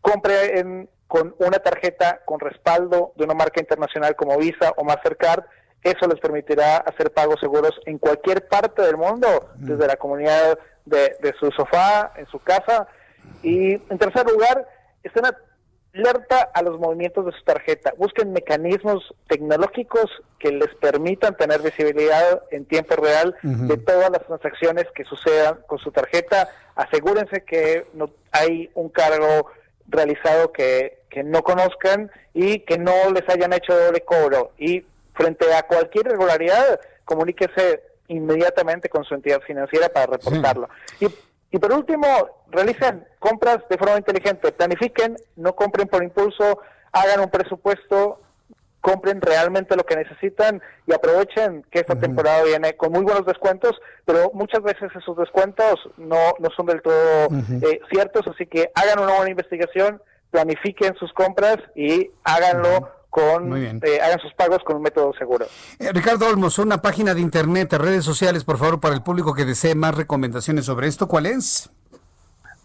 compren 0.00 0.88
con 1.06 1.34
una 1.38 1.58
tarjeta 1.58 2.20
con 2.24 2.40
respaldo 2.40 3.12
de 3.16 3.24
una 3.24 3.34
marca 3.34 3.60
internacional 3.60 4.16
como 4.16 4.36
Visa 4.36 4.72
o 4.76 4.84
Mastercard. 4.84 5.44
Eso 5.82 6.06
les 6.08 6.20
permitirá 6.20 6.78
hacer 6.78 7.12
pagos 7.12 7.40
seguros 7.40 7.72
en 7.86 7.98
cualquier 7.98 8.48
parte 8.48 8.82
del 8.82 8.96
mundo, 8.96 9.50
desde 9.56 9.86
la 9.86 9.96
comunidad 9.96 10.58
de, 10.84 11.16
de 11.20 11.34
su 11.38 11.50
sofá, 11.52 12.12
en 12.16 12.26
su 12.26 12.38
casa. 12.40 12.88
Y 13.42 13.72
en 13.72 13.98
tercer 13.98 14.28
lugar, 14.30 14.66
estén 15.02 15.24
alerta 15.94 16.50
a 16.54 16.62
los 16.62 16.78
movimientos 16.78 17.26
de 17.26 17.32
su 17.32 17.42
tarjeta. 17.42 17.92
Busquen 17.96 18.32
mecanismos 18.32 19.14
tecnológicos 19.28 20.10
que 20.38 20.52
les 20.52 20.74
permitan 20.76 21.36
tener 21.36 21.60
visibilidad 21.62 22.42
en 22.50 22.64
tiempo 22.64 22.96
real 22.96 23.36
de 23.42 23.76
todas 23.76 24.10
las 24.10 24.24
transacciones 24.26 24.86
que 24.94 25.04
sucedan 25.04 25.58
con 25.66 25.78
su 25.78 25.90
tarjeta. 25.90 26.48
Asegúrense 26.76 27.44
que 27.44 27.86
no 27.94 28.10
hay 28.30 28.70
un 28.74 28.88
cargo 28.88 29.50
realizado 29.88 30.52
que, 30.52 31.02
que 31.10 31.24
no 31.24 31.42
conozcan 31.42 32.10
y 32.32 32.60
que 32.60 32.78
no 32.78 32.92
les 33.12 33.28
hayan 33.28 33.52
hecho 33.52 33.76
doble 33.76 34.02
cobro. 34.02 34.52
Y 34.58 34.84
frente 35.14 35.52
a 35.52 35.64
cualquier 35.64 36.06
irregularidad, 36.06 36.80
comuníquese 37.04 37.82
inmediatamente 38.08 38.88
con 38.88 39.04
su 39.04 39.14
entidad 39.14 39.40
financiera 39.40 39.88
para 39.88 40.06
reportarlo. 40.06 40.68
Y, 41.00 41.08
y 41.50 41.58
por 41.58 41.72
último, 41.72 42.06
realicen 42.50 43.06
compras 43.18 43.58
de 43.68 43.76
forma 43.78 43.96
inteligente, 43.96 44.52
planifiquen, 44.52 45.16
no 45.36 45.54
compren 45.54 45.88
por 45.88 46.02
impulso, 46.02 46.60
hagan 46.92 47.20
un 47.20 47.30
presupuesto, 47.30 48.20
compren 48.80 49.20
realmente 49.20 49.76
lo 49.76 49.84
que 49.84 49.96
necesitan 49.96 50.62
y 50.86 50.94
aprovechen 50.94 51.64
que 51.70 51.80
esta 51.80 51.96
temporada 51.96 52.44
viene 52.44 52.76
con 52.76 52.92
muy 52.92 53.02
buenos 53.02 53.26
descuentos, 53.26 53.72
pero 54.04 54.30
muchas 54.32 54.62
veces 54.62 54.90
esos 54.96 55.16
descuentos 55.16 55.78
no, 55.96 56.34
no 56.38 56.48
son 56.56 56.66
del 56.66 56.80
todo 56.82 57.28
eh, 57.62 57.80
ciertos, 57.92 58.26
así 58.28 58.46
que 58.46 58.70
hagan 58.74 59.00
una 59.00 59.16
buena 59.16 59.30
investigación, 59.30 60.00
planifiquen 60.30 60.94
sus 60.96 61.12
compras 61.12 61.58
y 61.74 62.10
háganlo 62.24 62.88
bien. 63.60 63.80
eh, 63.84 64.00
hagan 64.00 64.20
sus 64.20 64.32
pagos 64.34 64.58
con 64.64 64.76
un 64.76 64.82
método 64.82 65.12
seguro. 65.18 65.46
Eh, 65.78 65.90
Ricardo 65.92 66.28
Olmos, 66.28 66.58
una 66.58 66.80
página 66.80 67.14
de 67.14 67.20
internet, 67.20 67.72
redes 67.74 68.04
sociales, 68.04 68.44
por 68.44 68.58
favor, 68.58 68.80
para 68.80 68.94
el 68.94 69.02
público 69.02 69.34
que 69.34 69.44
desee 69.44 69.74
más 69.74 69.94
recomendaciones 69.94 70.64
sobre 70.64 70.86
esto, 70.86 71.08
¿cuál 71.08 71.26
es? 71.26 71.70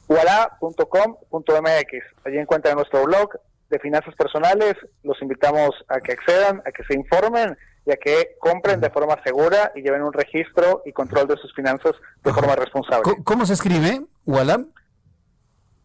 Wala.com.mx. 0.07 2.03
Allí 2.25 2.37
encuentran 2.37 2.75
nuestro 2.75 3.03
blog 3.05 3.29
de 3.69 3.79
finanzas 3.79 4.13
personales. 4.15 4.75
Los 5.03 5.21
invitamos 5.21 5.71
a 5.87 5.99
que 5.99 6.11
accedan, 6.13 6.61
a 6.65 6.71
que 6.71 6.83
se 6.83 6.93
informen 6.93 7.57
y 7.85 7.91
a 7.91 7.97
que 7.97 8.35
compren 8.39 8.79
de 8.81 8.89
forma 8.89 9.17
segura 9.23 9.71
y 9.75 9.81
lleven 9.81 10.03
un 10.03 10.13
registro 10.13 10.81
y 10.85 10.91
control 10.91 11.27
de 11.27 11.37
sus 11.37 11.53
finanzas 11.53 11.93
de 12.23 12.33
forma 12.33 12.55
responsable. 12.55 13.03
¿Cómo, 13.03 13.23
cómo 13.23 13.45
se 13.45 13.53
escribe? 13.53 14.01
¿Uala? 14.25 14.63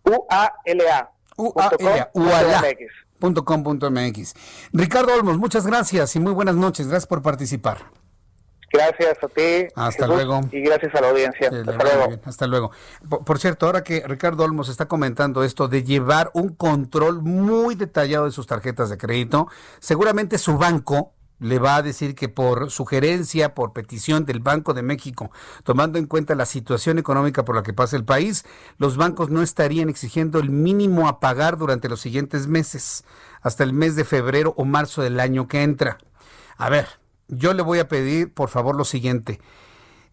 U-A-L-A. 0.04 1.10
U-A-L-A. 1.36 2.10
Uala.com.mx. 3.20 4.34
Ricardo 4.72 5.14
Olmos, 5.14 5.38
muchas 5.38 5.66
gracias 5.66 6.16
y 6.16 6.20
muy 6.20 6.32
buenas 6.32 6.54
noches. 6.54 6.88
Gracias 6.88 7.06
por 7.06 7.22
participar. 7.22 7.78
Gracias 8.72 9.18
a 9.22 9.28
ti. 9.28 9.66
Hasta 9.74 10.06
Jesús, 10.06 10.08
luego. 10.08 10.40
Y 10.52 10.60
gracias 10.60 10.94
a 10.94 11.00
la 11.00 11.10
audiencia. 11.10 11.48
Hasta 11.48 11.72
luego. 11.72 12.08
bien. 12.08 12.20
Hasta 12.24 12.46
luego. 12.46 12.70
Por, 13.08 13.24
por 13.24 13.38
cierto, 13.40 13.66
ahora 13.66 13.82
que 13.82 14.04
Ricardo 14.06 14.44
Olmos 14.44 14.68
está 14.68 14.86
comentando 14.86 15.42
esto 15.42 15.66
de 15.66 15.82
llevar 15.82 16.30
un 16.34 16.54
control 16.54 17.20
muy 17.20 17.74
detallado 17.74 18.26
de 18.26 18.30
sus 18.30 18.46
tarjetas 18.46 18.88
de 18.88 18.96
crédito, 18.96 19.48
seguramente 19.80 20.38
su 20.38 20.56
banco 20.56 21.14
le 21.40 21.58
va 21.58 21.76
a 21.76 21.82
decir 21.82 22.14
que 22.14 22.28
por 22.28 22.70
sugerencia, 22.70 23.54
por 23.54 23.72
petición 23.72 24.24
del 24.24 24.40
Banco 24.40 24.74
de 24.74 24.82
México, 24.82 25.30
tomando 25.64 25.98
en 25.98 26.06
cuenta 26.06 26.34
la 26.34 26.46
situación 26.46 26.98
económica 26.98 27.44
por 27.44 27.56
la 27.56 27.62
que 27.62 27.72
pasa 27.72 27.96
el 27.96 28.04
país, 28.04 28.44
los 28.78 28.96
bancos 28.96 29.30
no 29.30 29.42
estarían 29.42 29.88
exigiendo 29.88 30.38
el 30.38 30.50
mínimo 30.50 31.08
a 31.08 31.18
pagar 31.18 31.58
durante 31.58 31.88
los 31.88 32.00
siguientes 32.00 32.46
meses, 32.46 33.04
hasta 33.40 33.64
el 33.64 33.72
mes 33.72 33.96
de 33.96 34.04
febrero 34.04 34.54
o 34.56 34.64
marzo 34.64 35.02
del 35.02 35.18
año 35.18 35.48
que 35.48 35.62
entra. 35.62 35.98
A 36.56 36.68
ver, 36.68 36.86
yo 37.28 37.54
le 37.54 37.62
voy 37.62 37.78
a 37.78 37.88
pedir, 37.88 38.32
por 38.32 38.50
favor, 38.50 38.76
lo 38.76 38.84
siguiente 38.84 39.40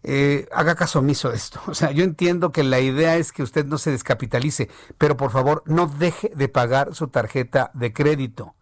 eh, 0.02 0.48
haga 0.52 0.74
caso 0.74 1.00
omiso 1.00 1.30
de 1.30 1.36
esto. 1.36 1.60
O 1.66 1.74
sea, 1.74 1.90
yo 1.90 2.04
entiendo 2.04 2.52
que 2.52 2.62
la 2.62 2.80
idea 2.80 3.16
es 3.16 3.32
que 3.32 3.42
usted 3.42 3.66
no 3.66 3.78
se 3.78 3.90
descapitalice, 3.90 4.68
pero 4.96 5.16
por 5.16 5.30
favor 5.30 5.62
no 5.66 5.86
deje 5.86 6.32
de 6.34 6.48
pagar 6.48 6.94
su 6.94 7.08
tarjeta 7.08 7.70
de 7.74 7.92
crédito. 7.92 8.54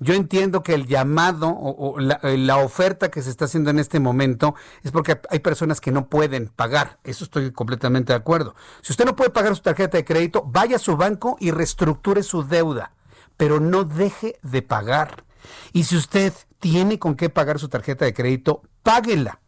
Yo 0.00 0.14
entiendo 0.14 0.62
que 0.62 0.74
el 0.74 0.86
llamado 0.86 1.48
o, 1.48 1.98
la, 2.00 2.18
eh, 2.22 2.36
la 2.36 2.58
oferta 2.58 3.10
que 3.10 3.22
se 3.22 3.30
está 3.30 3.44
haciendo 3.44 3.70
en 3.70 3.78
este 3.78 4.00
momento 4.00 4.54
es 4.82 4.90
porque 4.90 5.20
hay 5.30 5.38
personas 5.38 5.80
que 5.80 5.92
no 5.92 6.08
pueden 6.08 6.48
pagar. 6.48 6.98
Eso 7.04 7.24
estoy 7.24 7.52
completamente 7.52 8.12
de 8.12 8.18
acuerdo. 8.18 8.54
Si 8.82 8.92
usted 8.92 9.04
no 9.04 9.16
puede 9.16 9.30
pagar 9.30 9.54
su 9.54 9.62
tarjeta 9.62 9.96
de 9.96 10.04
crédito, 10.04 10.42
vaya 10.46 10.76
a 10.76 10.80
su 10.80 10.96
banco 10.96 11.36
y 11.40 11.50
reestructure 11.50 12.22
su 12.22 12.44
deuda 12.44 12.92
pero 13.36 13.60
no 13.60 13.84
deje 13.84 14.38
de 14.42 14.62
pagar. 14.62 15.24
Y 15.72 15.84
si 15.84 15.96
usted 15.96 16.32
tiene 16.60 16.98
con 16.98 17.14
qué 17.14 17.28
pagar 17.30 17.58
su 17.58 17.68
tarjeta 17.68 18.04
de 18.04 18.14
crédito, 18.14 18.62
páguela. 18.82 19.40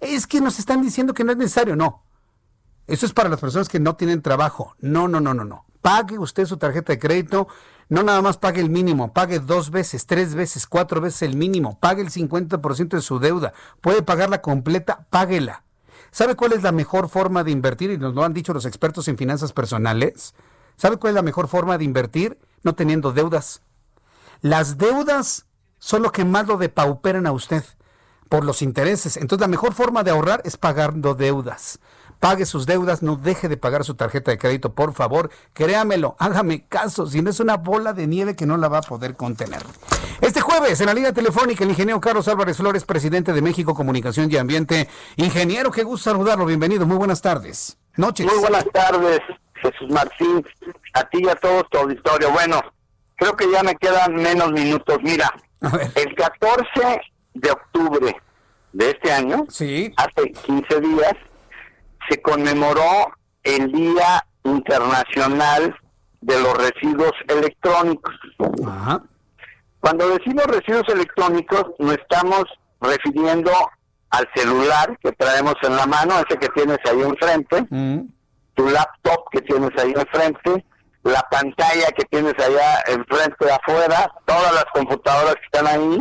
Es 0.00 0.26
que 0.26 0.40
nos 0.40 0.58
están 0.58 0.82
diciendo 0.82 1.14
que 1.14 1.24
no 1.24 1.32
es 1.32 1.38
necesario, 1.38 1.76
no. 1.76 2.04
Eso 2.86 3.04
es 3.04 3.12
para 3.12 3.28
las 3.28 3.40
personas 3.40 3.68
que 3.68 3.80
no 3.80 3.96
tienen 3.96 4.22
trabajo. 4.22 4.74
No, 4.78 5.08
no, 5.08 5.20
no, 5.20 5.34
no, 5.34 5.44
no. 5.44 5.66
Pague 5.82 6.18
usted 6.18 6.46
su 6.46 6.56
tarjeta 6.56 6.92
de 6.92 6.98
crédito, 6.98 7.48
no 7.88 8.02
nada 8.02 8.20
más 8.20 8.36
pague 8.36 8.60
el 8.60 8.70
mínimo, 8.70 9.12
pague 9.12 9.38
dos 9.38 9.70
veces, 9.70 10.06
tres 10.06 10.34
veces, 10.34 10.66
cuatro 10.66 11.00
veces 11.00 11.22
el 11.22 11.36
mínimo, 11.36 11.78
pague 11.78 12.02
el 12.02 12.10
50% 12.10 12.88
de 12.88 13.00
su 13.00 13.18
deuda, 13.18 13.52
puede 13.80 14.02
pagarla 14.02 14.42
completa, 14.42 15.06
páguela. 15.10 15.64
¿Sabe 16.10 16.34
cuál 16.34 16.52
es 16.52 16.62
la 16.62 16.72
mejor 16.72 17.08
forma 17.08 17.44
de 17.44 17.50
invertir? 17.50 17.90
Y 17.90 17.98
nos 17.98 18.14
lo 18.14 18.24
han 18.24 18.34
dicho 18.34 18.54
los 18.54 18.66
expertos 18.66 19.08
en 19.08 19.18
finanzas 19.18 19.52
personales. 19.52 20.34
¿Sabe 20.76 20.96
cuál 20.96 21.12
es 21.12 21.14
la 21.16 21.22
mejor 21.22 21.48
forma 21.48 21.78
de 21.78 21.84
invertir? 21.84 22.38
No 22.62 22.74
teniendo 22.74 23.12
deudas. 23.12 23.62
Las 24.40 24.78
deudas 24.78 25.46
son 25.78 26.02
lo 26.02 26.12
que 26.12 26.24
más 26.24 26.46
lo 26.46 26.56
depauperan 26.56 27.26
a 27.26 27.32
usted 27.32 27.64
por 28.28 28.44
los 28.44 28.62
intereses. 28.62 29.16
Entonces 29.16 29.40
la 29.40 29.48
mejor 29.48 29.74
forma 29.74 30.02
de 30.02 30.10
ahorrar 30.10 30.42
es 30.44 30.56
pagando 30.56 31.14
deudas. 31.14 31.78
Pague 32.20 32.46
sus 32.46 32.66
deudas, 32.66 33.02
no 33.02 33.16
deje 33.16 33.48
de 33.48 33.56
pagar 33.56 33.84
su 33.84 33.94
tarjeta 33.94 34.30
de 34.30 34.38
crédito, 34.38 34.72
por 34.72 34.92
favor. 34.92 35.30
Créamelo, 35.52 36.16
hágame 36.18 36.66
caso, 36.66 37.06
si 37.06 37.22
no 37.22 37.30
es 37.30 37.38
una 37.38 37.56
bola 37.56 37.92
de 37.92 38.06
nieve 38.08 38.34
que 38.34 38.46
no 38.46 38.56
la 38.56 38.68
va 38.68 38.78
a 38.78 38.82
poder 38.82 39.14
contener. 39.14 39.62
Este 40.20 40.40
jueves, 40.40 40.80
en 40.80 40.86
la 40.86 40.94
línea 40.94 41.12
telefónica, 41.12 41.62
el 41.62 41.70
ingeniero 41.70 42.00
Carlos 42.00 42.26
Álvarez 42.26 42.56
Flores, 42.56 42.84
presidente 42.84 43.32
de 43.32 43.40
México 43.40 43.72
Comunicación 43.72 44.28
y 44.32 44.36
Ambiente. 44.36 44.88
Ingeniero, 45.16 45.70
qué 45.70 45.84
gusto 45.84 46.10
saludarlo, 46.10 46.44
bienvenido, 46.44 46.86
muy 46.86 46.96
buenas 46.96 47.22
tardes. 47.22 47.78
Noches. 47.96 48.26
Muy 48.26 48.38
buenas 48.38 48.64
tardes, 48.72 49.20
Jesús 49.54 49.88
Martín, 49.90 50.44
a 50.94 51.04
ti 51.08 51.18
y 51.22 51.28
a 51.28 51.36
todo 51.36 51.62
tu 51.64 51.78
auditorio. 51.78 52.32
Bueno, 52.32 52.60
creo 53.16 53.36
que 53.36 53.50
ya 53.50 53.62
me 53.62 53.76
quedan 53.76 54.14
menos 54.16 54.50
minutos. 54.50 54.98
Mira, 55.02 55.32
el 55.94 56.14
14 56.16 57.00
de 57.34 57.50
octubre 57.50 58.16
de 58.72 58.90
este 58.90 59.12
año, 59.12 59.46
hace 59.48 60.32
15 60.46 60.80
días, 60.80 61.14
se 62.08 62.20
conmemoró 62.22 63.12
el 63.42 63.70
Día 63.72 64.24
Internacional 64.44 65.76
de 66.20 66.40
los 66.40 66.54
Residuos 66.56 67.12
Electrónicos. 67.28 68.14
Cuando 69.80 70.08
decimos 70.08 70.44
residuos 70.46 70.88
electrónicos, 70.88 71.64
nos 71.78 71.92
estamos 71.92 72.44
refiriendo 72.80 73.52
al 74.10 74.28
celular 74.34 74.98
que 75.02 75.12
traemos 75.12 75.54
en 75.62 75.76
la 75.76 75.86
mano, 75.86 76.14
ese 76.18 76.38
que 76.38 76.48
tienes 76.48 76.78
ahí 76.90 77.00
enfrente, 77.02 77.64
tu 78.54 78.68
laptop 78.68 79.30
que 79.30 79.40
tienes 79.42 79.70
ahí 79.78 79.92
enfrente, 79.94 80.64
la 81.04 81.20
pantalla 81.30 81.86
que 81.96 82.04
tienes 82.06 82.34
allá 82.38 82.82
enfrente 82.88 83.44
de 83.44 83.52
afuera, 83.52 84.10
todas 84.26 84.52
las 84.52 84.64
computadoras 84.72 85.34
que 85.34 85.44
están 85.44 85.66
ahí, 85.66 85.98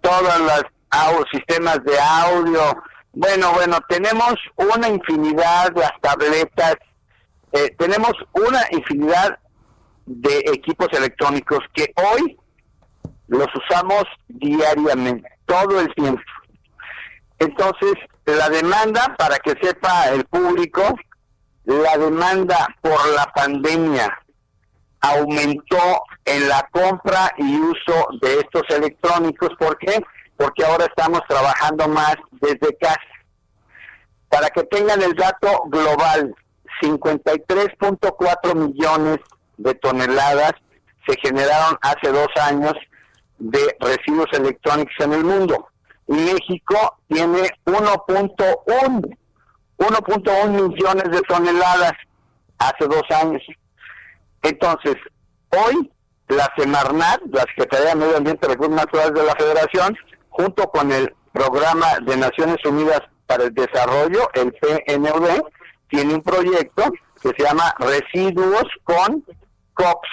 todos 0.00 0.40
los 0.40 1.24
sistemas 1.32 1.78
de 1.84 1.98
audio. 2.00 2.82
Bueno, 3.12 3.52
bueno, 3.54 3.78
tenemos 3.88 4.34
una 4.56 4.88
infinidad 4.88 5.72
de 5.72 5.80
las 5.80 6.00
tabletas, 6.00 6.76
eh, 7.52 7.74
tenemos 7.78 8.12
una 8.32 8.60
infinidad 8.70 9.38
de 10.06 10.38
equipos 10.52 10.88
electrónicos 10.92 11.58
que 11.74 11.92
hoy 11.96 12.38
los 13.26 13.48
usamos 13.54 14.04
diariamente, 14.28 15.28
todo 15.46 15.80
el 15.80 15.92
tiempo. 15.94 16.22
Entonces, 17.38 17.94
la 18.26 18.48
demanda, 18.48 19.14
para 19.18 19.38
que 19.38 19.54
sepa 19.60 20.10
el 20.10 20.24
público, 20.26 20.94
la 21.64 21.96
demanda 21.96 22.68
por 22.80 22.98
la 23.14 23.26
pandemia 23.34 24.18
aumentó 25.00 26.02
en 26.24 26.48
la 26.48 26.68
compra 26.70 27.32
y 27.38 27.56
uso 27.58 28.08
de 28.20 28.40
estos 28.40 28.62
electrónicos. 28.68 29.50
¿Por 29.58 29.78
qué? 29.78 29.92
Porque 29.94 30.10
ahora 30.64 30.86
estamos 30.86 31.20
trabajando 31.28 31.88
más 31.88 32.16
desde 32.40 32.76
casa. 32.78 33.00
Para 34.28 34.48
que 34.50 34.62
tengan 34.64 35.02
el 35.02 35.14
dato 35.14 35.62
global, 35.66 36.34
53.4 36.82 38.54
millones 38.54 39.18
de 39.56 39.74
toneladas 39.74 40.52
se 41.06 41.16
generaron 41.22 41.78
hace 41.82 42.12
dos 42.12 42.28
años 42.40 42.74
de 43.38 43.76
residuos 43.80 44.28
electrónicos 44.32 44.94
en 45.00 45.12
el 45.12 45.24
mundo. 45.24 45.68
Y 46.06 46.14
México 46.14 46.98
tiene 47.08 47.50
1.1 47.66 49.16
1.1 49.80 50.68
millones 50.68 51.04
de 51.04 51.22
toneladas 51.22 51.92
hace 52.58 52.86
dos 52.86 53.02
años. 53.10 53.42
Entonces, 54.42 54.96
hoy 55.50 55.90
la 56.28 56.48
Semarnat, 56.56 57.20
la 57.32 57.42
Secretaría 57.42 57.90
de 57.90 57.94
Medio 57.96 58.16
Ambiente 58.18 58.46
y 58.46 58.50
Recursos 58.50 58.76
Naturales 58.76 59.14
de 59.14 59.24
la 59.24 59.34
Federación, 59.34 59.96
junto 60.30 60.70
con 60.70 60.90
el 60.90 61.14
Programa 61.32 61.98
de 62.02 62.16
Naciones 62.16 62.56
Unidas 62.64 63.02
para 63.26 63.44
el 63.44 63.54
Desarrollo, 63.54 64.28
el 64.34 64.52
PNUD, 64.52 65.42
tiene 65.88 66.14
un 66.14 66.22
proyecto 66.22 66.90
que 67.22 67.30
se 67.36 67.44
llama 67.44 67.74
Residuos 67.78 68.66
con 68.84 69.24
COPS. 69.74 70.08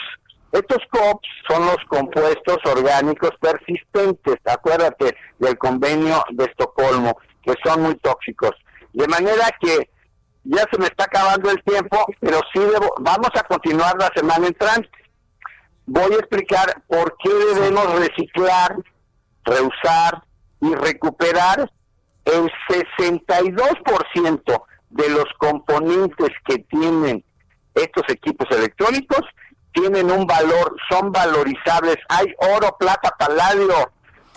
Estos 0.52 0.80
COPS 0.91 1.27
son 1.49 1.65
los 1.65 1.77
compuestos 1.88 2.57
orgánicos 2.65 3.31
persistentes, 3.39 4.35
acuérdate 4.45 5.15
del 5.39 5.57
convenio 5.57 6.23
de 6.31 6.45
Estocolmo, 6.45 7.18
que 7.44 7.53
son 7.64 7.84
muy 7.84 7.95
tóxicos. 7.95 8.52
De 8.94 9.07
manera 9.07 9.45
que 9.60 9.89
ya 10.44 10.64
se 10.72 10.77
me 10.80 10.85
está 10.85 11.06
acabando 11.06 11.52
el 11.52 11.61
tiempo, 11.64 12.06
pero 12.19 12.39
sí 12.53 12.60
debo, 12.60 12.94
vamos 12.99 13.30
a 13.35 13.44
continuar 13.44 13.95
la 13.99 14.10
semana 14.15 14.48
entrante. 14.48 14.89
Voy 15.85 16.14
a 16.14 16.19
explicar 16.19 16.81
por 16.88 17.15
qué 17.18 17.30
debemos 17.30 17.99
reciclar, 17.99 18.76
reusar 19.47 20.23
y 20.61 20.73
recuperar 20.75 21.71
el 22.25 22.51
62% 22.69 24.63
de 24.89 25.09
los 25.09 25.25
componentes 25.37 26.29
que 26.45 26.59
tienen 26.59 27.23
estos 27.73 28.03
equipos 28.09 28.47
electrónicos 28.51 29.21
tienen 29.71 30.09
un 30.09 30.25
valor, 30.25 30.75
son 30.89 31.11
valorizables. 31.11 31.97
Hay 32.09 32.25
oro, 32.55 32.75
plata, 32.79 33.13
paladio, 33.17 33.91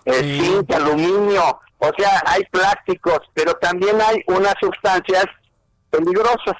eh, 0.04 0.38
zinc, 0.38 0.70
aluminio, 0.72 1.60
o 1.78 1.90
sea, 1.96 2.22
hay 2.26 2.42
plásticos, 2.50 3.20
pero 3.32 3.54
también 3.54 3.98
hay 4.00 4.22
unas 4.26 4.54
sustancias 4.60 5.24
peligrosas. 5.90 6.56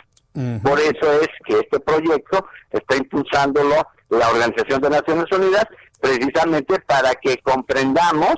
Por 0.63 0.79
eso 0.79 1.21
es 1.21 1.29
que 1.45 1.59
este 1.59 1.81
proyecto 1.81 2.47
está 2.71 2.97
impulsándolo 2.97 3.75
la 4.11 4.29
Organización 4.31 4.81
de 4.81 4.91
Naciones 4.91 5.27
Unidas 5.33 5.67
precisamente 6.01 6.81
para 6.81 7.15
que 7.15 7.39
comprendamos, 7.39 8.37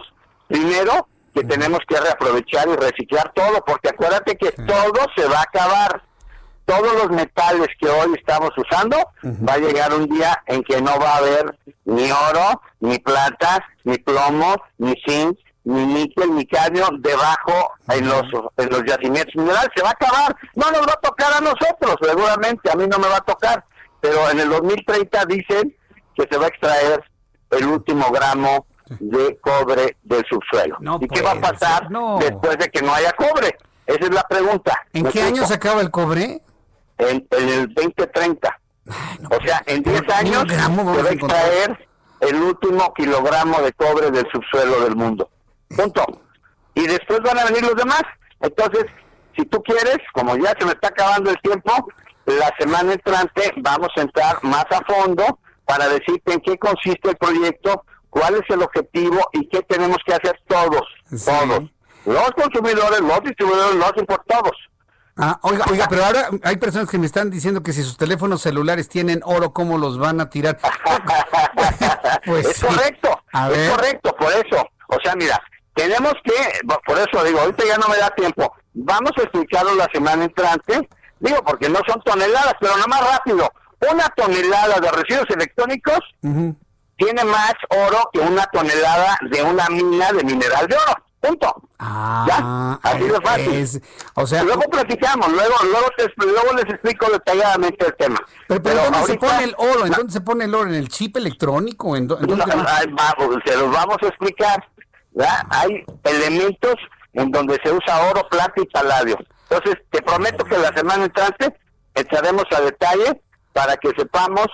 primero, 0.48 1.08
que 1.34 1.44
tenemos 1.44 1.80
que 1.88 1.98
reaprovechar 1.98 2.68
y 2.68 2.76
reciclar 2.76 3.32
todo, 3.34 3.64
porque 3.64 3.88
acuérdate 3.88 4.36
que 4.36 4.52
todo 4.52 5.06
se 5.16 5.26
va 5.26 5.38
a 5.38 5.42
acabar. 5.42 6.02
Todos 6.64 6.92
los 6.94 7.10
metales 7.10 7.68
que 7.80 7.88
hoy 7.88 8.14
estamos 8.16 8.50
usando, 8.56 8.96
va 9.24 9.54
a 9.54 9.58
llegar 9.58 9.92
un 9.92 10.06
día 10.06 10.42
en 10.46 10.62
que 10.62 10.80
no 10.80 10.96
va 10.98 11.14
a 11.14 11.16
haber 11.16 11.58
ni 11.84 12.10
oro, 12.10 12.62
ni 12.80 12.98
plata, 12.98 13.64
ni 13.84 13.98
plomo, 13.98 14.54
ni 14.78 14.94
zinc, 15.04 15.38
ni 15.64 15.86
níquel, 15.86 16.34
ni 16.34 16.46
cadmio 16.46 16.88
debajo 16.98 17.72
en 17.88 18.08
los, 18.08 18.22
en 18.56 18.70
los 18.70 18.84
yacimientos 18.84 19.34
minerales. 19.34 19.70
Se 19.74 19.82
va 19.82 19.88
a 19.88 19.92
acabar. 19.92 20.36
No 20.54 20.70
nos 20.70 20.82
va 20.82 20.92
a 20.92 21.00
tocar 21.00 21.32
a 21.32 21.40
nosotros, 21.40 21.96
seguramente. 22.00 22.70
A 22.70 22.76
mí 22.76 22.86
no 22.86 22.98
me 22.98 23.08
va 23.08 23.16
a 23.16 23.24
tocar. 23.24 23.64
Pero 24.00 24.30
en 24.30 24.40
el 24.40 24.48
2030 24.48 25.24
dicen 25.26 25.76
que 26.14 26.28
se 26.30 26.36
va 26.38 26.44
a 26.44 26.48
extraer 26.48 27.04
el 27.52 27.66
último 27.66 28.10
gramo 28.10 28.66
de 28.98 29.38
cobre 29.40 29.96
del 30.02 30.24
subsuelo. 30.28 30.78
¿Y 31.00 31.08
qué 31.08 31.22
va 31.22 31.32
a 31.32 31.40
pasar 31.40 31.88
después 32.18 32.58
de 32.58 32.68
que 32.70 32.82
no 32.82 32.92
haya 32.92 33.12
cobre? 33.12 33.56
Esa 33.86 34.04
es 34.04 34.10
la 34.10 34.22
pregunta. 34.24 34.78
¿En 34.92 35.04
qué 35.06 35.22
año 35.22 35.46
se 35.46 35.54
acaba 35.54 35.80
el 35.80 35.90
cobre? 35.90 36.40
En, 36.98 37.26
el 37.30 37.72
2030. 37.74 38.60
o 39.30 39.46
sea, 39.46 39.62
en 39.66 39.82
10 39.82 40.02
años 40.10 40.44
se 40.48 40.56
va 40.56 41.08
a 41.08 41.12
extraer 41.12 41.88
el 42.20 42.36
último 42.36 42.92
kilogramo 42.94 43.60
de 43.60 43.72
cobre 43.72 44.10
del 44.10 44.26
subsuelo 44.30 44.80
del 44.82 44.96
mundo. 44.96 45.28
Punto. 45.76 46.04
Y 46.74 46.86
después 46.86 47.20
van 47.20 47.38
a 47.38 47.44
venir 47.44 47.62
los 47.62 47.76
demás. 47.76 48.02
Entonces, 48.40 48.86
si 49.36 49.44
tú 49.46 49.62
quieres, 49.62 49.98
como 50.12 50.36
ya 50.36 50.54
se 50.58 50.64
me 50.64 50.72
está 50.72 50.88
acabando 50.88 51.30
el 51.30 51.40
tiempo, 51.40 51.72
la 52.26 52.50
semana 52.58 52.92
entrante 52.92 53.52
vamos 53.56 53.88
a 53.96 54.00
entrar 54.00 54.38
más 54.42 54.64
a 54.70 54.80
fondo 54.84 55.38
para 55.72 55.88
decirte 55.88 56.34
en 56.34 56.40
qué 56.40 56.58
consiste 56.58 57.08
el 57.08 57.16
proyecto, 57.16 57.86
cuál 58.10 58.34
es 58.34 58.42
el 58.50 58.62
objetivo 58.62 59.26
y 59.32 59.48
qué 59.48 59.62
tenemos 59.62 59.96
que 60.04 60.12
hacer 60.12 60.38
todos, 60.46 60.82
todos. 61.08 61.62
Los 62.04 62.30
consumidores, 62.32 63.00
los 63.00 63.20
distribuidores, 63.22 63.76
los 63.76 63.92
importados. 63.96 64.52
Ah, 65.16 65.38
oiga, 65.40 65.64
oiga, 65.70 65.86
pero 65.88 66.04
ahora 66.04 66.28
hay 66.44 66.58
personas 66.58 66.90
que 66.90 66.98
me 66.98 67.06
están 67.06 67.30
diciendo 67.30 67.62
que 67.62 67.72
si 67.72 67.82
sus 67.82 67.96
teléfonos 67.96 68.42
celulares 68.42 68.90
tienen 68.90 69.22
oro, 69.24 69.54
¿cómo 69.54 69.78
los 69.78 69.98
van 69.98 70.20
a 70.20 70.28
tirar? 70.28 70.58
pues 72.26 72.48
es 72.48 72.60
correcto, 72.60 73.18
es 73.54 73.70
correcto, 73.70 74.14
por 74.18 74.30
eso. 74.30 74.68
O 74.88 74.98
sea, 75.02 75.14
mira, 75.16 75.42
tenemos 75.74 76.12
que, 76.22 76.34
por 76.84 76.98
eso 76.98 77.24
digo, 77.24 77.40
ahorita 77.40 77.64
ya 77.64 77.78
no 77.78 77.88
me 77.88 77.96
da 77.96 78.10
tiempo, 78.10 78.54
vamos 78.74 79.12
a 79.16 79.22
explicarlo 79.22 79.74
la 79.74 79.88
semana 79.90 80.24
entrante, 80.24 80.86
digo, 81.18 81.42
porque 81.46 81.70
no 81.70 81.80
son 81.86 82.02
toneladas, 82.02 82.56
pero 82.60 82.74
nada 82.74 82.88
más 82.88 83.10
rápido, 83.10 83.50
una 83.90 84.08
tonelada 84.10 84.78
de 84.80 84.90
residuos 84.90 85.28
electrónicos 85.30 86.00
tiene 86.96 87.24
más 87.24 87.54
oro 87.68 88.10
que 88.12 88.20
una 88.20 88.44
tonelada 88.46 89.18
de 89.30 89.42
una 89.42 89.68
mina 89.68 90.12
de 90.12 90.24
mineral 90.24 90.66
de 90.68 90.76
oro. 90.76 90.94
Punto. 91.20 91.54
Ah, 91.78 92.24
¿Ya? 92.26 92.90
Así 92.90 93.04
de 93.04 93.20
fácil. 93.20 93.82
o 94.14 94.26
sea, 94.26 94.42
luego 94.42 94.62
platicamos, 94.62 95.30
luego, 95.30 95.54
luego, 95.62 95.86
luego 96.16 96.52
les 96.54 96.64
explico 96.64 97.06
detalladamente 97.12 97.86
el 97.86 97.94
tema. 97.94 98.18
Pero, 98.48 98.60
pero, 98.60 98.82
¿dónde 98.90 99.06
se 99.06 99.14
pone 99.18 99.44
el 99.44 99.54
oro? 99.56 99.86
¿En 99.86 99.92
dónde 99.92 100.12
se 100.12 100.20
pone 100.20 100.44
el 100.46 100.54
oro? 100.54 100.68
¿En 100.68 100.74
el 100.74 100.88
chip 100.88 101.16
electrónico? 101.16 101.96
¿En, 101.96 102.08
dónde 102.08 102.34
vamos, 102.34 103.38
se 103.44 103.56
los 103.56 103.70
vamos 103.70 103.98
a 104.02 104.06
explicar. 104.08 104.68
¿ya? 105.12 105.46
Hay 105.50 105.84
elementos 106.02 106.74
en 107.12 107.30
donde 107.30 107.60
se 107.62 107.72
usa 107.72 108.10
oro, 108.10 108.26
plata 108.28 108.60
y 108.60 108.66
paladio. 108.66 109.16
Entonces, 109.48 109.80
te 109.90 110.02
prometo 110.02 110.44
que 110.44 110.58
la 110.58 110.74
semana 110.74 111.04
entrante 111.04 111.56
echaremos 111.94 112.46
a 112.50 112.62
detalle 112.62 113.22
para 113.52 113.76
que 113.76 113.90
sepamos 113.96 114.46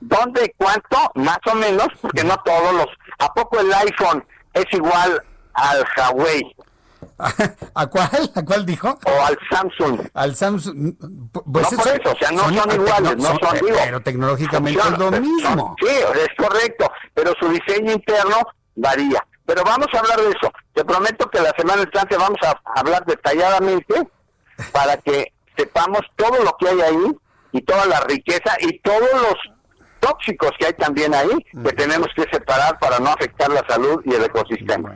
dónde, 0.00 0.54
cuánto, 0.56 0.98
más 1.14 1.38
o 1.50 1.54
menos, 1.54 1.88
porque 2.00 2.24
no 2.24 2.36
todos 2.44 2.74
los... 2.74 2.86
¿A 3.18 3.32
poco 3.34 3.60
el 3.60 3.72
iPhone 3.72 4.24
es 4.54 4.66
igual 4.72 5.22
al 5.54 5.84
Huawei? 5.96 6.56
¿A 7.74 7.86
cuál? 7.86 8.32
¿A 8.34 8.44
cuál 8.44 8.64
dijo? 8.64 8.98
O 9.04 9.24
al 9.24 9.38
Samsung. 9.50 10.08
Al 10.14 10.36
Samsung. 10.36 10.94
Pues 11.52 11.72
no 11.72 11.78
por 11.78 11.88
eso, 11.88 12.12
o 12.12 12.18
sea, 12.18 12.30
no 12.30 12.42
son, 12.42 12.72
iguales, 12.72 13.16
no 13.16 13.24
son, 13.24 13.38
son 13.40 13.58
Pero 13.60 14.00
tecnológicamente 14.00 14.80
es 14.80 14.98
lo 14.98 15.10
mismo. 15.12 15.76
Sí, 15.80 15.88
es 15.88 16.28
correcto, 16.36 16.90
pero 17.14 17.32
su 17.40 17.48
diseño 17.48 17.92
interno 17.92 18.36
varía. 18.76 19.24
Pero 19.46 19.64
vamos 19.64 19.88
a 19.94 19.98
hablar 19.98 20.18
de 20.20 20.28
eso. 20.28 20.52
Te 20.74 20.84
prometo 20.84 21.28
que 21.30 21.40
la 21.40 21.52
semana 21.56 21.82
entrante 21.82 22.16
vamos 22.16 22.38
a 22.42 22.60
hablar 22.78 23.04
detalladamente 23.04 24.08
para 24.72 24.96
que 24.98 25.32
sepamos 25.56 26.02
todo 26.16 26.42
lo 26.44 26.56
que 26.58 26.68
hay 26.68 26.80
ahí 26.82 27.18
y 27.52 27.62
toda 27.62 27.86
la 27.86 28.00
riqueza 28.00 28.56
y 28.60 28.78
todos 28.80 29.08
los 29.12 29.36
tóxicos 30.00 30.52
que 30.58 30.66
hay 30.66 30.72
también 30.74 31.14
ahí 31.14 31.30
que 31.52 31.72
tenemos 31.72 32.08
que 32.14 32.24
separar 32.30 32.78
para 32.78 32.98
no 32.98 33.10
afectar 33.10 33.50
la 33.50 33.64
salud 33.68 34.00
y 34.04 34.14
el 34.14 34.24
ecosistema. 34.24 34.94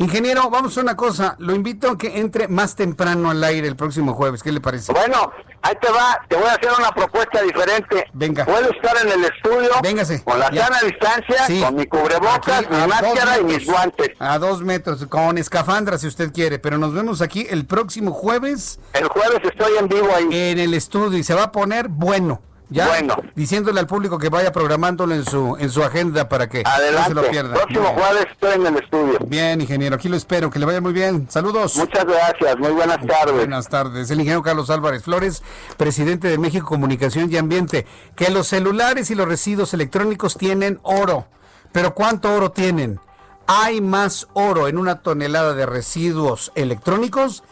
Ingeniero, 0.00 0.48
vamos 0.48 0.78
a 0.78 0.80
una 0.80 0.96
cosa, 0.96 1.34
lo 1.40 1.56
invito 1.56 1.90
a 1.90 1.98
que 1.98 2.20
entre 2.20 2.46
más 2.46 2.76
temprano 2.76 3.30
al 3.30 3.42
aire 3.42 3.66
el 3.66 3.74
próximo 3.74 4.14
jueves, 4.14 4.44
¿qué 4.44 4.52
le 4.52 4.60
parece? 4.60 4.92
Bueno, 4.92 5.32
ahí 5.60 5.74
te 5.80 5.90
va, 5.90 6.20
te 6.28 6.36
voy 6.36 6.46
a 6.46 6.52
hacer 6.52 6.70
una 6.78 6.92
propuesta 6.92 7.42
diferente. 7.42 8.06
Venga. 8.12 8.44
Puedo 8.44 8.70
estar 8.70 8.96
en 9.04 9.10
el 9.10 9.24
estudio 9.24 9.70
Véngase. 9.82 10.22
con 10.22 10.38
la 10.38 10.52
sana 10.54 10.78
distancia, 10.82 11.66
con 11.66 11.74
mi 11.74 11.86
cubrebocas, 11.86 12.70
mi 12.70 12.86
máscara 12.86 13.40
y 13.40 13.44
mis 13.44 13.66
guantes. 13.66 14.10
A 14.20 14.38
dos 14.38 14.62
metros, 14.62 15.04
con 15.06 15.36
escafandra 15.36 15.98
si 15.98 16.06
usted 16.06 16.32
quiere, 16.32 16.60
pero 16.60 16.78
nos 16.78 16.94
vemos 16.94 17.20
aquí 17.20 17.48
el 17.50 17.66
próximo 17.66 18.12
jueves. 18.12 18.78
El 18.92 19.08
jueves 19.08 19.40
estoy 19.42 19.78
en 19.80 19.88
vivo 19.88 20.10
ahí. 20.14 20.28
En 20.30 20.60
el 20.60 20.74
estudio 20.74 21.18
y 21.18 21.24
se 21.24 21.34
va 21.34 21.42
a 21.42 21.50
poner 21.52 21.88
bueno. 21.88 22.40
Ya, 22.70 22.86
bueno. 22.88 23.16
diciéndole 23.34 23.80
al 23.80 23.86
público 23.86 24.18
que 24.18 24.28
vaya 24.28 24.52
programándolo 24.52 25.14
en 25.14 25.24
su 25.24 25.56
en 25.58 25.70
su 25.70 25.82
agenda 25.82 26.28
para 26.28 26.48
que 26.48 26.62
no 26.62 27.04
se 27.04 27.14
lo 27.14 27.22
pierda. 27.30 27.54
Próximo 27.54 27.86
jueves 27.94 28.26
estoy 28.30 28.54
en 28.56 28.66
el 28.66 28.76
estudio. 28.76 29.18
Bien, 29.26 29.60
ingeniero, 29.60 29.96
aquí 29.96 30.08
lo 30.08 30.16
espero, 30.16 30.50
que 30.50 30.58
le 30.58 30.66
vaya 30.66 30.80
muy 30.82 30.92
bien. 30.92 31.26
Saludos. 31.30 31.76
Muchas 31.76 32.04
gracias, 32.04 32.58
muy 32.58 32.72
buenas 32.72 32.98
tardes. 33.06 33.34
Buenas 33.34 33.68
tardes. 33.68 34.10
El 34.10 34.18
ingeniero 34.20 34.42
Carlos 34.42 34.68
Álvarez 34.68 35.04
Flores, 35.04 35.42
presidente 35.78 36.28
de 36.28 36.36
México 36.36 36.66
Comunicación 36.66 37.32
y 37.32 37.38
Ambiente, 37.38 37.86
que 38.14 38.30
los 38.30 38.48
celulares 38.48 39.10
y 39.10 39.14
los 39.14 39.26
residuos 39.26 39.72
electrónicos 39.72 40.36
tienen 40.36 40.78
oro. 40.82 41.26
Pero 41.72 41.94
¿cuánto 41.94 42.34
oro 42.34 42.50
tienen? 42.50 43.00
Hay 43.46 43.80
más 43.80 44.28
oro 44.34 44.68
en 44.68 44.76
una 44.76 45.00
tonelada 45.00 45.54
de 45.54 45.64
residuos 45.64 46.52
electrónicos 46.54 47.44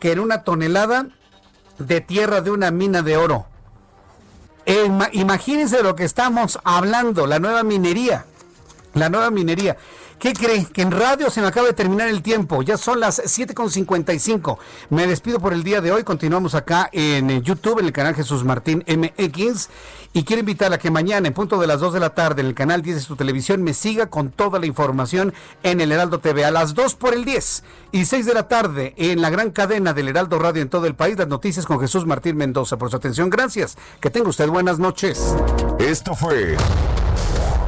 que 0.00 0.12
en 0.12 0.20
una 0.20 0.42
tonelada 0.42 1.08
de 1.78 2.00
tierra 2.00 2.40
de 2.40 2.50
una 2.50 2.70
mina 2.70 3.02
de 3.02 3.18
oro 3.18 3.46
imagínense 5.12 5.76
de 5.76 5.82
lo 5.82 5.94
que 5.94 6.04
estamos 6.04 6.58
hablando, 6.64 7.26
la 7.26 7.38
nueva 7.38 7.62
minería. 7.62 8.26
La 8.94 9.08
nueva 9.08 9.30
minería. 9.30 9.76
¿Qué 10.24 10.32
cree? 10.32 10.64
Que 10.64 10.80
en 10.80 10.90
radio 10.90 11.28
se 11.28 11.42
me 11.42 11.48
acaba 11.48 11.66
de 11.66 11.74
terminar 11.74 12.08
el 12.08 12.22
tiempo. 12.22 12.62
Ya 12.62 12.78
son 12.78 12.98
las 12.98 13.20
7.55. 13.20 14.56
Me 14.88 15.06
despido 15.06 15.38
por 15.38 15.52
el 15.52 15.62
día 15.62 15.82
de 15.82 15.92
hoy. 15.92 16.02
Continuamos 16.02 16.54
acá 16.54 16.88
en 16.92 17.42
YouTube, 17.42 17.80
en 17.80 17.84
el 17.84 17.92
canal 17.92 18.14
Jesús 18.14 18.42
Martín 18.42 18.82
MX. 18.88 19.68
Y 20.14 20.24
quiero 20.24 20.40
invitar 20.40 20.72
a 20.72 20.78
que 20.78 20.90
mañana, 20.90 21.28
en 21.28 21.34
punto 21.34 21.60
de 21.60 21.66
las 21.66 21.78
2 21.80 21.92
de 21.92 22.00
la 22.00 22.14
tarde, 22.14 22.40
en 22.40 22.46
el 22.46 22.54
canal 22.54 22.80
10 22.80 22.96
de 22.96 23.02
su 23.02 23.16
televisión, 23.16 23.62
me 23.62 23.74
siga 23.74 24.06
con 24.06 24.30
toda 24.30 24.58
la 24.58 24.64
información 24.64 25.34
en 25.62 25.82
el 25.82 25.92
Heraldo 25.92 26.20
TV. 26.20 26.46
A 26.46 26.50
las 26.50 26.72
2 26.72 26.94
por 26.94 27.12
el 27.12 27.26
10 27.26 27.62
y 27.92 28.06
6 28.06 28.24
de 28.24 28.32
la 28.32 28.48
tarde, 28.48 28.94
en 28.96 29.20
la 29.20 29.28
gran 29.28 29.50
cadena 29.50 29.92
del 29.92 30.08
Heraldo 30.08 30.38
Radio 30.38 30.62
en 30.62 30.70
todo 30.70 30.86
el 30.86 30.94
país, 30.94 31.18
las 31.18 31.28
noticias 31.28 31.66
con 31.66 31.80
Jesús 31.80 32.06
Martín 32.06 32.38
Mendoza. 32.38 32.78
Por 32.78 32.88
su 32.88 32.96
atención, 32.96 33.28
gracias. 33.28 33.76
Que 34.00 34.08
tenga 34.08 34.30
usted 34.30 34.48
buenas 34.48 34.78
noches. 34.78 35.36
Esto 35.78 36.14
fue. 36.14 36.56